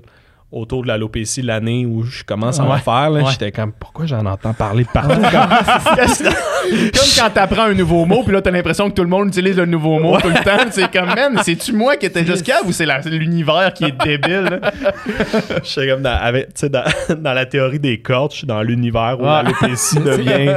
autour 0.52 0.84
de 0.84 0.88
l'alopécie 0.88 1.42
l'année 1.42 1.86
où 1.86 2.04
je 2.04 2.24
commence 2.24 2.60
à 2.60 2.64
en 2.64 2.72
Ouais. 2.72 2.80
faire. 2.80 3.10
là. 3.10 3.22
Ouais. 3.24 3.32
J'étais 3.32 3.52
comme, 3.52 3.74
pourquoi 3.74 4.06
j'en 4.06 4.26
entends 4.26 4.54
parler 4.54 4.84
de 4.86 4.90
partout? 4.94 5.20
Comme 6.70 7.08
quand 7.18 7.30
t'apprends 7.34 7.64
un 7.64 7.74
nouveau 7.74 8.06
mot, 8.06 8.24
puis 8.24 8.34
là, 8.34 8.42
t'as 8.42 8.52
l'impression 8.52 8.90
que 8.90 8.96
tout 8.96 9.04
le 9.04 9.10
monde 9.10 9.30
utilise 9.30 9.56
le 9.56 9.66
nouveau 9.66 10.00
mot 10.00 10.20
tout 10.20 10.28
le 10.28 10.44
temps. 10.44 10.66
C'est 10.70 10.92
comme, 10.92 11.08
man, 11.08 11.40
c'est-tu 11.44 11.72
moi 11.72 11.96
qui 11.96 12.08
étais 12.08 12.26
cave 12.26 12.64
ou 12.66 12.72
c'est 12.74 12.86
l'univers 13.06 13.72
qui 13.74 13.86
est 13.86 13.92
débile? 14.04 14.60
là? 14.62 14.72
Je 15.64 15.70
suis 15.70 15.88
comme 15.88 16.02
dans, 16.02 16.18
avec- 16.20 16.50
dans, 16.70 16.84
dans 17.20 17.34
la 17.34 17.46
théorie 17.46 17.80
des 17.80 18.00
cordes, 18.02 18.32
je 18.32 18.38
suis 18.40 18.48
dans 18.48 18.62
l'univers 18.62 19.18
où 19.20 19.24
l'alopécie 19.24 20.00
devient 20.00 20.56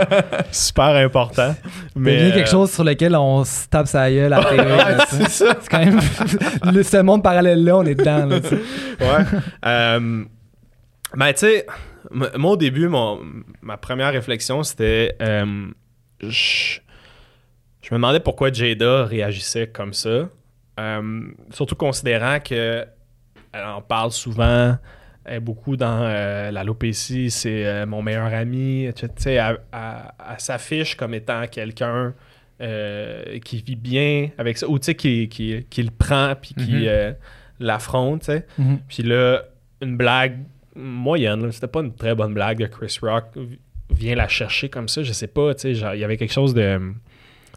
super 0.50 0.96
important. 0.96 1.54
Mais 1.94 2.14
il 2.16 2.26
y 2.28 2.30
a 2.30 2.34
quelque 2.34 2.48
euh, 2.48 2.50
chose 2.50 2.72
sur 2.72 2.82
lequel 2.84 3.14
on 3.16 3.44
se 3.44 3.68
tape 3.68 3.86
sa 3.86 4.10
gueule 4.10 4.32
à 4.32 4.40
la 4.40 4.52
là, 4.64 5.06
c'est 5.08 5.28
ça. 5.28 5.54
C'est 5.60 5.68
quand 5.70 5.78
même. 5.78 6.00
ce 6.82 6.96
monde 7.02 7.22
parallèle-là, 7.22 7.76
on 7.76 7.84
est 7.84 7.94
dedans. 7.94 8.26
Là. 8.26 8.36
Ouais. 9.00 9.24
Euh, 9.64 9.79
ben, 11.16 11.32
tu 11.32 11.38
sais, 11.38 11.66
moi, 12.10 12.52
au 12.52 12.56
début, 12.56 12.88
mon, 12.88 13.20
ma 13.62 13.76
première 13.76 14.12
réflexion, 14.12 14.62
c'était. 14.62 15.16
euh, 15.22 15.66
je, 16.20 16.78
je 17.82 17.88
me 17.90 17.96
demandais 17.96 18.20
pourquoi 18.20 18.52
Jada 18.52 19.04
réagissait 19.04 19.68
comme 19.68 19.92
ça. 19.92 20.28
Euh, 20.78 21.20
surtout 21.50 21.74
considérant 21.76 22.38
que 22.40 22.84
elle 23.52 23.64
en 23.64 23.82
parle 23.82 24.12
souvent. 24.12 24.76
Elle 25.24 25.36
est 25.36 25.40
beaucoup 25.40 25.76
dans 25.76 26.02
euh, 26.02 26.50
l'alopécie, 26.50 27.30
c'est 27.30 27.66
euh, 27.66 27.86
mon 27.86 28.00
meilleur 28.02 28.32
ami. 28.32 28.88
Tu 28.96 29.06
sais, 29.16 29.34
elle, 29.34 29.58
elle- 29.72 30.12
elle 30.30 30.40
s'affiche 30.40 30.94
comme 30.96 31.12
étant 31.14 31.46
quelqu'un 31.46 32.14
euh, 32.62 33.38
qui 33.40 33.62
vit 33.62 33.76
bien 33.76 34.30
avec 34.38 34.56
ça, 34.58 34.66
ou 34.68 34.78
tu 34.78 34.86
sais, 34.86 34.94
qui, 34.94 35.28
qui, 35.28 35.66
qui 35.68 35.82
le 35.82 35.90
prend 35.90 36.34
puis 36.40 36.54
qui 36.54 36.72
Mhm. 36.72 36.84
euh, 36.86 37.12
l'affronte. 37.58 38.20
tu 38.20 38.26
sais. 38.26 38.46
Mhm. 38.58 38.78
Puis 38.88 39.02
là, 39.02 39.42
une 39.80 39.96
blague 39.96 40.38
moyenne, 40.74 41.50
c'était 41.52 41.66
pas 41.66 41.80
une 41.80 41.94
très 41.94 42.14
bonne 42.14 42.34
blague 42.34 42.58
de 42.58 42.66
Chris 42.66 42.98
Rock, 43.02 43.24
v- 43.36 43.58
vient 43.90 44.14
la 44.14 44.28
chercher 44.28 44.68
comme 44.68 44.88
ça, 44.88 45.02
je 45.02 45.12
sais 45.12 45.26
pas, 45.26 45.54
tu 45.54 45.60
sais, 45.62 45.74
genre, 45.74 45.94
il 45.94 46.00
y 46.00 46.04
avait 46.04 46.16
quelque 46.16 46.32
chose 46.32 46.54
de... 46.54 46.92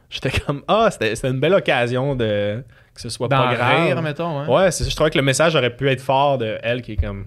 J'étais 0.10 0.32
comme, 0.32 0.64
ah, 0.68 0.90
c'était 0.92 1.16
c'était 1.16 1.30
une 1.30 1.40
belle 1.40 1.54
occasion 1.56 2.16
de 2.16 2.64
que 2.94 3.02
ce 3.02 3.10
soit 3.10 3.28
pas 3.30 3.56
grave. 3.56 3.86
rire, 3.88 4.02
mettons. 4.04 4.40
Hein? 4.40 4.48
Ouais, 4.48 4.70
c'est 4.72 4.84
ça, 4.84 4.90
je 4.90 4.96
trouvais 4.96 5.10
que 5.10 5.18
le 5.18 5.24
message 5.24 5.56
aurait 5.56 5.76
pu 5.76 5.90
être 5.90 6.02
fort 6.02 6.38
de 6.38 6.58
elle 6.62 6.82
qui 6.84 6.92
est 6.94 6.98
comme, 6.98 7.26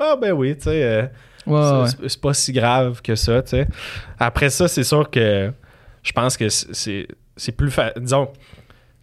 ah 0.00 0.14
ben 0.20 0.32
oui, 0.32 0.56
tu 0.56 0.62
sais, 0.64 0.82
euh, 0.84 1.02
Ouais, 1.46 1.88
c'est- 1.88 2.00
ouais. 2.00 2.08
pas 2.22 2.34
si 2.34 2.52
grave 2.52 3.00
que 3.02 3.14
ça, 3.16 3.42
tu 3.42 3.50
sais. 3.50 3.66
Après 4.18 4.50
ça, 4.50 4.66
c'est 4.68 4.84
sûr 4.84 5.08
que 5.10 5.52
je 6.02 6.12
pense 6.12 6.36
que 6.36 6.48
c'est- 6.48 7.06
plus... 7.56 7.70
fa- 7.70 7.92
Disons, 7.96 8.28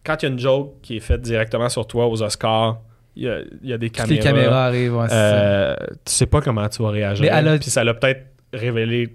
quand 0.05 0.21
il 0.21 0.25
y 0.25 0.29
a 0.29 0.31
une 0.31 0.39
joke 0.39 0.75
qui 0.81 0.97
est 0.97 1.01
faite 1.01 1.21
directement 1.21 1.69
sur 1.69 1.85
toi 1.87 2.07
aux 2.07 2.21
Oscars, 2.21 2.79
il 3.15 3.23
y 3.23 3.29
a, 3.29 3.39
il 3.61 3.69
y 3.69 3.73
a 3.73 3.77
des 3.77 3.89
Toutes 3.89 4.07
les 4.07 4.19
caméras. 4.19 4.41
caméras 4.41 4.65
arrivent. 4.65 4.95
ouais. 4.95 5.07
Euh, 5.11 5.75
tu 6.05 6.13
sais 6.13 6.25
pas 6.25 6.41
comment 6.41 6.67
tu 6.69 6.81
vas 6.83 6.89
réagir. 6.89 7.21
Mais 7.23 7.29
elle 7.31 7.47
a- 7.47 7.57
Puis 7.57 7.69
ça 7.69 7.83
l'a 7.83 7.93
peut-être 7.93 8.25
révélé 8.53 9.11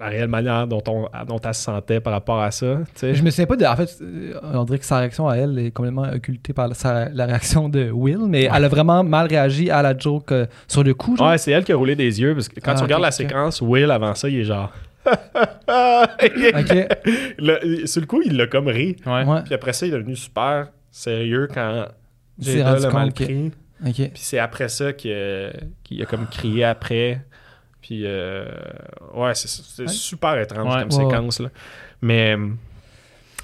la 0.00 0.06
réelle 0.08 0.28
manière 0.28 0.66
dont, 0.66 0.82
on, 0.88 1.06
dont 1.28 1.38
elle 1.44 1.54
se 1.54 1.62
sentait 1.62 2.00
par 2.00 2.12
rapport 2.12 2.40
à 2.40 2.50
ça. 2.50 2.78
Je 3.00 3.22
me 3.22 3.30
souviens 3.30 3.46
pas 3.46 3.56
de. 3.56 3.64
En 3.64 3.76
fait, 3.76 3.96
euh, 4.02 4.32
on 4.54 4.64
dirait 4.64 4.78
que 4.80 4.84
sa 4.84 4.98
réaction 4.98 5.28
à 5.28 5.36
elle 5.36 5.56
est 5.58 5.70
complètement 5.70 6.02
occultée 6.12 6.52
par 6.52 6.66
la, 6.66 6.74
sa- 6.74 7.08
la 7.10 7.26
réaction 7.26 7.68
de 7.68 7.90
Will, 7.90 8.18
mais 8.26 8.48
elle 8.52 8.64
a 8.64 8.68
vraiment 8.68 9.04
mal 9.04 9.28
réagi 9.28 9.70
à 9.70 9.80
la 9.82 9.96
joke 9.96 10.32
euh, 10.32 10.46
sur 10.66 10.82
le 10.82 10.94
coup. 10.94 11.16
genre. 11.16 11.28
Ouais, 11.28 11.38
c'est 11.38 11.52
elle 11.52 11.62
qui 11.62 11.72
a 11.72 11.76
roulé 11.76 11.94
des 11.94 12.20
yeux 12.20 12.34
parce 12.34 12.48
que 12.48 12.58
quand 12.58 12.72
Ah, 12.72 12.76
tu 12.78 12.82
regardes 12.82 13.02
la 13.02 13.12
séquence, 13.12 13.60
Will 13.60 13.90
avant 13.90 14.14
ça, 14.14 14.28
il 14.28 14.40
est 14.40 14.44
genre. 14.44 14.72
Ok. 15.06 16.88
Le- 17.38 17.86
sur 17.86 18.00
le 18.00 18.06
coup, 18.06 18.22
il 18.24 18.36
l'a 18.36 18.46
comme 18.46 18.68
ri. 18.68 18.96
Ouais. 19.06 19.24
Puis 19.44 19.54
après 19.54 19.72
ça, 19.72 19.86
il 19.86 19.94
est 19.94 19.98
devenu 19.98 20.16
super 20.16 20.68
sérieux 20.90 21.48
quand 21.52 21.86
Jada 22.42 22.70
rendu 22.72 22.82
l'a 22.82 22.90
mal 22.90 23.12
que- 23.12 23.24
pris. 23.24 23.52
Puis 23.84 24.10
c'est 24.14 24.38
après 24.38 24.68
ça 24.68 24.92
qu'il 24.92 25.12
a, 25.12 25.50
qu'il 25.82 26.00
a 26.02 26.06
comme 26.06 26.26
crié 26.28 26.64
après. 26.64 27.20
Puis 27.80 28.02
euh, 28.04 28.44
ouais, 29.14 29.34
c'est, 29.34 29.48
c'est 29.48 29.82
Ouais. 29.82 29.88
super 29.88 30.38
étrange 30.38 30.72
Ouais. 30.74 30.82
comme 30.82 30.98
Ouais, 31.04 31.10
séquence. 31.10 31.40
Là. 31.40 31.48
Mais 32.00 32.36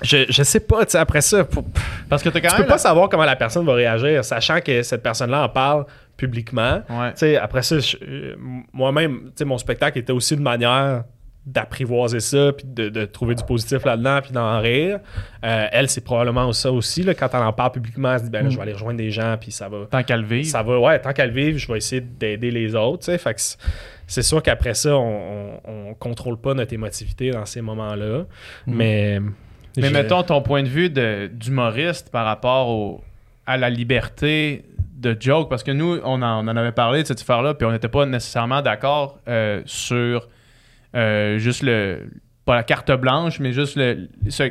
je, 0.02 0.26
je 0.28 0.42
sais 0.44 0.60
pas, 0.60 0.84
tu 0.86 0.92
sais, 0.92 0.98
après 0.98 1.20
ça, 1.20 1.42
pour- 1.44 1.64
Parce 2.08 2.22
que 2.22 2.28
t'as 2.28 2.40
quand 2.40 2.48
tu 2.48 2.54
même. 2.54 2.62
peux 2.62 2.68
pas 2.68 2.78
savoir 2.78 3.08
comment 3.08 3.24
la 3.24 3.34
personne 3.34 3.66
va 3.66 3.74
réagir, 3.74 4.24
sachant 4.24 4.60
que 4.60 4.82
cette 4.82 5.02
personne-là 5.02 5.42
en 5.44 5.48
parle 5.48 5.86
publiquement. 6.16 6.82
Tu 6.88 6.94
sais, 7.16 7.36
après 7.36 7.62
ça, 7.62 7.80
je- 7.80 7.96
euh, 8.02 8.36
moi-même, 8.72 9.22
tu 9.26 9.32
sais, 9.38 9.44
mon 9.44 9.58
spectacle 9.58 9.98
était 9.98 10.12
aussi 10.12 10.34
une 10.34 10.42
manière 10.42 11.02
d'apprivoiser 11.52 12.20
ça, 12.20 12.52
puis 12.52 12.66
de, 12.66 12.90
de 12.90 13.04
trouver 13.06 13.34
du 13.34 13.42
positif 13.42 13.84
là-dedans, 13.84 14.20
puis 14.22 14.32
d'en 14.32 14.60
rire. 14.60 15.00
Euh, 15.44 15.66
elle, 15.72 15.88
c'est 15.88 16.02
probablement 16.04 16.52
ça 16.52 16.70
aussi, 16.70 17.02
là, 17.02 17.14
quand 17.14 17.28
elle 17.32 17.40
en 17.42 17.52
parle 17.54 17.72
publiquement, 17.72 18.12
elle 18.12 18.18
se 18.18 18.24
dit, 18.24 18.30
ben 18.30 18.42
là, 18.42 18.48
Mm. 18.48 18.50
je 18.50 18.56
vais 18.56 18.62
aller 18.62 18.72
rejoindre 18.74 18.98
des 18.98 19.10
gens, 19.10 19.36
puis 19.40 19.50
ça 19.50 19.68
va... 19.68 19.86
Tant 19.90 20.02
qu'à 20.02 20.16
le 20.18 20.24
vivre. 20.26 20.46
Ça 20.46 20.62
va, 20.62 20.78
ouais, 20.78 20.98
tant 21.00 21.12
qu'elle 21.12 21.30
vive, 21.30 21.56
je 21.56 21.66
vais 21.72 21.78
essayer 21.78 22.02
d'aider 22.02 22.50
les 22.50 22.74
autres. 22.74 23.04
Fait 23.16 23.34
que 23.34 23.40
c'est- 24.06 24.22
sûr 24.22 24.42
qu'après 24.42 24.74
ça, 24.74 24.96
on, 24.96 25.60
on, 25.64 25.90
on 25.90 25.94
contrôle 25.94 26.36
pas 26.38 26.52
notre 26.54 26.72
émotivité 26.74 27.30
dans 27.30 27.46
ces 27.46 27.60
moments-là. 27.62 28.24
Mm. 28.66 28.74
Mais... 28.74 29.20
Mais 29.76 29.90
mettons 29.90 30.22
ton 30.24 30.42
point 30.42 30.62
de 30.64 30.68
vue 30.68 30.90
de- 30.90 31.30
d'humoriste 31.32 32.10
par 32.10 32.24
rapport 32.26 32.68
au, 32.68 33.00
à 33.46 33.56
la 33.56 33.70
liberté 33.70 34.64
de 34.96 35.16
joke, 35.18 35.48
parce 35.48 35.62
que 35.62 35.70
nous, 35.70 36.00
on 36.04 36.20
en, 36.20 36.44
on 36.44 36.48
en 36.50 36.56
avait 36.56 36.72
parlé 36.72 37.02
de 37.02 37.06
cette 37.06 37.20
affaire-là, 37.20 37.54
puis 37.54 37.64
on 37.64 37.70
n'était 37.70 37.86
pas 37.88 38.04
nécessairement 38.04 38.60
d'accord 38.60 39.18
euh, 39.28 39.62
sur 39.66 40.28
euh, 40.94 41.38
juste 41.38 41.62
le. 41.62 42.10
Pas 42.44 42.54
la 42.54 42.62
carte 42.62 42.90
blanche, 42.92 43.40
mais 43.40 43.52
juste 43.52 43.76
le, 43.76 44.08
se, 44.30 44.48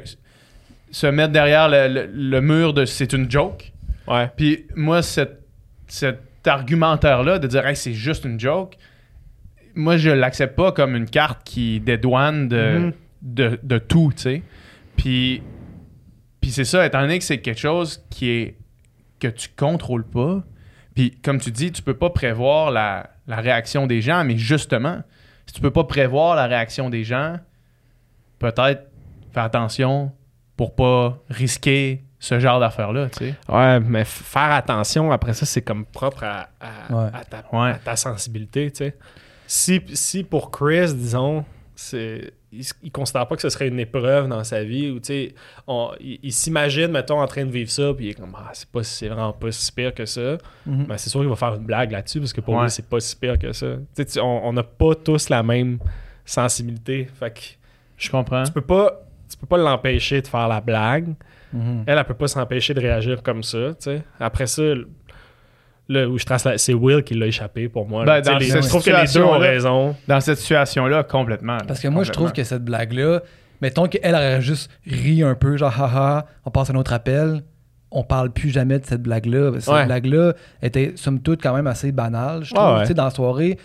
se 0.91 1.07
mettre 1.07 1.33
derrière 1.33 1.67
le, 1.67 1.87
le- 1.87 2.09
le 2.13 2.41
mur 2.41 2.73
de 2.73 2.85
c'est 2.85 3.11
une 3.13 3.29
joke. 3.29 3.71
Ouais. 4.07 4.29
Puis 4.37 4.65
moi, 4.75 5.01
cet, 5.01 5.39
cet 5.87 6.19
argumentaire-là 6.47 7.39
de 7.39 7.47
dire 7.47 7.65
hey, 7.65 7.75
c'est 7.75 7.93
juste 7.93 8.23
une 8.25 8.39
joke, 8.39 8.77
moi, 9.73 9.97
je 9.97 10.09
l'accepte 10.11 10.55
pas 10.55 10.71
comme 10.71 10.95
une 10.95 11.09
carte 11.09 11.43
qui 11.43 11.79
dédouane 11.79 12.47
de, 12.47 12.77
Mhm. 12.77 12.93
de, 13.23 13.59
de 13.63 13.77
tout, 13.79 14.11
tu 14.15 14.21
sais. 14.21 14.41
Puis, 14.95 15.41
puis 16.41 16.51
c'est 16.51 16.65
ça, 16.65 16.85
étant 16.85 17.01
donné 17.01 17.17
que 17.19 17.25
c'est 17.25 17.39
quelque 17.39 17.59
chose 17.59 18.03
qui 18.09 18.29
est 18.29 18.55
que 19.19 19.27
tu 19.27 19.49
contrôles 19.55 20.05
pas, 20.05 20.43
puis 20.95 21.11
comme 21.23 21.39
tu 21.39 21.49
dis, 21.51 21.71
tu 21.71 21.81
peux 21.81 21.95
pas 21.95 22.11
prévoir 22.11 22.69
la, 22.71 23.09
la 23.27 23.37
réaction 23.37 23.87
des 23.87 24.01
gens, 24.01 24.23
mais 24.23 24.37
justement, 24.37 25.01
si 25.47 25.53
tu 25.55 25.61
peux 25.61 25.71
pas 25.71 25.83
prévoir 25.85 26.35
la 26.35 26.45
réaction 26.45 26.89
des 26.91 27.03
gens, 27.03 27.37
peut-être 28.39 28.83
faire 29.33 29.43
attention 29.43 30.11
pour 30.55 30.75
pas 30.75 31.17
risquer 31.29 32.03
ce 32.19 32.39
genre 32.39 32.59
d'affaires-là, 32.59 33.09
tu 33.09 33.17
sais. 33.29 33.35
Ouais, 33.47 33.79
mais 33.79 34.03
faire 34.05 34.51
attention, 34.51 35.11
après 35.11 35.33
ça, 35.33 35.45
c'est 35.45 35.61
comme 35.61 35.85
propre 35.85 36.23
à, 36.23 36.49
à- 36.59 36.93
Ouais. 36.93 37.09
à 37.13 37.23
ta, 37.23 37.43
Ouais. 37.55 37.71
à 37.71 37.75
ta 37.75 37.95
sensibilité, 37.95 38.69
tu 38.71 38.77
sais. 38.77 38.95
Si, 39.45 39.81
si 39.93 40.23
pour 40.23 40.51
Chris, 40.51 40.93
disons, 40.93 41.45
c'est, 41.75 42.33
il, 42.51 42.65
il 42.83 42.91
considère 42.91 43.27
pas 43.27 43.35
que 43.35 43.41
ce 43.41 43.49
serait 43.49 43.67
une 43.67 43.79
épreuve 43.79 44.27
dans 44.29 44.43
sa 44.43 44.63
vie, 44.63 44.97
on- 45.67 45.91
il, 45.99 46.19
il 46.23 46.31
s'imagine, 46.33 46.87
mettons, 46.87 47.19
en 47.21 47.27
train 47.27 47.45
de 47.45 47.51
vivre 47.51 47.69
ça, 47.69 47.93
puis 47.93 48.05
il 48.05 48.09
est 48.09 48.13
comme, 48.13 48.33
ah, 48.37 48.49
c'est, 48.53 48.69
pas, 48.69 48.83
c'est 48.83 49.07
vraiment 49.07 49.33
pas 49.33 49.51
si 49.51 49.71
pire 49.71 49.93
que 49.93 50.05
ça. 50.05 50.37
Ben, 50.65 50.97
c'est 50.97 51.09
sûr 51.09 51.19
qu'il 51.21 51.29
va 51.29 51.35
faire 51.35 51.55
une 51.55 51.65
blague 51.65 51.91
là-dessus, 51.91 52.19
parce 52.19 52.33
que 52.33 52.41
pour 52.41 52.55
Ouais. 52.55 52.63
lui, 52.63 52.69
c'est 52.71 52.87
pas 52.87 52.99
si 52.99 53.15
pire 53.15 53.37
que 53.37 53.51
ça. 53.53 53.75
On 54.21 54.53
n'a 54.53 54.63
pas 54.63 54.95
tous 54.95 55.29
la 55.29 55.43
même 55.43 55.79
sensibilité. 56.25 57.07
Fait 57.19 57.31
que 57.33 57.39
Je 57.97 58.09
comprends. 58.09 58.43
tu 58.43 58.51
peux 58.51 58.61
pas 58.61 59.01
tu 59.29 59.35
peux 59.35 59.47
pas 59.47 59.57
l'empêcher 59.57 60.21
de 60.21 60.27
faire 60.27 60.47
la 60.47 60.61
blague. 60.61 61.13
Mhm. 61.51 61.83
Elle, 61.85 61.97
elle 61.97 62.03
peut 62.05 62.13
pas 62.13 62.27
s'empêcher 62.29 62.73
de 62.73 62.79
réagir 62.79 63.21
comme 63.23 63.43
ça. 63.43 63.71
Après 64.21 64.47
ça, 64.47 64.63
là 65.89 66.07
où 66.07 66.17
je 66.17 66.25
trace 66.25 66.43
la- 66.43 66.57
c'est 66.57 66.73
Will 66.73 67.03
qui 67.03 67.13
l'a 67.13 67.27
échappé 67.27 67.69
pour 67.69 67.87
moi. 67.87 68.03
Ben, 68.05 68.17
Tu 68.21 68.25
sais, 68.25 68.31
dans 68.31 68.37
les- 68.39 68.45
cette 68.47 68.63
je 68.63 68.69
trouve 68.69 68.83
que 68.83 68.89
les 68.89 69.13
deux 69.13 69.23
ont 69.23 69.37
raison. 69.39 69.95
Dans 70.07 70.19
cette 70.19 70.37
situation-là, 70.37 71.03
complètement. 71.03 71.57
Parce 71.67 71.79
que 71.79 71.87
moi, 71.87 72.03
je 72.03 72.11
trouve 72.11 72.31
que 72.33 72.43
cette 72.43 72.63
blague-là, 72.63 73.21
mettons 73.61 73.87
qu'elle 73.87 74.13
aurait 74.15 74.41
juste 74.41 74.69
ri 74.85 75.23
un 75.23 75.35
peu, 75.35 75.57
genre 75.57 75.73
haha, 75.81 76.25
on 76.45 76.51
passe 76.51 76.69
à 76.69 76.73
un 76.73 76.75
autre 76.75 76.93
appel, 76.93 77.41
on 77.89 78.03
parle 78.03 78.31
plus 78.31 78.49
jamais 78.49 78.79
de 78.79 78.85
cette 78.85 79.01
blague-là. 79.01 79.51
Cette 79.59 79.73
Ouais. 79.73 79.85
blague-là 79.85 80.33
était, 80.61 80.91
somme 80.95 81.21
toute, 81.21 81.41
quand 81.41 81.55
même 81.55 81.67
assez 81.67 81.91
banale, 81.93 82.43
je 82.43 82.53
trouve. 82.53 82.67
Ouais, 82.67 82.73
ouais. 82.75 82.81
Tu 82.81 82.87
sais, 82.87 82.93
dans 82.93 83.05
la 83.05 83.09
soirée, 83.11 83.57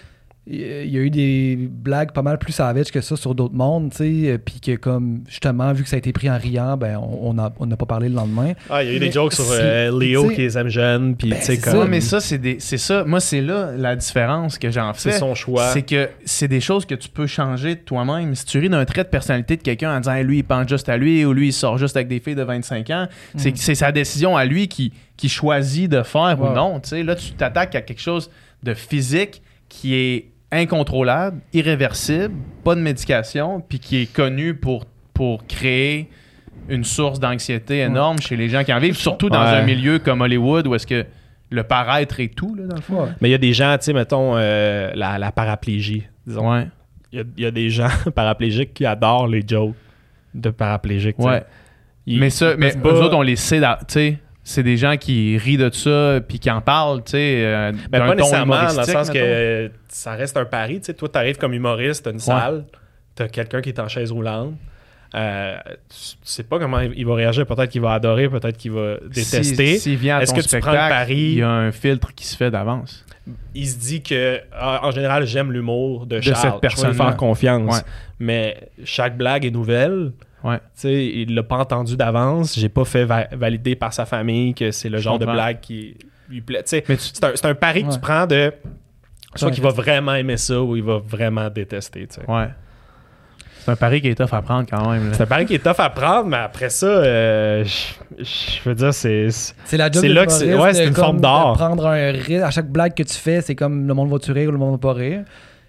il 0.45 0.59
y 0.91 0.99
a 0.99 1.01
eu 1.01 1.11
des 1.11 1.57
blagues 1.57 2.11
pas 2.11 2.23
mal 2.23 2.37
plus 2.37 2.53
savages 2.53 2.91
que 2.91 3.01
ça 3.01 3.15
sur 3.15 3.33
d'autres 3.33 3.55
mondes, 3.55 3.91
tu 3.93 3.99
sais, 3.99 4.31
euh, 4.33 4.39
puis 4.39 4.59
que 4.61 4.75
comme, 4.75 5.23
justement, 5.29 5.73
vu 5.73 5.85
que 5.85 5.89
ça 5.89 5.95
a 5.95 5.99
été 6.01 6.13
pris 6.13 6.29
en 6.29 6.37
riant, 6.37 6.77
ben, 6.77 6.99
on 6.99 7.33
n'a 7.35 7.53
on 7.61 7.67
n'a 7.67 7.77
pas 7.77 7.87
parlé 7.87 8.09
le 8.09 8.17
lendemain. 8.17 8.55
Ah, 8.69 8.83
il 8.83 8.89
y 8.89 8.93
a 8.93 8.97
eu 8.97 8.99
Mais 9.01 9.07
des 9.07 9.13
jokes 9.13 9.35
sur 9.35 9.45
euh, 9.51 9.97
Léo 9.97 10.29
qui 10.31 10.41
les 10.41 10.59
aime 10.59 10.69
jeunes, 10.69 11.15
puis 11.15 11.31
Ben, 11.31 11.39
tu 11.39 11.45
sais, 11.45 11.55
c'est 11.57 11.71
comme. 11.71 11.89
Mais 11.89 12.01
ça, 12.01 12.19
c'est 12.19 12.39
des- 12.39 12.57
c'est 12.59 12.77
ça. 12.77 13.05
Moi, 13.05 13.21
c'est 13.21 13.41
là 13.41 13.71
la 13.77 13.95
différence 13.95 14.59
que 14.59 14.69
j'en 14.73 14.93
c'est 14.95 15.13
fais. 15.13 15.19
son 15.19 15.37
choix. 15.37 15.69
C'est 15.73 15.83
que 15.83 16.09
c'est 16.25 16.49
des 16.49 16.61
choses 16.61 16.87
que 16.87 16.97
tu 16.97 17.09
peux 17.09 17.29
changer 17.29 17.77
de 17.77 17.81
toi-même. 17.81 18.35
Si 18.35 18.45
tu 18.45 18.59
ris 18.59 18.69
d'un 18.69 18.85
trait 18.85 19.05
de 19.05 19.09
personnalité 19.11 19.57
de 19.57 19.63
quelqu'un 19.63 19.97
en 19.97 20.01
disant 20.01 20.13
Hey, 20.15 20.25
lui, 20.25 20.39
il 20.39 20.45
pense 20.45 20.69
juste 20.69 20.89
à 20.89 20.97
lui 20.97 21.25
ou 21.25 21.33
lui, 21.33 21.49
il 21.49 21.53
sort 21.53 21.79
juste 21.79 21.95
avec 21.97 22.09
des 22.09 22.19
filles 22.19 22.35
de 22.35 22.43
25 22.43 22.91
ans, 22.91 23.07
c'est 23.37 23.53
Mm. 23.53 23.57
c'est 23.57 23.75
sa 23.77 23.93
décision 23.93 24.37
à 24.37 24.45
lui 24.45 24.67
qui, 24.67 24.93
qui 25.17 25.29
choisit 25.29 25.89
de 25.89 26.03
faire 26.03 26.37
ou 26.41 26.53
non. 26.53 26.81
Tu 26.81 26.89
sais, 26.89 27.03
là, 27.05 27.15
tu 27.15 27.31
t'attaques 27.35 27.77
à 27.77 27.81
quelque 27.83 28.01
chose 28.03 28.29
de 28.65 28.75
physique 28.75 29.41
qui 29.69 29.95
est 29.95 30.27
incontrôlable, 30.53 31.41
irréversible, 31.53 32.35
pas 32.65 32.75
de 32.75 32.81
médication, 32.81 33.61
puis 33.67 33.79
qui 33.81 34.03
est 34.03 34.13
connu 34.13 34.55
pour, 34.55 34.85
pour 35.15 35.47
créer 35.47 36.09
une 36.69 36.85
source 36.85 37.19
d'anxiété 37.19 37.79
énorme 37.81 38.19
chez 38.21 38.37
les 38.37 38.49
gens 38.49 38.63
qui 38.63 38.73
en 38.73 38.79
vivent, 38.79 38.97
surtout 38.97 39.29
dans 39.29 39.43
Ouais. 39.43 39.49
un 39.59 39.63
milieu 39.63 39.99
comme 39.99 40.21
Hollywood 40.21 40.67
où 40.67 40.75
est-ce 40.75 40.87
que 40.87 41.05
le 41.51 41.63
paraître 41.65 42.21
est 42.21 42.35
tout, 42.35 42.55
là, 42.55 42.65
dans 42.67 42.77
le 42.77 42.83
fond. 42.83 43.03
Ouais. 43.05 43.11
Mais 43.21 43.29
il 43.29 43.33
y 43.33 43.35
a 43.35 43.39
des 43.39 43.53
gens, 43.53 43.77
tu 43.79 43.85
sais, 43.87 43.93
mettons, 43.93 44.35
euh, 44.37 44.91
la, 44.95 45.19
la 45.19 45.33
paraplégie, 45.33 46.05
disons. 46.27 46.55
Il 47.13 47.19
y 47.19 47.21
a, 47.21 47.25
il 47.37 47.43
y 47.43 47.47
a 47.47 47.51
des 47.51 47.69
gens 47.69 47.89
paraplégiques 48.15 48.73
qui 48.75 48.87
adorent 48.87 49.29
les 49.29 49.43
jokes 49.47 49.75
de 50.35 50.51
paraplégiques. 50.51 51.19
Ouais. 51.19 51.43
Ils- 52.07 52.19
mais 52.21 52.31
ça, 52.31 52.55
mais 52.57 52.75
eux 52.77 52.81
pas- 52.81 52.93
autres, 52.95 53.17
on 53.17 53.23
les 53.23 53.37
sait, 53.37 53.61
tu 53.61 53.67
sais. 53.89 54.19
C'est 54.45 54.63
des 54.65 54.77
gens 54.77 54.97
qui 54.97 55.39
rient 55.39 55.57
de 55.57 55.71
ça 55.71 56.19
puis 56.27 56.39
qui 56.41 56.51
en 56.51 56.61
parlent, 56.61 57.05
tu 57.05 57.13
sais. 57.13 57.43
euh, 57.45 57.73
Ben, 57.91 58.01
d'un 58.01 58.07
pas 58.07 58.11
ton 58.13 58.17
nécessairement, 58.19 58.55
dans 58.75 58.81
le 58.81 58.87
sens 58.87 59.11
que 59.11 59.63
mettons. 59.63 59.75
ça 59.89 60.13
reste 60.13 60.37
un 60.37 60.45
pari. 60.45 60.81
Tu 60.81 60.87
sais, 60.87 60.95
toi, 60.95 61.09
t'arrives 61.09 61.37
comme 61.39 61.53
humoriste, 61.55 62.05
t'as 62.05 62.11
une 62.13 62.19
salle, 62.19 62.65
t'as 63.15 63.29
quelqu'un 63.29 63.61
qui 63.61 63.69
est 63.69 63.79
en 63.79 63.87
chaise 63.89 64.11
roulante. 64.11 64.55
Euh, 65.15 65.57
tu 65.91 65.97
sais 66.23 66.43
pas 66.43 66.59
comment 66.59 66.81
il 66.81 67.05
va 67.07 67.15
réagir. 67.15 67.47
Peut-être 67.47 67.69
qu'il 67.71 67.83
va 67.83 67.93
adorer, 67.93 68.29
peut-être 68.31 68.57
qu'il 68.57 68.73
va 68.73 68.97
détester. 69.15 69.75
Si- 69.75 69.81
S'il 69.81 69.97
vient 69.99 70.17
à 70.17 70.23
Est-ce 70.23 70.33
ton 70.33 70.41
que 70.41 70.47
tu 70.47 70.59
prends 70.59 70.73
le 70.73 70.77
pari? 70.77 71.15
il 71.15 71.35
y 71.39 71.43
a 71.43 71.51
un 71.51 71.71
filtre 71.71 72.15
qui 72.15 72.27
se 72.27 72.37
fait 72.37 72.51
d'avance. 72.51 73.05
Il 73.55 73.69
se 73.69 73.79
dit 73.79 74.03
que, 74.03 74.41
ah, 74.53 74.81
en 74.83 74.91
général, 74.91 75.27
j'aime 75.27 75.53
l'humour 75.53 76.07
de, 76.07 76.17
De 76.17 76.21
Charles. 76.23 76.37
cette 76.37 76.43
Je 76.45 76.47
vais 76.49 76.55
lui 76.55 76.61
personne-là. 76.61 76.95
faire 77.11 77.17
confiance. 77.17 77.77
Ouais. 77.77 77.83
Mais 78.19 78.57
chaque 78.85 79.17
blague 79.17 79.45
est 79.45 79.51
nouvelle. 79.51 80.13
Ouais. 80.45 80.57
Tu 80.59 80.63
sais, 80.75 81.07
il 81.07 81.35
l'a 81.35 81.43
pas 81.43 81.59
entendu 81.59 81.97
d'avance. 81.97 82.59
J'ai 82.59 82.69
pas 82.69 82.85
fait 82.85 83.05
va- 83.05 83.29
valider 83.33 83.77
par 83.77 83.93
sa 83.93 84.05
famille 84.07 84.55
que 84.55 84.71
c'est 84.71 84.89
le 84.89 84.99
genre 84.99 85.19
de 85.19 85.25
blague 85.27 85.61
qui 85.61 85.97
lui 86.29 86.41
plaît. 86.41 86.63
Tu 86.65 86.71
sais, 86.71 86.85
Mais 86.89 86.97
tu- 86.97 87.11
c'est 87.13 87.25
un, 87.25 87.31
c'est 87.35 87.47
un 87.47 87.55
pari 87.55 87.85
que 87.85 87.93
tu 87.93 88.01
prends 88.01 88.27
de 88.27 88.53
soit 89.35 89.51
qu'il 89.51 89.63
va 89.63 89.71
vraiment 89.71 90.15
aimer 90.15 90.37
ça 90.37 90.61
ou 90.61 90.77
il 90.77 90.83
va 90.83 90.99
vraiment 90.99 91.49
détester. 91.49 92.07
tu 92.07 92.17
sais. 92.21 92.31
Ouais. 92.31 92.49
C'est 93.65 93.71
un 93.71 93.77
pari 93.77 94.01
qui 94.01 94.09
est 94.09 94.17
tough 94.17 94.33
à 94.35 94.43
prendre 94.43 94.67
quand 94.69 94.91
même. 94.91 95.11
là. 95.11 95.15
C'est 95.15 95.23
un 95.23 95.27
pari 95.27 95.47
qui 95.47 95.55
est 95.55 95.61
tough 95.63 95.79
à 95.79 95.89
prendre, 95.89 96.27
mais 96.27 96.39
après 96.39 96.69
ça, 96.69 96.87
euh, 96.87 97.65
je 97.65 98.25
je 98.25 98.69
veux 98.69 98.75
dire, 98.75 98.93
c'est. 98.93 99.29
c'est- 99.31 99.77
la 99.77 99.89
job 99.91 100.03
C'est 100.03 100.09
de 100.09 100.15
là 100.15 100.27
que 100.27 100.33
c'est- 100.33 100.53
ouais, 100.55 100.85
une 100.87 100.93
forme 100.95 101.21
d'art. 101.21 101.53
prendre 101.53 101.87
un 101.87 102.11
risque. 102.11 102.43
À 102.43 102.51
chaque 102.51 102.69
blague 102.69 102.95
que 102.95 103.05
tu 103.05 103.15
fais, 103.15 103.41
c'est 103.41 103.55
comme 103.55 103.87
le 103.87 103.95
monde 103.95 104.11
va-tu 104.11 104.33
rire 104.33 104.49
ou 104.49 104.53
le 104.53 104.59
monde 104.59 104.73
va 104.73 104.79
pas 104.79 104.93
rire. 104.95 105.23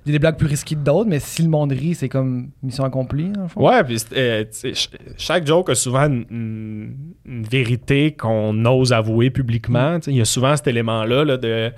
Il 0.06 0.10
y 0.10 0.12
a 0.12 0.14
des 0.16 0.20
blagues 0.20 0.38
plus 0.38 0.48
risquées 0.48 0.76
que 0.76 0.82
d'autres, 0.82 1.10
mais 1.10 1.20
si 1.20 1.44
le 1.44 1.50
monde 1.50 1.72
rit, 1.72 1.96
c'est 1.96 2.10
comme 2.10 2.50
mission 2.62 2.84
accomplie, 2.84 3.30
dans 3.30 3.44
le 3.44 3.48
fond. 3.48 3.66
Ouais, 3.66 3.84
puis 3.84 3.98
euh, 4.16 4.44
ch- 4.52 4.90
chaque 5.18 5.48
joke 5.48 5.70
a 5.70 5.76
souvent 5.76 6.06
une, 6.08 6.96
vérité 7.26 8.12
qu'on 8.14 8.66
ose 8.66 8.92
avouer 8.92 9.30
publiquement. 9.30 10.00
Sais, 10.02 10.12
Il 10.12 10.18
y 10.18 10.22
a 10.22 10.26
souvent 10.26 10.56
cet 10.58 10.68
élément-là 10.68 11.24
là, 11.24 11.38
de 11.38 11.72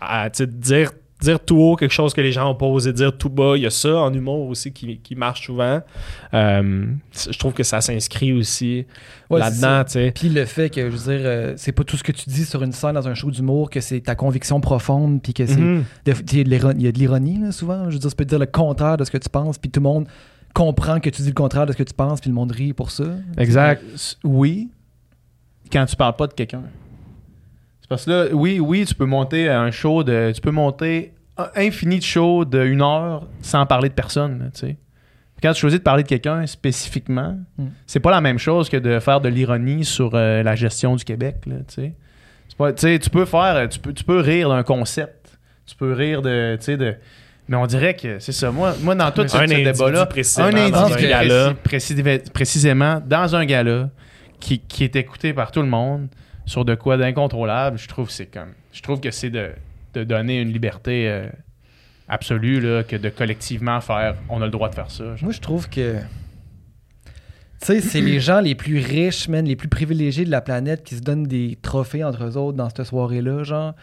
à, 0.00 0.28
dire, 0.30 0.92
dire 1.20 1.40
tout 1.40 1.56
haut 1.56 1.76
quelque 1.76 1.92
chose 1.92 2.12
que 2.12 2.20
les 2.20 2.30
gens 2.32 2.50
ont 2.50 2.54
pas 2.54 2.66
osé 2.66 2.92
dire 2.92 3.16
tout 3.16 3.30
bas. 3.30 3.54
Il 3.56 3.62
y 3.62 3.66
a 3.66 3.70
ça 3.70 3.96
en 3.96 4.12
humour 4.12 4.48
aussi 4.48 4.72
qui, 4.72 4.98
qui 4.98 5.14
marche 5.16 5.46
souvent. 5.46 5.80
Euh, 6.34 6.86
je 7.30 7.38
trouve 7.38 7.52
que 7.54 7.62
ça 7.62 7.80
s'inscrit 7.80 8.32
aussi 8.34 8.84
Ouais, 9.30 9.40
là-dedans. 9.40 9.84
tu 9.84 9.92
sais. 9.92 10.12
Puis 10.14 10.28
le 10.28 10.44
fait 10.44 10.68
que, 10.70 10.90
je 10.90 10.94
veux 10.96 11.16
dire, 11.16 11.26
euh, 11.26 11.54
c'est 11.56 11.72
pas 11.72 11.84
tout 11.84 11.96
ce 11.96 12.02
que 12.04 12.12
tu 12.12 12.28
dis 12.28 12.44
sur 12.44 12.62
une 12.62 12.72
scène 12.72 12.92
dans 12.92 13.08
un 13.08 13.14
show 13.14 13.30
d'humour, 13.30 13.70
que 13.70 13.80
c'est 13.80 14.00
ta 14.00 14.14
conviction 14.14 14.60
profonde, 14.60 15.22
puis 15.22 15.32
que 15.32 15.46
c'est. 15.46 15.56
Mhm. 15.56 15.84
Il 16.06 16.36
y 16.82 16.86
a 16.88 16.92
de 16.92 16.98
l'ironie, 16.98 17.38
là, 17.40 17.50
souvent. 17.50 17.84
Je 17.88 17.94
veux 17.94 17.98
dire, 18.00 18.10
ça 18.10 18.16
peut 18.16 18.24
dire 18.26 18.38
le 18.38 18.46
contraire 18.46 18.96
de 18.98 19.04
ce 19.04 19.10
que 19.10 19.18
tu 19.18 19.28
penses, 19.30 19.56
puis 19.58 19.70
tout 19.70 19.80
le 19.80 19.84
monde 19.84 20.06
comprend 20.54 21.00
que 21.00 21.10
tu 21.10 21.22
dis 21.22 21.28
le 21.28 21.34
contraire 21.34 21.66
de 21.66 21.72
ce 21.72 21.76
que 21.78 21.82
tu 21.82 21.94
penses, 21.94 22.20
puis 22.20 22.30
le 22.30 22.34
monde 22.34 22.52
rit 22.52 22.72
pour 22.72 22.90
ça. 22.90 23.04
Exact. 23.38 23.82
S- 23.94 24.16
Oui, 24.24 24.68
quand 25.72 25.84
tu 25.86 25.96
parles 25.96 26.16
pas 26.16 26.26
de 26.26 26.32
quelqu'un. 26.34 26.62
C'est 27.86 27.88
parce 27.88 28.04
que 28.04 28.10
là, 28.10 28.24
oui, 28.32 28.58
oui, 28.58 28.84
tu 28.84 28.94
peux 28.96 29.04
monter 29.06 29.48
un 29.48 29.70
show 29.70 30.02
de. 30.02 30.32
Tu 30.34 30.40
peux 30.40 30.50
monter 30.50 31.12
un 31.38 31.48
infini 31.56 31.98
de 31.98 32.02
shows 32.04 32.44
de 32.44 32.64
une 32.64 32.82
heure 32.82 33.26
sans 33.42 33.64
parler 33.66 33.88
de 33.88 33.94
personne, 33.94 34.38
là, 34.40 34.44
tu 34.52 34.60
sais. 34.60 34.76
Quand 35.42 35.52
tu 35.52 35.60
choisis 35.60 35.78
de 35.78 35.84
parler 35.84 36.02
de 36.02 36.08
quelqu'un 36.08 36.46
spécifiquement, 36.46 37.36
Mm. 37.58 37.66
c'est 37.86 38.00
pas 38.00 38.10
la 38.10 38.20
même 38.20 38.38
chose 38.38 38.68
que 38.68 38.76
de 38.78 38.98
faire 39.00 39.20
de 39.20 39.28
l'ironie 39.28 39.84
sur 39.84 40.12
euh, 40.14 40.42
la 40.42 40.56
gestion 40.56 40.96
du 40.96 41.04
Québec, 41.04 41.36
là, 41.46 41.56
tu 41.68 41.74
sais. 41.74 41.92
C'est 42.48 42.56
pas- 42.56 42.72
tu 42.72 43.10
peux 43.10 43.24
faire, 43.26 43.68
tu 43.68 43.78
peux, 43.78 43.92
tu 43.92 44.02
peux 44.02 44.18
rire 44.20 44.48
d'un 44.48 44.62
concept, 44.62 45.38
tu 45.66 45.76
peux 45.76 45.92
rire 45.92 46.22
de, 46.22 46.56
tu 46.58 46.64
sais, 46.64 46.76
de, 46.76 46.94
mais 47.48 47.56
on 47.56 47.66
dirait 47.66 47.94
que 47.94 48.18
c'est 48.18 48.32
ça. 48.32 48.50
Moi, 48.50 48.74
moi 48.82 48.94
dans 48.96 49.10
tout 49.12 49.28
ce, 49.28 49.36
Un 49.36 49.46
ce 49.46 49.54
débat-là, 49.54 50.06
précisément 50.06 50.48
un 50.48 50.70
dans 50.70 50.84
individu 50.86 51.04
un 51.06 51.08
gala. 51.10 51.54
précis- 51.62 51.94
précis- 52.02 52.30
précisément 52.32 53.00
dans 53.06 53.36
un 53.36 53.44
gala 53.44 53.90
qui, 54.40 54.58
qui 54.60 54.84
est 54.84 54.96
écouté 54.96 55.32
par 55.34 55.50
tout 55.52 55.60
le 55.60 55.68
monde 55.68 56.08
sur 56.46 56.64
de 56.64 56.74
quoi 56.74 56.96
d'incontrôlable, 56.96 57.76
je 57.78 57.88
trouve 57.88 58.06
que 58.06 58.12
c'est 58.12 58.26
comme, 58.26 58.52
je 58.72 58.80
trouve 58.80 59.00
que 59.00 59.10
c'est 59.10 59.30
de, 59.30 59.50
de 59.94 60.04
donner 60.04 60.40
une 60.40 60.52
liberté 60.52 61.08
euh, 61.08 61.26
absolue 62.08 62.60
là, 62.60 62.82
que 62.84 62.96
de 62.96 63.08
collectivement 63.10 63.80
faire, 63.80 64.14
on 64.28 64.40
a 64.40 64.44
le 64.46 64.50
droit 64.50 64.68
de 64.70 64.74
faire 64.74 64.90
ça. 64.90 65.04
genre. 65.16 65.24
Moi, 65.24 65.32
je 65.32 65.40
trouve 65.40 65.68
que. 65.68 65.96
Tu 67.60 67.66
sais, 67.66 67.80
c'est 67.80 68.00
les 68.02 68.20
gens 68.20 68.40
les 68.40 68.54
plus 68.54 68.78
riches, 68.78 69.28
man, 69.28 69.44
les 69.44 69.56
plus 69.56 69.68
privilégiés 69.68 70.24
de 70.26 70.30
la 70.30 70.42
planète 70.42 70.84
qui 70.84 70.94
se 70.94 71.00
donnent 71.00 71.24
des 71.26 71.56
trophées 71.62 72.04
entre 72.04 72.24
eux 72.24 72.36
autres 72.36 72.56
dans 72.56 72.68
cette 72.68 72.84
soirée-là. 72.84 73.44
Genre, 73.44 73.74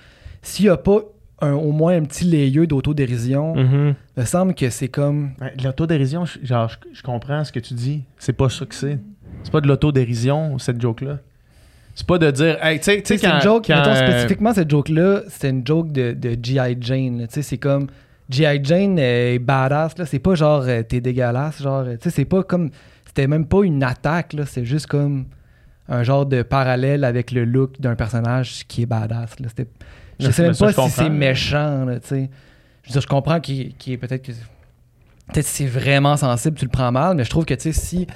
s'il 0.43 0.65
n'y 0.65 0.69
a 0.69 0.77
pas 0.77 0.99
un- 1.41 1.53
au 1.53 1.71
moins 1.71 1.95
un 1.97 2.03
petit 2.03 2.23
layeux 2.25 2.67
d'autodérision, 2.67 3.55
Mhm. 3.55 3.95
il 4.15 4.19
me 4.21 4.25
semble 4.25 4.53
que 4.53 4.69
c'est 4.69 4.89
comme. 4.89 5.31
Ouais, 5.41 5.53
L'autodérision, 5.63 6.23
je- 6.23 6.37
genre, 6.45 6.69
je, 6.69 6.77
je 6.93 7.01
comprends 7.01 7.43
ce 7.43 7.51
que 7.51 7.59
tu 7.59 7.73
dis. 7.73 8.03
C'est 8.19 8.33
pas 8.33 8.47
ça 8.47 8.65
que 8.67 8.75
c'est. 8.75 8.99
C'est 9.41 9.51
pas 9.51 9.59
de 9.59 9.67
l'autodérision, 9.67 10.57
cette 10.59 10.79
joke-là. 10.79 11.17
C'est 11.95 12.07
pas 12.07 12.17
de 12.17 12.31
dire, 12.31 12.57
hey, 12.65 12.79
tu 12.79 12.85
sais, 12.85 13.01
tu 13.03 13.17
c'est 13.17 13.27
une 13.27 13.41
joke, 13.41 13.65
quand, 13.67 13.75
mettons 13.75 13.91
euh, 13.91 14.07
spécifiquement 14.09 14.53
cette 14.53 14.69
joke-là, 14.69 15.21
c'était 15.27 15.51
une 15.51 15.65
joke 15.65 15.91
de, 15.91 16.13
de 16.13 16.35
G.I. 16.41 16.75
Jane. 16.81 17.27
Tu 17.27 17.33
sais, 17.35 17.41
c'est 17.43 17.57
comme 17.59 17.87
G.I. 18.29 18.59
Jane 18.63 18.97
est 18.97 19.37
badass, 19.37 19.97
là. 19.99 20.05
C'est 20.07 20.17
pas 20.19 20.33
genre 20.33 20.63
euh, 20.65 20.81
t'es 20.81 21.01
dégueulasse, 21.01 21.61
genre. 21.61 21.81
euh, 21.85 21.93
Tu 21.97 22.03
sais, 22.05 22.09
c'est 22.09 22.25
pas 22.25 22.41
comme. 22.43 22.71
C'était 23.05 23.27
même 23.27 23.45
pas 23.45 23.61
une 23.63 23.83
attaque, 23.83 24.33
là. 24.33 24.45
C'est 24.47 24.65
juste 24.65 24.87
comme 24.87 25.25
un 25.87 26.01
genre 26.01 26.25
de 26.25 26.41
parallèle 26.41 27.03
avec 27.03 27.31
le 27.31 27.45
look 27.45 27.79
d'un 27.79 27.95
personnage 27.95 28.63
qui 28.67 28.81
est 28.81 28.85
badass, 28.87 29.39
là. 29.39 29.49
C'était. 29.49 29.69
Je 30.19 30.31
sais 30.31 30.43
même 30.43 30.53
ça, 30.53 30.71
pas 30.71 30.83
si 30.87 30.89
c'est 30.89 31.09
méchant, 31.09 31.85
là, 31.85 31.99
tu 31.99 32.07
sais. 32.07 32.29
Je 32.83 32.89
veux 32.89 32.93
dire, 32.93 33.01
je 33.01 33.07
comprends 33.07 33.39
qu'il 33.39 33.75
qu'il 33.75 33.93
est 33.93 33.97
peut-être 33.97 34.23
que. 34.25 34.31
Peut-être 35.31 35.45
si 35.45 35.63
c'est 35.63 35.69
vraiment 35.69 36.17
sensible, 36.17 36.57
tu 36.57 36.65
le 36.65 36.71
prends 36.71 36.91
mal, 36.91 37.15
mais 37.15 37.23
je 37.23 37.29
trouve 37.29 37.45
que, 37.45 37.53
tu 37.53 37.71
sais, 37.71 37.71
si. 37.71 38.07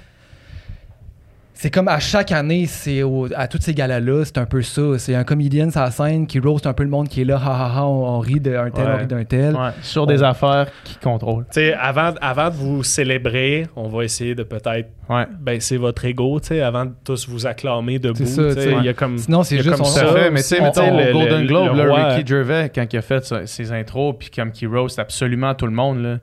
C'est 1.59 1.71
comme 1.71 1.87
à 1.87 1.97
chaque 1.97 2.31
année, 2.31 2.67
c'est 2.67 3.01
au- 3.01 3.27
à 3.35 3.47
toutes 3.47 3.63
ces 3.63 3.73
galas-là, 3.73 4.23
c'est 4.25 4.37
un 4.37 4.45
peu 4.45 4.61
ça. 4.61 4.99
C'est 4.99 5.15
un 5.15 5.23
comédien 5.23 5.71
sur 5.71 5.81
la 5.81 5.89
scène 5.89 6.27
qui 6.27 6.37
roast 6.37 6.67
un 6.67 6.73
peu 6.73 6.83
le 6.83 6.89
monde 6.89 7.09
qui 7.09 7.21
est 7.21 7.25
là, 7.25 7.37
ha 7.43 7.49
ha 7.49 7.79
ha, 7.79 7.85
on, 7.85 8.05
on 8.05 8.19
rit 8.19 8.39
d'un 8.39 8.69
tel, 8.69 8.85
Ouais. 8.85 8.91
on 8.93 8.97
rit 8.99 9.07
d'un 9.07 9.23
tel. 9.23 9.55
ouais, 9.55 9.69
sur 9.81 10.05
des 10.05 10.21
affaires 10.21 10.67
qui 10.83 10.97
contrôlent. 10.97 11.45
Tu 11.45 11.59
sais, 11.61 11.73
avant, 11.73 12.13
avant 12.21 12.49
de 12.51 12.55
vous 12.55 12.83
célébrer, 12.83 13.65
on 13.75 13.87
va 13.89 14.03
essayer 14.03 14.35
de 14.35 14.43
peut-être 14.43 14.89
Ouais. 15.09 15.25
baisser 15.39 15.77
votre 15.77 16.05
ego, 16.05 16.39
tu 16.39 16.49
sais, 16.49 16.61
avant 16.61 16.85
de 16.85 16.91
tous 17.03 17.27
vous 17.27 17.47
acclamer 17.47 17.97
debout. 17.97 18.17
C'est 18.23 18.51
ça. 18.53 18.61
Il 18.79 18.85
y 18.85 18.89
a 18.89 18.93
comme. 18.93 19.17
Sinon, 19.17 19.41
c'est 19.41 19.57
juste. 19.57 19.71
comme 19.71 19.81
on- 19.81 19.85
ça. 19.85 20.05
Fait, 20.13 20.29
mais 20.29 20.41
tu 20.41 20.47
sais, 20.49 20.59
le- 20.59 21.11
Golden 21.11 21.41
le- 21.41 21.47
Globe, 21.47 21.75
le 21.75 21.83
là, 21.85 21.89
roi- 21.89 22.07
Ricky 22.13 22.27
Gervais, 22.27 22.71
quand 22.73 22.85
il 22.93 22.97
a 22.97 23.01
fait 23.01 23.33
ses 23.47 23.71
intros, 23.71 24.15
puis 24.19 24.29
comme 24.29 24.51
qu'il 24.51 24.67
roast 24.67 24.99
absolument 24.99 25.55
tout 25.55 25.65
le 25.65 25.71
monde, 25.73 26.03
là, 26.03 26.17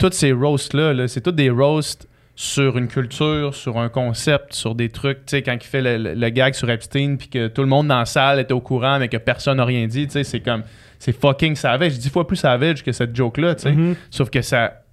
tous 0.00 0.10
ces 0.12 0.32
roasts-là, 0.32 0.94
là, 0.94 1.06
c'est 1.06 1.20
tous 1.20 1.30
des 1.30 1.48
roasts 1.50 2.08
sur 2.42 2.78
une 2.78 2.88
culture, 2.88 3.54
sur 3.54 3.76
un 3.78 3.90
concept, 3.90 4.54
sur 4.54 4.74
des 4.74 4.88
trucs, 4.88 5.26
tu 5.26 5.32
sais, 5.36 5.42
quand 5.42 5.52
il 5.52 5.62
fait 5.62 5.82
le, 5.82 5.98
le- 5.98 6.14
le 6.14 6.28
gag 6.30 6.54
sur 6.54 6.70
Epstein, 6.70 7.16
puis 7.18 7.28
que 7.28 7.48
tout 7.48 7.60
le 7.60 7.68
monde 7.68 7.88
dans 7.88 7.98
la 7.98 8.06
salle 8.06 8.40
était 8.40 8.54
au 8.54 8.62
courant, 8.62 8.98
mais 8.98 9.08
que 9.08 9.18
personne 9.18 9.58
n'a 9.58 9.64
rien 9.66 9.86
dit, 9.86 10.06
tu 10.06 10.12
sais, 10.12 10.24
c'est 10.24 10.40
comme, 10.40 10.62
c'est 10.98 11.12
fucking 11.12 11.54
savage, 11.54 11.98
dix 11.98 12.08
fois 12.08 12.26
plus 12.26 12.38
savage 12.38 12.82
que 12.82 12.92
cette 12.92 13.14
joke-là, 13.14 13.56
tu 13.56 13.64
sais. 13.64 13.72
Mhm. 13.72 13.94
Sauf 14.10 14.30
que 14.30 14.40
ça, 14.40 14.84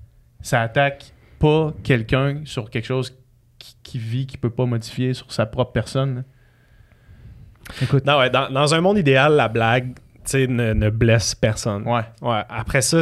ça 0.42 0.62
attaque 0.62 1.06
pas 1.40 1.74
quelqu'un 1.84 2.42
sur 2.44 2.70
quelque 2.70 2.86
chose 2.86 3.16
qui, 3.58 3.78
qui 3.82 3.98
vit, 3.98 4.28
qui 4.28 4.38
peut 4.38 4.50
pas 4.50 4.66
modifier 4.66 5.14
sur 5.14 5.32
sa 5.32 5.46
propre 5.46 5.72
personne. 5.72 6.26
Écoute, 7.82 8.06
Non, 8.06 8.18
ouais, 8.20 8.30
dans, 8.30 8.50
dans 8.52 8.74
un 8.74 8.82
monde 8.82 8.98
idéal, 8.98 9.38
la 9.38 9.48
blague 9.48 9.94
tu 10.26 10.32
sais, 10.32 10.48
ne, 10.48 10.74
ne 10.74 10.90
blesse 10.90 11.34
personne. 11.34 11.84
Ouais. 11.88 12.02
Ouais, 12.22 12.42
Après 12.50 12.82
ça, 12.82 13.00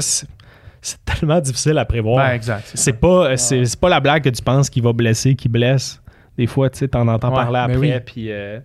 c'est 0.85 1.03
tellement 1.05 1.39
difficile 1.39 1.77
à 1.77 1.85
prévoir. 1.85 2.27
Ben, 2.27 2.33
exact. 2.33 2.71
c'est 2.73 2.93
pas, 2.99 3.31
euh, 3.31 3.37
c'est, 3.37 3.65
c'est 3.65 3.79
pas 3.79 3.89
la 3.89 3.99
blague 3.99 4.23
que 4.23 4.29
tu 4.29 4.41
penses 4.43 4.69
qui 4.69 4.81
va 4.81 4.93
blesser, 4.93 5.35
qui 5.35 5.49
blesse. 5.49 6.01
Des 6.37 6.47
fois, 6.47 6.69
tu 6.69 6.79
sais, 6.79 6.87
t'en 6.89 7.07
entends 7.07 7.29
Ouais, 7.29 7.35
parler 7.35 7.59
après, 7.59 7.77
oui. 7.77 7.99
puis 8.05 8.31
euh, 8.31 8.59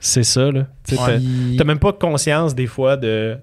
c'est 0.00 0.24
ça, 0.24 0.50
là. 0.50 0.66
Tu 0.86 0.94
Ouais. 0.96 1.20
T'as 1.56 1.64
même 1.64 1.78
pas 1.78 1.92
conscience 1.92 2.54
des 2.54 2.66
fois 2.66 2.96
de. 2.96 3.38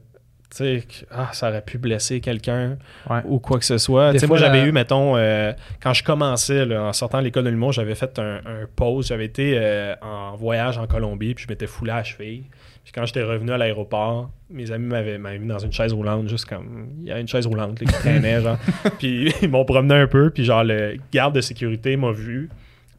Tu 0.52 0.58
sais, 0.58 0.84
ah, 1.12 1.30
ça 1.32 1.50
aurait 1.50 1.62
pu 1.62 1.78
blesser 1.78 2.20
quelqu'un 2.22 2.78
Ouais. 3.08 3.20
ou 3.26 3.38
quoi 3.40 3.60
que 3.60 3.66
ce 3.66 3.78
soit. 3.78 4.12
Des 4.14 4.26
moi, 4.26 4.38
j'avais 4.38 4.64
eu, 4.64 4.72
mettons, 4.72 5.16
euh, 5.16 5.54
quand 5.82 5.94
je 5.94 6.04
commençais, 6.04 6.66
là, 6.66 6.86
en 6.86 6.94
sortant 6.94 7.20
de 7.20 7.26
l'école 7.26 7.44
de 7.44 7.50
l'humour, 7.52 7.72
j'avais 7.72 7.94
fait 7.94 8.18
un, 8.18 8.38
un 8.38 8.66
pause. 8.76 9.08
J'avais 9.10 9.26
été 9.26 9.54
euh, 9.58 9.94
en 10.02 10.36
voyage 10.36 10.80
en 10.80 10.88
Colombie, 10.88 11.36
puis 11.36 11.46
je 11.48 11.54
m'étais 11.54 11.68
foulé 11.68 11.92
à 11.92 11.98
la 11.98 12.04
cheville. 12.04 12.46
Puis 12.90 13.00
quand 13.00 13.06
j'étais 13.06 13.22
revenu 13.22 13.52
à 13.52 13.58
l'aéroport, 13.60 14.32
mes 14.50 14.72
amis 14.72 14.88
m'avaient 14.88 15.20
mis 15.20 15.46
dans 15.46 15.60
une 15.60 15.72
chaise 15.72 15.94
roulante, 15.94 16.28
juste 16.28 16.46
comme. 16.46 16.88
Il 17.02 17.08
y 17.08 17.12
a 17.12 17.20
une 17.20 17.28
chaise 17.28 17.46
roulante 17.46 17.80
là, 17.80 17.86
qui 17.86 17.94
traînait, 18.00 18.42
genre. 18.42 18.58
Puis 18.98 19.32
ils 19.44 19.48
m'ont 19.48 19.64
promené 19.64 19.94
un 19.94 20.08
peu, 20.08 20.32
puis 20.32 20.44
genre, 20.44 20.64
le 20.64 20.98
garde 21.14 21.36
de 21.36 21.42
sécurité 21.42 21.98
m'a 21.98 22.12
vu, 22.12 22.50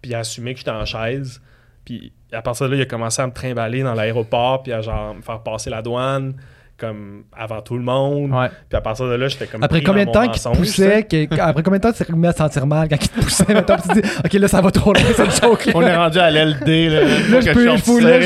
puis 0.00 0.12
il 0.12 0.14
a 0.14 0.20
assumé 0.20 0.52
que 0.52 0.60
j'étais 0.60 0.70
en 0.70 0.84
chaise. 0.84 1.42
Puis 1.84 2.12
à 2.30 2.40
partir 2.40 2.66
de 2.66 2.70
là, 2.70 2.76
il 2.76 2.82
a 2.82 2.86
commencé 2.86 3.20
à 3.20 3.26
me 3.26 3.32
trimballer 3.32 3.82
dans 3.82 3.94
l'aéroport, 3.94 4.62
puis 4.62 4.72
à 4.72 4.80
genre 4.80 5.12
me 5.12 5.22
faire 5.22 5.42
passer 5.42 5.70
la 5.70 5.82
douane, 5.82 6.34
comme 6.80 7.24
avant 7.36 7.60
tout 7.60 7.76
le 7.76 7.82
monde. 7.82 8.30
Ouais. 8.32 8.48
Puis 8.68 8.76
à 8.76 8.80
partir 8.80 9.06
de 9.06 9.12
là, 9.14 9.28
j'étais 9.28 9.46
comme. 9.46 9.62
Après 9.62 9.82
combien 9.82 10.06
de 10.06 10.10
temps 10.10 10.26
qu'il 10.28 10.42
te 10.42 10.48
poussait, 10.56 11.06
après 11.38 11.62
combien 11.62 11.78
de 11.78 11.82
temps 11.82 11.92
tu 11.92 12.02
t'es 12.04 12.12
remis 12.12 12.26
à 12.26 12.32
sentir 12.32 12.66
mal 12.66 12.88
quand 12.88 12.96
il 13.00 13.08
te 13.08 13.20
poussait, 13.20 13.44
puis 13.44 13.54
tu 13.56 13.88
te 13.88 14.00
dis, 14.00 14.08
ok, 14.24 14.32
là, 14.32 14.48
ça 14.48 14.60
va 14.60 14.70
trop 14.70 14.92
loin, 14.92 15.02
cette 15.14 15.40
joke 15.42 15.70
On 15.74 15.82
est 15.82 15.94
rendu 15.96 16.18
à 16.18 16.30
l'LD. 16.30 16.88
Là, 16.88 17.00
Là, 17.02 17.40
je 17.40 17.52
peux- 17.52 17.76
je 17.76 17.82
faut- 17.82 17.98
là, 18.00 18.18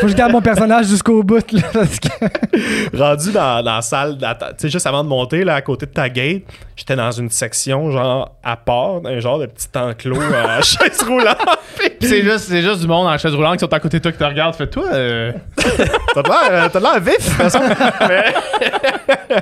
Faut 0.00 0.06
que 0.06 0.08
je 0.08 0.16
garde 0.16 0.32
mon 0.32 0.40
personnage 0.42 0.86
jusqu'au 0.86 1.22
bout, 1.22 1.52
là, 1.52 1.62
parce 1.72 2.00
que- 2.00 2.96
rendu 2.96 3.32
dans, 3.32 3.62
dans 3.62 3.74
la 3.76 3.82
salle, 3.82 4.16
tu 4.18 4.24
sais, 4.58 4.68
juste 4.68 4.86
avant 4.86 5.04
de 5.04 5.08
monter, 5.08 5.44
là, 5.44 5.54
à 5.56 5.60
côté 5.62 5.86
de 5.86 5.90
ta 5.92 6.08
gate, 6.08 6.42
j'étais 6.78 6.94
dans 6.96 7.10
une 7.10 7.28
section, 7.28 7.90
genre, 7.90 8.36
à 8.44 8.56
part, 8.56 9.00
un 9.04 9.18
genre 9.20 9.38
de 9.40 9.46
petit 9.46 9.66
enclos 9.76 10.16
à 10.32 10.62
chaise 10.62 11.02
roulante. 11.02 11.36
C'est 12.00 12.22
juste, 12.22 12.38
c'est 12.48 12.62
juste 12.62 12.80
du 12.80 12.86
monde 12.86 13.06
en 13.08 13.18
chaise 13.18 13.34
roulante 13.34 13.54
qui 13.54 13.60
sont 13.60 13.72
à 13.72 13.80
côté 13.80 13.98
de 13.98 14.02
toi 14.04 14.12
qui 14.12 14.18
te 14.18 14.24
regardent. 14.24 14.54
Fait 14.54 14.66
toi, 14.68 14.84
euh, 14.92 15.32
T'as 16.14 16.22
de 16.22 16.28
l'air, 16.28 16.38
euh, 16.50 16.68
t'as 16.72 16.80
l'air 16.80 17.00
vif, 17.00 17.18
de 17.18 17.22
toute 17.24 17.32
façon. 17.32 17.60
Mais- 18.08 18.34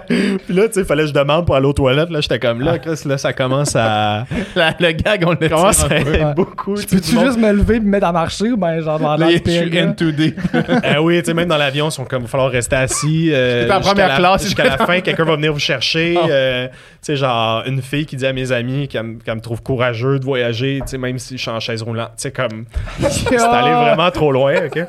Puis 0.47 0.55
là, 0.55 0.69
tu 0.69 0.75
sais, 0.75 0.85
fallait 0.85 1.03
que 1.03 1.09
je 1.09 1.15
demande 1.15 1.47
pour 1.47 1.55
aller 1.57 1.67
aux 1.67 1.73
toilettes. 1.73 2.11
Là, 2.11 2.21
j'étais 2.21 2.39
comme 2.39 2.61
là, 2.61 2.79
Chris, 2.79 3.01
là, 3.07 3.19
ça 3.19 3.33
commence 3.33 3.77
à. 3.77 4.25
la- 4.55 4.75
le 4.79 4.93
gag, 4.93 5.25
on 5.27 5.31
le 5.39 5.49
commence 5.49 5.85
à 5.85 5.89
peu. 5.89 5.95
être 5.97 6.07
Ouais. 6.11 6.35
beaucoup. 6.35 6.75
Peux-tu 6.75 7.15
monde- 7.15 7.27
juste 7.27 7.39
me 7.39 7.53
lever 7.53 7.77
et 7.77 7.81
me 7.81 7.89
mettre 7.91 8.07
à 8.07 8.13
marcher 8.13 8.51
ou 8.51 8.57
ben 8.57 8.81
genre 8.83 8.99
dans 8.99 9.17
Là, 9.17 9.27
la 9.27 9.33
je 9.33 9.51
suis 9.51 9.79
in 9.79 9.93
too 9.93 10.11
deep. 10.13 10.39
Ah 10.83 11.01
oui, 11.03 11.19
tu 11.21 11.27
sais, 11.27 11.35
même 11.35 11.49
dans 11.49 11.57
l'avion, 11.57 11.89
ils 11.89 11.93
sont 11.93 12.05
comme, 12.05 12.23
il 12.23 12.25
va 12.27 12.29
falloir 12.31 12.51
rester 12.51 12.77
assis. 12.77 13.31
euh, 13.33 13.61
jusqu'à 13.63 13.81
première 13.81 14.09
la- 14.09 14.17
classe. 14.17 14.43
Jusqu'à 14.45 14.65
la 14.65 14.79
fin, 14.79 15.01
quelqu'un 15.01 15.25
va 15.25 15.37
venir 15.37 15.53
vous 15.53 15.59
chercher. 15.59 16.19
Oh. 16.23 16.27
euh, 16.29 16.67
tu 16.69 16.73
sais, 17.03 17.17
genre, 17.27 17.63
une 17.67 17.83
fille 17.83 18.07
qui 18.07 18.17
dit 18.17 18.27
à 18.27 18.33
mes 18.33 18.53
amis 18.53 18.89
qu'elle 18.89 19.05
me 19.05 19.41
trouve 19.41 19.63
courageux 19.63 20.19
de 20.19 20.25
voyager, 20.25 20.81
tu 20.83 20.89
sais, 20.89 20.99
même 20.99 21.19
si 21.19 21.37
je 21.37 21.43
suis 21.43 21.51
en 21.51 21.61
chaise 21.61 21.83
roulante. 21.83 22.13
Tu 22.17 22.23
sais, 22.23 22.33
comme, 22.33 22.67
c'est 22.99 23.37
allé 23.37 23.71
vraiment 23.71 24.11
trop 24.11 24.33
loin, 24.33 24.67
OK? 24.67 24.79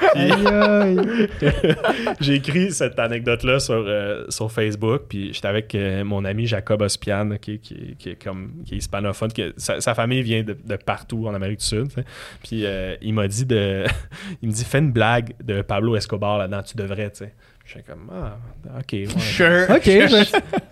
J'ai 2.20 2.34
écrit 2.34 2.72
cette 2.72 2.98
anecdote-là 2.98 3.58
sur, 3.58 3.84
euh, 3.86 4.24
sur 4.28 4.50
Facebook, 4.50 5.02
puis 5.08 5.32
j'étais 5.32 5.48
avec 5.48 5.74
euh, 5.74 6.04
mon 6.04 6.22
ami 6.24 6.46
Jacob 6.46 6.82
Ospian, 6.82 7.30
qui, 7.40 7.58
qui, 7.58 7.96
qui 7.98 8.10
est 8.10 8.22
comme 8.22 8.52
qui 8.64 8.74
est 8.74 8.76
hispanophone, 8.78 9.30
sa, 9.56 9.80
sa 9.80 9.94
famille 9.94 10.22
vient 10.22 10.44
de, 10.44 10.56
de 10.64 10.76
partout 10.76 11.26
en 11.26 11.34
Amérique 11.34 11.58
du 11.58 11.66
Sud. 11.66 11.88
Puis 12.42 12.64
euh, 12.64 12.94
il 13.02 13.12
m'a 13.14 13.26
dit 13.28 13.44
de, 13.44 13.84
il 14.42 14.48
me 14.48 14.54
dit 14.54 14.64
fais 14.64 14.78
une 14.78 14.92
blague 14.92 15.34
de 15.42 15.60
Pablo 15.62 15.96
Escobar 15.96 16.38
là-dedans, 16.38 16.62
tu 16.62 16.76
devrais, 16.76 17.10
tu 17.10 17.18
sais. 17.18 17.34
J'étais 17.70 17.82
comme 17.82 18.10
ah 18.10 18.78
ok, 18.78 18.92
ouais. 18.92 19.06
Sure. 19.18 19.66
Ok, 19.68 19.84
ben, 19.84 20.24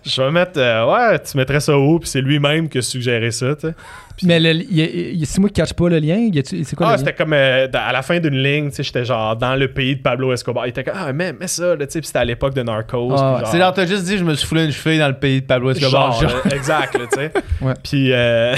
je 0.03 0.21
vais 0.21 0.31
mettre 0.31 0.59
euh, 0.59 0.85
ouais, 0.91 1.19
tu 1.19 1.37
mettrais 1.37 1.59
ça 1.59 1.77
où, 1.77 1.99
puis 1.99 2.09
c'est 2.09 2.21
lui-même 2.21 2.67
qui 2.67 2.79
a 2.79 2.81
suggéré 2.81 3.29
ça, 3.29 3.55
tu 3.55 3.67
sais. 3.67 3.75
mais 4.23 4.39
le- 4.39 4.49
il 4.63 4.75
y 4.75 4.81
a- 4.81 4.85
il 4.89 5.17
y 5.19 5.21
a- 5.21 5.25
c'est 5.27 5.39
moi 5.39 5.47
qui 5.49 5.61
catch 5.61 5.73
pas 5.73 5.89
le 5.89 5.99
lien. 5.99 6.27
C'est 6.43 6.75
quoi 6.75 6.87
Ah, 6.87 6.89
le 6.89 6.95
lien? 6.95 6.97
c'était 6.97 7.13
comme 7.13 7.33
euh, 7.33 7.67
à 7.71 7.91
la 7.91 8.01
fin 8.01 8.19
d'une 8.19 8.41
ligne, 8.41 8.69
tu 8.69 8.77
sais, 8.77 8.83
j'étais 8.83 9.05
genre 9.05 9.35
dans 9.35 9.55
le 9.55 9.67
pays 9.71 9.95
de 9.95 10.01
Pablo 10.01 10.33
Escobar. 10.33 10.65
Il 10.65 10.69
était 10.69 10.83
comme 10.83 10.95
ah 10.97 11.13
mais, 11.13 11.33
mais 11.33 11.45
ça, 11.47 11.77
tu 11.77 11.85
sais, 11.87 11.99
puis 11.99 12.07
c'était 12.07 12.17
à 12.17 12.25
l'époque 12.25 12.55
de 12.55 12.63
Narcos. 12.63 13.13
Ah, 13.15 13.43
C'est 13.45 13.59
genre, 13.59 13.73
t'as 13.73 13.85
juste 13.85 14.05
dit, 14.05 14.17
je 14.17 14.23
me 14.23 14.33
suis 14.33 14.47
foulé 14.47 14.65
une 14.65 14.71
cheville 14.71 14.97
dans 14.97 15.07
le 15.09 15.19
pays 15.19 15.41
de 15.41 15.45
Pablo 15.45 15.69
Escobar. 15.69 16.13
Genre, 16.13 16.29
Genre, 16.31 16.41
là, 16.45 16.55
exact, 16.55 16.97
là, 16.97 17.05
tu 17.13 17.19
sais. 17.19 17.31
Ouais. 17.61 17.73
Puis, 17.83 18.11
euh, 18.11 18.55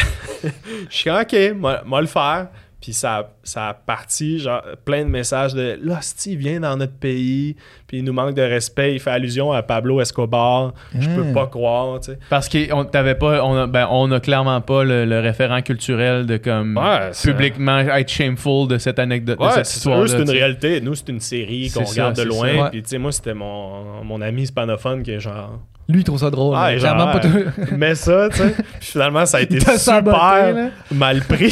je 0.90 0.96
suis 0.96 1.10
comme, 1.10 1.20
OK, 1.22 1.36
moi, 1.58 1.82
moi 1.86 2.00
le 2.00 2.08
faire. 2.08 2.48
Puis 2.82 2.94
ça, 2.94 3.32
ça 3.44 3.68
a 3.68 3.74
parti, 3.74 4.40
genre, 4.40 4.62
plein 4.86 5.04
de 5.04 5.10
messages 5.10 5.54
de 5.54 5.78
«Là, 5.84 5.98
si 6.02 6.38
vient 6.38 6.62
dans 6.62 6.78
notre 6.78 6.94
pays, 6.94 7.58
puis 7.88 7.98
il 7.98 8.06
nous 8.06 8.14
manque 8.14 8.36
de 8.36 8.42
respect. 8.42 8.94
Il 8.94 9.00
fait 9.02 9.12
allusion 9.12 9.52
à 9.52 9.62
Pablo 9.64 10.00
Escobar. 10.00 10.74
Je 10.98 11.10
peux 11.10 11.26
Ah. 11.30 11.34
pas 11.34 11.48
croire, 11.48 12.00
tu 12.00 12.12
sais. 12.14 12.20
Parce 12.30 12.48
qu'on 12.48 12.86
t'avait 12.86 13.16
pas, 13.16 13.44
on 13.44 13.58
a, 13.58 13.68
ben, 13.68 13.86
on 13.92 14.10
a 14.14 14.22
clairement 14.22 14.62
pas 14.62 14.86
le, 14.86 15.04
le 15.04 15.20
référent 15.20 15.62
culturel 15.62 16.26
de 16.26 16.38
comme 16.38 16.78
Ouais, 16.78 17.10
c'est- 17.12 17.30
publiquement 17.30 17.80
être 17.80 18.10
shameful 18.10 18.70
de 18.70 18.78
cette 18.78 18.98
anecdote, 19.00 19.38
de 19.40 19.44
Ouais, 19.44 19.52
cette 19.56 19.66
c'est- 19.66 19.78
histoire. 19.80 20.02
eux, 20.02 20.08
c'est 20.08 20.22
une 20.22 20.30
réalité. 20.30 20.80
Nous, 20.80 20.96
c'est 20.96 21.10
une 21.10 21.20
série 21.20 21.70
qu'on 21.70 21.86
ça, 21.86 21.92
regarde 21.92 22.16
de 22.16 22.24
loin. 22.24 22.48
ça. 22.56 22.64
Ouais. 22.64 22.70
Puis, 22.70 22.84
tu 22.84 22.90
sais, 22.92 22.98
moi, 22.98 23.12
c'était 23.12 23.34
mon, 23.34 24.04
mon 24.06 24.22
ami 24.22 24.44
hispanophone 24.44 25.04
qui 25.04 25.12
est 25.12 25.20
genre... 25.20 25.60
Lui, 25.90 26.02
il 26.02 26.04
trouve 26.04 26.20
ça 26.20 26.30
drôle. 26.30 26.56
Ah, 26.56 26.70
pas 27.20 27.20
mais 27.76 27.96
ça, 27.96 28.30
tu 28.30 28.38
sais. 28.38 28.52
Puis 28.52 28.64
finalement, 28.92 29.26
ça 29.26 29.40
a 29.40 29.42
été 29.42 29.60
saboté, 29.60 30.16
super 30.16 30.70
mal 30.92 31.20
pris, 31.22 31.52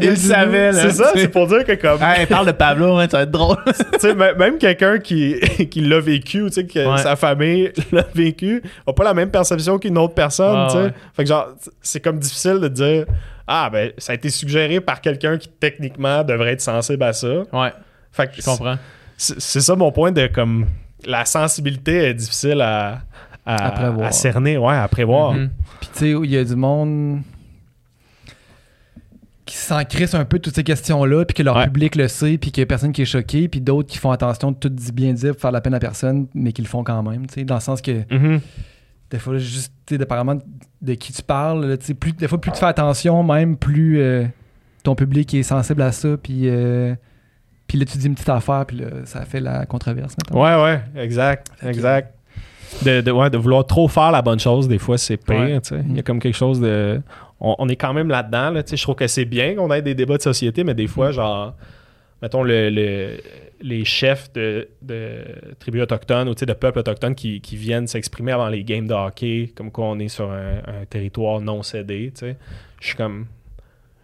il 0.00 0.16
savait. 0.16 0.72
C'est 0.72 0.90
ça, 0.90 1.12
c'est 1.14 1.28
pour 1.28 1.46
dire 1.46 1.64
que 1.64 1.72
comme... 1.74 1.98
Ah, 2.00 2.16
il 2.20 2.26
parle 2.26 2.46
de 2.46 2.52
Pablo, 2.52 2.96
hein, 2.98 3.06
ça 3.10 3.18
va 3.18 3.22
être 3.24 3.30
drôle. 3.30 3.56
tu 3.66 3.98
sais, 4.00 4.14
même 4.14 4.58
quelqu'un 4.58 4.98
qui, 4.98 5.38
qui 5.70 5.80
l'a 5.80 6.00
vécu, 6.00 6.44
tu 6.46 6.52
sais, 6.52 6.66
que 6.66 6.82
Ouais. 6.92 6.98
sa 6.98 7.16
famille 7.16 7.70
l'a 7.92 8.04
vécu, 8.14 8.62
a 8.86 8.92
pas 8.92 9.04
la 9.04 9.14
même 9.14 9.30
perception 9.30 9.78
qu'une 9.78 9.98
autre 9.98 10.14
personne, 10.14 10.56
Ah, 10.56 10.66
tu 10.70 10.76
sais. 10.76 10.84
ouais. 10.84 10.92
Fait 11.14 11.22
que 11.24 11.28
genre, 11.28 11.48
c'est 11.80 12.00
comme 12.00 12.18
difficile 12.18 12.58
de 12.60 12.68
dire, 12.68 13.06
ah, 13.46 13.68
ben, 13.72 13.92
ça 13.98 14.12
a 14.12 14.14
été 14.14 14.30
suggéré 14.30 14.80
par 14.80 15.00
quelqu'un 15.00 15.38
qui, 15.38 15.48
techniquement, 15.48 16.22
devrait 16.24 16.52
être 16.52 16.60
sensible 16.60 17.02
à 17.02 17.12
ça. 17.12 17.28
Ouais, 17.52 17.72
Fait 18.12 18.26
que 18.26 18.32
je 18.36 18.42
comprends. 18.44 18.76
c'est 19.16 19.60
ça 19.60 19.74
mon 19.76 19.92
point 19.92 20.12
de, 20.12 20.26
comme, 20.26 20.66
la 21.06 21.24
sensibilité 21.24 22.04
est 22.08 22.14
difficile 22.14 22.60
à, 22.60 23.00
à, 23.44 23.66
À 23.66 23.70
prévoir. 23.72 24.06
à 24.08 24.12
cerner, 24.12 24.56
ouais, 24.58 24.76
à 24.76 24.86
prévoir. 24.88 25.32
Mhm. 25.32 25.50
Puis 25.80 25.90
tu 25.92 25.98
sais, 25.98 26.10
il 26.10 26.30
y 26.30 26.36
a 26.38 26.44
du 26.44 26.54
monde 26.54 27.22
qui 29.44 29.56
s'en 29.56 29.82
crisse 29.84 30.14
un 30.14 30.24
peu 30.24 30.38
de 30.38 30.42
toutes 30.42 30.54
ces 30.54 30.62
questions-là, 30.64 31.24
puis 31.24 31.34
que 31.34 31.42
leur 31.42 31.56
Ouais. 31.56 31.64
public 31.64 31.96
le 31.96 32.06
sait, 32.08 32.38
puis 32.38 32.52
qu'il 32.52 32.60
y 32.60 32.64
a 32.64 32.66
personne 32.66 32.92
qui 32.92 33.02
est 33.02 33.06
choqué, 33.06 33.48
puis 33.48 33.60
d'autres 33.60 33.88
qui 33.88 33.98
font 33.98 34.10
attention 34.12 34.52
de 34.52 34.56
tout 34.56 34.72
bien 34.92 35.12
dire 35.12 35.32
pour 35.32 35.40
faire 35.40 35.50
la 35.52 35.60
peine 35.60 35.74
à 35.74 35.80
personne, 35.80 36.26
mais 36.34 36.52
qui 36.52 36.62
le 36.62 36.68
font 36.68 36.84
quand 36.84 37.02
même, 37.02 37.26
tu 37.26 37.34
sais, 37.34 37.44
dans 37.44 37.56
le 37.56 37.60
sens 37.60 37.82
que 37.82 38.02
Mhm. 38.14 38.40
des 39.10 39.18
fois, 39.18 39.36
juste, 39.38 39.72
tu 39.86 39.94
sais, 39.94 39.98
dépendamment 39.98 40.38
de 40.80 40.94
qui 40.94 41.12
tu 41.12 41.22
parles, 41.22 41.76
tu 41.78 41.94
plus, 41.94 42.12
des 42.12 42.28
fois, 42.28 42.40
plus 42.40 42.52
tu 42.52 42.58
fais 42.58 42.66
attention, 42.66 43.22
même, 43.24 43.56
plus 43.56 44.00
euh, 44.00 44.24
ton 44.84 44.94
public 44.94 45.34
est 45.34 45.42
sensible 45.42 45.82
à 45.82 45.90
ça, 45.92 46.16
puis, 46.22 46.42
euh, 46.44 46.94
puis 47.66 47.78
là, 47.78 47.84
tu 47.84 47.98
dis 47.98 48.06
une 48.06 48.14
petite 48.14 48.28
affaire, 48.28 48.64
puis 48.66 48.76
là, 48.78 48.86
ça 49.06 49.24
fait 49.24 49.40
la 49.40 49.66
controverse, 49.66 50.14
maintenant. 50.18 50.40
Ouais, 50.42 50.62
ouais, 50.62 51.02
exact, 51.02 51.48
exact. 51.64 52.14
De, 52.86 53.02
de, 53.02 53.10
ouais, 53.10 53.28
de 53.28 53.36
vouloir 53.36 53.66
trop 53.66 53.86
faire 53.86 54.10
la 54.12 54.22
bonne 54.22 54.40
chose, 54.40 54.66
des 54.66 54.78
fois, 54.78 54.96
c'est 54.96 55.18
pire. 55.18 55.36
Ouais. 55.38 55.60
tu 55.60 55.68
sais. 55.70 55.84
Il 55.88 55.96
y 55.96 55.98
a 55.98 56.02
comme 56.02 56.18
quelque 56.20 56.34
chose 56.36 56.58
de. 56.58 57.02
On, 57.44 57.68
est 57.68 57.76
quand 57.76 57.92
même 57.92 58.08
là-dedans. 58.08 58.54
Je 58.54 58.80
trouve 58.80 58.94
que 58.94 59.08
c'est 59.08 59.24
bien 59.24 59.56
qu'on 59.56 59.70
ait 59.72 59.82
des 59.82 59.96
débats 59.96 60.16
de 60.16 60.22
société, 60.22 60.62
mais 60.62 60.74
des 60.74 60.86
fois, 60.86 61.10
genre, 61.10 61.54
mettons, 62.22 62.44
le, 62.44 62.70
le- 62.70 63.16
les 63.60 63.84
chefs 63.84 64.32
de, 64.32 64.68
tribus 65.58 65.82
autochtones 65.82 66.28
ou 66.28 66.34
de 66.34 66.52
peuples 66.52 66.78
autochtones 66.78 67.14
qui, 67.14 67.56
viennent 67.56 67.86
s'exprimer 67.86 68.32
avant 68.32 68.48
les 68.48 68.62
games 68.62 68.86
de 68.86 68.94
hockey, 68.94 69.52
comme 69.56 69.70
quoi 69.70 69.86
on 69.86 69.98
est 69.98 70.08
sur 70.08 70.30
un, 70.30 70.58
un 70.58 70.84
territoire 70.88 71.40
non 71.40 71.62
cédé. 71.62 72.12
Je 72.20 72.34
suis 72.86 72.96
comme. 72.96 73.26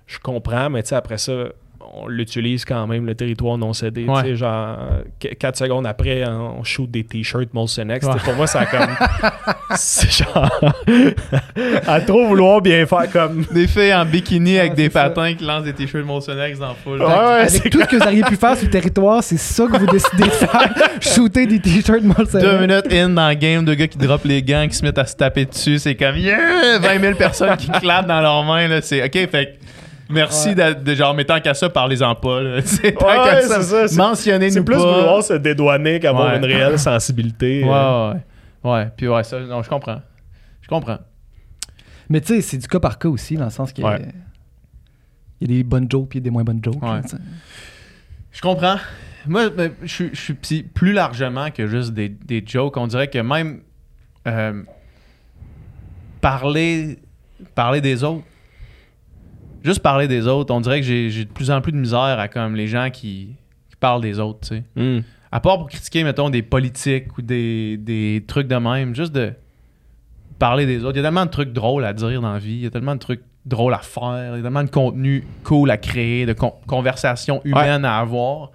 Je 0.06 0.18
comprends, 0.18 0.70
mais 0.70 0.90
après 0.92 1.18
ça, 1.18 1.48
on 1.94 2.06
l'utilise 2.08 2.64
quand 2.64 2.86
même, 2.86 3.06
le 3.06 3.14
territoire 3.14 3.58
non 3.58 3.72
cédé. 3.72 4.06
tu 4.06 4.20
sais, 4.22 4.36
genre, 4.36 4.78
qu- 5.18 5.34
quatre 5.36 5.56
secondes 5.56 5.86
après, 5.86 6.22
hein, 6.22 6.52
on 6.58 6.62
shoot 6.64 6.90
des 6.90 7.04
t-shirts 7.04 7.52
Molson 7.54 7.88
X. 7.90 8.06
Ouais. 8.06 8.12
Pour 8.24 8.34
moi, 8.34 8.46
ça 8.46 8.60
a 8.60 8.66
comme. 8.66 8.88
c'est 9.76 10.10
genre. 10.24 10.50
à 11.86 12.00
trop 12.00 12.26
vouloir 12.26 12.60
bien 12.60 12.86
faire 12.86 13.10
comme. 13.10 13.44
Des 13.52 13.66
filles 13.66 13.94
en 13.94 14.04
bikini 14.04 14.58
avec 14.58 14.72
Ah, 14.72 14.76
des 14.76 14.90
ça. 14.90 15.08
patins 15.10 15.34
qui 15.34 15.44
lancent 15.44 15.64
des 15.64 15.72
t-shirts 15.72 16.04
Molsonex 16.06 16.58
dans 16.58 16.68
la 16.68 16.74
foule. 16.74 17.00
Ouais, 17.00 17.06
ouais, 17.06 17.48
c'est 17.48 17.60
Avec 17.60 17.72
tout 17.72 17.80
ce 17.80 17.86
que 17.86 17.96
vous 17.96 18.02
auriez 18.02 18.22
pu 18.22 18.36
faire 18.36 18.56
sur 18.56 18.66
le 18.66 18.70
territoire, 18.70 19.22
c'est 19.22 19.38
ça 19.38 19.66
que 19.66 19.76
vous 19.78 19.86
décidez 19.86 20.24
de 20.24 20.30
faire. 20.30 20.74
Shooter 21.00 21.46
des 21.46 21.60
t-shirts 21.60 22.02
Molson. 22.02 22.38
Deux 22.40 22.58
minutes 22.60 22.92
in 22.92 23.10
dans 23.10 23.28
le 23.28 23.34
game, 23.34 23.64
deux 23.64 23.74
gars 23.74 23.88
qui 23.88 23.98
droppent 23.98 24.24
les 24.24 24.42
gants, 24.42 24.66
qui 24.68 24.76
se 24.76 24.84
mettent 24.84 24.98
à 24.98 25.06
se 25.06 25.16
taper 25.16 25.44
dessus. 25.46 25.78
C'est 25.78 25.94
comme, 25.94 26.16
yeah! 26.16 26.78
20 26.78 27.00
000 27.00 27.14
personnes 27.16 27.56
qui 27.56 27.70
clapent 27.70 28.06
dans 28.06 28.20
leurs 28.20 28.44
mains. 28.44 28.68
Là. 28.68 28.80
C'est 28.82 29.02
OK, 29.02 29.12
fait 29.12 29.28
que 29.28 29.67
merci 30.08 30.48
Ouais. 30.50 30.74
de, 30.74 30.80
de 30.82 30.94
genre, 30.94 31.14
mais 31.14 31.24
tant 31.24 31.40
qu'à 31.40 31.54
ça, 31.54 31.68
parlez-en 31.68 32.14
pas. 32.14 32.40
Là. 32.42 32.62
Tant 32.98 33.06
Ouais, 33.06 33.42
ça, 33.42 33.56
c'est 33.56 33.62
ça, 33.62 33.88
c'est- 33.88 33.96
mentionnez-nous 33.96 34.52
C'est 34.52 34.62
plus 34.64 34.76
pas. 34.76 34.82
vouloir 34.98 35.22
se 35.22 35.34
dédouaner 35.34 36.00
qu'avoir 36.00 36.30
Ouais. 36.32 36.38
une 36.38 36.44
réelle 36.44 36.78
sensibilité. 36.78 37.64
Ouais, 37.64 37.70
euh. 37.70 38.12
ouais, 38.64 38.70
ouais. 38.70 38.88
Puis 38.96 39.08
ouais, 39.08 39.22
ça, 39.24 39.38
non, 39.40 39.62
je 39.62 39.68
comprends. 39.68 40.00
Je 40.62 40.68
comprends. 40.68 40.98
Mais 42.08 42.20
tu 42.20 42.34
sais, 42.34 42.40
c'est 42.40 42.58
du 42.58 42.66
cas 42.68 42.80
par 42.80 42.98
cas 42.98 43.08
aussi, 43.08 43.36
dans 43.36 43.44
le 43.44 43.50
sens 43.50 43.72
que. 43.72 43.82
Ouais. 43.82 44.00
Il 45.40 45.50
y 45.50 45.54
a 45.54 45.58
des 45.58 45.62
bonnes 45.64 45.88
jokes 45.90 46.08
puis 46.08 46.18
y 46.18 46.22
a 46.22 46.24
des 46.24 46.30
moins 46.30 46.42
bonnes 46.44 46.60
jokes. 46.64 46.82
Là. 46.82 47.00
Je 48.32 48.40
comprends. 48.40 48.76
Moi, 49.26 49.44
je 49.82 49.86
suis- 49.86 50.10
je 50.12 50.20
suis 50.20 50.62
plus 50.62 50.92
largement 50.92 51.50
que 51.50 51.66
juste 51.66 51.92
des, 51.92 52.08
des 52.08 52.42
jokes. 52.46 52.76
On 52.76 52.86
dirait 52.86 53.08
que 53.08 53.18
même 53.18 53.60
euh, 54.26 54.62
parler, 56.20 56.98
parler 57.54 57.80
des 57.80 58.02
autres, 58.04 58.24
juste 59.64 59.80
parler 59.80 60.08
des 60.08 60.26
autres, 60.26 60.54
on 60.54 60.60
dirait 60.60 60.80
que 60.80 60.86
j'ai 60.86 61.24
de 61.24 61.30
plus 61.30 61.50
en 61.50 61.60
plus 61.60 61.72
de 61.72 61.78
misère 61.78 62.18
à 62.18 62.28
comme 62.28 62.54
les 62.54 62.66
gens 62.68 62.90
qui, 62.90 63.34
qui 63.70 63.76
parlent 63.78 64.02
des 64.02 64.18
autres, 64.18 64.40
tu 64.48 64.48
sais. 64.56 64.62
Hmm. 64.76 65.00
À 65.30 65.40
part 65.40 65.58
pour 65.58 65.68
critiquer, 65.68 66.04
mettons, 66.04 66.30
des 66.30 66.42
politiques 66.42 67.18
ou 67.18 67.22
des, 67.22 67.76
des 67.76 68.24
trucs 68.26 68.48
de 68.48 68.56
même, 68.56 68.94
juste 68.94 69.12
de 69.12 69.32
parler 70.38 70.64
des 70.66 70.84
autres. 70.84 70.94
Il 70.96 70.98
y 70.98 71.00
a 71.00 71.02
tellement 71.02 71.26
de 71.26 71.30
trucs 71.30 71.52
drôles 71.52 71.84
à 71.84 71.92
dire 71.92 72.20
dans 72.22 72.32
la 72.32 72.38
vie, 72.38 72.54
il 72.54 72.60
y 72.62 72.66
a 72.66 72.70
tellement 72.70 72.94
de 72.94 73.00
trucs 73.00 73.22
drôles 73.44 73.74
à 73.74 73.78
faire, 73.78 74.34
il 74.34 74.36
y 74.36 74.40
a 74.40 74.42
tellement 74.42 74.64
de 74.64 74.70
contenu 74.70 75.26
cool 75.44 75.70
à 75.70 75.76
créer, 75.76 76.26
de 76.26 76.32
con- 76.32 76.54
conversations 76.66 77.40
humaines 77.44 77.84
à 77.84 77.98
avoir, 77.98 78.52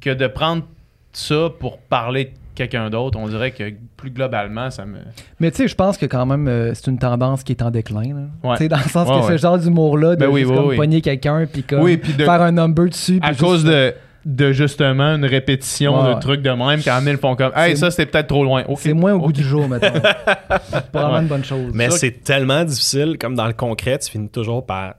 que 0.00 0.10
de 0.10 0.26
prendre 0.26 0.64
ça 1.12 1.48
pour 1.60 1.78
parler 1.78 2.26
de 2.26 2.30
quelqu'un 2.56 2.90
d'autre, 2.90 3.18
on 3.20 3.28
dirait 3.28 3.52
que 3.52 3.64
plus 3.96 4.10
globalement, 4.10 4.70
ça 4.70 4.84
me... 4.84 4.98
Mais 5.38 5.50
tu 5.52 5.58
sais, 5.58 5.68
je 5.68 5.74
pense 5.76 5.96
que 5.96 6.06
quand 6.06 6.26
même, 6.26 6.48
euh, 6.48 6.72
c'est 6.74 6.88
une 6.90 6.98
tendance 6.98 7.44
qui 7.44 7.52
est 7.52 7.62
en 7.62 7.70
déclin. 7.70 8.02
là. 8.14 8.22
Ouais. 8.50 8.56
Tu 8.56 8.64
sais, 8.64 8.68
dans 8.68 8.78
le 8.78 8.82
sens 8.82 9.08
Ouais, 9.08 9.20
que 9.20 9.26
ouais. 9.26 9.32
ce 9.38 9.42
genre 9.42 9.58
d'humour-là, 9.58 10.16
de 10.16 10.20
Ben 10.20 10.28
oui, 10.28 10.40
juste 10.40 10.50
oui, 10.50 10.56
comme 10.56 10.68
oui. 10.68 10.76
pogner 10.76 11.00
quelqu'un 11.00 11.46
puis 11.50 11.62
comme 11.62 11.84
de- 11.88 12.24
faire 12.24 12.42
un 12.42 12.52
number 12.52 12.86
dessus. 12.88 13.20
À 13.22 13.28
puis 13.30 13.36
cause 13.38 13.60
juste- 13.60 13.66
de, 13.72 13.94
de 14.24 14.50
justement 14.52 15.14
une 15.14 15.24
répétition 15.24 16.02
Ouais, 16.02 16.14
de 16.14 16.20
trucs 16.20 16.42
de 16.42 16.50
même, 16.50 16.82
quand 16.82 17.00
ils 17.06 17.16
font 17.16 17.36
comme 17.36 17.52
«Hey, 17.56 17.76
ça, 17.76 17.90
c'était 17.92 18.06
peut-être 18.06 18.26
trop 18.26 18.42
loin. 18.42 18.64
C'est 18.76 18.92
moins 18.92 19.12
au 19.14 19.20
goût 19.20 19.32
du 19.32 19.42
jour, 19.44 19.68
mettons. 19.68 19.86
c'est 19.92 20.86
pas 20.90 21.02
vraiment 21.02 21.20
une 21.20 21.28
bonne 21.28 21.44
chose. 21.44 21.70
Mais 21.74 21.90
c'est 21.90 22.24
tellement 22.24 22.64
difficile, 22.64 23.16
comme 23.20 23.34
dans 23.36 23.46
le 23.46 23.52
concret, 23.52 23.98
tu 23.98 24.10
finis 24.10 24.28
toujours 24.28 24.66
par 24.66 24.94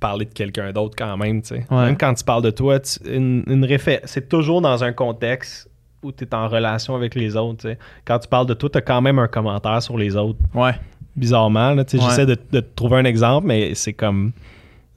parler 0.00 0.26
de 0.26 0.32
quelqu'un 0.34 0.72
d'autre 0.72 0.94
quand 0.98 1.16
même, 1.16 1.40
tu 1.42 1.48
sais. 1.54 1.64
Ouais. 1.70 1.84
Même 1.86 1.96
quand 1.96 2.12
tu 2.12 2.22
parles 2.24 2.42
de 2.42 2.50
toi, 2.50 2.78
tu- 2.80 2.98
une, 3.10 3.44
une 3.46 3.64
réfé- 3.64 4.00
c'est 4.04 4.28
toujours 4.28 4.60
dans 4.60 4.84
un 4.84 4.92
contexte 4.92 5.70
où 6.02 6.12
tu 6.12 6.24
es 6.24 6.34
en 6.34 6.48
relation 6.48 6.94
avec 6.94 7.14
les 7.14 7.36
autres, 7.36 7.58
tu 7.62 7.68
sais. 7.68 7.78
Quand 8.04 8.18
tu 8.18 8.28
parles 8.28 8.46
de 8.46 8.54
toi, 8.54 8.68
tu 8.70 8.78
as 8.78 8.82
quand 8.82 9.00
même 9.00 9.18
un 9.18 9.28
commentaire 9.28 9.82
sur 9.82 9.96
les 9.98 10.16
autres. 10.16 10.38
Ouais. 10.54 10.74
Bizarrement, 11.16 11.74
Ouais. 11.74 11.84
j'essaie 11.90 12.26
de, 12.26 12.36
trouver 12.60 12.98
un 12.98 13.04
exemple, 13.04 13.46
mais 13.46 13.74
c'est 13.74 13.92
comme... 13.94 14.32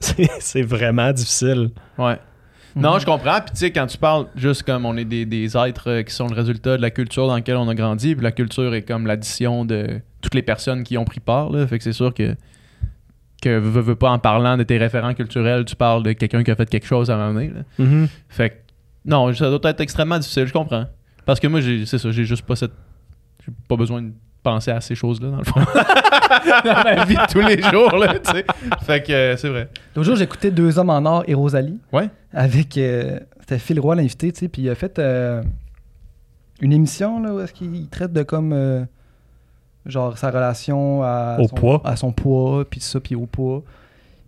C'est 0.00 0.62
vraiment 0.62 1.12
difficile. 1.12 1.70
Ouais. 1.98 2.16
Non, 2.76 2.98
je 2.98 3.04
comprends. 3.04 3.40
Puis 3.40 3.50
tu 3.50 3.56
sais, 3.56 3.70
quand 3.70 3.86
tu 3.86 3.98
parles, 3.98 4.26
juste 4.36 4.62
comme 4.62 4.86
on 4.86 4.96
est 4.96 5.04
des, 5.04 5.26
des 5.26 5.56
êtres 5.56 5.90
euh, 5.90 6.02
qui 6.02 6.14
sont 6.14 6.28
le 6.28 6.34
résultat 6.34 6.76
de 6.76 6.82
la 6.82 6.90
culture 6.90 7.26
dans 7.26 7.34
laquelle 7.34 7.56
on 7.56 7.68
a 7.68 7.74
grandi, 7.74 8.14
puis 8.14 8.22
la 8.22 8.32
culture 8.32 8.74
est 8.74 8.82
comme 8.82 9.06
l'addition 9.06 9.64
de 9.64 10.00
toutes 10.22 10.34
les 10.34 10.42
personnes 10.42 10.84
qui 10.84 10.94
y 10.94 10.98
ont 10.98 11.04
pris 11.04 11.20
part. 11.20 11.50
Là. 11.50 11.66
Fait 11.66 11.78
que 11.78 11.84
c'est 11.84 11.92
sûr 11.92 12.14
que, 12.14 12.36
que 13.42 13.58
veux, 13.58 13.80
veux 13.80 13.94
pas 13.96 14.10
en 14.10 14.18
parlant 14.18 14.56
de 14.56 14.62
tes 14.62 14.78
référents 14.78 15.14
culturels, 15.14 15.64
tu 15.64 15.74
parles 15.76 16.02
de 16.02 16.12
quelqu'un 16.12 16.42
qui 16.44 16.50
a 16.50 16.54
fait 16.56 16.68
quelque 16.68 16.86
chose 16.86 17.10
à 17.10 17.14
un 17.14 17.32
moment 17.32 17.40
donné. 17.40 17.52
là. 17.78 18.06
Fait 18.28 18.50
que 18.50 18.54
non, 19.04 19.32
ça 19.34 19.48
doit 19.50 19.70
être 19.70 19.80
extrêmement 19.80 20.18
difficile, 20.18 20.46
je 20.46 20.52
comprends. 20.52 20.84
Parce 21.26 21.40
que 21.40 21.46
moi, 21.46 21.60
j'ai- 21.60 21.86
c'est 21.86 21.98
ça, 21.98 22.10
j'ai 22.10 22.24
juste 22.24 22.42
pas 22.42 22.56
cette. 22.56 22.72
J'ai 23.46 23.52
pas 23.68 23.76
besoin 23.76 24.02
de 24.02 24.12
penser 24.42 24.70
à 24.70 24.80
ces 24.80 24.94
choses-là, 24.94 25.30
dans 25.30 25.38
le 25.38 25.44
fond. 25.44 25.60
dans 26.64 26.84
ma 26.84 27.04
vie 27.04 27.14
de 27.14 27.26
tous 27.32 27.40
les 27.40 27.60
jours, 27.70 27.96
là, 27.96 28.18
tu 28.18 28.30
sais. 28.30 28.44
Fait 28.82 29.02
que 29.02 29.12
euh, 29.12 29.36
c'est 29.36 29.48
vrai. 29.48 29.68
L'autre 29.94 30.06
jour, 30.06 30.16
j'écoutais 30.16 30.50
Deux 30.50 30.78
hommes 30.78 30.90
en 30.90 31.04
or 31.04 31.24
et 31.26 31.34
Rosalie. 31.34 31.78
Ouais. 31.92 32.08
Avec. 32.32 32.76
euh, 32.78 33.18
C'était 33.40 33.58
Phil 33.58 33.80
Roy 33.80 33.94
l'invité, 33.96 34.32
tu 34.32 34.40
sais. 34.40 34.48
Puis 34.48 34.62
il 34.62 34.70
a 34.70 34.74
fait 34.74 34.98
euh, 34.98 35.42
une 36.60 36.72
émission, 36.72 37.20
là, 37.22 37.34
où 37.34 37.40
est-ce 37.40 37.52
qu'il 37.52 37.88
traite 37.88 38.12
de 38.12 38.22
comme. 38.22 38.52
euh, 38.52 38.84
genre 39.86 40.16
sa 40.18 40.30
relation 40.30 41.02
à 41.02 41.36
Au 41.40 41.48
son, 41.48 41.54
poids. 41.54 41.80
à 41.84 41.96
son 41.96 42.12
poids, 42.12 42.64
puis 42.68 42.80
ça, 42.80 43.00
puis 43.00 43.14
au 43.14 43.26
poids. 43.26 43.62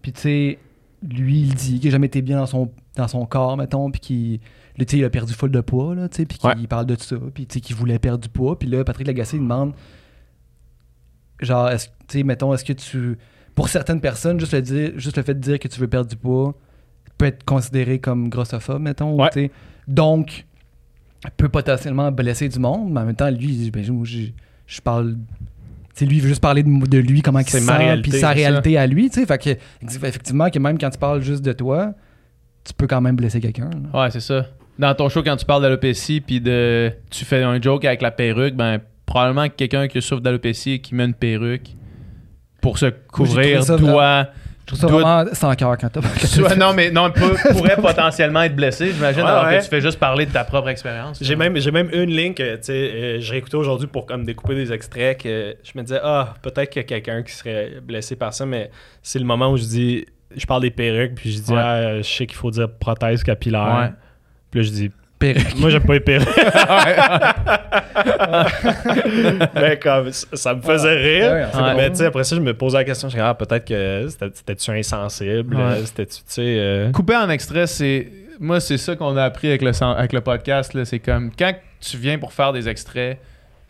Puis 0.00 0.12
tu 0.12 0.20
sais, 0.20 0.58
lui, 1.06 1.40
il 1.42 1.54
dit 1.54 1.78
qu'il 1.78 1.90
n'a 1.90 1.92
jamais 1.92 2.06
été 2.06 2.22
bien 2.22 2.38
dans 2.38 2.46
son, 2.46 2.70
dans 2.96 3.08
son 3.08 3.24
corps, 3.26 3.56
mettons, 3.56 3.90
puis 3.90 4.00
qu'il. 4.00 4.40
Là, 4.78 4.84
tu 4.84 4.92
sais, 4.92 4.98
il 4.98 5.04
a 5.04 5.10
perdu 5.10 5.32
full 5.34 5.50
de 5.50 5.60
poids, 5.60 5.94
là, 5.94 6.08
tu 6.08 6.16
sais, 6.18 6.24
puis 6.26 6.38
qu'il 6.38 6.48
Ouais. 6.48 6.66
parle 6.66 6.86
de 6.86 6.96
ça, 6.98 7.16
puis 7.34 7.46
qu'il 7.46 7.76
voulait 7.76 7.98
perdre 7.98 8.18
du 8.22 8.28
poids. 8.28 8.58
Puis 8.58 8.68
là, 8.68 8.84
Patrick 8.84 9.06
Lagacé, 9.06 9.36
il 9.36 9.40
demande, 9.42 9.72
genre, 11.40 11.68
est-ce, 11.70 11.88
tu 12.08 12.18
sais, 12.18 12.22
mettons, 12.22 12.52
est-ce 12.54 12.64
que 12.64 12.72
tu... 12.72 13.18
Pour 13.54 13.68
certaines 13.68 14.00
personnes, 14.00 14.40
juste 14.40 14.54
le, 14.54 14.62
dire, 14.62 14.92
juste 14.96 15.16
le 15.18 15.22
fait 15.22 15.34
de 15.34 15.40
dire 15.40 15.58
que 15.58 15.68
tu 15.68 15.78
veux 15.78 15.88
perdre 15.88 16.08
du 16.08 16.16
poids 16.16 16.54
peut 17.18 17.26
être 17.26 17.44
considéré 17.44 17.98
comme 17.98 18.28
grossophobe, 18.30 18.80
mettons. 18.80 19.12
ou, 19.14 19.22
Ouais. 19.22 19.28
tu 19.30 19.40
sais. 19.40 19.50
Donc, 19.86 20.46
peut 21.36 21.48
potentiellement 21.50 22.10
blesser 22.10 22.48
du 22.48 22.58
monde, 22.58 22.90
mais 22.92 23.00
en 23.00 23.04
même 23.04 23.14
temps, 23.14 23.30
lui, 23.30 23.70
ben, 23.70 23.84
je, 23.84 24.80
parle... 24.80 25.16
Tu 25.94 25.98
sais, 25.98 26.06
lui, 26.06 26.16
il 26.16 26.22
veut 26.22 26.28
juste 26.28 26.40
parler 26.40 26.62
de, 26.62 26.86
de 26.86 26.98
lui, 26.98 27.20
comment 27.20 27.40
il 27.40 27.46
se 27.48 27.58
sent, 27.60 28.00
puis 28.02 28.12
sa 28.12 28.18
ça. 28.20 28.30
réalité 28.30 28.78
à 28.78 28.86
lui, 28.86 29.10
tu 29.10 29.20
sais. 29.20 29.26
Fait 29.26 29.36
que, 29.36 29.50
effectivement, 30.06 30.48
que 30.48 30.58
même 30.58 30.78
quand 30.78 30.88
tu 30.88 30.98
parles 30.98 31.20
juste 31.20 31.42
de 31.42 31.52
toi, 31.52 31.92
tu 32.64 32.72
peux 32.72 32.86
quand 32.86 33.02
même 33.02 33.16
blesser 33.16 33.40
quelqu'un. 33.40 33.68
là. 33.92 34.02
Ouais, 34.04 34.10
c'est 34.10 34.20
ça. 34.20 34.46
Dans 34.78 34.94
ton 34.94 35.08
show, 35.08 35.22
quand 35.22 35.36
tu 35.36 35.44
parles 35.44 35.62
d'alopécie, 35.62 36.20
puis 36.20 36.40
de, 36.40 36.90
tu 37.10 37.24
fais 37.24 37.42
un 37.42 37.60
joke 37.60 37.84
avec 37.84 38.02
la 38.02 38.10
perruque, 38.10 38.54
ben 38.54 38.78
probablement 39.06 39.48
que 39.48 39.54
quelqu'un 39.54 39.88
qui 39.88 40.00
souffre 40.00 40.22
d'alopécie 40.22 40.72
et 40.72 40.78
qui 40.80 40.94
met 40.94 41.04
une 41.04 41.14
perruque 41.14 41.68
pour 42.60 42.78
se 42.78 42.86
couvrir 42.86 43.62
ça 43.64 43.76
doit, 43.76 44.28
Je 44.62 44.66
trouve 44.66 44.78
ça 44.78 44.86
doit- 44.86 45.02
vraiment 45.02 45.34
sans 45.34 45.54
cœur 45.56 45.76
quand 45.76 45.88
t'as 45.90 46.00
non, 46.56 46.72
mais 46.72 46.90
non, 46.90 47.10
peut- 47.10 47.36
pourrait 47.52 47.76
potentiellement 47.76 48.42
être 48.42 48.56
blessé, 48.56 48.92
j'imagine, 48.92 49.22
Ouais, 49.22 49.28
alors 49.28 49.44
ouais. 49.46 49.58
que 49.58 49.64
tu 49.64 49.68
fais 49.68 49.80
juste 49.82 49.98
parler 49.98 50.24
de 50.24 50.32
ta 50.32 50.44
propre 50.44 50.68
expérience. 50.68 51.18
J'ai 51.20 51.36
même, 51.36 51.56
j'ai 51.58 51.70
même 51.72 51.90
une 51.92 52.10
ligne 52.10 52.32
que, 52.32 52.54
tu 52.56 52.62
sais, 52.62 52.72
euh, 52.72 53.20
je 53.20 53.30
réécoutais 53.32 53.56
aujourd'hui 53.56 53.88
pour 53.88 54.06
comme 54.06 54.24
découper 54.24 54.54
des 54.54 54.72
extraits 54.72 55.20
que 55.20 55.56
je 55.62 55.72
me 55.76 55.82
disais, 55.82 56.00
ah, 56.02 56.34
peut-être 56.40 56.70
qu'il 56.70 56.80
y 56.80 56.84
a 56.84 56.88
quelqu'un 56.88 57.22
qui 57.22 57.32
serait 57.34 57.72
blessé 57.82 58.16
par 58.16 58.32
ça, 58.32 58.46
mais 58.46 58.70
c'est 59.02 59.18
le 59.18 59.24
moment 59.26 59.50
où 59.50 59.56
je 59.58 59.64
dis, 59.64 60.06
je 60.34 60.46
parle 60.46 60.62
des 60.62 60.70
perruques, 60.70 61.16
puis 61.16 61.32
je 61.32 61.40
dis, 61.42 61.52
Ouais. 61.52 61.58
ah, 61.60 61.96
je 61.98 62.02
sais 62.02 62.26
qu'il 62.26 62.36
faut 62.36 62.50
dire 62.50 62.68
prothèse 62.80 63.22
capillaire. 63.24 63.92
Puis 64.52 64.60
là, 64.60 64.66
je 64.66 64.70
dis, 64.70 64.90
perruque. 65.18 65.54
moi, 65.58 65.70
j'aime 65.70 65.82
pas 65.82 65.94
les 65.94 66.00
perruques. 66.00 66.28
mais 69.54 69.78
comme, 69.82 70.10
ça, 70.12 70.54
me 70.54 70.60
faisait 70.62 70.94
rire. 70.94 71.32
Ouais, 71.32 71.46
c'est 71.52 71.60
Ouais. 71.60 71.74
Mais 71.76 71.90
tu 71.90 71.96
sais, 71.96 72.06
après 72.06 72.24
ça, 72.24 72.36
je 72.36 72.40
me 72.40 72.54
posais 72.54 72.78
la 72.78 72.84
question, 72.84 73.08
je 73.08 73.14
dis, 73.16 73.20
ah, 73.20 73.34
peut-être 73.34 73.64
que 73.66 74.06
c'était- 74.08 74.30
c'était-tu 74.34 74.70
insensible, 74.70 75.56
Ouais. 75.56 75.62
euh, 75.62 75.84
c'était-tu, 75.84 76.16
tu 76.18 76.22
sais. 76.26 76.42
euh, 76.58 76.90
Couper 76.92 77.16
en 77.16 77.28
extrait, 77.30 77.66
c'est. 77.66 78.08
Moi, 78.40 78.60
c'est 78.60 78.78
ça 78.78 78.96
qu'on 78.96 79.16
a 79.16 79.24
appris 79.24 79.48
avec 79.48 79.62
le, 79.62 79.70
avec 79.84 80.12
le 80.12 80.20
podcast. 80.20 80.74
là. 80.74 80.84
C'est 80.84 80.98
comme 80.98 81.30
quand 81.38 81.52
tu 81.80 81.96
viens 81.96 82.18
pour 82.18 82.32
faire 82.32 82.52
des 82.52 82.68
extraits, 82.68 83.18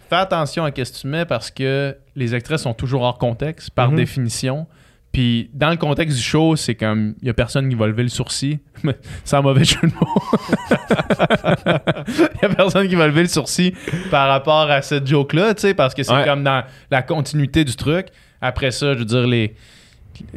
fais 0.08 0.16
attention 0.16 0.64
à 0.64 0.68
ce 0.68 0.72
que 0.92 1.00
tu 1.00 1.06
mets 1.06 1.24
parce 1.24 1.50
que 1.50 1.94
les 2.16 2.34
extraits 2.34 2.58
sont 2.58 2.72
toujours 2.74 3.02
hors 3.02 3.18
contexte, 3.18 3.70
par 3.70 3.90
Mhm. 3.90 3.96
définition. 3.96 4.66
Puis 5.12 5.50
dans 5.52 5.68
le 5.70 5.76
contexte 5.76 6.16
du 6.16 6.22
show, 6.22 6.56
c'est 6.56 6.74
comme 6.74 7.14
il 7.20 7.26
y 7.26 7.30
a 7.30 7.34
personne 7.34 7.68
qui 7.68 7.74
va 7.74 7.86
lever 7.86 8.02
le 8.04 8.08
sourcil. 8.08 8.60
Mais 8.82 8.96
Sans 9.24 9.42
mauvais 9.42 9.64
jeu 9.64 9.78
de 9.82 9.92
mots. 9.92 10.22
Il 11.66 12.38
y 12.42 12.44
a 12.46 12.48
personne 12.54 12.88
qui 12.88 12.94
va 12.94 13.06
lever 13.06 13.22
le 13.22 13.28
sourcil 13.28 13.74
par 14.10 14.28
rapport 14.28 14.70
à 14.70 14.80
cette 14.82 15.06
joke-là, 15.06 15.54
tu 15.54 15.60
sais, 15.62 15.74
parce 15.74 15.94
que 15.94 16.02
c'est 16.02 16.12
Ouais. 16.12 16.24
comme 16.24 16.42
dans 16.44 16.62
la 16.90 17.02
continuité 17.02 17.64
du 17.64 17.76
truc. 17.76 18.06
Après 18.40 18.70
ça, 18.70 18.94
je 18.94 19.00
veux 19.00 19.04
dire, 19.04 19.26
les. 19.26 19.54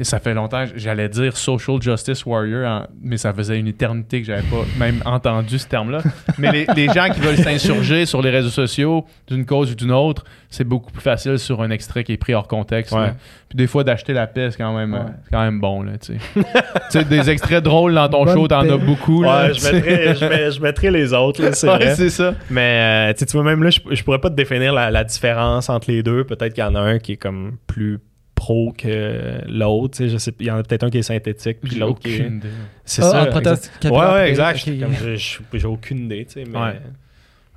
Ça 0.02 0.20
fait 0.20 0.34
longtemps, 0.34 0.66
j'allais 0.76 1.10
dire 1.10 1.36
social 1.38 1.82
justice 1.82 2.26
warrior, 2.26 2.66
en- 2.68 2.88
mais 3.02 3.18
ça 3.18 3.34
faisait 3.34 3.60
une 3.60 3.68
éternité 3.68 4.22
que 4.22 4.28
j'avais 4.28 4.42
pas 4.44 4.66
même 4.80 5.02
entendu 5.06 5.58
ce 5.60 5.68
terme-là. 5.68 6.00
Mais 6.38 6.52
les, 6.52 6.68
les 6.76 6.88
gens 6.94 7.10
qui 7.10 7.20
veulent 7.20 7.38
s'insurger 7.38 8.06
sur 8.06 8.22
les 8.22 8.30
réseaux 8.30 8.50
sociaux 8.50 9.06
d'une 9.28 9.46
cause 9.46 9.72
ou 9.72 9.76
d'une 9.76 9.92
autre, 9.92 10.24
c'est 10.50 10.64
beaucoup 10.64 10.92
plus 10.92 11.02
facile 11.02 11.40
sur 11.40 11.62
un 11.62 11.70
extrait 11.70 12.04
qui 12.04 12.14
est 12.14 12.18
pris 12.18 12.34
hors 12.34 12.48
contexte. 12.48 12.94
Ouais. 12.94 13.12
Puis 13.50 13.58
des 13.58 13.68
fois, 13.68 13.84
d'acheter 13.84 14.14
la 14.14 14.28
paix, 14.28 14.50
c'est 14.52 14.58
quand 14.58 14.76
même, 14.76 14.94
euh, 14.94 15.00
Ouais. 15.00 15.12
quand 15.32 15.42
même 15.44 15.60
bon. 15.60 15.84
Là, 15.84 15.94
tu 15.98 16.14
sais. 16.14 16.20
Tu 16.92 17.00
sais, 17.00 17.04
des 17.06 17.30
extraits 17.30 17.64
drôles 17.64 17.94
dans 17.96 18.08
ton 18.10 18.26
Bonne 18.26 18.34
show, 18.36 18.48
t'en 18.48 18.60
as 18.70 18.78
beaucoup. 18.78 19.24
là, 19.24 19.48
Ouais, 19.48 19.52
tu 19.54 19.62
je 19.62 19.72
mettrais, 19.74 20.16
je, 20.16 20.26
mets- 20.26 20.52
je 20.52 20.62
mettrais 20.62 20.92
les 20.92 21.14
autres, 21.14 21.42
là, 21.42 21.52
c'est 21.54 21.68
Ouais, 21.68 21.76
vrai. 21.78 21.96
c'est 21.96 22.10
ça. 22.10 22.34
Mais 22.50 23.12
euh, 23.12 23.14
tu 23.18 23.26
vois, 23.34 23.44
même 23.44 23.64
là, 23.64 23.70
je, 23.70 23.80
je 23.92 24.04
pourrais 24.04 24.20
pas 24.20 24.30
te 24.30 24.36
définir 24.36 24.74
la, 24.74 24.92
la 24.92 25.04
différence 25.04 25.70
entre 25.70 25.90
les 25.92 26.04
deux. 26.04 26.24
Peut-être 26.24 26.54
qu'il 26.54 26.64
y 26.64 26.68
en 26.68 26.76
a 26.76 26.80
un 26.80 27.00
qui 27.00 27.14
est 27.14 27.18
comme 27.18 27.58
plus 27.68 28.00
pro 28.46 28.72
que 28.78 29.42
l'autre. 29.48 29.98
tu 29.98 30.04
sais, 30.04 30.10
Je 30.10 30.18
sais, 30.18 30.32
il 30.40 30.46
y 30.46 30.52
en 30.52 30.58
a 30.58 30.64
peut-être 30.64 30.84
un 30.84 30.90
qui 30.92 31.00
est 31.00 31.02
synthétique, 31.04 31.58
puis 31.62 31.72
J'ai 31.74 31.80
l'autre 31.80 32.00
qui 32.00 32.14
est. 32.16 32.20
aucune 32.22 32.38
idée. 32.38 32.48
C'est 32.84 33.02
Ah, 33.04 33.10
ça. 33.12 33.26
prothèse 33.26 33.54
exact. 33.58 33.80
capillaire, 33.80 34.14
Ouais, 34.14 34.30
exact. 34.30 34.56
ok. 34.58 34.64
J'étais 34.66 34.86
comme, 34.86 35.60
j'ai- 35.60 35.68
aucune 35.68 35.98
idée, 36.06 36.26
tu 36.26 36.34
sais. 36.34 36.44
Mais... 36.48 36.58
Ouais. 36.60 36.82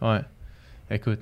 Ouais. 0.00 0.20
Écoute. 0.90 1.18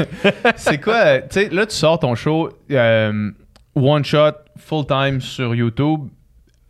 c'est 0.56 0.80
quoi, 0.80 1.18
tu 1.20 1.26
sais, 1.32 1.48
là, 1.50 1.66
tu 1.66 1.74
sors 1.76 1.98
ton 1.98 2.14
show 2.14 2.48
euh, 2.70 3.30
one 3.74 4.04
shot, 4.04 4.32
full 4.56 4.86
time 4.86 5.20
sur 5.20 5.54
YouTube 5.54 6.08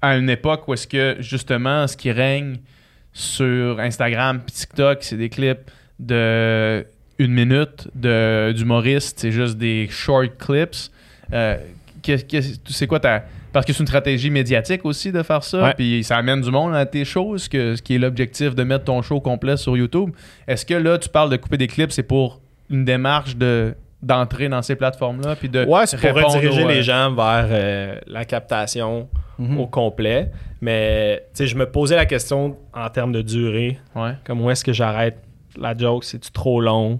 à 0.03 0.17
une 0.17 0.29
époque 0.29 0.67
où 0.67 0.75
est-ce 0.75 0.89
que, 0.89 1.17
justement, 1.21 1.87
ce 1.87 1.97
qui 1.97 2.11
règne 2.11 2.57
sur 3.13 3.79
Instagram 3.79 4.41
puis 4.45 4.55
TikTok, 4.55 4.99
c'est 5.03 5.17
des 5.17 5.29
clips 5.29 5.71
de 6.01 6.85
une 7.19 7.33
minute 7.33 7.89
de- 7.95 8.53
d'humoristes, 8.57 9.21
c'est 9.21 9.31
juste 9.31 9.57
des 9.59 9.87
short 9.91 10.37
clips. 10.39 10.91
Euh, 11.33 11.59
c'est 12.69 12.87
quoi 12.87 13.01
ta. 13.01 13.25
Parce 13.53 13.67
que 13.67 13.73
c'est 13.73 13.81
une 13.81 13.87
stratégie 13.87 14.31
médiatique 14.31 14.85
aussi 14.85 15.11
de 15.11 15.23
faire 15.25 15.43
ça, 15.43 15.73
puis 15.77 16.05
ça 16.05 16.17
amène 16.17 16.41
du 16.41 16.51
monde 16.51 16.75
à 16.75 16.87
tes 16.87 17.05
choses, 17.05 17.49
que, 17.49 17.75
ce 17.75 17.83
qui 17.83 17.97
est 17.97 17.99
l'objectif 17.99 18.55
de 18.55 18.63
mettre 18.63 18.85
ton 18.85 19.03
show 19.03 19.21
complet 19.21 19.57
sur 19.57 19.77
YouTube. 19.77 20.11
Est-ce 20.47 20.65
que 20.65 20.75
là, 20.75 20.99
tu 20.99 21.09
parles 21.09 21.31
de 21.31 21.37
couper 21.37 21.57
des 21.57 21.67
clips, 21.67 21.91
c'est 21.93 22.05
pour 22.05 22.41
une 22.71 22.85
démarche 22.85 23.37
de 23.37 23.75
d'entrer 24.03 24.49
dans 24.49 24.63
ces 24.63 24.77
plateformes-là. 24.77 25.37
Puis 25.37 25.51
de 25.51 25.67
Ouais, 25.67 25.87
c'est 25.87 25.99
pour 25.99 26.13
rediriger 26.17 26.63
aux, 26.63 26.67
euh, 26.67 26.73
les 26.73 26.83
gens 26.83 27.13
vers 27.15 27.49
euh, 27.51 27.97
la 28.07 28.25
captation 28.25 29.09
Mhm. 29.39 29.59
au 29.61 29.67
complet. 29.67 30.31
Mais 30.63 31.19
tu 31.35 31.43
sais, 31.43 31.47
je 31.47 31.55
me 31.55 31.67
posais 31.67 31.97
la 31.97 32.07
question 32.07 32.57
en 32.73 32.89
termes 32.89 33.13
de 33.13 33.21
durée. 33.21 33.79
Ouais. 33.95 34.13
Comme 34.25 34.41
où 34.41 34.51
est-ce 34.51 34.65
que 34.65 34.73
j'arrête 34.73 35.19
la 35.59 35.77
joke? 35.77 36.05
C'est-tu 36.05 36.31
trop 36.31 36.63
long 36.63 36.99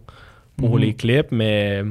pour 0.59 0.75
Mhm. 0.75 0.79
les 0.83 0.93
clips? 0.95 1.29
Mais, 1.33 1.83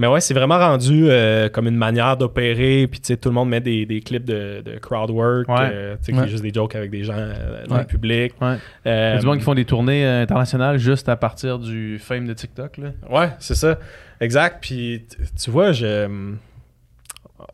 mais 0.00 0.06
ouais, 0.08 0.20
c'est 0.20 0.34
vraiment 0.34 0.58
rendu 0.58 1.08
euh, 1.10 1.48
comme 1.48 1.66
une 1.68 1.76
manière 1.76 2.16
d'opérer. 2.16 2.86
Puis 2.90 3.00
tu 3.00 3.06
sais, 3.08 3.16
tout 3.16 3.28
le 3.28 3.34
monde 3.34 3.50
met 3.50 3.60
des, 3.60 3.86
des 3.86 4.00
clips 4.00 4.24
de, 4.24 4.62
de 4.64 4.78
crowd 4.78 5.10
work. 5.10 5.48
Ouais. 5.48 5.56
euh, 5.72 5.96
tu 6.04 6.12
sais, 6.14 6.18
Ouais. 6.20 6.26
juste 6.28 6.42
des 6.42 6.52
jokes 6.52 6.74
avec 6.74 6.90
des 6.90 7.04
gens 7.04 7.14
euh, 7.16 7.64
dans 7.66 7.76
Ouais. 7.76 7.80
le 7.82 7.86
public. 7.86 8.32
Ouais. 8.40 8.56
Il 8.84 8.88
y 8.88 8.92
a 8.92 9.18
du 9.18 9.26
monde 9.26 9.38
qui 9.38 9.44
font 9.44 9.54
des 9.54 9.64
tournées 9.64 10.04
euh, 10.06 10.22
internationales 10.22 10.78
juste 10.78 11.08
à 11.08 11.16
partir 11.16 11.58
du 11.58 11.98
fame 12.00 12.26
de 12.26 12.32
TikTok. 12.32 12.78
Là. 12.78 12.88
Ouais, 13.10 13.28
c'est 13.38 13.54
ça. 13.54 13.78
Exact. 14.20 14.58
Puis 14.60 15.06
tu 15.42 15.50
vois, 15.50 15.72
je. 15.72 16.08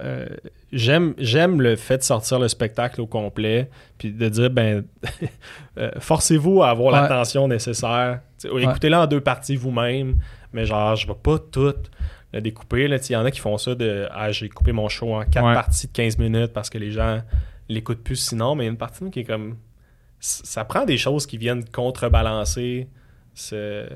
euh, 0.00 0.26
j'aime 0.72 1.14
j'aime 1.18 1.60
le 1.62 1.76
fait 1.76 1.98
de 1.98 2.02
sortir 2.02 2.38
le 2.38 2.48
spectacle 2.48 3.00
au 3.00 3.06
complet 3.06 3.70
puis 3.98 4.10
de 4.12 4.28
dire 4.28 4.50
ben 4.50 4.84
euh, 5.78 5.90
forcez-vous 6.00 6.62
à 6.62 6.70
avoir 6.70 6.92
Ouais. 6.92 7.00
l'attention 7.00 7.46
nécessaire 7.48 8.20
écoutez-le 8.44 8.96
en 8.96 9.06
deux 9.06 9.20
parties 9.20 9.54
vous-même 9.56 10.16
mais 10.52 10.66
genre 10.66 10.96
je 10.96 11.06
vais 11.06 11.14
pas 11.14 11.38
tout 11.38 11.72
le 12.32 12.40
découper 12.40 12.84
il 12.86 13.12
y 13.12 13.16
en 13.16 13.24
a 13.24 13.30
qui 13.30 13.40
font 13.40 13.56
ça 13.58 13.74
de 13.74 14.06
ah 14.12 14.30
j'ai 14.32 14.48
coupé 14.48 14.72
mon 14.72 14.88
show 14.88 15.14
en 15.14 15.24
quatre 15.24 15.46
Ouais. 15.46 15.54
parties 15.54 15.86
de 15.86 15.92
15 15.92 16.18
minutes 16.18 16.52
parce 16.52 16.68
que 16.70 16.78
les 16.78 16.90
gens 16.90 17.20
l'écoutent 17.68 18.02
plus 18.02 18.16
sinon 18.16 18.54
mais 18.54 18.64
il 18.64 18.66
y 18.66 18.68
a 18.68 18.72
une 18.72 18.78
partie 18.78 19.08
qui 19.10 19.20
est 19.20 19.24
comme 19.24 19.56
ça 20.18 20.64
prend 20.64 20.84
des 20.84 20.98
choses 20.98 21.26
qui 21.26 21.38
viennent 21.38 21.64
contrebalancer 21.64 22.88
ce 23.34 23.86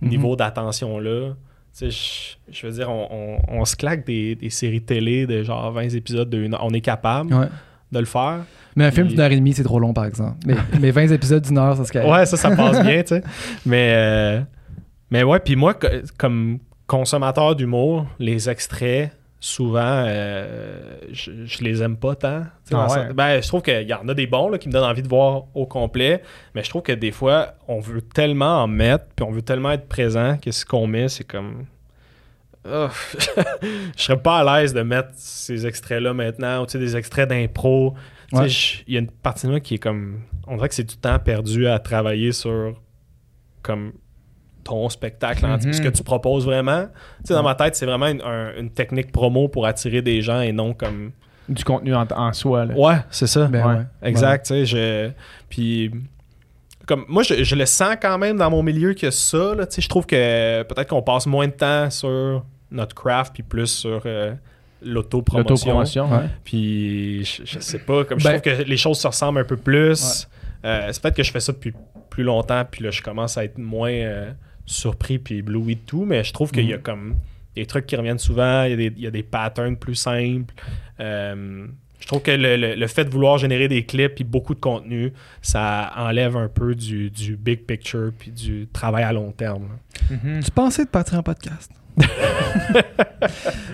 Mhm. 0.00 0.08
niveau 0.08 0.36
d'attention 0.36 0.98
là 0.98 1.34
tu 1.78 1.90
sais, 1.90 2.36
je, 2.50 2.52
je 2.60 2.66
veux 2.66 2.72
dire, 2.72 2.90
on, 2.90 3.06
on- 3.48 3.60
on 3.60 3.64
se 3.64 3.76
claque 3.76 4.04
des, 4.04 4.34
des 4.34 4.50
séries 4.50 4.80
télé 4.82 5.26
de 5.26 5.42
genre 5.44 5.70
20 5.70 5.82
épisodes 5.94 6.28
de 6.28 6.38
une 6.38 6.54
heure. 6.54 6.64
On 6.64 6.70
est 6.72 6.80
capable 6.80 7.32
Ouais. 7.32 7.46
de 7.92 7.98
le 8.00 8.04
faire. 8.06 8.40
Mais 8.74 8.84
un 8.86 8.90
film 8.90 9.06
d'une 9.06 9.20
heure 9.20 9.30
et 9.30 9.36
demie, 9.36 9.52
c'est 9.52 9.62
trop 9.62 9.78
long, 9.78 9.92
par 9.92 10.06
exemple. 10.06 10.38
Mais, 10.44 10.54
mais 10.80 10.90
20 10.90 11.12
épisodes 11.12 11.42
d'une 11.44 11.58
heure, 11.58 11.76
ça 11.76 11.84
se 11.84 11.92
calme. 11.92 12.10
Ouais, 12.10 12.26
ça, 12.26 12.36
ça 12.36 12.50
passe 12.56 12.82
bien, 12.82 13.00
tu 13.02 13.08
sais. 13.08 13.22
Mais, 13.66 13.92
euh, 13.94 14.40
mais 15.10 15.22
ouais, 15.22 15.38
puis 15.38 15.54
moi, 15.54 15.74
co- 15.74 15.86
comme 16.16 16.58
consommateur 16.88 17.54
d'humour, 17.54 18.06
les 18.18 18.50
extraits, 18.50 19.12
souvent, 19.40 20.04
euh, 20.06 20.98
je, 21.12 21.30
je 21.44 21.62
les 21.62 21.82
aime 21.82 21.96
pas 21.96 22.16
tant. 22.16 22.44
Ah 22.72 22.88
ouais. 22.90 23.12
Ben, 23.12 23.40
je 23.40 23.46
trouve 23.46 23.62
qu'il 23.62 23.86
y 23.86 23.94
en 23.94 24.08
a 24.08 24.14
des 24.14 24.26
bons 24.26 24.48
là, 24.48 24.58
qui 24.58 24.68
me 24.68 24.72
donnent 24.72 24.90
envie 24.90 25.02
de 25.02 25.08
voir 25.08 25.44
au 25.54 25.66
complet, 25.66 26.22
mais 26.54 26.64
je 26.64 26.70
trouve 26.70 26.82
que 26.82 26.92
des 26.92 27.12
fois, 27.12 27.54
on 27.68 27.78
veut 27.78 28.02
tellement 28.02 28.62
en 28.62 28.66
mettre, 28.66 29.04
puis 29.14 29.24
on 29.24 29.30
veut 29.30 29.42
tellement 29.42 29.70
être 29.70 29.86
présent 29.86 30.38
que 30.38 30.50
ce 30.50 30.64
qu'on 30.64 30.86
met, 30.86 31.08
c'est 31.08 31.24
comme. 31.24 31.66
Ah, 32.68 32.90
je 33.96 34.02
serais 34.02 34.20
pas 34.20 34.38
à 34.38 34.60
l'aise 34.60 34.74
de 34.74 34.82
mettre 34.82 35.10
ces 35.14 35.66
extraits-là 35.66 36.12
maintenant, 36.12 36.62
ou 36.62 36.66
des 36.66 36.96
extraits 36.96 37.28
d'impro. 37.28 37.94
Ouais. 38.32 38.48
Il 38.86 38.94
y 38.94 38.96
a 38.96 39.00
une 39.00 39.10
partie 39.10 39.46
de 39.46 39.52
moi 39.52 39.60
qui 39.60 39.74
est 39.74 39.78
comme. 39.78 40.22
On 40.46 40.56
dirait 40.56 40.68
que 40.68 40.74
c'est 40.74 40.88
du 40.88 40.96
temps 40.96 41.18
perdu 41.18 41.66
à 41.66 41.78
travailler 41.78 42.32
sur 42.32 42.74
comme 43.62 43.92
ton 44.68 44.88
spectacle, 44.88 45.46
Mhm. 45.46 45.72
ce 45.72 45.80
que 45.80 45.88
tu 45.88 46.02
proposes 46.02 46.44
vraiment. 46.44 46.84
Tu 47.18 47.28
sais, 47.28 47.34
dans 47.34 47.42
ma 47.42 47.54
tête, 47.54 47.74
c'est 47.76 47.86
vraiment 47.86 48.06
une, 48.08 48.22
un- 48.22 48.52
une 48.58 48.70
technique 48.70 49.10
promo 49.12 49.48
pour 49.48 49.66
attirer 49.66 50.02
des 50.02 50.20
gens 50.22 50.40
et 50.40 50.52
non 50.52 50.74
comme. 50.74 51.12
Du 51.48 51.64
contenu 51.64 51.94
en, 51.94 52.06
en 52.14 52.32
soi. 52.34 52.66
Là. 52.66 52.74
Ouais, 52.74 52.96
c'est 53.10 53.26
ça. 53.26 53.46
Ben 53.46 53.66
Ouais. 53.66 53.74
ouais. 53.76 53.84
Exact, 54.02 54.44
tu 54.44 54.48
sais, 54.52 54.66
je... 54.66 55.10
Puis, 55.48 55.90
comme, 56.86 57.04
moi, 57.08 57.22
je, 57.22 57.42
je 57.42 57.54
le 57.56 57.64
sens 57.64 57.96
quand 58.02 58.18
même 58.18 58.36
dans 58.36 58.50
mon 58.50 58.62
milieu 58.62 58.92
que 58.92 59.10
ça, 59.10 59.54
là, 59.54 59.66
tu 59.66 59.76
sais, 59.76 59.80
je 59.82 59.88
trouve 59.88 60.04
que 60.04 60.62
peut-être 60.64 60.88
qu'on 60.88 61.00
passe 61.02 61.26
moins 61.26 61.46
de 61.46 61.52
temps 61.52 61.88
sur 61.88 62.44
notre 62.70 62.94
craft, 62.94 63.32
puis 63.32 63.42
plus 63.42 63.66
sur 63.66 64.02
euh, 64.04 64.34
l'autopromotion. 64.82 65.80
Puis, 66.44 67.24
je, 67.24 67.42
je 67.46 67.58
sais 67.60 67.78
pas, 67.78 68.04
comme 68.04 68.18
je 68.18 68.24
Ben- 68.24 68.40
trouve 68.40 68.52
que 68.58 68.62
les 68.62 68.76
choses 68.76 68.98
se 68.98 69.06
ressemblent 69.06 69.40
un 69.40 69.44
peu 69.44 69.56
plus. 69.56 70.28
Euh, 70.64 70.88
c'est 70.92 71.00
peut-être 71.00 71.16
que 71.16 71.22
je 71.22 71.30
fais 71.30 71.40
ça 71.40 71.52
depuis 71.52 71.72
plus 72.10 72.24
longtemps, 72.24 72.62
puis 72.70 72.84
là, 72.84 72.90
je 72.90 73.00
commence 73.00 73.38
à 73.38 73.44
être 73.44 73.58
moins 73.58 73.90
euh, 73.92 74.30
surpris, 74.68 75.18
puis 75.18 75.36
ébloui 75.38 75.76
de 75.76 75.80
tout, 75.80 76.04
mais 76.04 76.22
je 76.24 76.32
trouve 76.32 76.50
qu'il 76.52 76.66
y 76.66 76.72
a 76.72 76.76
Mhm. 76.76 76.82
comme 76.82 77.14
des 77.56 77.66
trucs 77.66 77.86
qui 77.86 77.96
reviennent 77.96 78.18
souvent, 78.18 78.62
il 78.64 78.70
y 78.70 78.72
a 78.74 78.76
des, 78.76 78.92
il 78.96 79.02
y 79.02 79.06
a 79.06 79.10
des 79.10 79.22
patterns 79.24 79.76
plus 79.76 79.94
simples. 79.96 80.54
Euh, 81.00 81.66
je 82.00 82.06
trouve 82.06 82.22
que 82.22 82.30
le, 82.30 82.56
le- 82.56 82.74
le 82.76 82.86
fait 82.86 83.04
de 83.04 83.10
vouloir 83.10 83.38
générer 83.38 83.66
des 83.66 83.84
clips 83.84 84.14
puis 84.14 84.24
beaucoup 84.24 84.54
de 84.54 84.60
contenu, 84.60 85.12
ça 85.42 85.92
enlève 85.96 86.36
un 86.36 86.46
peu 86.48 86.74
du, 86.76 87.10
du 87.10 87.36
big 87.36 87.64
picture 87.66 88.12
puis 88.16 88.30
du 88.30 88.68
travail 88.72 89.02
à 89.02 89.12
long 89.12 89.32
terme. 89.32 89.68
Mhm. 90.10 90.40
Tu 90.44 90.50
pensais 90.52 90.84
de 90.84 90.90
partir 90.90 91.18
en 91.18 91.22
podcast? 91.24 91.72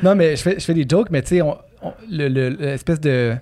non, 0.03 0.15
mais 0.15 0.37
je 0.37 0.43
fais, 0.43 0.55
je 0.59 0.65
fais 0.65 0.75
des 0.75 0.87
jokes, 0.89 1.11
mais 1.11 1.23
tu 1.23 1.29
sais, 1.29 1.43
on- 1.43 1.59
on- 1.83 1.93
le- 2.11 2.29
le- 2.29 2.49
l'espèce 2.51 3.01
de. 3.01 3.35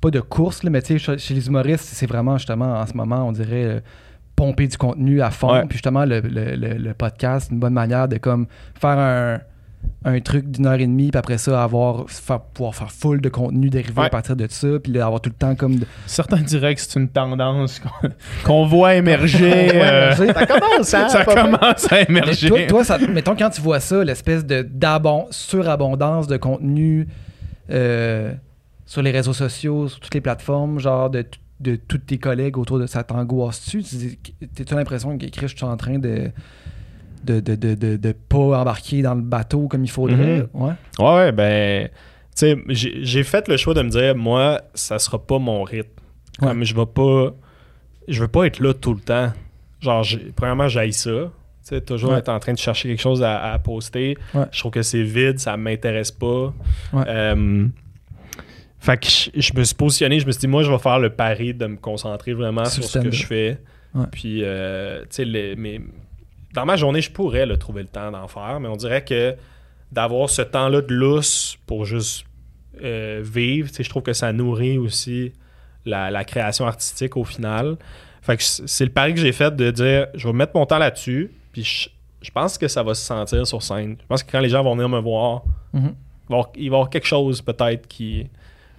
Pas 0.00 0.10
de 0.10 0.18
course, 0.20 0.64
là, 0.64 0.70
mais 0.70 0.82
tu 0.82 0.94
sais, 0.94 0.98
chez- 0.98 1.18
chez 1.18 1.34
les 1.34 1.46
humoristes, 1.46 1.84
c'est 1.84 2.06
vraiment 2.06 2.36
justement 2.36 2.80
en 2.80 2.86
ce 2.86 2.94
moment, 2.94 3.26
on 3.28 3.30
dirait, 3.32 3.64
euh, 3.64 3.80
pomper 4.44 4.66
du 4.66 4.76
contenu 4.76 5.20
à 5.22 5.30
fond. 5.30 5.52
Ouais. 5.52 5.60
Puis 5.66 5.74
justement, 5.78 6.04
le, 6.04 6.20
le- 6.20 6.56
le- 6.56 6.74
le 6.78 6.94
podcast, 6.94 7.50
une 7.52 7.58
bonne 7.60 7.74
manière 7.74 8.08
de 8.08 8.16
comme 8.18 8.46
faire 8.80 8.98
un, 8.98 9.38
un 10.04 10.20
truc 10.20 10.50
d'une 10.50 10.66
heure 10.66 10.74
et 10.80 10.86
demie, 10.86 11.10
puis 11.10 11.18
après 11.18 11.38
ça, 11.38 11.62
avoir, 11.62 12.08
faire, 12.08 12.40
pouvoir 12.40 12.74
faire 12.74 12.90
full 12.90 13.20
de 13.20 13.28
contenu 13.28 13.68
dérivé 13.70 14.00
Ouais. 14.00 14.06
à 14.06 14.10
partir 14.10 14.34
de 14.36 14.46
ça, 14.48 14.68
puis 14.82 14.98
avoir 15.00 15.20
tout 15.20 15.30
le 15.30 15.36
temps 15.36 15.54
comme. 15.54 15.76
de- 15.76 15.86
Certains 16.06 16.38
diraient 16.40 16.74
que 16.74 16.80
c'est 16.80 16.98
une 16.98 17.08
tendance 17.08 17.80
qu'on, 17.80 18.08
qu'on 18.44 18.66
voit 18.66 18.94
émerger. 18.96 19.70
Euh. 19.74 20.14
Ça 20.14 20.46
commence, 20.46 20.94
hein? 20.94 21.08
ça 21.08 21.24
commence 21.24 21.92
à 21.92 21.96
Mais 21.96 22.04
émerger. 22.08 22.48
toi, 22.48 22.58
toi, 22.68 22.84
ça, 22.84 22.98
mettons, 22.98 23.34
quand 23.36 23.50
tu 23.50 23.60
vois 23.60 23.80
ça, 23.80 24.02
l'espèce 24.04 24.44
de 24.46 24.62
d'abon- 24.62 25.26
surabondance 25.30 26.26
de 26.26 26.36
contenu 26.36 27.06
euh, 27.70 28.32
sur 28.86 29.02
les 29.02 29.10
réseaux 29.10 29.32
sociaux, 29.32 29.88
sur 29.88 30.00
toutes 30.00 30.14
les 30.14 30.20
plateformes, 30.20 30.78
genre 30.78 31.10
de, 31.10 31.22
t- 31.22 31.38
de 31.62 31.76
tous 31.76 31.98
tes 31.98 32.18
collègues 32.18 32.58
autour 32.58 32.78
de 32.78 32.86
ça 32.86 33.02
t'angoisse-tu? 33.04 33.82
T'as-tu 34.54 34.74
l'impression 34.74 35.16
que 35.16 35.26
Chris, 35.26 35.48
je 35.48 35.56
suis 35.56 35.64
en 35.64 35.76
train 35.76 35.98
de 35.98 36.30
de, 37.24 37.38
de, 37.38 37.54
de, 37.54 37.96
de, 37.96 38.12
pas 38.28 38.60
embarquer 38.60 39.00
dans 39.02 39.14
le 39.14 39.22
bateau 39.22 39.68
comme 39.68 39.84
il 39.84 39.90
faudrait? 39.90 40.38
Mhm. 40.38 40.48
Ouais. 40.54 40.72
Ouais, 40.98 41.14
ouais, 41.14 41.32
ben, 41.32 41.88
tu 41.88 41.92
sais, 42.34 42.58
j'ai 42.68 43.22
fait 43.22 43.46
le 43.48 43.56
choix 43.56 43.74
de 43.74 43.82
me 43.82 43.90
dire, 43.90 44.16
moi, 44.16 44.60
ça 44.74 44.98
sera 44.98 45.24
pas 45.24 45.38
mon 45.38 45.62
rythme. 45.62 45.88
Ouais. 46.40 46.48
Comme 46.48 46.64
je 46.64 46.74
vais 46.74 46.86
pas, 46.86 47.32
je 48.08 48.20
veux 48.22 48.28
pas 48.28 48.46
être 48.46 48.58
là 48.58 48.74
tout 48.74 48.92
le 48.94 49.00
temps. 49.00 49.32
Genre, 49.80 50.04
premièrement, 50.34 50.66
j'aille 50.68 50.92
ça. 50.92 51.10
Tu 51.10 51.28
sais, 51.62 51.80
toujours 51.80 52.10
Ouais. 52.10 52.18
être 52.18 52.28
en 52.28 52.40
train 52.40 52.54
de 52.54 52.58
chercher 52.58 52.88
quelque 52.88 53.00
chose 53.00 53.22
à, 53.22 53.52
à 53.52 53.58
poster. 53.60 54.18
Je 54.50 54.58
trouve 54.58 54.72
que 54.72 54.82
c'est 54.82 55.04
vide, 55.04 55.38
ça 55.38 55.56
m'intéresse 55.56 56.10
pas. 56.10 56.52
Ouais. 56.92 57.04
Euh, 57.06 57.66
fait 58.84 58.96
que 58.98 59.06
je, 59.08 59.30
je 59.40 59.52
me 59.56 59.62
suis 59.64 59.74
positionné, 59.74 60.18
je 60.20 60.26
me 60.26 60.32
suis 60.32 60.40
dit, 60.40 60.46
moi, 60.48 60.62
je 60.62 60.70
vais 60.70 60.78
faire 60.78 60.98
le 60.98 61.10
pari 61.10 61.54
de 61.54 61.66
me 61.66 61.76
concentrer 61.76 62.34
vraiment 62.34 62.64
Sur 62.64 62.82
ce 62.84 62.98
que 62.98 63.10
je 63.10 63.24
fais. 63.26 63.58
Ouais. 63.94 64.06
Puis, 64.10 64.40
euh, 64.42 65.02
tu 65.10 65.24
sais, 65.24 65.80
dans 66.54 66.66
ma 66.66 66.76
journée, 66.76 67.00
je 67.00 67.10
pourrais 67.10 67.46
là, 67.46 67.56
trouver 67.56 67.82
le 67.82 67.88
temps 67.88 68.10
d'en 68.10 68.26
faire, 68.28 68.58
mais 68.60 68.68
on 68.68 68.76
dirait 68.76 69.04
que 69.04 69.34
d'avoir 69.90 70.28
ce 70.30 70.42
temps-là 70.42 70.80
de 70.80 70.92
lousse 70.92 71.56
pour 71.66 71.84
juste 71.84 72.24
euh, 72.82 73.20
vivre, 73.24 73.68
tu 73.68 73.76
sais, 73.76 73.84
je 73.84 73.90
trouve 73.90 74.02
que 74.02 74.12
ça 74.14 74.32
nourrit 74.32 74.78
aussi 74.78 75.32
la, 75.84 76.10
la 76.10 76.24
création 76.24 76.66
artistique 76.66 77.16
au 77.16 77.24
final. 77.24 77.76
Fait 78.22 78.36
que 78.36 78.42
c'est 78.42 78.84
le 78.84 78.90
pari 78.90 79.14
que 79.14 79.20
j'ai 79.20 79.32
fait 79.32 79.54
de 79.54 79.70
dire, 79.70 80.06
je 80.14 80.26
vais 80.26 80.32
mettre 80.32 80.52
mon 80.54 80.64
temps 80.66 80.78
là-dessus, 80.78 81.30
puis 81.52 81.64
je, 81.64 81.88
je 82.22 82.30
pense 82.30 82.56
que 82.58 82.68
ça 82.68 82.82
va 82.82 82.94
se 82.94 83.04
sentir 83.04 83.46
sur 83.46 83.62
scène. 83.62 83.96
Je 84.00 84.06
pense 84.06 84.22
que 84.22 84.30
quand 84.32 84.40
les 84.40 84.48
gens 84.48 84.62
vont 84.62 84.74
venir 84.74 84.88
me 84.88 85.00
voir, 85.00 85.42
Mhm. 85.72 85.94
il 86.28 86.30
va 86.30 86.36
y 86.36 86.38
avoir, 86.38 86.48
il 86.56 86.60
va 86.60 86.64
y 86.64 86.78
avoir 86.78 86.90
quelque 86.90 87.06
chose 87.06 87.42
peut-être 87.42 87.86
qui 87.88 88.26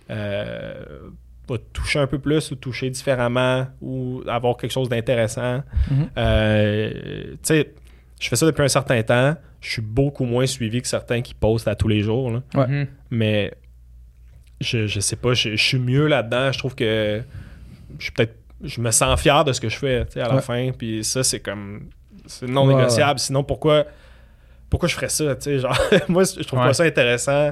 va 0.10 1.58
toucher 1.74 2.00
un 2.00 2.08
peu 2.08 2.20
plus 2.20 2.52
ou 2.52 2.56
toucher 2.56 2.90
différemment 2.90 3.68
ou 3.82 4.22
avoir 4.28 4.56
quelque 4.58 4.72
chose 4.72 4.90
d'intéressant. 4.90 5.62
Mhm. 5.92 6.10
Euh, 6.18 6.92
tu 7.34 7.38
sais, 7.44 7.74
je 8.20 8.28
fais 8.30 8.36
ça 8.36 8.46
depuis 8.46 8.64
un 8.64 8.68
certain 8.70 9.02
temps. 9.04 9.36
Je 9.60 9.70
suis 9.72 9.82
beaucoup 9.82 10.24
moins 10.26 10.46
suivi 10.46 10.82
que 10.82 10.88
certains 10.88 11.22
qui 11.22 11.34
postent 11.34 11.68
à 11.68 11.76
tous 11.76 11.88
les 11.88 12.02
jours. 12.02 12.32
là. 12.32 12.42
Ouais. 12.56 12.68
Mhm. 12.68 12.88
Mais 13.12 13.54
je, 14.62 14.88
je 14.88 15.00
sais 15.02 15.16
pas, 15.18 15.34
je, 15.34 15.52
je 15.56 15.64
suis 15.64 15.80
mieux 15.80 16.08
là-dedans. 16.08 16.52
Je 16.52 16.60
trouve 16.60 16.76
que 16.76 17.22
je 18.00 18.04
suis 18.04 18.12
peut-être. 18.14 18.36
Je 18.62 18.80
me 18.80 18.92
sens 18.92 19.20
fier 19.20 19.44
de 19.44 19.52
ce 19.52 19.60
que 19.60 19.68
je 19.68 19.78
fais 19.78 20.06
tu 20.06 20.14
sais, 20.14 20.22
à 20.22 20.30
la 20.30 20.36
Ouais. 20.36 20.42
fin. 20.42 20.72
Puis 20.78 21.04
ça, 21.04 21.22
c'est 21.24 21.42
comme. 21.42 21.90
C'est 22.26 22.48
non 22.48 22.66
Ouais, 22.66 22.76
négociable. 22.76 23.20
Sinon, 23.20 23.44
pourquoi. 23.44 23.84
Pourquoi 24.74 24.90
je 24.90 24.96
ferais 24.96 25.10
ça? 25.10 25.36
tu 25.36 25.42
sais, 25.44 25.60
Genre, 25.60 25.78
moi, 26.10 26.24
je 26.24 26.42
trouve 26.44 26.58
Ouais. 26.60 26.66
pas 26.66 26.74
ça 26.74 26.84
intéressant 26.84 27.52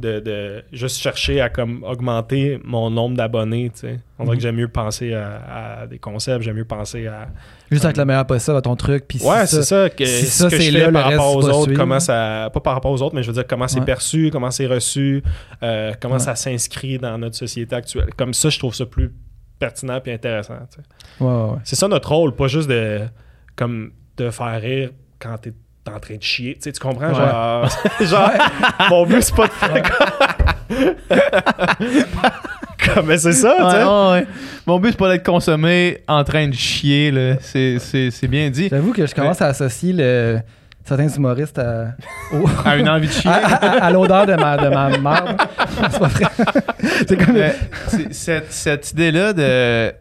de, 0.00 0.18
de 0.18 0.64
juste 0.72 0.98
chercher 0.98 1.40
à 1.40 1.48
comme 1.48 1.84
augmenter 1.84 2.60
mon 2.64 2.90
nombre 2.90 3.16
d'abonnés. 3.16 3.70
tu 3.72 3.80
sais. 3.82 4.00
On 4.18 4.24
dirait 4.24 4.34
Mhm. 4.34 4.36
que 4.38 4.42
j'aime 4.42 4.56
mieux 4.56 4.68
penser 4.68 5.14
à, 5.14 5.82
à 5.82 5.86
des 5.86 5.98
concepts, 6.00 6.42
j'aime 6.42 6.56
mieux 6.56 6.64
penser 6.64 7.06
à, 7.06 7.28
Juste 7.70 7.84
avec 7.84 7.96
la 7.96 8.04
meilleure 8.04 8.26
possible 8.26 8.56
à 8.56 8.62
ton 8.62 8.74
truc. 8.74 9.04
Puis 9.06 9.20
Ouais, 9.22 9.46
c'est 9.46 9.62
ça. 9.62 9.88
Que, 9.90 10.04
si 10.04 10.26
ce 10.26 10.42
ça, 10.44 10.50
que 10.50 10.56
c'est 10.56 10.62
je 10.64 10.72
fais 10.72 10.78
là, 10.80 10.86
le 10.88 10.92
par 10.92 11.04
rapport 11.04 11.36
aux 11.36 11.48
autres, 11.48 11.72
comment 11.74 12.00
ça. 12.00 12.50
Pas 12.52 12.60
par 12.60 12.74
rapport 12.74 12.90
aux 12.90 13.00
autres, 13.02 13.14
mais 13.14 13.22
je 13.22 13.28
veux 13.28 13.34
dire 13.34 13.46
comment 13.46 13.68
c'est 13.68 13.80
perçu, 13.84 14.30
comment 14.32 14.50
c'est 14.50 14.66
reçu, 14.66 15.22
euh, 15.62 15.92
comment 16.00 16.14
Ouais. 16.14 16.20
ça 16.20 16.34
s'inscrit 16.34 16.98
dans 16.98 17.16
notre 17.18 17.36
société 17.36 17.76
actuelle. 17.76 18.10
Comme 18.16 18.34
ça, 18.34 18.48
je 18.50 18.58
trouve 18.58 18.74
ça 18.74 18.86
plus 18.86 19.12
pertinent 19.58 20.00
et 20.04 20.12
intéressant. 20.12 20.54
tu 20.70 20.80
sais. 20.82 21.26
C'est 21.64 21.76
ça 21.76 21.86
notre 21.88 22.10
rôle, 22.12 22.34
pas 22.34 22.48
juste 22.48 22.68
de 22.68 23.00
comme 23.54 23.92
de 24.16 24.30
faire 24.30 24.60
rire 24.60 24.90
quand 25.18 25.38
t'es 25.38 25.52
t'es 25.86 25.92
en 25.92 26.00
train 26.00 26.16
de 26.16 26.22
chier. 26.22 26.54
Tu 26.54 26.62
sais, 26.62 26.72
tu 26.72 26.80
comprends? 26.80 27.08
Ouais. 27.08 27.14
Genre, 27.14 27.68
genre 28.00 28.30
mon 28.90 29.06
but, 29.06 29.22
c'est 29.22 29.34
pas 29.34 29.46
de 29.46 29.52
faire 29.52 29.82
comme. 29.82 30.66
Mais 33.06 33.18
c'est 33.18 33.32
ça, 33.32 33.54
tu 33.58 33.70
sais. 33.70 33.84
Ouais. 33.84 34.26
Mon 34.66 34.78
but, 34.78 34.90
c'est 34.92 34.98
pas 34.98 35.10
d'être 35.10 35.24
consommé 35.26 35.98
en 36.08 36.24
train 36.24 36.48
de 36.48 36.54
chier. 36.54 37.10
là. 37.10 37.36
C'est, 37.40 37.78
c'est, 37.78 38.10
c'est 38.10 38.28
bien 38.28 38.50
dit. 38.50 38.68
J'avoue 38.70 38.92
que 38.92 39.06
je 39.06 39.14
commence 39.14 39.40
à 39.42 39.46
associer 39.46 39.92
le, 39.92 40.40
certains 40.84 41.08
humoristes 41.08 41.58
à, 41.58 41.88
À 42.64 42.76
une 42.76 42.88
envie 42.88 43.08
de 43.08 43.12
chier. 43.12 43.30
à, 43.30 43.54
à- 43.56 43.84
à 43.86 43.90
l'odeur 43.90 44.26
de 44.26 44.34
ma, 44.34 44.56
de 44.56 44.68
ma 44.68 44.88
merde. 44.98 45.36
c'est 45.90 45.98
pas 45.98 46.08
vrai. 46.08 46.24
c'est 47.08 47.16
comme. 47.24 47.34
Mais 47.34 47.54
c'est- 47.88 48.12
cette, 48.12 48.52
cette 48.52 48.90
idée-là 48.92 49.32
de. 49.32 49.92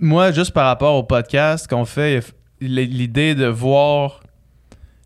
Moi, 0.00 0.30
juste 0.32 0.52
par 0.52 0.66
rapport 0.66 0.94
au 0.94 1.02
podcast 1.02 1.66
qu'on 1.68 1.84
fait, 1.84 2.22
l'idée 2.60 3.34
de 3.34 3.46
voir 3.46 4.20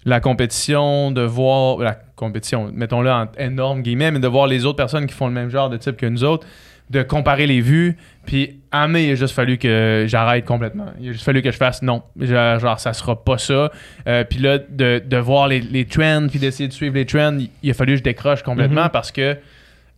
la 0.05 0.21
compétition, 0.21 1.11
de 1.11 1.23
voir. 1.23 1.79
La 1.79 1.97
compétition, 2.17 2.71
mettons-le 2.73 3.11
en 3.11 3.27
énorme 3.39 3.83
guillemets, 3.83 4.11
mais 4.11 4.21
de 4.21 4.29
voir 4.29 4.47
les 4.47 4.65
autres 4.65 4.77
personnes 4.77 5.07
qui 5.07 5.15
font 5.15 5.27
le 5.27 5.33
même 5.33 5.49
genre 5.51 5.69
de 5.71 5.77
type 5.77 5.97
que 5.97 6.07
nous 6.07 6.23
autres, 6.25 6.47
de 6.91 7.03
comparer 7.03 7.47
les 7.47 7.61
vues, 7.61 7.97
puis 8.27 8.61
à 8.71 8.85
un 8.85 8.95
il 8.95 9.13
a 9.13 9.15
juste 9.15 9.35
fallu 9.35 9.59
que 9.59 10.05
j'arrête 10.09 10.45
complètement. 10.45 10.87
Il 11.01 11.09
a 11.09 11.13
juste 11.13 11.25
fallu 11.25 11.41
que 11.43 11.51
je 11.51 11.57
fasse 11.57 11.83
non. 11.83 12.03
Genre, 12.21 12.59
genre, 12.59 12.79
ça 12.79 12.93
sera 12.93 13.25
pas 13.25 13.39
ça. 13.39 13.71
Euh, 14.07 14.25
puis 14.25 14.39
là, 14.39 14.59
de, 14.59 15.03
de 15.05 15.17
voir 15.17 15.49
les, 15.49 15.61
les 15.61 15.85
trends, 15.87 16.27
puis 16.29 16.39
d'essayer 16.39 16.69
de 16.69 16.73
suivre 16.73 16.95
les 16.95 17.07
trends, 17.07 17.37
il, 17.39 17.49
il 17.63 17.71
a 17.71 17.75
fallu 17.75 17.93
que 17.95 17.99
je 17.99 18.03
décroche 18.05 18.43
complètement 18.43 18.85
Mhm. 18.85 18.91
parce 18.93 19.11
que. 19.13 19.37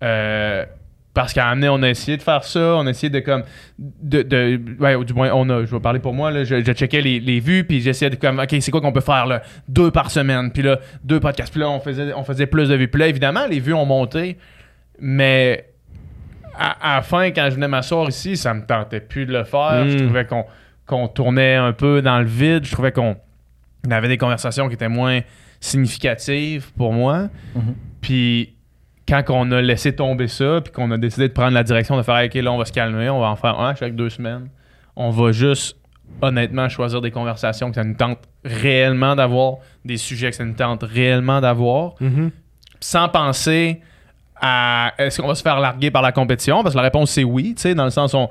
euh, 0.02 0.64
parce 1.15 1.32
qu'à 1.32 1.49
amener, 1.49 1.69
on 1.69 1.81
a 1.82 1.89
essayé 1.89 2.16
de 2.16 2.23
faire 2.23 2.43
ça, 2.45 2.74
on 2.77 2.86
a 2.86 2.91
essayé 2.91 3.09
de 3.09 3.20
comme. 3.20 3.45
De, 3.78 4.23
de, 4.23 4.61
ouais, 4.81 4.97
ou 4.97 5.05
du 5.05 5.15
moins, 5.15 5.31
on 5.32 5.49
a. 5.49 5.65
Je 5.65 5.70
vais 5.70 5.81
parler 5.81 6.01
pour 6.01 6.12
moi, 6.12 6.31
là, 6.32 6.43
je, 6.45 6.62
je 6.62 6.73
checkais 6.73 7.01
les, 7.01 7.20
les 7.20 7.39
vues, 7.41 7.65
puis 7.65 7.81
j'essayais 7.81 8.11
de 8.11 8.16
comme, 8.16 8.41
OK, 8.41 8.55
c'est 8.61 8.70
quoi 8.73 8.81
qu'on 8.81 8.93
peut 8.93 9.01
faire, 9.01 9.27
là? 9.27 9.43
Deux 9.69 9.91
par 9.93 10.11
semaine, 10.11 10.51
puis 10.51 10.62
là, 10.62 10.78
deux 11.05 11.20
podcasts, 11.20 11.53
puis 11.53 11.61
là, 11.61 11.70
on 11.70 11.78
faisait, 11.81 12.12
on 12.15 12.24
faisait 12.24 12.47
plus 12.47 12.69
de 12.69 12.74
vues. 12.74 12.89
Puis 12.89 13.01
là, 13.01 13.07
évidemment, 13.09 13.47
les 13.49 13.61
vues 13.61 13.74
ont 13.74 13.86
monté, 13.86 14.36
mais 14.99 15.66
à, 16.59 16.93
à 16.93 16.97
la 16.97 17.03
fin, 17.03 17.31
quand 17.31 17.47
je 17.49 17.55
venais 17.55 17.69
m'asseoir 17.69 18.09
ici, 18.09 18.36
ça 18.36 18.53
me 18.55 18.62
tentait 18.66 19.01
plus 19.01 19.24
de 19.27 19.32
le 19.32 19.45
faire. 19.45 19.89
Je 19.89 19.95
Mm. 19.97 20.03
trouvais 20.07 20.24
qu'on 20.27 20.45
qu'on 20.86 21.09
tournait 21.09 21.55
un 21.55 21.73
peu 21.73 22.03
dans 22.03 22.19
le 22.19 22.27
vide. 22.27 22.65
Je 22.66 22.73
trouvais 22.73 22.93
qu'on 22.93 23.16
on 23.86 23.91
avait 23.91 24.09
des 24.09 24.19
conversations 24.19 24.69
qui 24.69 24.74
étaient 24.74 24.89
moins 24.89 25.20
significatives 25.61 26.73
pour 26.77 26.93
moi. 26.93 27.28
Mhm. 27.55 27.74
Puis 28.01 28.53
quand 29.09 29.22
on 29.31 29.51
a 29.52 29.60
laissé 29.60 29.94
tomber 29.94 30.28
ça, 30.28 30.60
puis 30.62 30.72
qu'on 30.72 30.90
a 30.90 30.97
décidé 30.98 31.28
de 31.28 31.32
prendre 31.32 31.52
la 31.52 31.62
direction 31.62 31.97
de 31.97 32.02
faire 32.02 32.24
OK, 32.24 32.35
là, 32.35 32.52
on 32.52 32.59
va 32.59 32.64
se 32.64 32.72
calmer, 32.72 33.10
on 33.10 33.20
va 33.20 33.26
en 33.28 33.36
faire 33.36 33.60
un 33.60 33.74
chaque 33.74 33.94
deux 33.94 34.10
semaines. 34.10 34.48
On 34.97 35.10
va 35.10 35.32
juste, 35.32 35.76
honnêtement, 36.22 36.68
choisir 36.68 37.01
des 37.01 37.10
conversations 37.10 37.68
que 37.68 37.74
ça 37.74 37.85
nous 37.85 37.94
tente 37.94 38.18
réellement 38.44 39.14
d'avoir, 39.16 39.56
des 39.85 39.97
sujets 39.97 40.31
que 40.31 40.36
ça 40.36 40.44
nous 40.44 40.55
tente 40.55 40.82
réellement 40.85 41.40
d'avoir, 41.40 41.94
Mhm. 42.01 42.31
sans 42.81 43.09
penser 43.09 43.81
à 44.40 44.93
est-ce 44.98 45.20
qu'on 45.20 45.28
va 45.28 45.35
se 45.35 45.43
faire 45.43 45.60
larguer 45.60 45.90
par 45.90 46.02
la 46.02 46.12
compétition? 46.12 46.62
Parce 46.62 46.74
que 46.74 46.78
la 46.78 46.85
réponse 46.85 47.10
c'est 47.10 47.24
oui 47.24 47.55
tu 47.55 47.62
sais 47.62 47.74
dans 47.74 47.85
le 47.85 47.90
sens 47.90 48.12
on 48.14 48.28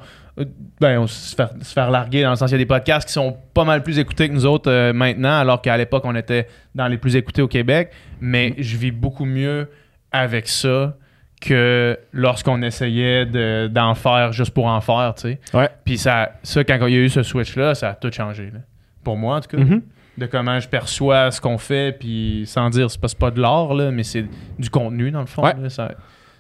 ben 0.79 0.99
on 0.99 1.07
se 1.07 1.33
faire, 1.35 1.49
se 1.61 1.71
faire 1.73 1.89
larguer 1.91 2.23
dans 2.23 2.31
le 2.31 2.35
sens 2.35 2.49
il 2.51 2.53
y 2.53 2.55
a 2.55 2.57
des 2.59 2.65
podcasts 2.65 3.07
qui 3.07 3.13
sont 3.13 3.37
pas 3.53 3.63
mal 3.63 3.83
plus 3.83 3.99
écoutés 3.99 4.27
que 4.27 4.33
nous 4.33 4.45
autres 4.45 4.69
euh, 4.69 4.91
maintenant 4.91 5.39
alors 5.39 5.61
qu'à 5.61 5.77
l'époque 5.77 6.03
on 6.05 6.13
était 6.15 6.47
dans 6.75 6.87
les 6.87 6.97
plus 6.97 7.15
écoutés 7.15 7.41
au 7.41 7.47
Québec 7.47 7.91
mais 8.19 8.53
je 8.57 8.75
vis 8.77 8.91
beaucoup 8.91 9.25
mieux 9.25 9.69
avec 10.14 10.48
ça 10.48 10.95
que 11.41 11.99
lorsqu'on 12.14 12.61
essayait 12.61 13.26
de- 13.26 13.68
d'en 13.68 13.95
faire 13.95 14.31
juste 14.31 14.52
pour 14.53 14.68
en 14.68 14.80
faire 14.80 15.14
tu 15.15 15.23
sais 15.23 15.40
Ouais. 15.53 15.69
puis 15.84 15.98
ça 15.98 16.31
ça 16.44 16.64
quand 16.64 16.76
il 16.88 16.94
y 16.94 16.98
a 16.98 16.99
eu 17.02 17.10
ce 17.10 17.22
switch 17.23 17.56
là 17.57 17.76
ça 17.76 17.90
a 17.90 17.94
tout 17.95 18.11
changé 18.14 18.45
là. 18.53 18.60
pour 19.03 19.18
moi 19.18 19.35
en 19.38 19.41
tout 19.41 19.57
cas 19.57 19.61
Mhm. 19.64 19.81
de 20.18 20.26
comment 20.27 20.57
je 20.60 20.69
perçois 20.69 21.31
ce 21.31 21.41
qu'on 21.41 21.57
fait, 21.57 21.98
puis 21.99 22.44
sans 22.45 22.69
dire, 22.69 22.90
c'est 22.91 23.02
pas, 23.02 23.07
c'est 23.07 23.18
pas 23.18 23.31
de 23.31 23.41
l'art, 23.41 23.73
là, 23.73 23.90
mais 23.90 24.03
c'est 24.03 24.23
du 24.60 24.69
contenu, 24.69 25.10
dans 25.10 25.22
le 25.22 25.26
fond. 25.26 25.41
Ouais. 25.44 25.56
là. 25.60 25.69
ça, 25.69 25.91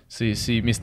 c'est, 0.07 0.35
c'est- 0.35 0.61
mais 0.61 0.73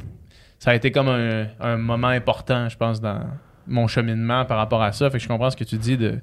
ça 0.58 0.72
a 0.72 0.74
été 0.74 0.90
comme 0.90 1.08
un, 1.08 1.46
un 1.60 1.76
moment 1.76 2.08
important, 2.08 2.68
je 2.68 2.76
pense, 2.76 3.00
dans 3.00 3.20
mon 3.68 3.86
cheminement 3.86 4.44
par 4.44 4.58
rapport 4.58 4.82
à 4.82 4.90
ça. 4.90 5.08
Fait 5.08 5.18
que 5.18 5.22
je 5.22 5.28
comprends 5.28 5.50
ce 5.50 5.56
que 5.56 5.62
tu 5.62 5.76
dis 5.76 5.96
de, 5.96 6.18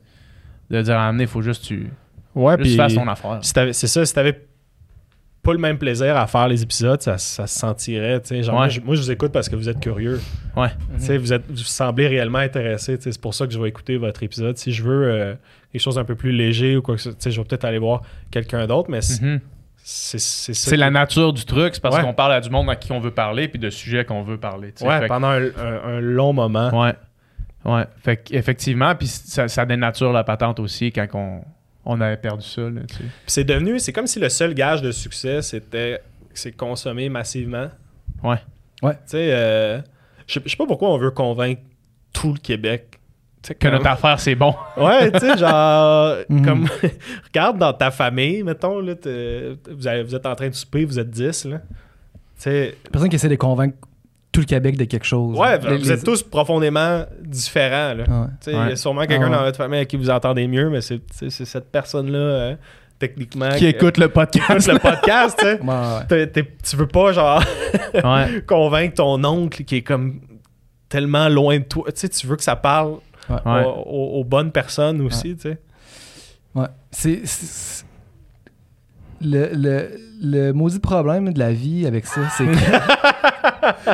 de 0.69 0.81
dire 0.81 0.97
à 0.99 1.07
amener, 1.07 1.23
il 1.23 1.29
faut 1.29 1.41
juste 1.41 1.61
que 1.63 1.67
tu 1.69 1.89
Ouais, 2.35 2.55
juste 2.57 2.63
puis 2.63 2.75
fasses 2.75 2.95
ton 2.95 3.07
affaire. 3.07 3.39
si 3.41 3.53
c'est 3.71 3.87
ça, 3.87 4.05
si 4.05 4.13
t'avais 4.13 4.46
pas 5.47 5.53
le 5.53 5.59
même 5.59 5.77
plaisir 5.77 6.17
à 6.17 6.27
faire 6.27 6.47
les 6.49 6.61
épisodes, 6.61 7.01
ça, 7.01 7.17
ça 7.17 7.47
se 7.47 7.57
sentirait. 7.59 8.19
tu 8.21 8.27
sais. 8.27 8.43
Genre, 8.43 8.53
Ouais. 8.55 8.59
moi, 8.59 8.67
je, 8.69 8.81
moi, 8.81 8.95
je 8.95 9.01
vous 9.01 9.11
écoute 9.11 9.31
parce 9.31 9.47
que 9.49 9.55
vous 9.55 9.69
êtes 9.69 9.79
curieux. 9.79 10.19
Ouais. 10.57 10.67
Tu 10.99 11.05
sais, 11.05 11.17
Vous, 11.17 11.31
êtes, 11.31 11.43
vous 11.49 11.55
semblez 11.57 12.07
réellement 12.07 12.39
intéressé. 12.39 12.97
tu 12.97 13.03
sais, 13.05 13.11
C'est 13.13 13.21
pour 13.21 13.33
ça 13.33 13.47
que 13.47 13.53
je 13.53 13.59
vais 13.59 13.69
écouter 13.69 13.95
votre 13.97 14.21
épisode. 14.23 14.57
Si 14.57 14.71
je 14.73 14.83
veux 14.83 15.05
euh, 15.11 15.33
quelque 15.71 15.81
chose 15.81 15.97
un 15.97 16.03
peu 16.03 16.15
plus 16.15 16.31
léger 16.33 16.75
ou 16.75 16.81
quoi 16.81 16.95
que 16.95 17.01
ce 17.01 17.11
soit, 17.11 17.17
tu 17.17 17.23
sais, 17.23 17.31
je 17.31 17.39
vais 17.39 17.47
peut-être 17.47 17.63
aller 17.65 17.77
voir 17.79 18.01
quelqu'un 18.29 18.67
d'autre, 18.67 18.89
mais 18.91 19.01
c'est 19.01 19.21
Mhm. 19.23 19.39
c'est- 19.83 20.75
la 20.75 20.89
nature 20.91 21.31
du 21.33 21.45
truc, 21.45 21.75
c'est 21.75 21.81
parce 21.81 21.95
Ouais. 21.95 22.01
qu'on 22.03 22.13
parle 22.13 22.33
à 22.33 22.41
du 22.41 22.49
monde 22.49 22.69
à 22.69 22.75
qui 22.75 22.91
on 22.91 22.99
veut 22.99 23.11
parler, 23.11 23.47
puis 23.47 23.59
de 23.59 23.69
sujets 23.69 24.03
qu'on 24.05 24.23
veut 24.23 24.37
parler. 24.37 24.73
Ouais, 24.81 25.07
pendant 25.07 25.27
un, 25.29 25.43
un- 25.45 25.81
un 25.95 25.99
long 26.01 26.33
moment. 26.33 26.69
Ouais. 26.77 26.93
Ouais. 27.65 27.85
Fait 28.03 28.21
effectivement, 28.31 28.93
puis 28.95 29.07
ça, 29.07 29.47
ça 29.47 29.65
dénature 29.65 30.11
la 30.13 30.23
patente 30.23 30.59
aussi 30.59 30.91
quand 30.91 31.07
on, 31.13 31.41
on 31.87 31.99
avait 32.01 32.17
perdu 32.17 32.45
ça. 32.45 32.61
Là, 32.61 32.81
tu 32.87 32.95
sais. 32.95 32.99
Puis 33.03 33.09
c'est 33.27 33.43
devenu, 33.43 33.79
c'est 33.79 33.93
comme 33.93 34.07
si 34.07 34.19
le 34.19 34.29
seul 34.29 34.53
gage 34.53 34.81
de 34.81 34.91
succès, 34.91 35.41
c'était 35.41 36.01
c'est 36.33 36.51
consommer 36.51 37.09
massivement. 37.09 37.69
Ouais. 38.23 38.37
Ouais. 38.83 38.93
Tu 38.93 38.99
sais, 39.07 39.29
euh, 39.31 39.79
je 40.27 40.39
sais- 40.39 40.55
pas 40.57 40.65
pourquoi 40.67 40.89
on 40.89 40.97
veut 40.99 41.09
convaincre 41.11 41.61
tout 42.13 42.33
le 42.33 42.39
Québec. 42.39 42.99
Que 43.47 43.53
comme- 43.53 43.71
notre 43.75 43.87
affaire, 43.87 44.19
c'est 44.19 44.35
bon. 44.35 44.53
Ouais, 44.77 45.09
tu 45.11 45.19
sais, 45.19 45.37
genre, 45.37 46.17
Mhm. 46.29 46.45
comme, 46.45 46.67
regarde 47.25 47.57
dans 47.57 47.71
ta 47.73 47.91
famille, 47.91 48.43
mettons, 48.43 48.79
là, 48.81 48.93
vous, 49.71 49.87
avez- 49.87 50.03
vous 50.03 50.13
êtes 50.15 50.25
en 50.25 50.35
train 50.35 50.49
de 50.49 50.53
souper, 50.53 50.83
vous 50.85 50.99
êtes 50.99 51.09
10, 51.09 51.45
là. 51.45 51.59
Tu 51.59 51.63
sais, 52.43 52.75
Personne 52.91 53.09
qui 53.09 53.15
essaie 53.15 53.29
de 53.29 53.35
convaincre 53.35 53.77
tout 54.37 54.41
le 54.41 54.45
Québec 54.45 54.77
de 54.77 54.83
quelque 54.83 55.03
chose. 55.05 55.35
ouais, 55.35 55.57
Les- 55.57 55.77
vous 55.77 55.83
les- 55.85 55.91
êtes 55.93 56.03
tous 56.03 56.21
profondément 56.21 57.03
différents, 57.21 57.95
là. 57.95 58.03
Ouais. 58.07 58.27
Tu 58.39 58.51
sais, 58.51 58.51
Il 58.51 58.69
y 58.69 58.71
a 58.73 58.75
sûrement 58.75 59.01
quelqu'un 59.07 59.23
Ah 59.27 59.29
ouais. 59.31 59.37
dans 59.37 59.43
votre 59.45 59.57
famille 59.57 59.79
à 59.79 59.85
qui 59.85 59.97
vous 59.97 60.11
entendez 60.11 60.47
mieux, 60.47 60.69
mais 60.69 60.81
c'est 60.81 61.01
cette 61.31 61.71
personne-là, 61.71 62.19
euh, 62.19 62.55
techniquement. 62.99 63.49
qui 63.57 63.65
écoute 63.65 63.97
le 63.97 64.05
qui 64.07 64.13
podcast. 64.13 64.67
écoute 64.69 64.73
le 64.73 64.79
podcast, 64.79 65.43
tu 66.63 66.75
veux 66.75 66.87
pas, 66.87 67.13
genre, 67.13 67.41
ouais. 67.95 68.43
convaincre 68.45 68.93
ton 68.97 69.23
oncle 69.23 69.63
qui 69.63 69.77
est 69.77 69.81
comme 69.81 70.19
tellement 70.87 71.29
loin 71.29 71.57
de 71.57 71.63
toi. 71.63 71.85
Tu 71.91 72.27
veux 72.27 72.35
que 72.35 72.43
ça 72.43 72.55
parle 72.55 72.97
Ouais. 73.29 73.35
Ouais. 73.43 73.63
aux, 73.65 73.69
aux- 73.69 74.19
aux 74.19 74.23
bonnes 74.23 74.51
personnes 74.51 75.01
aussi, 75.01 75.35
tu 75.35 75.41
sais. 75.49 75.57
Ouais. 76.53 76.67
C'est. 76.91 77.21
C'est- 79.21 79.27
Le, 79.27 79.49
le, 79.53 79.89
le 80.21 80.51
maudit 80.53 80.79
problème 80.79 81.31
de 81.33 81.39
la 81.39 81.51
vie 81.53 81.85
avec 81.85 82.05
ça, 82.05 82.21
c'est 82.37 82.45
que. 82.45 82.51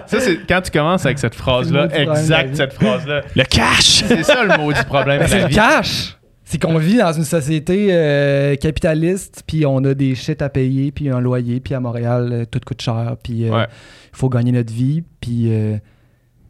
Ça, 0.07 0.19
c'est 0.19 0.45
quand 0.47 0.61
tu 0.61 0.71
commences 0.71 1.05
avec 1.05 1.17
cette 1.19 1.35
phrase-là, 1.35 1.87
C'est 1.91 2.05
le 2.05 2.11
exact 2.11 2.55
cette 2.55 2.73
phrase-là. 2.73 3.21
Le 3.35 3.43
cash! 3.43 4.03
C'est 4.07 4.23
ça 4.23 4.43
le 4.43 4.57
maudit 4.61 4.83
problème 4.85 5.19
Ben, 5.19 5.25
de 5.25 5.29
c'est 5.29 5.37
la 5.37 5.43
le 5.43 5.49
vie. 5.49 5.55
cash! 5.55 6.17
C'est 6.43 6.61
qu'on 6.61 6.77
vit 6.77 6.97
dans 6.97 7.11
une 7.11 7.23
société 7.23 7.87
euh, 7.91 8.55
capitaliste, 8.55 9.43
puis 9.47 9.65
on 9.65 9.77
a 9.85 9.93
des 9.95 10.13
shit 10.13 10.41
à 10.41 10.49
payer, 10.49 10.91
puis 10.91 11.09
un 11.09 11.19
loyer, 11.19 11.59
puis 11.59 11.73
à 11.73 11.79
Montréal, 11.79 12.29
euh, 12.31 12.45
tout 12.45 12.59
coûte 12.65 12.81
cher, 12.81 13.15
puis 13.23 13.33
il 13.45 13.51
Ouais. 13.51 13.65
faut 14.11 14.29
gagner 14.29 14.51
notre 14.51 14.71
vie. 14.73 15.03
Puis 15.19 15.47
euh, 15.51 15.77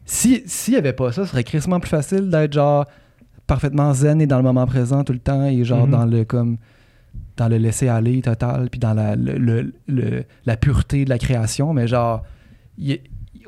si- 0.04 0.42
s'il 0.46 0.74
n'y 0.74 0.78
avait 0.78 0.92
pas 0.92 1.10
ça, 1.12 1.24
ce 1.24 1.30
serait 1.30 1.44
crissement 1.44 1.80
plus 1.80 1.90
facile 1.90 2.28
d'être 2.28 2.52
genre 2.52 2.84
parfaitement 3.46 3.92
zen 3.94 4.20
et 4.20 4.26
dans 4.26 4.36
le 4.38 4.42
moment 4.42 4.66
présent 4.66 5.02
tout 5.04 5.12
le 5.14 5.18
temps, 5.20 5.44
et 5.46 5.64
genre 5.64 5.86
Mhm. 5.86 5.90
dans 5.92 6.04
le 6.04 6.24
comme 6.24 6.58
dans 7.36 7.48
le 7.48 7.56
laisser 7.56 7.88
aller 7.88 8.20
total, 8.22 8.68
puis 8.70 8.78
dans 8.78 8.94
la, 8.94 9.16
le- 9.16 9.72
la 10.46 10.56
pureté 10.56 11.04
de 11.04 11.10
la 11.10 11.18
création, 11.18 11.72
mais 11.72 11.86
genre 11.88 12.22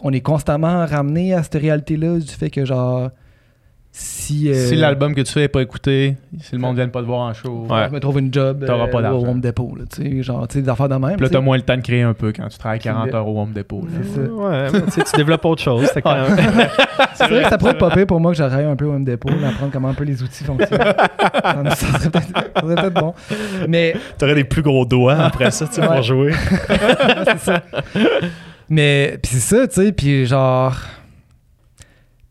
on 0.02 0.12
est 0.12 0.20
constamment 0.20 0.84
ramené 0.86 1.34
à 1.34 1.42
cette 1.42 1.54
réalité-là 1.60 2.18
du 2.18 2.26
fait 2.26 2.50
que 2.50 2.64
genre 2.64 3.10
si, 3.98 4.51
euh, 4.51 4.66
Si 4.68 4.77
l'album 4.77 5.14
que 5.14 5.23
tu 5.23 5.32
fais 5.32 5.40
n'est 5.40 5.48
pas 5.48 5.62
écouté, 5.62 6.16
si 6.43 6.52
le 6.55 6.59
monde 6.59 6.73
ne 6.77 6.82
vient 6.82 6.89
pas 6.90 7.01
te 7.01 7.06
voir 7.06 7.20
en 7.20 7.32
show, 7.32 7.66
Ouais. 7.70 7.86
je 7.89 7.94
me 7.94 7.98
trouve 7.98 8.18
une 8.18 8.31
job 8.32 8.66
pas 8.66 8.74
euh, 8.74 9.10
au 9.12 9.24
Home 9.27 9.40
Depot, 9.40 9.74
là, 9.74 9.85
tu 9.90 10.02
sais, 10.02 10.23
genre, 10.23 10.47
tu 10.47 10.55
sais, 10.59 10.62
des 10.62 10.68
affaires 10.68 10.90
de 10.90 10.97
même. 10.97 11.12
puis 11.14 11.23
là, 11.23 11.28
tu 11.28 11.32
t'as 11.35 11.40
moins 11.40 11.56
le 11.56 11.62
temps 11.62 11.77
de 11.77 11.81
créer 11.81 12.02
un 12.02 12.12
peu 12.12 12.31
quand 12.31 12.47
tu 12.48 12.59
travailles 12.59 12.78
40 12.81 13.06
le- 13.06 13.14
heures 13.14 13.27
au 13.27 13.40
Home 13.40 13.52
Depot. 13.55 13.81
là. 13.86 13.98
C'est 14.02 14.14
ça. 14.27 14.31
Ouais, 14.31 14.66
mais 14.97 15.02
tu 15.05 15.16
développes 15.16 15.44
autre 15.47 15.62
chose. 15.62 15.89
c'est 15.94 16.02
quand 16.02 16.14
même- 16.14 16.36
C'est 17.14 17.27
vrai 17.28 17.44
que 17.44 17.48
ça 17.48 17.56
pourrait 17.56 17.70
être 17.73 17.78
pas 17.78 17.90
pire 17.90 18.06
pour 18.06 18.20
moi 18.20 18.32
que 18.32 18.36
j'arrive 18.36 18.66
un 18.68 18.77
peu 18.77 18.85
au 18.85 18.93
Home 18.93 19.05
Depot, 19.05 19.31
d'apprendre 19.31 19.73
comment 19.73 19.89
un 19.89 19.94
peu 19.94 20.05
les 20.05 20.23
outils 20.23 20.44
fonctionnent. 20.44 20.78
ça, 20.78 21.74
serait 21.74 22.10
peut-être 22.10 22.27
ça 22.55 22.60
serait 22.60 22.74
peut-être 22.74 22.94
bon. 23.01 23.14
Mais, 23.66 23.94
T'aurais 24.18 24.35
des 24.35 24.44
plus 24.44 24.60
gros 24.60 24.85
doigts 24.85 25.14
après 25.16 25.51
ça, 25.51 25.66
tu 25.66 25.73
sais, 25.74 25.81
Ouais. 25.81 25.86
pour 25.86 26.02
jouer. 26.02 26.32
c'est 27.24 27.39
ça. 27.39 27.62
Mais, 28.68 29.18
puis 29.23 29.32
c'est 29.36 29.56
ça, 29.56 29.66
tu 29.66 29.74
sais, 29.86 29.93
puis 29.93 30.27
genre, 30.27 30.77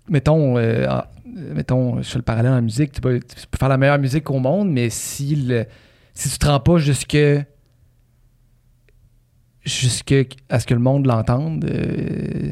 mettons, 0.10 0.58
ah, 0.58 0.60
euh, 0.60 1.02
mettons, 1.36 2.02
je 2.02 2.10
fais 2.10 2.18
le 2.18 2.24
parallèle 2.24 2.53
en 2.53 2.62
musique, 2.62 2.91
tu 2.94 3.02
peux, 3.02 3.20
tu 3.20 3.48
peux 3.52 3.57
faire 3.57 3.70
la 3.70 3.78
meilleure 3.78 3.99
musique 3.99 4.30
au 4.32 4.40
monde, 4.40 4.72
mais 4.72 4.90
si, 4.90 5.36
le, 5.36 5.66
si 6.14 6.30
tu 6.30 6.38
te 6.40 6.45
rends 6.48 6.60
pas 6.60 6.78
jusque 6.78 7.18
jusque 9.64 10.14
à 10.49 10.60
ce 10.60 10.66
que 10.68 10.74
le 10.74 10.80
monde 10.80 11.06
l'entende, 11.07 11.66
euh, 11.66 12.52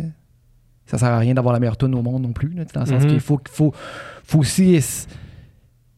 ça 0.85 0.97
sert 0.97 1.09
à 1.09 1.19
rien 1.19 1.33
d'avoir 1.35 1.53
la 1.53 1.59
meilleure 1.59 1.77
tune 1.77 1.93
au 1.95 2.01
monde 2.01 2.23
non 2.23 2.33
plus, 2.33 2.49
là, 2.49 2.63
dans 2.73 2.81
le 2.81 2.85
sens 2.87 3.03
Mhm. 3.03 3.09
qu'il 3.09 3.19
faut, 3.19 3.39
faut, 3.49 3.73
faut 4.23 4.39
aussi 4.39 4.81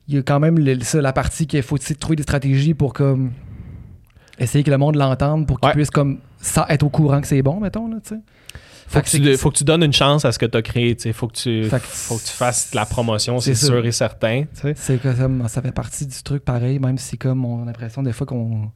il 0.07 0.13
y 0.15 0.17
a 0.17 0.21
quand 0.21 0.39
même 0.39 0.59
le- 0.59 0.79
ça, 0.81 1.01
la 1.01 1.13
partie 1.13 1.47
qu'il 1.47 1.63
faut 1.63 1.77
tu 1.79 1.85
sais, 1.85 1.95
trouver 1.95 2.15
des 2.17 2.23
stratégies 2.23 2.73
pour 2.75 2.93
comme 2.93 3.31
essayer 4.37 4.63
que 4.63 4.69
le 4.69 4.77
monde 4.77 4.95
l'entende 4.97 5.47
pour 5.47 5.59
qu'il 5.59 5.67
Ouais. 5.69 5.73
puisse 5.73 5.89
comme 5.89 6.19
ça 6.37 6.65
être 6.69 6.83
au 6.83 6.89
courant 6.89 7.21
que 7.21 7.27
c'est 7.27 7.41
bon, 7.41 7.59
mettons, 7.59 7.87
là, 7.87 7.97
tu 8.03 8.09
sais. 8.09 8.21
Faut 8.87 8.99
que, 9.01 9.05
que 9.05 9.17
tu, 9.17 9.37
faut 9.37 9.49
que 9.51 9.57
tu 9.57 9.63
donnes 9.63 9.83
une 9.83 9.93
chance 9.93 10.25
à 10.25 10.31
ce 10.31 10.37
que 10.39 10.45
tu 10.45 10.57
as 10.57 10.61
créé. 10.61 10.95
tu 10.95 11.03
sais. 11.03 11.13
Faut 11.13 11.27
que 11.27 11.33
tu, 11.35 11.63
Fait 11.65 11.81
faut 11.81 12.17
que 12.17 12.23
tu 12.23 12.31
fasses 12.31 12.71
de 12.71 12.75
la 12.75 12.85
promotion, 12.85 13.39
c'est 13.39 13.55
sûr 13.55 13.83
et 13.85 13.91
certain. 13.91 14.43
C'est 14.75 15.01
que 15.01 15.13
ça, 15.13 15.27
ça 15.47 15.61
fait 15.61 15.71
partie 15.71 16.05
du 16.05 16.21
truc 16.23 16.43
pareil, 16.45 16.79
même 16.79 16.97
si 16.97 17.17
comme 17.17 17.45
on 17.45 17.63
a 17.63 17.65
l'impression 17.65 18.03
des 18.03 18.13
fois 18.13 18.27
qu'on 18.27 18.71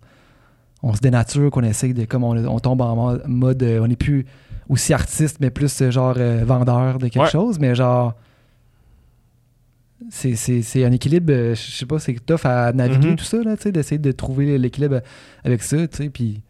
on 0.81 0.93
se 0.95 0.99
dénature, 0.99 1.51
qu'on 1.51 1.61
essaye 1.63 1.93
de 1.93 2.05
comme 2.05 2.23
on, 2.23 2.35
on 2.47 2.59
tombe 2.59 2.81
en 2.81 2.95
mo- 2.95 3.19
mode 3.27 3.61
euh, 3.63 3.81
on 3.81 3.87
n'est 3.87 3.95
plus 3.97 4.25
aussi 4.69 4.93
artiste, 4.93 5.37
mais 5.41 5.49
plus 5.49 5.81
euh, 5.81 5.91
genre 5.91 6.15
euh, 6.17 6.43
vendeur 6.45 6.97
de 6.99 7.07
quelque 7.09 7.23
Ouais. 7.23 7.29
chose, 7.29 7.59
mais 7.59 7.75
genre 7.75 8.13
c'est, 10.09 10.85
un 10.85 10.91
équilibre, 10.93 11.33
euh, 11.33 11.55
je 11.55 11.71
sais 11.71 11.85
pas, 11.85 11.99
c'est 11.99 12.15
tough 12.25 12.45
à 12.45 12.71
naviguer 12.71 13.09
Mhm. 13.09 13.15
tout 13.17 13.25
ça, 13.25 13.37
là, 13.43 13.57
tu 13.57 13.63
sais, 13.63 13.71
d'essayer 13.71 13.99
de 13.99 14.11
trouver 14.13 14.57
l'équilibre 14.57 15.01
avec 15.43 15.61
ça, 15.61 15.85
tu 15.87 15.97
sais, 15.97 16.09
puis 16.09 16.41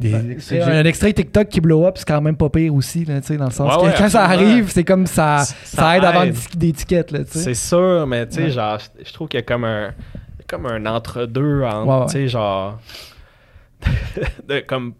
Des- 0.00 0.36
c'est 0.40 0.60
un, 0.60 0.68
un 0.80 0.84
extrait 0.84 1.12
TikTok 1.12 1.48
qui 1.48 1.60
blow 1.60 1.86
up, 1.86 1.94
c'est 1.96 2.06
quand 2.06 2.20
même 2.20 2.36
pas 2.36 2.48
pire 2.50 2.74
aussi, 2.74 3.04
là, 3.04 3.20
tu 3.20 3.28
sais, 3.28 3.36
dans 3.36 3.44
le 3.46 3.50
sens 3.52 3.72
Ouais, 3.76 3.82
que 3.82 3.86
ouais, 3.86 3.94
quand 3.96 4.08
ça 4.08 4.24
arrive, 4.24 4.68
c'est 4.70 4.84
comme 4.84 5.06
ça, 5.06 5.38
ça, 5.44 5.54
Ça 5.64 5.96
aide 5.96 6.04
à 6.04 6.10
vendre 6.12 6.32
des- 6.56 6.72
tickets. 6.72 7.14
C'est 7.28 7.54
sûr, 7.54 8.06
mais 8.06 8.26
tu 8.26 8.34
sais, 8.34 8.42
Ouais. 8.44 8.50
genre, 8.50 8.78
je- 9.04 9.12
trouve 9.12 9.28
qu'il 9.28 9.38
y 9.38 9.42
a 9.42 9.46
comme 9.46 9.64
un, 9.64 9.92
il 10.34 10.40
y 10.40 10.42
a 10.42 10.44
comme 10.48 10.66
un 10.66 10.84
entre-deux 10.86 11.62
entre, 11.62 11.86
Ouais, 11.86 11.98
ouais. 12.00 12.06
tu 12.06 12.12
sais, 12.12 12.28
genre, 12.28 12.78
de 14.48 14.60
comme 14.66 14.94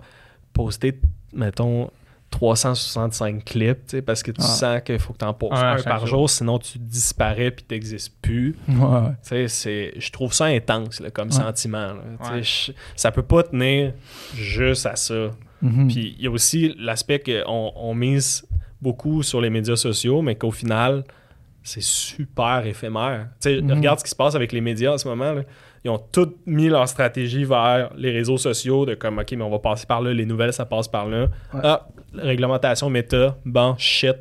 poster, 0.53 0.95
mettons, 1.33 1.91
365 2.39 3.45
clips, 3.45 3.87
tu 3.87 3.97
sais, 3.97 4.03
parce 4.03 4.23
que 4.23 4.31
tu 4.33 4.43
sens 4.43 4.81
qu'il 4.85 4.99
faut 4.99 5.13
que 5.13 5.19
tu 5.19 5.25
en 5.25 5.35
postes 5.35 5.53
Ouais, 5.53 5.59
un 5.61 5.83
par 5.83 6.01
jour. 6.07 6.21
jour, 6.21 6.31
sinon 6.31 6.59
tu 6.59 6.79
disparais 6.79 7.51
puis 7.51 7.65
t'existes 7.65 8.15
plus. 8.21 8.57
Ouais, 8.69 8.75
ouais. 8.77 9.09
Tu 9.23 9.29
sais, 9.29 9.49
c'est, 9.49 9.93
je 9.97 10.11
trouve 10.11 10.33
ça 10.33 10.47
intense 10.47 11.01
là, 11.01 11.11
comme 11.11 11.29
Ouais. 11.29 11.35
sentiment. 11.35 11.95
là. 11.95 12.01
Tu 12.21 12.27
sais, 12.27 12.33
Ouais. 12.33 12.43
je- 12.43 12.73
ça 12.97 13.13
peut 13.13 13.23
pas 13.23 13.43
tenir 13.45 13.93
juste 14.35 14.87
à 14.87 14.97
ça. 14.97 15.31
Mhm. 15.63 15.89
Puis 15.89 16.15
il 16.19 16.25
y 16.25 16.27
a 16.27 16.31
aussi 16.31 16.75
l'aspect 16.79 17.21
qu'on 17.21 17.73
on 17.77 17.95
mise 17.95 18.47
beaucoup 18.83 19.23
sur 19.23 19.41
les 19.41 19.51
médias 19.51 19.77
sociaux, 19.77 20.21
mais 20.21 20.35
qu'au 20.35 20.51
final, 20.51 21.05
c'est 21.63 21.83
super 21.83 22.67
éphémère. 22.67 23.29
Tu 23.41 23.49
sais, 23.55 23.61
Mhm. 23.63 23.73
regarde 23.73 23.99
ce 24.01 24.05
qui 24.05 24.11
se 24.11 24.17
passe 24.17 24.35
avec 24.35 24.53
les 24.53 24.61
médias 24.61 24.93
en 24.93 24.99
ce 24.99 25.09
moment. 25.09 25.33
là. 25.33 25.43
Ils 25.85 25.91
ont 25.91 25.99
tous 25.99 26.31
mis 26.47 26.69
leur 26.69 26.89
stratégie 26.89 27.45
vers 27.45 27.91
les 27.97 28.11
réseaux 28.11 28.39
sociaux 28.39 28.87
de 28.87 28.95
comme, 28.95 29.19
OK, 29.19 29.33
mais 29.33 29.43
on 29.45 29.51
va 29.51 29.59
passer 29.59 29.85
par 29.87 30.01
là, 30.01 30.15
les 30.15 30.25
nouvelles, 30.25 30.53
ça 30.55 30.65
passe 30.65 30.89
par 30.89 31.07
là. 31.07 31.27
Ouais. 31.53 31.61
Ah, 31.63 31.87
réglementation 32.15 32.89
méta, 32.89 33.37
bon, 33.45 33.75
shit. 33.77 34.17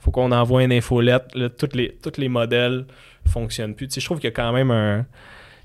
Faut 0.00 0.10
qu'on 0.10 0.30
envoie 0.32 0.62
une 0.64 0.72
infolette. 0.72 1.34
Là, 1.34 1.48
tous 1.48 1.70
les, 1.74 1.96
tous 2.02 2.20
les 2.20 2.28
modèles 2.28 2.84
fonctionnent 3.26 3.74
plus. 3.74 3.88
Tu 3.88 3.94
sais, 3.94 4.00
je 4.00 4.06
trouve 4.06 4.18
qu'il 4.18 4.28
y 4.28 4.32
a 4.32 4.36
quand 4.36 4.52
même 4.52 4.70
un... 4.70 5.06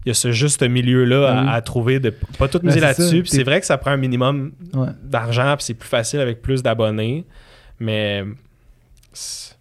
Il 0.05 0.09
y 0.09 0.11
a 0.11 0.13
ce 0.13 0.31
juste 0.31 0.61
milieu-là 0.63 1.27
à, 1.29 1.53
à 1.53 1.61
trouver, 1.61 1.99
de 2.01 2.09
pas 2.37 2.47
tout 2.49 2.59
Ben, 2.59 2.67
miser 2.67 2.79
là-dessus. 2.81 3.21
Puis 3.21 3.31
c'est 3.31 3.43
vrai 3.43 3.59
que 3.61 3.65
ça 3.65 3.77
prend 3.77 3.91
un 3.91 3.97
minimum 3.97 4.51
Ouais. 4.73 4.87
d'argent, 5.01 5.55
puis 5.57 5.63
c'est 5.65 5.73
plus 5.73 5.87
facile 5.87 6.19
avec 6.19 6.41
plus 6.41 6.61
d'abonnés. 6.63 7.25
Mais 7.79 8.23
c'est- 9.13 9.55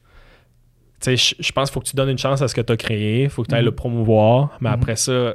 tu 1.00 1.16
sais, 1.16 1.34
je 1.38 1.52
pense 1.52 1.68
qu'il 1.68 1.74
faut 1.74 1.80
que 1.80 1.88
tu 1.88 1.96
donnes 1.96 2.08
une 2.10 2.18
chance 2.18 2.42
à 2.42 2.48
ce 2.48 2.54
que 2.54 2.60
tu 2.60 2.72
as 2.72 2.76
créé, 2.76 3.24
il 3.24 3.30
faut 3.30 3.42
que 3.42 3.48
tu 3.48 3.54
ailles 3.54 3.60
Mhm. 3.62 3.66
le 3.66 3.74
promouvoir, 3.74 4.56
mais 4.60 4.68
Mhm. 4.70 4.74
après 4.74 4.96
ça, 4.96 5.34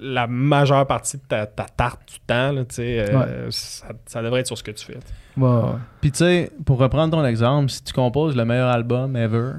la 0.00 0.26
majeure 0.26 0.86
partie 0.86 1.16
de 1.18 1.22
ta, 1.22 1.46
ta 1.46 1.64
tarte 1.64 2.08
du 2.08 2.20
temps, 2.20 2.52
là, 2.52 2.64
tu 2.64 2.76
sais, 2.76 3.00
euh, 3.10 3.50
ça, 3.50 3.86
ça 4.06 4.22
devrait 4.22 4.40
être 4.40 4.46
sur 4.46 4.58
ce 4.58 4.62
que 4.62 4.70
tu 4.70 4.84
fais. 4.84 4.98
Ouais, 5.36 5.48
ouais. 5.48 5.72
Puis 6.00 6.10
tu 6.12 6.18
sais, 6.18 6.50
pour 6.64 6.78
reprendre 6.78 7.16
ton 7.16 7.24
exemple, 7.24 7.70
si 7.70 7.82
tu 7.82 7.92
composes 7.92 8.34
le 8.36 8.44
meilleur 8.44 8.68
album 8.68 9.16
ever, 9.16 9.52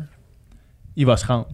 il 0.95 1.05
va 1.05 1.17
se 1.17 1.25
rendre. 1.27 1.47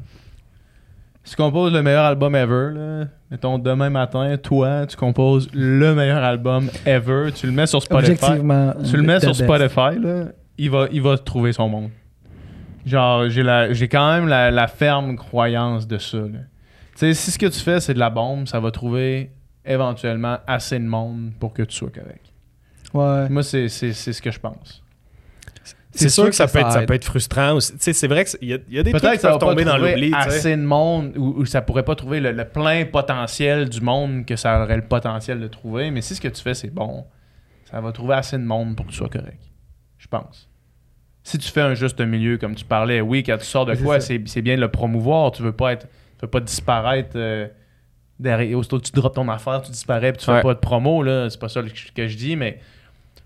Si 1.25 1.31
tu 1.35 1.41
composes 1.41 1.71
le 1.71 1.81
meilleur 1.81 2.03
album 2.03 2.35
ever, 2.35 2.71
là, 2.73 3.05
mettons 3.31 3.57
demain 3.57 3.89
matin, 3.89 4.35
toi, 4.37 4.85
tu 4.85 4.97
composes 4.97 5.49
le 5.53 5.95
meilleur 5.95 6.23
album 6.23 6.69
ever, 6.85 7.31
tu 7.33 7.45
le 7.47 7.53
mets 7.53 7.67
sur 7.67 7.81
Spotify. 7.81 8.39
Tu 8.89 8.97
le 8.97 9.03
mets 9.03 9.19
sur. 9.21 9.33
Spotify, 9.35 9.99
là, 9.99 10.25
il 10.57 10.69
va, 10.69 10.87
il 10.91 11.01
va 11.01 11.17
trouver 11.17 11.53
son 11.53 11.69
monde. 11.69 11.89
Genre, 12.85 13.29
j'ai, 13.29 13.43
la, 13.43 13.71
j'ai 13.71 13.87
quand 13.87 14.13
même 14.13 14.27
la, 14.27 14.51
la 14.51 14.67
ferme 14.67 15.15
croyance 15.15 15.87
de 15.87 15.97
ça. 15.97 16.17
là. 16.17 16.39
Sais, 16.95 17.14
si 17.14 17.32
ce 17.32 17.40
que 17.40 17.48
tu 17.48 17.60
fais, 17.60 17.80
c'est 17.80 17.94
de 17.94 17.99
la 17.99 18.10
bombe, 18.10 18.48
ça 18.48 18.60
va 18.60 18.72
trouver 18.72 19.32
éventuellement 19.65 20.38
assez 20.48 20.78
de 20.80 20.86
monde 20.86 21.32
pour 21.40 21.53
que 21.53 21.64
tu 21.64 21.76
sois 21.76 21.90
correct. 21.90 22.26
Ouais. 22.94 23.30
Moi, 23.30 23.41
c'est, 23.44 23.70
c'est, 23.70 23.94
c'est 23.94 24.14
ce 24.14 24.22
que 24.22 24.30
je 24.32 24.40
pense. 24.40 24.82
C'est 25.95 26.10
sûr, 26.10 26.26
que, 26.26 26.32
ça, 26.32 26.48
peut 26.48 26.57
être, 26.60 26.72
ça 26.72 26.82
peut 26.84 26.95
être 26.95 27.06
frustrant 27.06 27.53
aussi. 27.53 27.72
Tu 27.74 27.78
sais, 27.80 27.94
c'est 27.94 28.07
vrai 28.07 28.26
qu'il 28.26 28.49
y, 28.49 28.53
a- 28.53 28.57
il 28.68 28.74
y 28.76 28.80
a 28.80 28.84
des 28.84 28.90
trucs 28.91 29.02
Peut-être 29.03 29.11
qui 29.14 29.18
que 29.18 29.22
ça 29.22 29.28
va 29.30 29.34
peuvent 29.38 29.41
pas 29.41 29.52
tomber 29.52 29.64
dans 29.64 29.76
trouver 29.76 29.91
l'oubli. 29.94 30.11
assez 30.15 30.56
de 30.57 30.61
monde 30.64 31.14
ou, 31.15 31.36
ou 31.38 31.45
ça 31.45 31.61
pourrait 31.61 31.84
pas 31.84 31.95
trouver 31.95 32.20
le, 32.20 32.32
le 32.32 32.45
plein 32.45 32.86
potentiel 32.86 33.70
du 33.70 33.80
monde 33.80 34.26
que 34.26 34.36
ça 34.36 34.64
aurait 34.64 34.76
le 34.76 34.88
potentiel 34.88 35.40
de 35.40 35.48
trouver. 35.48 35.91
Mais 35.91 36.02
si 36.02 36.15
ce 36.15 36.22
que 36.22 36.28
tu 36.30 36.41
fais, 36.41 36.56
c'est 36.56 36.72
bon, 36.74 37.06
ça 37.70 37.80
va 37.80 37.91
trouver 37.91 38.15
assez 38.15 38.38
de 38.40 38.44
monde 38.44 38.76
pour 38.76 38.88
que 38.88 38.91
tu 38.91 38.98
sois 38.98 39.10
correct. 39.10 39.40
Je 39.99 40.07
pense. 40.07 40.49
Si 41.22 41.38
tu 41.38 41.49
fais 41.52 41.61
un 41.61 41.76
juste 41.76 42.02
milieu, 42.02 42.40
comme 42.40 42.56
tu 42.56 42.65
parlais, 42.65 42.99
oui, 42.99 43.22
quand 43.22 43.38
tu 43.38 43.45
sors 43.45 43.65
de 43.68 43.76
quoi, 43.76 43.99
ça. 43.99 44.07
c'est 44.07 44.22
c'est 44.26 44.41
bien 44.41 44.56
de 44.56 44.61
le 44.61 44.70
promouvoir. 44.70 45.32
Tu 45.32 45.44
veux 45.44 45.52
pas 45.53 45.74
être, 45.74 45.88
tu 46.23 46.25
veux 46.25 46.29
pas 46.29 46.39
disparaître 46.39 47.11
euh, 47.15 47.47
derrière. 48.19 48.57
Aussitôt 48.57 48.79
que 48.79 48.85
tu 48.85 48.91
drops 48.93 49.15
ton 49.15 49.27
affaire, 49.29 49.61
tu 49.61 49.71
disparais 49.71 50.11
puis 50.13 50.19
tu 50.19 50.25
fais 50.25 50.31
Ouais. 50.33 50.41
pas 50.41 50.53
de 50.53 50.59
promo. 50.59 51.03
là. 51.03 51.29
C'est 51.29 51.39
pas 51.39 51.49
ça 51.49 51.61
que 51.61 51.67
je- 51.67 51.91
que 51.91 52.07
je 52.07 52.17
dis, 52.17 52.35
mais 52.35 52.59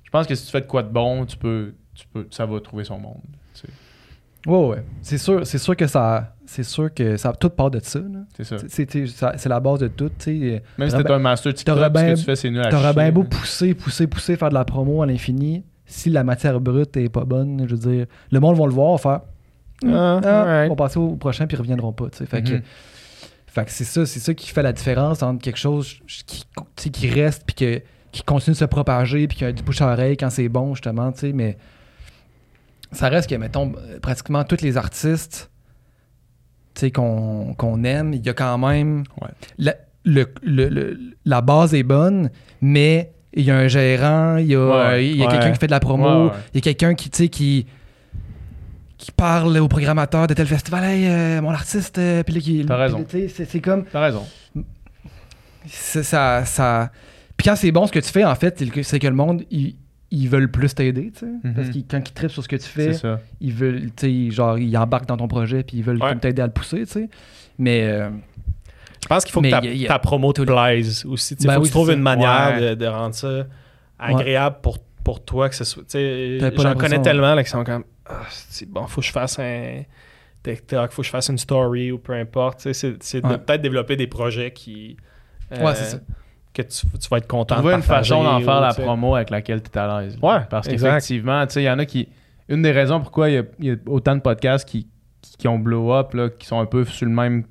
je 0.03 0.09
pense 0.09 0.25
que 0.25 0.33
si 0.35 0.45
tu 0.45 0.51
fais 0.51 0.61
de 0.61 0.65
quoi 0.67 0.81
de 0.83 0.89
bon, 0.89 1.25
tu 1.25 1.37
peux, 1.37 1.73
tu 1.93 2.05
peux, 2.11 2.25
ça 2.31 2.45
va 2.45 2.59
trouver 2.59 2.83
son 2.83 2.97
monde. 2.99 3.21
tu 3.53 3.61
sais. 3.61 3.67
Ouais, 4.49 4.65
ouais. 4.67 4.83
C'est 5.01 5.17
sûr, 5.17 5.45
c'est 5.45 5.57
sûr 5.57 5.75
que 5.75 5.85
ça. 5.87 6.33
C'est 6.45 6.63
sûr 6.63 6.93
que 6.93 7.17
ça 7.17 7.33
tout 7.33 7.49
part 7.49 7.69
de 7.69 7.79
ça. 7.83 7.99
C'est 8.35 8.43
ça. 8.45 8.55
C'est- 8.67 9.49
la 9.49 9.59
base 9.59 9.79
de 9.79 9.89
tout. 9.89 10.09
tu 10.09 10.15
sais. 10.39 10.63
Même 10.77 10.89
si 10.89 10.97
t'es 10.97 11.11
un 11.11 11.19
master 11.19 11.53
TikTok, 11.53 11.77
ce 11.77 11.89
bien- 11.89 12.13
que 12.13 12.19
tu 12.19 12.23
fais, 12.25 12.35
c'est 12.35 12.49
nul 12.49 12.61
à 12.61 12.69
T'aurais 12.69 12.93
bien 12.93 13.11
beau 13.11 13.23
pousser, 13.25 13.73
pousser, 13.73 14.07
pousser, 14.07 14.37
faire 14.37 14.49
de 14.49 14.53
la 14.55 14.63
promo 14.65 15.01
à 15.03 15.05
l'infini. 15.05 15.63
Si 15.85 16.09
la 16.09 16.23
matière 16.23 16.59
brute 16.61 16.95
est 16.97 17.09
pas 17.09 17.25
bonne, 17.25 17.65
je 17.67 17.75
veux 17.75 17.91
dire, 17.95 18.05
le 18.31 18.39
monde 18.39 18.57
va 18.57 18.65
le 18.65 18.71
voir, 18.71 18.99
faire. 18.99 19.21
Ah, 19.85 20.19
Ah. 20.23 20.65
On 20.65 20.69
va 20.69 20.75
passer 20.75 20.97
au 20.99 21.15
prochain 21.15 21.45
puis 21.47 21.55
ils 21.55 21.59
reviendront 21.59 21.91
pas. 21.93 22.07
Fait 22.11 22.41
que, 22.41 22.53
Mhm. 22.55 22.61
fait 23.47 23.65
que 23.65 23.71
c'est 23.71 23.83
ça, 23.83 24.05
c'est 24.05 24.19
ça 24.19 24.33
qui 24.33 24.49
fait 24.49 24.63
la 24.63 24.73
différence 24.73 25.21
entre 25.23 25.41
quelque 25.41 25.59
chose 25.59 25.99
qui, 26.75 26.91
qui 26.91 27.09
reste 27.09 27.43
puis 27.45 27.55
que, 27.55 27.81
qui 28.11 28.23
continue 28.23 28.53
de 28.53 28.59
se 28.59 28.65
propager 28.65 29.27
puis 29.27 29.37
qui 29.37 29.45
a 29.45 29.51
du 29.51 29.61
bouche 29.63 29.81
à 29.81 29.91
oreille 29.91 30.17
quand 30.17 30.29
c'est 30.29 30.49
bon, 30.49 30.73
justement, 30.73 31.11
tu 31.11 31.19
sais, 31.19 31.33
mais 31.33 31.57
ça 32.91 33.09
reste 33.09 33.29
que, 33.29 33.35
mettons, 33.35 33.73
pratiquement 34.01 34.43
tous 34.43 34.61
les 34.61 34.77
artistes 34.77 35.51
qu'on 36.93 37.83
aime, 37.83 38.13
il 38.13 38.25
y 38.25 38.29
a 38.29 38.33
quand 38.33 38.57
même... 38.57 39.03
Ouais. 39.21 39.29
La, 39.57 39.75
le- 40.05 40.31
le- 40.43 40.69
le- 40.69 40.97
la 41.25 41.41
base 41.41 41.73
est 41.73 41.83
bonne, 41.83 42.29
mais 42.61 43.11
il 43.33 43.43
y 43.43 43.51
a 43.51 43.57
un 43.57 43.67
gérant, 43.67 44.37
il 44.37 44.45
y 44.47 44.55
a, 44.55 44.59
Ouais, 44.59 44.75
euh, 44.75 45.23
a 45.23 45.25
ouais. 45.25 45.27
quelqu'un 45.31 45.51
qui 45.51 45.59
fait 45.59 45.65
de 45.67 45.71
la 45.71 45.79
promo, 45.79 46.31
il 46.53 46.55
y 46.55 46.57
a 46.59 46.61
quelqu'un 46.61 46.93
qui, 46.95 47.09
qui 47.29 47.65
qui 48.97 49.11
parle 49.11 49.57
au 49.59 49.67
programmateur 49.67 50.25
de 50.27 50.33
tel 50.33 50.47
festival, 50.47 50.83
hey, 50.83 51.05
euh, 51.07 51.41
mon 51.41 51.51
artiste, 51.51 51.97
euh, 51.99 52.23
puis 52.23 52.33
là, 52.35 52.41
qui. 52.41 52.65
T'as 52.65 52.75
raison. 52.77 53.05
C'est 53.29 53.59
comme. 53.61 53.85
T'as 53.85 54.01
raison. 54.01 54.25
Ça, 55.67 56.45
ça... 56.45 56.91
Puis 57.35 57.47
quand 57.47 57.55
c'est 57.55 57.71
bon 57.71 57.85
ce 57.85 57.91
que 57.91 57.99
tu 57.99 58.09
fais, 58.09 58.23
en 58.25 58.35
fait, 58.35 58.63
c'est 58.83 58.99
que, 58.99 59.07
le 59.07 59.13
monde, 59.13 59.43
ils, 59.51 59.75
ils 60.11 60.27
veulent 60.29 60.49
plus 60.49 60.73
t'aider, 60.73 61.11
tu 61.11 61.19
sais. 61.19 61.25
Mhm. 61.43 61.53
Parce 61.53 61.69
que 61.69 61.77
quand 61.89 61.99
ils 62.09 62.13
trippent 62.13 62.31
sur 62.31 62.41
ce 62.43 62.47
que 62.47 62.55
tu 62.55 62.67
fais, 62.67 62.93
ça. 62.93 63.19
ils 63.41 63.53
veulent, 63.53 63.91
tu 63.95 64.29
sais, 64.29 64.31
genre, 64.35 64.57
ils 64.57 64.75
embarquent 64.77 65.07
dans 65.07 65.17
ton 65.17 65.27
projet, 65.27 65.63
puis 65.63 65.77
ils 65.77 65.83
veulent 65.83 66.01
Ouais. 66.01 66.15
t'aider 66.15 66.41
à 66.41 66.45
le 66.47 66.53
pousser, 66.53 66.85
tu 66.85 66.93
sais. 66.93 67.09
Mais. 67.59 67.83
euh, 67.83 68.09
Je 69.03 69.07
pense 69.07 69.23
qu'il 69.25 69.33
faut 69.33 69.41
que 69.41 69.49
ta, 69.87 69.93
a- 69.93 69.99
promo 69.99 70.33
te 70.33 70.41
plaise 70.41 71.05
aussi. 71.05 71.35
Il 71.39 71.45
Ben 71.47 71.53
faut 71.55 71.59
oui, 71.59 71.63
que 71.63 71.67
tu 71.67 71.71
trouves 71.73 71.91
une 71.91 72.01
manière 72.01 72.53
Ouais. 72.55 72.69
de, 72.69 72.75
de 72.75 72.85
rendre 72.87 73.13
ça 73.15 73.45
agréable 73.99 74.57
pour, 74.63 74.79
pour 75.03 75.23
toi, 75.23 75.49
que 75.49 75.55
ce 75.55 75.63
soit. 75.65 75.83
l'impression, 75.93 76.73
connais 76.75 76.97
ouais. 76.97 77.01
tellement 77.03 77.35
là, 77.35 77.43
qui 77.43 77.49
sont 77.49 77.63
comme 77.63 77.83
ah, 78.09 78.23
c'est 78.29 78.69
bon, 78.69 78.87
faut 78.87 79.01
que 79.01 79.07
je 79.07 79.11
fasse 79.11 79.39
un 79.39 79.83
TikTok, 80.43 80.91
faut 80.91 81.01
que 81.01 81.05
je 81.05 81.11
fasse 81.11 81.29
une 81.29 81.37
story 81.37 81.91
ou 81.91 81.99
peu 81.99 82.13
importe. 82.13 82.59
Tu 82.59 82.63
sais, 82.63 82.73
C'est 82.73 83.03
c'est 83.03 83.21
de 83.21 83.35
peut-être 83.35 83.61
développer 83.61 83.95
des 83.95 84.07
projets 84.07 84.51
qui. 84.51 84.97
euh, 85.51 85.63
Ouais, 85.65 85.75
c'est 85.75 85.85
ça. 85.85 85.97
Que 86.53 86.61
tu, 86.63 86.87
tu 86.87 87.09
vas 87.09 87.17
être 87.17 87.27
content 87.27 87.55
Trouver 87.55 87.73
de 87.73 87.77
une 87.77 87.83
façon 87.83 88.23
d'en 88.23 88.41
partager 88.41 88.45
faire 88.45 88.57
ou, 88.57 88.61
la 88.61 88.73
promo 88.73 89.15
avec 89.15 89.29
laquelle 89.29 89.61
tu 89.61 89.69
es 89.69 89.77
à 89.77 90.01
l'aise. 90.01 90.17
Ouais, 90.21 90.39
Parce 90.49 90.67
qu'effectivement, 90.67 91.45
tu 91.45 91.53
sais, 91.53 91.61
il 91.61 91.65
y 91.65 91.69
en 91.69 91.77
a 91.79 91.85
qui. 91.85 92.07
Une 92.49 92.61
des 92.61 92.71
raisons 92.71 92.99
pourquoi 93.01 93.29
il 93.29 93.33
y 93.33 93.37
a, 93.37 93.43
il 93.59 93.65
y 93.65 93.71
a 93.71 93.75
autant 93.87 94.15
de 94.15 94.21
podcasts 94.21 94.67
qui, 94.67 94.87
qui, 95.21 95.37
qui 95.37 95.47
ont 95.47 95.59
blow 95.59 95.93
up, 95.93 96.13
là, 96.13 96.29
qui 96.29 96.47
sont 96.47 96.59
un 96.59 96.65
peu 96.65 96.85
sur 96.85 97.05
le 97.05 97.11
même. 97.11 97.43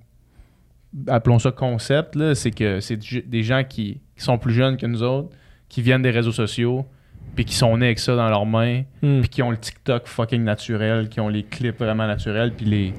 Appelons 1.09 1.39
ça 1.39 1.53
concept, 1.53 2.17
là, 2.17 2.35
c'est 2.35 2.51
que 2.51 2.81
c'est 2.81 2.97
des 2.97 3.43
gens 3.43 3.63
qui, 3.65 4.01
qui 4.17 4.23
sont 4.25 4.39
plus 4.39 4.55
jeunes 4.55 4.79
que 4.79 4.87
nous 4.87 5.03
autres, 5.03 5.29
qui 5.69 5.83
viennent 5.83 6.01
des 6.01 6.11
réseaux 6.11 6.33
sociaux, 6.33 6.87
puis 7.35 7.45
qui 7.45 7.55
sont 7.55 7.77
nés 7.77 7.87
avec 7.87 7.99
ça 7.99 8.15
dans 8.17 8.29
leurs 8.29 8.47
mains, 8.47 8.83
Hmm. 9.03 9.21
puis 9.21 9.29
qui 9.29 9.43
ont 9.43 9.51
le 9.51 9.59
TikTok 9.59 10.07
fucking 10.07 10.43
naturel, 10.45 11.09
qui 11.09 11.21
ont 11.21 11.29
les 11.29 11.43
clips 11.43 11.79
vraiment 11.79 12.07
naturels, 12.07 12.53
puis 12.53 12.67
les. 12.67 12.95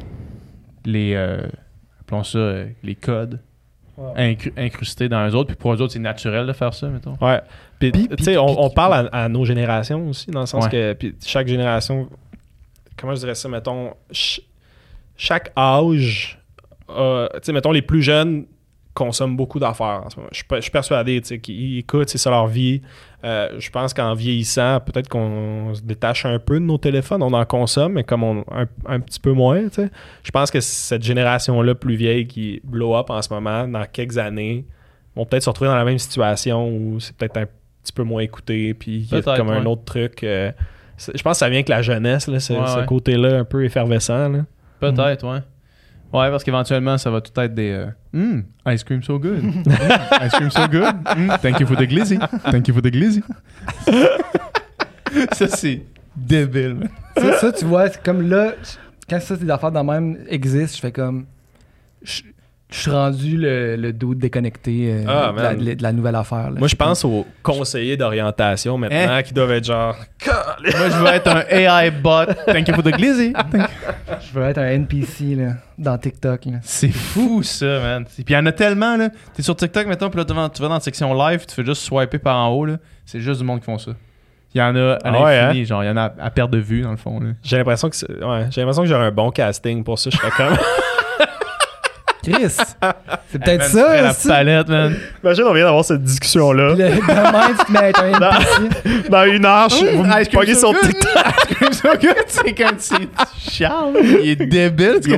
les 0.86 1.14
euh, 1.16 1.42
appelons 2.02 2.24
ça 2.24 2.38
euh, 2.38 2.68
les 2.84 2.96
codes 2.96 3.40
incru- 4.16 4.54
incrustés 4.58 5.10
dans 5.10 5.28
eux 5.28 5.34
autres, 5.34 5.48
puis 5.48 5.56
pour 5.56 5.74
eux 5.74 5.82
autres, 5.82 5.94
c'est 5.94 6.00
naturel 6.00 6.46
de 6.46 6.54
faire 6.54 6.72
ça, 6.74 6.88
mettons. 6.88 7.16
Ouais. 7.20 7.42
Puis, 7.80 7.92
tu 7.92 8.24
sais, 8.24 8.38
on, 8.38 8.70
parle 8.70 9.10
à, 9.12 9.24
à 9.24 9.28
nos 9.30 9.44
générations 9.44 10.08
aussi, 10.10 10.30
dans 10.30 10.42
le 10.42 10.46
sens 10.46 10.66
Ouais. 10.66 10.70
que 10.72 10.94
puis 10.94 11.16
chaque 11.26 11.48
génération, 11.48 12.08
comment 12.96 13.16
je 13.16 13.22
dirais 13.22 13.34
ça, 13.36 13.50
mettons, 13.50 13.94
ch- 14.12 14.42
chaque 15.16 15.52
âge 15.58 16.40
tu 16.88 16.94
sais, 17.42 17.52
mettons, 17.54 17.72
les 17.72 17.82
plus 17.82 18.02
jeunes 18.04 18.46
consomment 18.98 19.36
beaucoup 19.38 19.60
d'affaires 19.60 20.02
en 20.06 20.10
ce 20.10 20.16
moment. 20.18 20.30
Je 20.32 20.38
suis 20.38 20.46
pe- 20.46 20.56
je 20.58 20.62
suis 20.62 20.72
persuadé, 20.72 21.22
qu'ils 21.22 21.78
écoutent, 21.80 22.10
c'est 22.10 22.18
ça 22.18 22.30
leur 22.32 22.48
vie. 22.48 22.82
Euh, 23.24 23.50
je 23.60 23.70
pense 23.70 23.94
qu'en 23.94 24.14
vieillissant, 24.14 24.80
peut-être 24.80 25.08
qu'on 25.10 25.74
se 25.74 25.82
détache 25.82 26.26
un 26.26 26.40
peu 26.40 26.56
de 26.56 26.66
nos 26.66 26.78
téléphones, 26.78 27.22
on 27.24 27.34
en 27.34 27.46
consomme, 27.46 27.94
mais 27.94 28.04
comme 28.04 28.24
on 28.24 28.44
un, 28.52 28.66
un 28.88 29.00
petit 29.00 29.20
peu 29.20 29.32
moins. 29.34 29.62
Je 30.24 30.32
pense 30.32 30.50
que 30.52 30.60
cette 30.60 31.04
génération-là 31.04 31.76
plus 31.76 31.96
vieille 31.96 32.28
qui 32.28 32.60
blow 32.64 32.96
up 32.96 33.10
en 33.10 33.22
ce 33.22 33.34
moment, 33.34 33.68
dans 33.68 33.86
quelques 33.92 34.18
années, 34.18 34.66
vont 35.16 35.26
peut-être 35.26 35.44
se 35.44 35.50
retrouver 35.50 35.70
dans 35.70 35.76
la 35.78 35.86
même 35.86 35.98
situation 36.00 36.68
où 36.70 37.00
c'est 37.00 37.16
peut-être 37.16 37.38
un 37.38 37.46
petit 37.84 37.94
peu 37.94 38.04
moins 38.04 38.22
écouté, 38.22 38.74
puis 38.74 38.98
il 38.98 39.06
y 39.06 39.16
a 39.16 39.22
comme 39.38 39.50
un 39.50 39.66
autre 39.66 39.84
truc. 39.86 40.24
euh, 40.24 40.52
je 40.98 41.22
pense 41.22 41.34
que 41.34 41.38
ça 41.40 41.48
vient 41.50 41.58
avec 41.58 41.70
la 41.70 41.82
jeunesse, 41.82 42.28
là, 42.28 42.40
ce, 42.40 42.54
Ouais, 42.54 42.68
ce 42.68 42.80
ouais. 42.80 42.86
côté-là 42.86 43.38
un 43.40 43.46
peu 43.46 43.64
effervescent. 43.64 44.32
Peut-être, 44.80 45.28
ouais. 45.32 45.40
Ouais, 46.20 46.30
parce 46.32 46.44
qu'éventuellement, 46.44 46.98
ça 46.98 47.10
va 47.12 47.22
tout 47.22 47.38
être 47.40 47.54
des. 47.54 47.72
euh, 47.72 47.88
Hmm, 48.14 48.42
ice 48.68 48.84
cream 48.84 49.04
so 49.04 49.20
good. 49.20 49.44
Hmm, 49.44 49.62
ice 50.26 50.32
cream 50.34 50.50
so 50.52 50.68
good. 50.68 50.86
Hmm, 51.16 51.30
thank 51.42 51.60
you 51.60 51.68
for 51.68 51.76
the 51.78 51.88
glizzy. 51.88 52.18
Thank 52.52 52.68
you 52.68 52.74
for 52.74 52.82
the 52.82 52.92
glizzy. 52.92 53.22
ça, 55.34 55.48
c'est 55.48 55.82
débile, 56.16 56.90
ça, 57.16 57.34
ça, 57.40 57.52
tu 57.52 57.66
vois, 57.66 57.90
c'est 57.90 58.02
comme 58.04 58.28
là, 58.28 58.54
quand 59.10 59.20
ça, 59.22 59.38
ces 59.38 59.50
affaires 59.50 59.72
de 59.72 59.80
même 59.80 60.18
existent, 60.28 60.76
je 60.78 60.82
fais 60.82 60.92
comme. 60.92 61.26
Je 62.02 62.22
je 62.70 62.78
suis 62.80 62.92
rendu 62.92 63.38
le, 63.38 63.78
le 63.78 63.94
doute 63.94 64.18
déconnecté 64.18 64.92
euh, 64.92 65.04
Ah, 65.08 65.32
de, 65.54 65.64
la, 65.64 65.76
de 65.76 65.82
la 65.84 65.94
nouvelle 65.94 66.16
affaire. 66.16 66.52
là. 66.52 66.60
Moi, 66.60 66.68
je 66.68 66.76
pense 66.76 67.06
aux 67.06 67.26
conseillers 67.42 67.96
d'orientation 67.96 68.78
maintenant 68.78 69.22
qui 69.24 69.34
doivent 69.34 69.52
être 69.54 69.64
genre. 69.66 69.96
Moi, 70.26 70.90
je 70.90 70.98
veux 70.98 71.08
être 71.08 71.28
un 71.30 71.44
AI 71.50 71.92
bot. 71.92 72.26
Thank 72.46 72.68
you 72.68 72.74
for 72.76 72.84
the 72.84 72.92
glizzy. 72.92 73.34
Je 74.22 74.34
veux 74.40 74.46
être 74.46 74.58
un 74.58 74.68
NPC 74.72 75.36
là, 75.36 75.54
dans 75.78 75.98
TikTok. 75.98 76.46
là. 76.46 76.58
C'est 76.62 76.90
fou, 76.90 77.42
ça, 77.44 77.80
man. 77.80 78.06
Puis 78.06 78.26
il 78.28 78.34
y 78.34 78.38
en 78.38 78.46
a 78.46 78.52
tellement, 78.52 78.98
là. 78.98 79.10
T'es 79.34 79.42
sur 79.42 79.56
TikTok, 79.56 79.86
mettons, 79.88 80.10
puis 80.10 80.18
là, 80.20 80.26
tu 80.26 80.34
vas- 80.34 80.50
tu 80.50 80.62
vas 80.62 80.68
dans 80.68 80.74
la 80.76 80.80
section 80.80 81.14
live, 81.14 81.46
tu 81.46 81.54
fais 81.56 81.64
juste 81.66 81.84
swiper 81.84 82.18
par 82.20 82.36
en 82.38 82.50
haut, 82.50 82.66
là. 82.66 82.78
C'est 83.06 83.20
juste 83.22 83.40
du 83.40 83.46
monde 83.46 83.60
qui 83.60 83.66
font 83.66 83.78
ça. 83.78 83.92
Il 84.54 84.60
y 84.60 84.62
en 84.62 84.76
a 84.76 84.94
à 84.94 84.98
Ah 85.04 85.24
ouais, 85.24 85.42
l'infini, 85.42 85.66
genre, 85.66 85.84
il 85.84 85.88
y 85.88 85.90
en 85.90 85.98
a 85.98 86.12
à, 86.20 86.30
perte 86.32 86.52
de 86.52 86.58
vue, 86.58 86.82
dans 86.82 86.92
le 86.92 86.98
fond, 86.98 87.20
là. 87.20 87.30
J'ai 87.44 87.58
l'impression 87.58 87.90
que 87.90 87.96
c'est- 87.96 88.12
ouais, 88.12 88.48
j'ai 88.50 88.62
l'impression 88.62 88.84
que 88.84 88.90
j'aurais 88.90 89.06
un 89.06 89.12
bon 89.12 89.30
casting 89.32 89.84
pour 89.84 90.00
ça. 90.00 90.10
Je 90.10 90.18
serais 90.18 90.32
comme. 90.32 90.58
Chris, 92.32 92.48
c'est 93.30 93.40
peut-être 93.40 93.66
tu 93.66 93.72
ça. 93.78 94.02
la 94.02 94.12
aussi. 94.12 94.28
palette, 94.28 94.68
man. 94.70 94.96
Imagine, 95.24 95.44
on 95.46 95.54
vient 95.54 95.66
d'avoir 95.66 95.86
cette 95.86 96.04
discussion-là. 96.04 96.70
Le, 96.70 96.76
demain, 96.76 97.48
tu 97.60 97.66
te 97.66 97.72
mets 97.72 97.92
un 97.98 98.08
NPC. 98.08 99.10
Dans 99.10 99.26
une 99.26 99.46
heure, 99.46 99.70
je- 99.70 99.96
vous 99.96 100.04
me 100.04 100.32
pognez 100.32 100.54
so 100.54 100.74
sur 100.74 100.82
good. 100.82 100.92
TikTok. 100.92 102.16
C'est 102.28 102.54
comme 102.54 102.76
c'est 102.78 102.96
Charles, 103.52 103.94
il 104.04 104.30
est 104.30 104.36
débile. 104.46 105.00
Tu? 105.02 105.18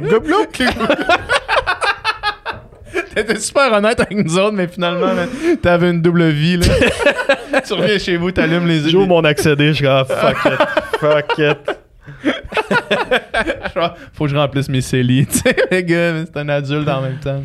T'étais 3.15 3.39
super 3.39 3.71
honnête 3.73 3.99
avec 3.99 4.13
nous 4.25 4.37
autres, 4.37 4.53
mais 4.53 4.67
finalement, 4.67 5.13
man, 5.13 5.27
t'avais 5.61 5.89
une 5.89 6.01
double 6.01 6.29
vie. 6.29 6.57
Là. 6.57 7.61
tu 7.67 7.73
reviens 7.73 7.97
chez 7.97 8.17
vous, 8.17 8.31
t'allumes 8.31 8.67
les 8.67 8.81
yeux. 8.83 8.89
J'ouvre 8.89 9.07
mon 9.07 9.23
accédé, 9.23 9.69
je 9.69 9.73
suis 9.73 9.85
comme 9.85 10.05
fuck 10.05 10.37
it. 10.45 10.99
Fuck 10.99 11.37
it. 11.39 11.77
Genre, 13.75 13.95
Faut 14.13 14.25
que 14.25 14.29
je 14.31 14.35
remplisse 14.35 14.69
mes. 14.69 14.79
Tu 14.81 15.25
sais, 15.29 15.55
les 15.71 15.83
gars, 15.83 16.13
mais 16.13 16.25
c'est 16.25 16.37
un 16.37 16.49
adulte 16.49 16.87
en 16.87 17.01
même 17.01 17.19
temps. 17.19 17.43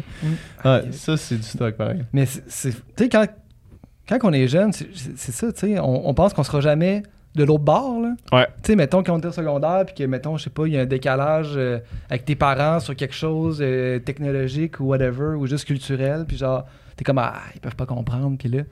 Ouais, 0.65 0.83
ça, 0.93 1.17
c'est 1.17 1.37
du 1.37 1.43
stock 1.43 1.75
pareil. 1.77 2.05
Mais 2.13 2.27
c'est- 2.27 2.45
c'est. 2.47 2.71
Tu 2.71 2.79
sais, 3.05 3.09
quand, 3.09 3.27
quand 4.09 4.19
on 4.25 4.33
est 4.33 4.49
jeune, 4.49 4.73
c'est 4.73 4.89
c'est 5.17 5.33
ça, 5.33 5.53
tu 5.53 5.61
sais, 5.61 5.79
on, 5.79 6.09
on 6.09 6.15
pense 6.15 6.33
qu'on 6.33 6.43
sera 6.43 6.61
jamais 6.61 7.03
de 7.35 7.43
l'autre 7.45 7.65
bord, 7.65 8.01
là. 8.01 8.15
Ouais. 8.33 8.47
Tu 8.63 8.69
sais, 8.73 8.77
mettons 8.77 9.03
qu'on 9.03 9.21
est 9.21 9.27
au 9.27 9.33
secondaire, 9.33 9.85
puis 9.87 9.95
que, 9.97 10.05
mettons, 10.05 10.37
je 10.37 10.45
sais 10.45 10.51
pas, 10.51 10.67
il 10.67 10.75
y 10.75 10.79
a 10.79 10.83
un 10.83 10.87
décalage 10.87 11.55
euh, 11.57 11.79
avec 12.09 12.25
tes 12.25 12.37
parents 12.37 12.79
sur 12.81 12.95
quelque 12.95 13.15
chose 13.15 13.59
euh, 13.61 13.99
technologique 13.99 14.79
ou 14.81 14.85
whatever, 14.85 15.35
ou 15.37 15.47
juste 15.47 15.65
culturel, 15.65 16.25
puis 16.29 16.37
genre, 16.37 16.65
t'es 16.97 17.03
comme, 17.05 17.19
ah, 17.19 17.35
ils 17.55 17.61
peuvent 17.61 17.75
pas 17.75 17.87
comprendre, 17.87 18.37
puis 18.39 18.49
là, 18.49 18.63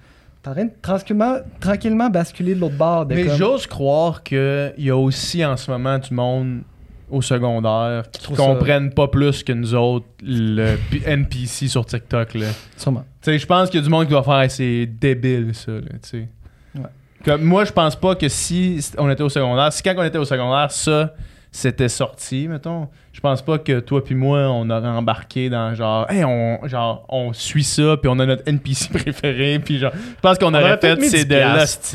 t'es 0.42 0.48
en 0.48 0.52
train 0.54 0.64
de 0.64 0.70
tranquillement, 0.82 1.36
tranquillement 1.60 2.10
basculer 2.10 2.54
de 2.54 2.60
l'autre 2.60 2.76
bord. 2.76 3.06
De 3.06 3.14
Mais 3.14 3.26
comme- 3.26 3.36
j'ose 3.36 3.66
croire 3.66 4.22
qu'il 4.22 4.74
y 4.78 4.90
a 4.90 4.96
aussi 4.96 5.44
en 5.44 5.56
ce 5.56 5.70
moment 5.70 5.98
du 5.98 6.12
monde 6.14 6.62
au 7.10 7.20
secondaire 7.22 8.10
qui 8.10 8.34
ça- 8.34 8.42
comprennent 8.42 8.90
pas 8.92 9.06
plus 9.08 9.42
que 9.44 9.52
nous 9.52 9.74
autres 9.74 10.06
le 10.22 10.76
NPC 11.04 11.68
sur 11.68 11.84
TikTok. 11.84 12.34
Là. 12.34 12.46
Sûrement. 12.76 13.04
Tu 13.22 13.30
sais, 13.32 13.38
je 13.38 13.46
pense 13.46 13.68
qu'il 13.70 13.80
y 13.80 13.82
a 13.82 13.84
du 13.84 13.90
monde 13.90 14.06
qui 14.06 14.12
va 14.14 14.22
faire 14.22 14.40
Hey, 14.40 14.50
c'est 14.50 14.86
débile 14.86 15.54
ça. 15.54 15.72
Là, 15.72 15.80
tu 16.02 16.08
sais. 16.08 16.28
Ouais. 16.74 16.82
Comme, 17.24 17.42
moi, 17.44 17.64
je 17.64 17.70
pense 17.72 17.94
pas 17.94 18.14
que 18.16 18.28
si 18.28 18.80
on 18.98 19.08
était 19.10 19.22
au 19.22 19.28
secondaire, 19.28 19.72
si 19.72 19.82
quand 19.82 19.94
on 19.96 20.02
était 20.02 20.18
au 20.18 20.24
secondaire, 20.24 20.72
ça 20.72 21.14
c'était 21.54 21.90
sorti, 21.90 22.48
mettons, 22.48 22.88
je 23.12 23.20
pense 23.20 23.42
pas 23.42 23.58
que 23.58 23.80
toi 23.80 24.02
puis 24.02 24.14
moi, 24.14 24.38
on 24.48 24.70
aurait 24.70 24.88
embarqué 24.88 25.50
dans 25.50 25.74
genre, 25.74 26.10
hey, 26.10 26.24
on, 26.24 26.58
genre, 26.66 27.04
on 27.10 27.34
suit 27.34 27.62
ça, 27.62 27.96
puis 28.00 28.10
on 28.10 28.18
a 28.20 28.24
notre 28.24 28.42
NPC 28.46 28.88
préféré, 28.92 29.58
puis 29.62 29.78
genre, 29.78 29.92
je 29.94 30.20
pense 30.22 30.38
qu'on 30.38 30.54
aurait 30.54 30.62
aurait 30.62 30.70
fait, 30.72 30.78
peut-être 30.96 31.00
mis 31.00 31.08
c'est 31.10 31.24
10 31.26 31.26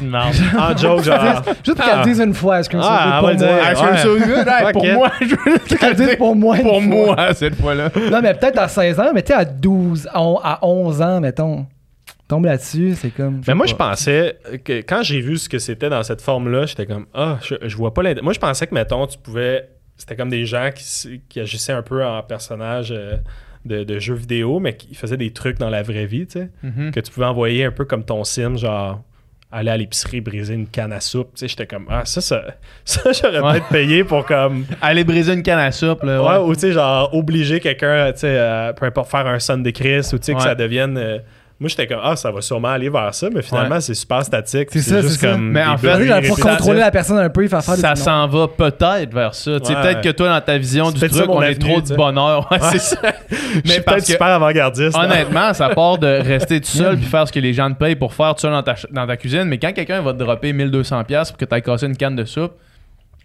de 0.01 0.05
merde. 0.09 0.35
En 0.59 0.77
joke, 0.77 1.03
genre. 1.03 1.19
Juste 1.65 1.75
pour 1.75 1.85
qu'elle 1.85 1.93
Ah. 1.95 1.97
le 1.97 2.03
dise 2.05 2.19
une 2.19 2.33
fois, 2.35 2.59
est-ce 2.59 2.69
que 2.69 2.77
Ah, 2.79 3.19
pour 3.19 3.33
moi? 3.33 3.49
Ah. 3.51 3.69
Hey, 3.71 4.63
Fuck 4.65 4.73
pour 4.73 4.85
moi, 4.85 5.11
je 5.21 5.25
veux 5.27 5.57
Qu'elle 5.77 5.89
le 5.89 5.95
dise 5.95 6.15
pour 6.17 6.35
moi. 6.35 6.55
pour 6.57 6.71
fois? 6.73 6.81
moi 6.81 7.33
cette 7.33 7.55
fois-là? 7.55 7.89
Non, 8.11 8.21
mais 8.21 8.35
peut-être 8.35 8.59
à 8.59 8.67
16 8.67 8.99
ans, 8.99 9.09
mais 9.13 9.23
tu 9.23 9.33
sais, 9.33 9.39
à 9.39 9.43
12, 9.45 10.07
à 10.13 10.21
on- 10.21 10.37
à 10.43 10.59
11 10.61 11.01
ans, 11.01 11.19
mettons, 11.19 11.65
tombe 12.27 12.45
là-dessus, 12.45 12.95
c'est 12.95 13.11
comme. 13.11 13.41
Mais 13.47 13.53
moi, 13.55 13.65
je 13.65 13.75
pensais 13.75 14.37
que 14.63 14.79
quand 14.81 15.03
j'ai 15.03 15.21
vu 15.21 15.37
ce 15.37 15.47
que 15.49 15.59
c'était 15.59 15.89
dans 15.89 16.03
cette 16.03 16.21
forme-là, 16.21 16.65
j'étais 16.65 16.85
comme, 16.85 17.05
ah, 17.13 17.39
je, 17.43 17.55
je 17.61 17.77
vois 17.77 17.93
pas 17.93 18.03
l'intérêt. 18.03 18.23
Moi, 18.23 18.33
je 18.33 18.39
pensais 18.39 18.67
que, 18.67 18.73
mettons, 18.73 19.05
tu 19.07 19.17
pouvais. 19.17 19.69
C'était 19.95 20.15
comme 20.15 20.29
des 20.29 20.45
gens 20.45 20.69
qui, 20.75 21.39
agissaient 21.39 21.73
un 21.73 21.81
peu 21.81 22.05
en 22.05 22.21
personnage 22.21 22.91
euh, 22.91 23.17
de, 23.65 23.83
de 23.83 23.97
jeux 23.99 24.13
vidéo, 24.13 24.59
mais 24.59 24.75
qui 24.77 24.93
faisaient 24.93 25.17
des 25.17 25.31
trucs 25.33 25.57
dans 25.57 25.69
la 25.71 25.81
vraie 25.81 26.05
vie, 26.05 26.27
tu 26.27 26.39
sais. 26.39 26.49
Mhm. 26.61 26.91
Que 26.91 26.99
tu 26.99 27.11
pouvais 27.11 27.25
envoyer 27.25 27.65
un 27.65 27.71
peu 27.71 27.83
comme 27.85 28.03
ton 28.05 28.23
sim, 28.23 28.55
genre 28.57 29.01
aller 29.49 29.71
à 29.71 29.77
l'épicerie 29.77 30.19
briser 30.19 30.53
une 30.55 30.67
canne 30.67 30.91
à 30.91 30.99
soupe. 30.99 31.29
Tu 31.33 31.39
sais, 31.39 31.47
j'étais 31.47 31.65
comme, 31.65 31.85
ah, 31.89 32.03
ça, 32.05 32.19
ça, 32.21 32.43
ça 32.85 33.11
j'aurais 33.13 33.39
Ouais. 33.39 33.51
peut-être 33.53 33.69
payé 33.69 34.03
pour 34.03 34.25
comme. 34.25 34.65
Aller 34.81 35.03
briser 35.03 35.33
une 35.33 35.41
canne 35.41 35.57
à 35.59 35.71
soupe, 35.71 36.03
là. 36.03 36.21
Ouais, 36.21 36.29
Ouais. 36.43 36.49
ou 36.49 36.53
tu 36.53 36.59
sais, 36.61 36.71
genre, 36.73 37.11
obliger 37.15 37.59
quelqu'un, 37.59 38.11
tu 38.11 38.19
sais, 38.19 38.37
à, 38.37 38.73
peu 38.77 38.85
importe, 38.85 39.09
faire 39.09 39.25
un 39.25 39.39
son 39.39 39.57
de 39.59 39.69
Chris, 39.71 40.01
ou 40.13 40.17
tu 40.17 40.25
sais, 40.25 40.33
que 40.35 40.41
ça 40.41 40.53
devienne. 40.53 40.97
euh, 40.97 41.17
moi, 41.59 41.69
j'étais 41.69 41.87
comme, 41.87 41.99
ah, 42.03 42.15
ça 42.15 42.29
va 42.31 42.39
sûrement 42.41 42.67
aller 42.67 42.87
vers 42.89 43.13
ça, 43.15 43.29
mais 43.33 43.41
finalement, 43.41 43.75
Ouais. 43.75 43.81
c'est 43.81 43.95
super 43.95 44.23
statique. 44.23 44.69
C'est 44.71 44.79
ça, 44.81 45.01
juste 45.01 45.15
c'est 45.15 45.25
ça. 45.25 45.31
comme. 45.33 45.51
Mais 45.51 45.63
en 45.65 45.75
fait, 45.77 45.87
bugs 46.05 46.27
Pour 46.27 46.39
contrôler 46.39 46.79
la 46.81 46.91
personne 46.91 47.17
un 47.17 47.29
peu, 47.29 47.43
il 47.43 47.49
faire 47.49 47.63
faire 47.63 47.75
Ça 47.75 47.95
s'en 47.95 48.27
va 48.27 48.47
peut-être 48.47 49.11
vers 49.13 49.33
ça. 49.33 49.59
Tu 49.59 49.65
sais, 49.65 49.75
Ouais. 49.75 49.81
peut-être 49.81 50.01
que 50.01 50.09
toi, 50.09 50.29
dans 50.29 50.41
ta 50.41 50.57
vision 50.57 50.85
C'est 50.91 51.07
du 51.07 51.09
truc, 51.09 51.29
on 51.29 51.41
est 51.41 51.55
trop 51.55 51.83
sais. 51.83 51.95
bonheur. 51.95 52.47
Ouais, 52.51 52.59
c'est 52.71 52.79
ça. 52.79 52.97
Je 53.31 53.35
suis 53.35 53.55
Mais 53.55 53.61
peut-être 53.61 53.85
parce 53.85 54.01
que, 54.05 54.11
super 54.11 54.27
avant-gardiste. 54.27 54.95
hein. 54.95 55.05
honnêtement, 55.05 55.53
ça 55.53 55.69
part 55.69 55.97
de 55.97 56.07
rester 56.07 56.61
tout 56.61 56.67
seul 56.67 56.95
puis 56.99 57.05
faire 57.07 57.27
ce 57.27 57.31
que 57.33 57.39
les 57.39 57.53
gens 57.53 57.71
te 57.71 57.77
payent 57.77 57.95
pour 57.95 58.13
faire 58.13 58.35
tout 58.35 58.41
seul 58.41 58.51
dans 58.51 58.63
ta, 58.63 58.75
dans 58.91 59.07
ta 59.07 59.17
cuisine. 59.17 59.45
Mais 59.45 59.57
quand 59.57 59.73
quelqu'un 59.73 60.01
va 60.01 60.13
te 60.13 60.19
dropper 60.19 60.53
1200$ 60.53 61.29
pour 61.29 61.37
que 61.37 61.45
tu 61.45 61.53
ailles 61.55 61.61
casser 61.63 61.87
une 61.87 61.97
canne 61.97 62.15
de 62.15 62.25
soupe, 62.25 62.53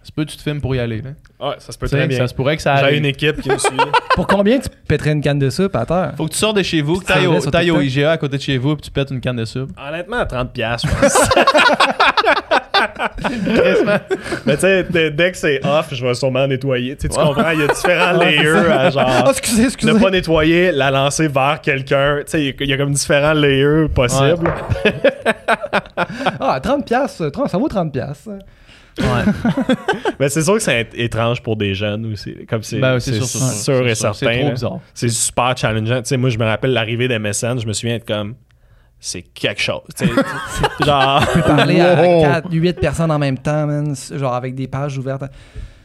ça 0.03 0.11
peut 0.15 0.24
tu 0.24 0.37
te 0.37 0.43
filmes 0.43 0.61
pour 0.61 0.74
y 0.74 0.81
aller. 0.81 1.03
Là. 1.03 1.11
Ouais, 1.49 1.55
ça 1.59 1.73
se 1.73 1.79
peut 1.79 1.89
très 1.89 2.07
bien. 2.07 2.19
Ça 2.19 2.29
se 2.29 2.35
pourrait 2.35 2.57
que 2.57 2.62
ça 2.62 2.77
J'ai 2.77 2.83
arrive. 2.85 2.99
une 2.99 3.07
équipe 3.07 3.41
qui 3.41 3.49
me 3.51 3.59
suit. 3.59 3.70
Pour 4.15 4.27
combien 4.27 4.59
tu 4.59 4.69
pèterais 4.87 5.12
une 5.12 5.23
canne 5.23 5.39
de 5.39 5.49
soupe 5.49 5.74
à 5.74 5.87
terre? 5.87 6.12
Faut 6.16 6.27
que 6.27 6.33
tu 6.33 6.39
sors 6.39 6.53
de 6.53 6.62
chez 6.62 6.83
vous, 6.83 6.97
que 7.01 7.07
Tu 7.07 7.51
t'ailles 7.51 7.70
au, 7.70 7.77
au? 7.77 7.81
IGA 7.81 8.12
à 8.12 8.16
côté 8.19 8.37
de 8.37 8.43
chez 8.43 8.59
vous 8.59 8.74
puis 8.77 8.83
tu 8.83 8.91
pètes 8.91 9.11
une 9.11 9.20
canne 9.20 9.37
de 9.37 9.45
soupe. 9.47 9.70
Honnêtement, 9.79 10.19
à 10.19 10.24
30$, 10.27 10.53
piastres, 10.53 10.89
je 10.89 11.01
pense. 11.01 11.29
Mais 14.47 14.55
tu 14.57 14.61
sais, 14.62 14.85
dès, 15.11 15.31
que 15.31 15.37
c'est 15.37 15.65
off, 15.65 15.89
je 15.93 16.05
vais 16.05 16.15
sûrement 16.15 16.47
nettoyer. 16.47 16.97
Tu 16.97 17.09
comprends? 17.09 17.51
Il 17.53 17.61
y 17.61 17.62
a 17.62 17.69
différents 17.69 18.19
layers 18.19 18.49
à 18.70 18.81
Ah, 18.81 18.91
genre. 18.91 19.31
excusez, 19.31 19.65
excusez. 19.65 19.93
Ne 19.93 19.99
pas 19.99 20.11
nettoyer, 20.11 20.73
la 20.73 20.91
lancer 20.91 21.29
vers 21.29 21.61
quelqu'un. 21.62 22.19
Tu 22.24 22.31
sais, 22.31 22.41
il 22.41 22.47
y 22.47 22.51
a- 22.51 22.55
il 22.61 22.69
y, 22.69 22.73
a 22.73 22.77
comme 22.77 22.93
différents 22.93 23.35
layers 23.35 23.89
possibles. 23.89 24.51
Ah, 26.41 26.59
30 26.61 26.85
piastres, 26.85 27.31
30, 27.31 27.49
ça 27.49 27.59
vaut 27.59 27.69
30 27.69 27.93
piastres. 27.93 28.31
Ouais. 28.98 29.32
Mais 30.20 30.28
c'est 30.31 30.43
sûr 30.43 30.55
que 30.55 30.60
c'est 30.60 30.89
étrange 30.94 31.43
pour 31.43 31.56
des 31.56 31.74
jeunes 31.74 32.12
aussi. 32.12 32.35
Comme 32.48 32.62
c'est 32.62 32.78
Ben, 32.78 32.98
c'est 33.01 33.12
c'est 33.12 33.19
sûr, 33.19 33.27
sûr, 33.27 33.40
c'est 33.40 33.62
sûr, 33.64 33.86
et 33.86 33.94
c'est 33.94 34.01
sûr. 34.01 34.14
certain. 34.14 34.32
C'est 34.35 34.39
trop 34.39 34.48
là. 34.48 34.55
bizarre. 34.55 34.78
C'est 34.94 35.09
super 35.09 35.56
challengeant. 35.56 36.02
Tu 36.02 36.09
sais, 36.09 36.16
moi, 36.16 36.28
je 36.31 36.39
me 36.39 36.44
rappelle 36.44 36.73
l'arrivée 36.73 37.09
des 37.09 37.19
MSN, 37.19 37.59
je 37.60 37.66
me 37.66 37.73
souviens 37.73 37.94
être 37.97 38.06
comme, 38.06 38.35
c'est 39.01 39.23
quelque 39.23 39.60
chose. 39.62 39.81
Tu 39.97 40.06
sais, 40.06 40.12
genre, 40.85 41.24
Parler 41.47 41.81
à 41.81 42.02
Wow. 42.02 42.23
4, 42.23 42.48
8 42.52 42.73
personnes 42.81 43.10
en 43.10 43.19
même 43.19 43.39
temps, 43.39 43.66
man, 43.66 43.94
genre 44.14 44.35
avec 44.35 44.55
des 44.55 44.69
pages 44.69 44.97
ouvertes. 44.98 45.23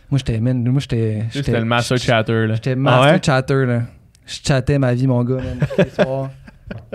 Moi, 0.10 0.18
j'étais, 0.20 0.40
man, 0.40 0.64
moi, 0.70 0.80
j'étais. 0.82 1.24
C'était 1.32 1.52
le 1.60 1.66
master 1.66 1.98
chatter. 1.98 2.48
Là. 2.48 2.56
J'étais 2.56 2.76
master 2.76 3.04
Ah 3.10 3.14
ouais? 3.14 3.20
chatter, 3.26 3.66
là. 3.66 3.82
Je 4.26 4.36
chattais 4.46 4.78
ma 4.80 4.94
vie, 4.94 5.08
mon 5.08 5.24
gars, 5.24 5.36
man, 5.36 5.60
tous 5.76 5.82
les 5.82 5.90
soirs. 5.90 6.30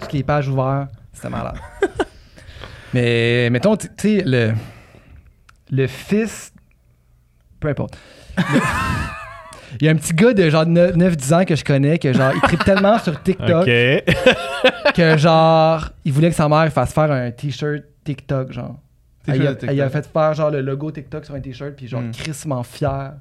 Toutes 0.01 0.13
les 0.13 0.23
pages 0.23 0.49
ouvertes. 0.49 0.91
C'était 1.13 1.29
malade. 1.31 1.57
Mais, 2.95 3.49
mettons, 3.51 3.77
tu 3.77 3.89
tu 3.89 4.19
sais, 4.19 4.23
le, 4.27 4.53
le 5.73 5.87
fils. 5.89 6.53
Peu 7.59 7.69
importe. 7.69 7.99
Le- 8.37 8.61
Il 9.81 9.87
y 9.87 9.89
a 9.89 9.93
un 9.93 9.97
petit 9.97 10.13
gars 10.13 10.35
de 10.35 10.51
genre 10.51 10.65
9-10 10.67 11.35
ans 11.35 11.45
que 11.47 11.57
je 11.57 11.65
connais 11.65 11.99
que 11.99 12.13
genre, 12.13 12.33
il 12.35 12.41
tripe 12.43 12.63
tellement 12.63 12.99
sur 12.99 13.21
TikTok 13.23 13.63
ok. 13.63 13.65
que 14.95 15.17
genre, 15.17 15.89
il 16.05 16.13
voulait 16.13 16.29
que 16.29 16.37
sa 16.37 16.47
mère 16.47 16.71
fasse 16.71 16.93
faire 16.93 17.11
un 17.11 17.31
t-shirt 17.31 17.83
TikTok, 18.05 18.53
genre. 18.53 18.77
T-shirt 19.25 19.41
Elle, 19.41 19.47
a- 19.47 19.51
TikTok. 19.55 19.71
elle 19.71 19.81
a 19.81 19.89
fait 19.89 20.07
faire 20.13 20.35
genre 20.35 20.51
le 20.51 20.61
logo 20.61 20.91
TikTok 20.91 21.25
sur 21.25 21.35
un 21.35 21.41
t-shirt, 21.41 21.75
puis 21.75 21.89
genre 21.89 22.03
Mm. 22.03 22.11
crissement 22.11 22.63
fier 22.63 23.13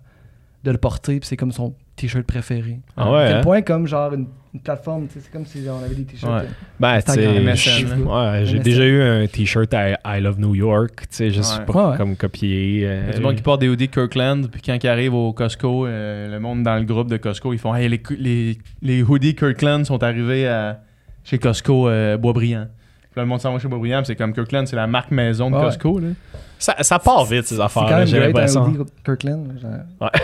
de 0.66 0.72
le 0.72 0.78
porter, 0.78 1.22
puis 1.22 1.28
c'est 1.30 1.38
comme 1.38 1.54
son 1.54 1.74
t-shirt 1.96 2.26
préféré. 2.26 2.82
Ah 2.98 3.10
ouais, 3.10 3.20
À 3.24 3.28
quel 3.28 3.38
hein? 3.38 3.42
point, 3.42 3.62
comme 3.62 3.88
genre 3.88 4.14
une, 4.14 4.28
une 4.54 4.60
plateforme, 4.60 5.08
sais, 5.10 5.20
c'est 5.22 5.32
comme 5.32 5.46
si 5.46 5.64
on 5.70 5.84
avait 5.84 5.96
des 5.96 6.04
t-shirts. 6.04 6.44
Ouais. 6.44 6.48
euh, 6.48 6.52
Ben, 6.80 7.00
sais, 7.56 7.70
je- 7.80 7.86
ouais, 7.96 8.46
j'ai 8.46 8.60
déjà 8.60 8.86
eu 8.86 9.02
un 9.02 9.26
t-shirt 9.28 9.74
I, 9.74 9.96
I 10.06 10.20
Love 10.22 10.40
New 10.40 10.56
York, 10.56 10.92
tu 11.02 11.08
sais, 11.12 11.32
juste 11.32 11.62
Ouais. 11.68 11.74
Ouais, 11.76 11.92
ouais. 11.92 11.98
comme 11.98 12.16
copier. 12.18 12.82
euh, 12.86 13.02
Il 13.04 13.08
y 13.08 13.14
a 13.14 13.18
du 13.18 13.22
monde 13.22 13.36
qui 13.36 13.42
porte 13.44 13.62
des 13.62 13.70
hoodies 13.70 13.88
Kirkland, 13.88 14.50
puis 14.52 14.62
quand 14.62 14.78
ils 14.84 14.88
arrivent 14.88 15.14
au 15.14 15.32
Costco, 15.32 15.86
euh, 15.88 16.30
le 16.30 16.40
monde 16.40 16.64
dans 16.64 16.76
le 16.76 16.84
groupe 16.84 17.10
de 17.10 17.18
Costco, 17.18 17.54
ils 17.54 17.60
font 17.60 17.74
Hey, 17.74 17.88
les, 17.88 18.02
les, 18.18 18.58
les 18.82 19.04
hoodies 19.04 19.36
Kirkland 19.36 19.86
sont 19.86 20.04
arrivés 20.04 20.48
à, 20.48 20.82
chez 21.24 21.38
Costco 21.40 21.88
euh, 21.88 22.18
Boisbriand. 22.18 22.68
Puis 23.12 23.20
le 23.20 23.26
monde 23.26 23.42
s'en 23.42 23.52
va 23.52 23.60
chez 23.60 23.68
puis 23.68 23.92
c'est 24.06 24.16
comme 24.16 24.34
Kirkland, 24.34 24.66
c'est 24.68 24.76
la 24.78 24.88
marque 24.88 25.12
maison 25.12 25.52
de 25.52 25.56
Ouais. 25.58 25.64
Costco. 25.64 26.00
Là. 26.00 26.08
ça, 26.58 26.76
ça 26.80 26.98
part 26.98 27.26
vite, 27.26 27.46
ces 27.46 27.60
affaires. 27.60 28.06
j'ai 28.08 28.20
l'impression. 28.20 28.74
Kirkland. 29.04 29.54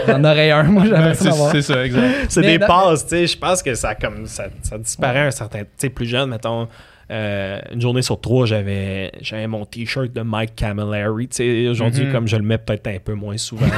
J'en 0.08 0.24
aurais 0.24 0.52
un, 0.52 0.64
moi, 0.64 0.84
j'aimerais 0.86 1.02
Ben, 1.10 1.14
ça 1.14 1.32
c'est, 1.52 1.62
ça, 1.64 1.86
exact. 1.86 2.14
C'est 2.30 2.42
des 2.42 2.58
dans- 2.58 2.68
passes, 2.68 3.04
tu 3.06 3.10
sais. 3.10 3.28
Je 3.28 3.38
pense 3.38 3.62
que 3.62 3.74
ça, 3.76 3.94
comme, 3.96 4.26
ça, 4.26 4.46
ça 4.62 4.78
disparaît 4.78 5.28
un 5.28 5.32
certain. 5.32 5.60
Tu 5.64 5.66
sais, 5.78 5.90
plus 5.90 6.06
jeune, 6.06 6.30
mettons. 6.30 6.68
euh, 7.10 7.60
une 7.74 7.80
journée 7.82 8.02
sur 8.02 8.20
trois, 8.22 8.46
j'avais, 8.46 9.12
j'avais 9.22 9.48
mon 9.48 9.66
t-shirt 9.66 10.12
de 10.14 10.22
Mike 10.22 10.56
Camilleri. 10.56 11.28
Tu 11.30 11.36
sais, 11.38 11.68
aujourd'hui, 11.70 12.06
Mhm. 12.06 12.12
comme 12.14 12.28
je 12.28 12.36
le 12.38 12.44
mets 12.44 12.58
peut-être 12.58 12.88
un 12.88 13.00
peu 13.04 13.14
moins 13.16 13.38
souvent. 13.38 13.66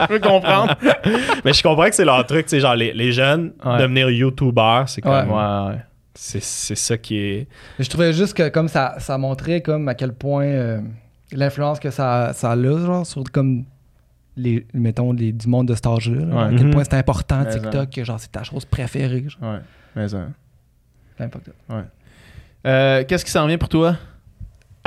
Je 0.00 0.06
peux 0.06 0.18
comprendre. 0.20 0.74
mais 1.44 1.52
je 1.52 1.62
comprends 1.62 1.84
que 1.88 1.94
c'est 1.94 2.04
leur 2.04 2.24
truc. 2.26 2.46
Tu 2.46 2.50
sais, 2.50 2.60
genre, 2.60 2.74
les, 2.74 2.92
les 2.92 3.12
jeunes, 3.12 3.52
Ouais. 3.64 3.78
devenir 3.78 4.10
YouTuber, 4.10 4.82
c'est 4.86 5.00
comme. 5.00 5.12
ouais, 5.30 5.68
ouais. 5.68 5.78
C'est, 6.14 6.42
c'est 6.42 6.74
ça 6.76 6.96
qui 6.96 7.16
est. 7.16 7.48
Mais 7.78 7.84
je 7.84 7.90
trouvais 7.90 8.12
juste 8.12 8.34
que 8.34 8.48
comme 8.48 8.68
ça, 8.68 8.94
ça 8.98 9.18
montrait 9.18 9.60
comme 9.62 9.88
à 9.88 9.94
quel 9.94 10.12
point 10.12 10.44
euh, 10.46 10.80
l'influence 11.32 11.80
que 11.80 11.90
ça, 11.90 12.32
ça 12.32 12.52
a 12.52 12.56
genre 12.62 13.04
sur 13.06 13.24
comme 13.32 13.64
les 14.36 14.66
mettons 14.74 15.12
les, 15.12 15.32
du 15.32 15.48
monde 15.48 15.68
de 15.68 15.74
cet 15.74 15.86
âge-là. 15.86 16.24
là. 16.24 16.34
Ouais. 16.36 16.42
À 16.54 16.56
quel 16.56 16.66
Mhm. 16.66 16.72
point 16.72 16.84
c'est 16.84 16.94
important 16.94 17.42
Mais 17.44 17.50
TikTok, 17.50 17.90
que 17.90 18.04
genre 18.04 18.20
c'est 18.20 18.30
ta 18.32 18.42
chose 18.44 18.64
préférée. 18.64 19.24
Genre. 19.28 19.52
Ouais, 19.54 19.58
mais 19.96 20.08
ça. 20.08 20.26
Importe. 21.18 21.50
Euh, 22.66 23.04
qu'est-ce 23.04 23.24
qui 23.24 23.30
s'en 23.30 23.46
vient 23.46 23.58
pour 23.58 23.68
toi? 23.68 23.96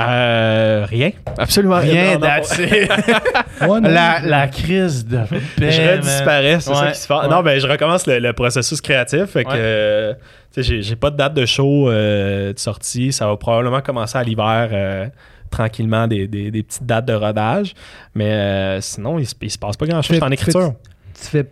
Euh, 0.00 0.86
rien. 0.88 1.10
Absolument 1.36 1.78
Rien, 1.78 2.18
la, 3.82 4.20
la 4.20 4.46
crise 4.48 5.04
de 5.06 5.18
paix, 5.58 5.70
je 5.72 5.96
redisparais, 5.96 6.60
c'est 6.60 6.72
ça 6.74 6.90
qui 6.92 6.98
se 7.00 7.08
passe. 7.08 7.24
ouais. 7.24 7.30
Non, 7.30 7.42
ben 7.42 7.58
je 7.60 7.66
recommence 7.66 8.06
le, 8.06 8.18
le 8.20 8.32
processus 8.32 8.80
créatif. 8.80 9.24
Fait 9.26 9.44
que, 9.44 9.48
Ouais. 9.50 9.56
euh, 9.58 10.14
j'ai, 10.56 10.82
j'ai 10.82 10.96
pas 10.96 11.10
de 11.10 11.16
date 11.16 11.34
de 11.34 11.46
show 11.46 11.88
euh, 11.90 12.52
de 12.52 12.58
sortie. 12.58 13.12
Ça 13.12 13.26
va 13.26 13.36
probablement 13.36 13.80
commencer 13.80 14.16
à 14.18 14.22
l'hiver 14.22 14.68
euh, 14.72 15.06
tranquillement, 15.50 16.06
des, 16.06 16.28
des- 16.28 16.50
des 16.50 16.62
petites 16.62 16.86
dates 16.86 17.06
de 17.06 17.14
rodage. 17.14 17.74
Mais 18.14 18.30
euh, 18.32 18.80
sinon, 18.80 19.18
il 19.18 19.26
se, 19.26 19.34
il 19.42 19.50
se 19.50 19.58
passe 19.58 19.76
pas 19.76 19.86
grand 19.86 20.02
chose. 20.02 20.10
Je 20.10 20.14
suis 20.14 20.24
en 20.24 20.30
écriture. 20.30 20.74
Tu 21.20 21.26
fais. 21.28 21.46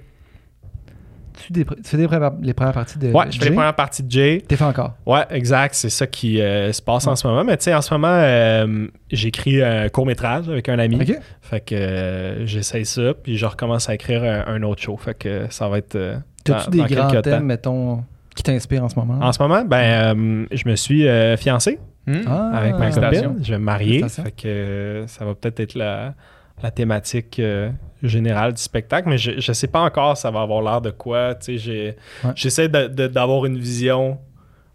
Tu, 1.37 1.53
des, 1.53 1.65
tu 1.65 1.73
fais 1.85 1.97
des 1.97 2.07
premières- 2.09 2.33
les 2.41 2.55
premières 2.55 2.73
parties 2.73 2.99
de. 2.99 3.09
Ouais, 3.13 3.27
je 3.31 3.39
fais 3.39 3.45
Jay? 3.45 3.51
les 3.51 3.55
premières 3.57 3.75
parties 3.75 4.03
de 4.03 4.11
Jay. 4.11 4.43
T'es 4.47 4.57
fait 4.57 4.65
encore? 4.65 4.95
Ouais, 5.07 5.25
exact. 5.31 5.75
C'est 5.75 5.91
ça 5.91 6.07
qui 6.07 6.41
euh, 6.41 6.73
se 6.73 6.81
passe 6.83 7.07
en 7.07 7.15
ce 7.17 7.27
moment. 7.27 7.45
Mais 7.45 7.57
tu 7.57 7.65
sais, 7.65 7.75
en 7.75 7.83
ce 7.83 7.93
moment, 7.95 8.09
euh, 8.11 8.87
j'écris 9.11 9.63
un 9.63 9.89
court-métrage 9.89 10.49
avec 10.49 10.69
un 10.69 10.79
ami. 10.79 10.97
Ok. 11.01 11.19
Fait 11.43 11.61
que 11.61 11.75
euh, 11.75 12.47
j'essaye 12.47 12.85
ça, 12.87 13.13
puis 13.15 13.37
je 13.37 13.47
recommence 13.47 13.89
à 13.89 13.95
écrire 13.95 14.23
un, 14.25 14.45
un 14.55 14.63
autre 14.63 14.83
show. 14.83 14.97
Fait 14.97 15.15
que 15.15 15.47
ça 15.51 15.69
va 15.69 15.79
être. 15.79 15.95
euh, 15.97 16.17
T'as-tu 16.45 16.65
dans- 16.65 16.71
des 16.71 16.79
dans 16.79 16.85
grands 16.87 17.07
quelques 17.11 17.25
temps. 17.25 17.31
thèmes, 17.31 17.45
mettons, 17.47 18.05
qui 18.35 18.43
t'inspirent 18.43 18.85
en 18.85 18.89
ce 18.89 18.97
moment? 18.99 19.19
En 19.21 19.33
ce 19.33 19.43
moment, 19.43 19.65
ben, 19.65 20.17
euh, 20.17 20.47
je 20.53 20.69
me 20.69 20.77
suis 20.77 21.07
euh, 21.09 21.37
fiancé 21.37 21.79
Hmm? 22.09 22.21
Ah, 22.29 22.51
avec 22.55 22.77
ma 22.79 22.89
copine. 22.93 23.35
Je 23.43 23.51
vais 23.51 23.59
me 23.59 23.65
marier. 23.65 24.09
Fait 24.09 24.31
que 24.31 24.47
euh, 24.47 25.07
ça 25.09 25.25
va 25.25 25.35
peut-être 25.35 25.59
être 25.59 25.75
la, 25.75 26.15
la 26.63 26.71
thématique 26.71 27.39
euh, 27.39 27.71
générale 28.03 28.53
du 28.55 28.63
spectacle, 28.63 29.09
mais 29.09 29.19
je, 29.19 29.41
je 29.41 29.53
sais 29.53 29.67
pas 29.67 29.81
encore 29.81 30.17
ça 30.17 30.31
va 30.31 30.41
avoir 30.43 30.63
l'air 30.63 30.81
de 30.81 30.91
quoi. 30.91 31.35
Tu 31.35 31.45
sais, 31.45 31.59
j'ai- 31.59 31.97
Ouais. 32.25 32.33
J'essaie 32.35 32.69
d'avoir 32.69 33.45
une 33.47 33.59
vision 33.59 34.19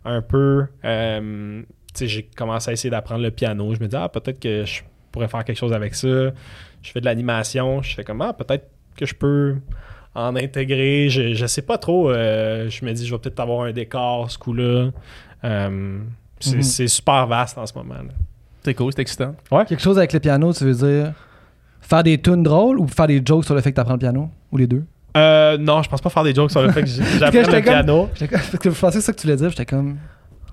un 0.06 0.22
peu. 0.22 0.66
euh, 0.86 1.62
tu 1.94 1.98
sais, 1.99 2.08
j'ai 2.08 2.24
commencé 2.24 2.70
à 2.70 2.74
essayer 2.74 2.90
d'apprendre 2.90 3.22
le 3.22 3.32
piano. 3.32 3.74
Je 3.76 3.80
me 3.80 3.88
dis, 3.88 3.95
ah, 3.95 4.10
peut-être 4.10 4.40
que 4.40 4.64
je 4.66 4.82
pourrais 5.12 5.28
faire 5.28 5.44
quelque 5.44 5.58
chose 5.58 5.74
avec 5.74 5.94
ça. 5.95 6.08
Je 6.08 6.91
fais 6.91 7.02
de 7.02 7.06
l'animation. 7.06 7.82
Je 7.82 7.94
fais 7.95 8.03
comme, 8.03 8.22
ah, 8.22 8.32
peut-être 8.34 8.70
que 8.95 9.06
je 9.06 9.14
peux 9.14 9.58
en 10.16 10.36
intégrer. 10.36 11.10
Je, 11.10 11.34
je 11.34 11.45
sais 11.45 11.62
pas 11.64 11.78
trop. 11.78 12.10
euh, 12.10 12.70
je 12.70 12.86
me 12.86 12.91
dis, 12.94 13.06
je 13.06 13.14
vais 13.14 13.20
peut-être 13.20 13.40
avoir 13.40 13.66
un 13.66 13.72
décor 13.74 14.30
ce 14.32 14.38
coup-là. 14.38 14.91
Euh, 15.44 15.99
c'est 16.40 16.56
Mhm. 16.58 16.62
c'est 16.64 16.88
super 16.88 17.28
vaste 17.28 17.58
en 17.58 17.66
ce 17.66 17.74
moment. 17.74 17.95
C'est 18.64 18.74
cool, 18.74 18.94
c'est 18.95 19.02
excitant. 19.02 19.36
Quelque 19.68 19.82
chose 19.82 19.98
avec 19.98 20.14
le 20.14 20.20
piano, 20.20 20.53
tu 20.53 20.64
veux 20.64 20.74
dire? 20.74 21.14
Faire 21.91 22.03
des 22.03 22.18
tunes 22.19 22.43
drôles 22.43 22.80
ou 22.80 22.88
faire 22.88 23.07
des 23.07 23.22
jokes 23.23 23.45
sur 23.45 23.53
le 23.55 23.61
fait 23.61 23.72
que 23.72 23.76
t'apprends 23.76 23.93
le 23.93 23.99
piano? 23.99 24.30
Ou 24.51 24.57
les 24.57 24.68
deux? 24.68 24.84
Euh, 25.18 25.57
non, 25.57 25.84
je 25.84 25.89
pense 25.89 26.01
pas 26.01 26.09
faire 26.09 26.23
des 26.23 26.34
jokes 26.34 26.51
sur 26.51 26.61
le 26.61 26.72
fait 26.72 26.81
que 26.84 26.88
j'apprends 27.19 27.39
le 27.39 27.45
comme- 27.45 27.61
piano. 27.63 28.09
Parce 28.30 28.49
que 28.57 28.69
je 28.72 28.80
pensais 28.80 28.97
que 28.97 29.01
c'est 29.01 29.01
ça 29.01 29.13
que 29.13 29.18
tu 29.19 29.27
voulais 29.27 29.35
dire, 29.38 29.49
j'étais 29.49 29.65
comme. 29.65 29.97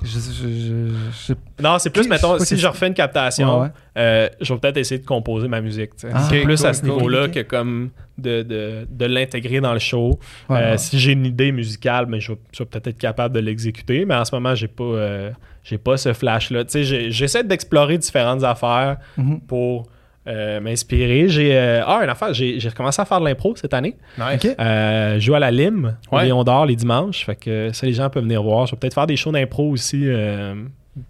Je, 0.01 0.07
je, 0.07 0.19
je, 0.19 0.49
je- 0.49 1.33
je- 1.35 1.63
Non, 1.63 1.77
c'est 1.81 1.91
plus, 1.91 2.09
mettons, 2.09 2.39
si 2.39 2.57
je 2.57 2.67
refais 2.69 2.87
une 2.87 2.95
captation, 2.95 3.57
Ouais, 3.63 3.63
ouais. 3.67 3.73
euh, 3.99 4.29
je 4.41 4.53
vais 4.55 4.61
peut-être 4.61 4.77
essayer 4.77 5.01
de 5.01 5.05
composer 5.07 5.49
ma 5.49 5.61
musique. 5.61 5.91
Ah, 6.13 6.21
c'est 6.21 6.43
plus 6.43 6.57
cool, 6.57 6.67
à 6.67 6.73
ce 6.73 6.81
cool, 6.83 6.91
niveau-là 6.91 7.29
que 7.29 7.41
comme 7.41 7.91
de, 8.17 8.43
de, 8.43 8.87
de 8.89 9.05
l'intégrer 9.07 9.61
dans 9.61 9.73
le 9.73 9.81
show. 9.81 10.19
Ouais, 10.49 10.57
Euh. 10.57 10.77
Si 10.77 11.01
j'ai 11.01 11.13
une 11.13 11.27
idée 11.27 11.51
musicale, 11.51 12.07
mais 12.09 12.21
je 12.21 12.31
vais, 12.33 12.39
peut-être 12.65 12.87
être 12.87 12.99
capable 12.99 13.35
de 13.35 13.41
l'exécuter. 13.41 14.05
Mais 14.05 14.15
en 14.15 14.25
ce 14.25 14.33
moment, 14.35 14.55
j'ai 14.55 14.69
pas, 14.69 14.85
euh, 14.85 15.31
j'ai 15.65 15.79
pas 15.79 15.97
ce 15.97 16.13
flash-là. 16.13 16.63
J'essaie 16.73 17.43
d'explorer 17.43 17.99
différentes 17.99 18.45
affaires 18.45 18.99
Mhm. 19.17 19.41
pour 19.49 19.89
euh, 20.29 20.61
m'inspirer. 20.61 21.29
J'ai 21.29 21.57
euh, 21.57 21.83
ah, 21.87 22.01
une 22.05 22.11
affaire, 22.11 22.33
j'ai 22.35 22.61
j'ai 22.61 22.69
recommencé 22.69 23.01
à 23.01 23.05
faire 23.05 23.21
de 23.21 23.25
l'impro 23.25 23.55
cette 23.57 23.75
année. 23.75 23.97
Nice. 24.19 24.45
Ok. 24.45 24.55
Euh, 24.61 25.15
je 25.15 25.21
joue 25.21 25.35
à 25.35 25.39
la 25.41 25.51
Lime, 25.51 25.97
au 26.13 26.17
Ouais. 26.17 26.27
Lion 26.29 26.45
d'Or 26.45 26.67
les 26.67 26.77
dimanches. 26.77 27.25
Fait 27.25 27.37
que 27.37 27.71
ça, 27.73 27.87
les 27.87 27.93
gens 27.95 28.09
peuvent 28.11 28.23
venir 28.25 28.43
voir. 28.43 28.67
Je 28.67 28.73
vais 28.73 28.79
peut-être 28.79 28.95
faire 28.95 29.07
des 29.07 29.17
shows 29.17 29.33
d'impro 29.33 29.69
aussi 29.71 30.03
euh, 30.07 30.55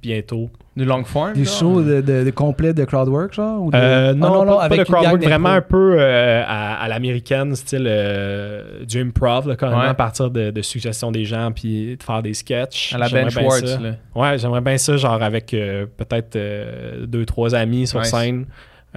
bientôt. 0.03 0.51
Du 0.77 0.85
long 0.85 1.03
form. 1.03 1.33
Des 1.33 1.45
genre? 1.45 1.55
shows 1.59 1.83
de, 1.83 2.01
de, 2.01 2.23
de 2.25 2.31
complet 2.31 2.73
de 2.73 2.85
crowdwork, 2.85 3.33
genre 3.35 3.63
ou 3.63 3.71
de- 3.73 3.77
Euh, 3.77 4.11
Ah, 4.11 4.15
non, 4.15 4.47
pas, 4.47 4.69
pas 4.69 4.77
de 4.77 4.85
crowdwork, 4.85 5.23
vraiment 5.25 5.49
un 5.49 5.61
peu 5.61 5.97
euh, 5.99 6.43
à, 6.47 6.75
à 6.75 6.89
l'américaine, 6.89 7.57
style 7.57 7.85
euh, 7.89 8.85
du 8.85 9.01
improv, 9.01 9.49
là, 9.49 9.57
carrément 9.57 9.81
Ouais. 9.81 9.89
à 9.89 9.95
partir 9.95 10.31
de, 10.31 10.51
de 10.51 10.63
suggestions 10.63 11.11
des 11.11 11.25
gens, 11.25 11.51
puis 11.53 11.97
de 11.97 12.03
faire 12.03 12.23
des 12.23 12.35
sketchs. 12.35 12.95
À 12.95 12.99
la 12.99 13.09
Ben 13.09 13.29
J'aimerais 13.29 13.61
là. 13.61 13.91
Ouais, 14.15 14.39
j'aimerais 14.39 14.61
bien 14.61 14.79
ça, 14.79 14.97
genre 14.97 15.21
avec 15.21 15.53
euh, 15.53 15.87
peut-être 15.97 16.37
euh, 16.37 17.05
deux, 17.07 17.25
trois 17.27 17.57
amis 17.57 17.87
sur 17.89 17.99
Nice. 17.99 18.11
scène. 18.11 18.47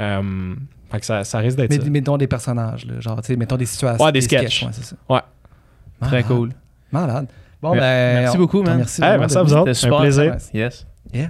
Euh, 0.01 0.55
fait 0.91 0.99
que 0.99 1.05
ça, 1.05 1.23
ça 1.23 1.37
risque 1.39 1.57
d'être 1.57 1.69
Mais 1.69 1.79
ça. 1.79 1.89
mettons 1.89 2.17
des 2.17 2.27
personnages, 2.27 2.85
là, 2.85 2.99
genre, 2.99 3.21
tu 3.21 3.27
sais, 3.27 3.35
mettons 3.37 3.55
des 3.57 3.65
situations. 3.65 4.03
Ouais, 4.03 4.11
des 4.11 4.21
sketchs. 4.21 4.63
ouais, 4.63 4.69
c'est 4.73 4.83
ça. 4.83 4.95
Ouais. 5.09 5.19
Très 6.01 6.09
Malade. 6.11 6.25
cool. 6.27 6.49
Malade. 6.91 7.27
Bon, 7.61 7.71
ben. 7.73 8.21
merci 8.21 8.35
on- 8.35 8.39
beaucoup, 8.39 8.63
man. 8.63 8.77
Merci, 8.77 9.03
Hey, 9.03 9.17
merci 9.19 9.35
de- 9.35 9.39
à 9.39 9.43
vous 9.43 9.53
autres. 9.53 9.73
C'était 9.73 9.87
Un 9.87 9.89
super. 9.91 9.99
plaisir. 10.01 10.37
Yes. 10.53 10.87
Yeah. 11.13 11.29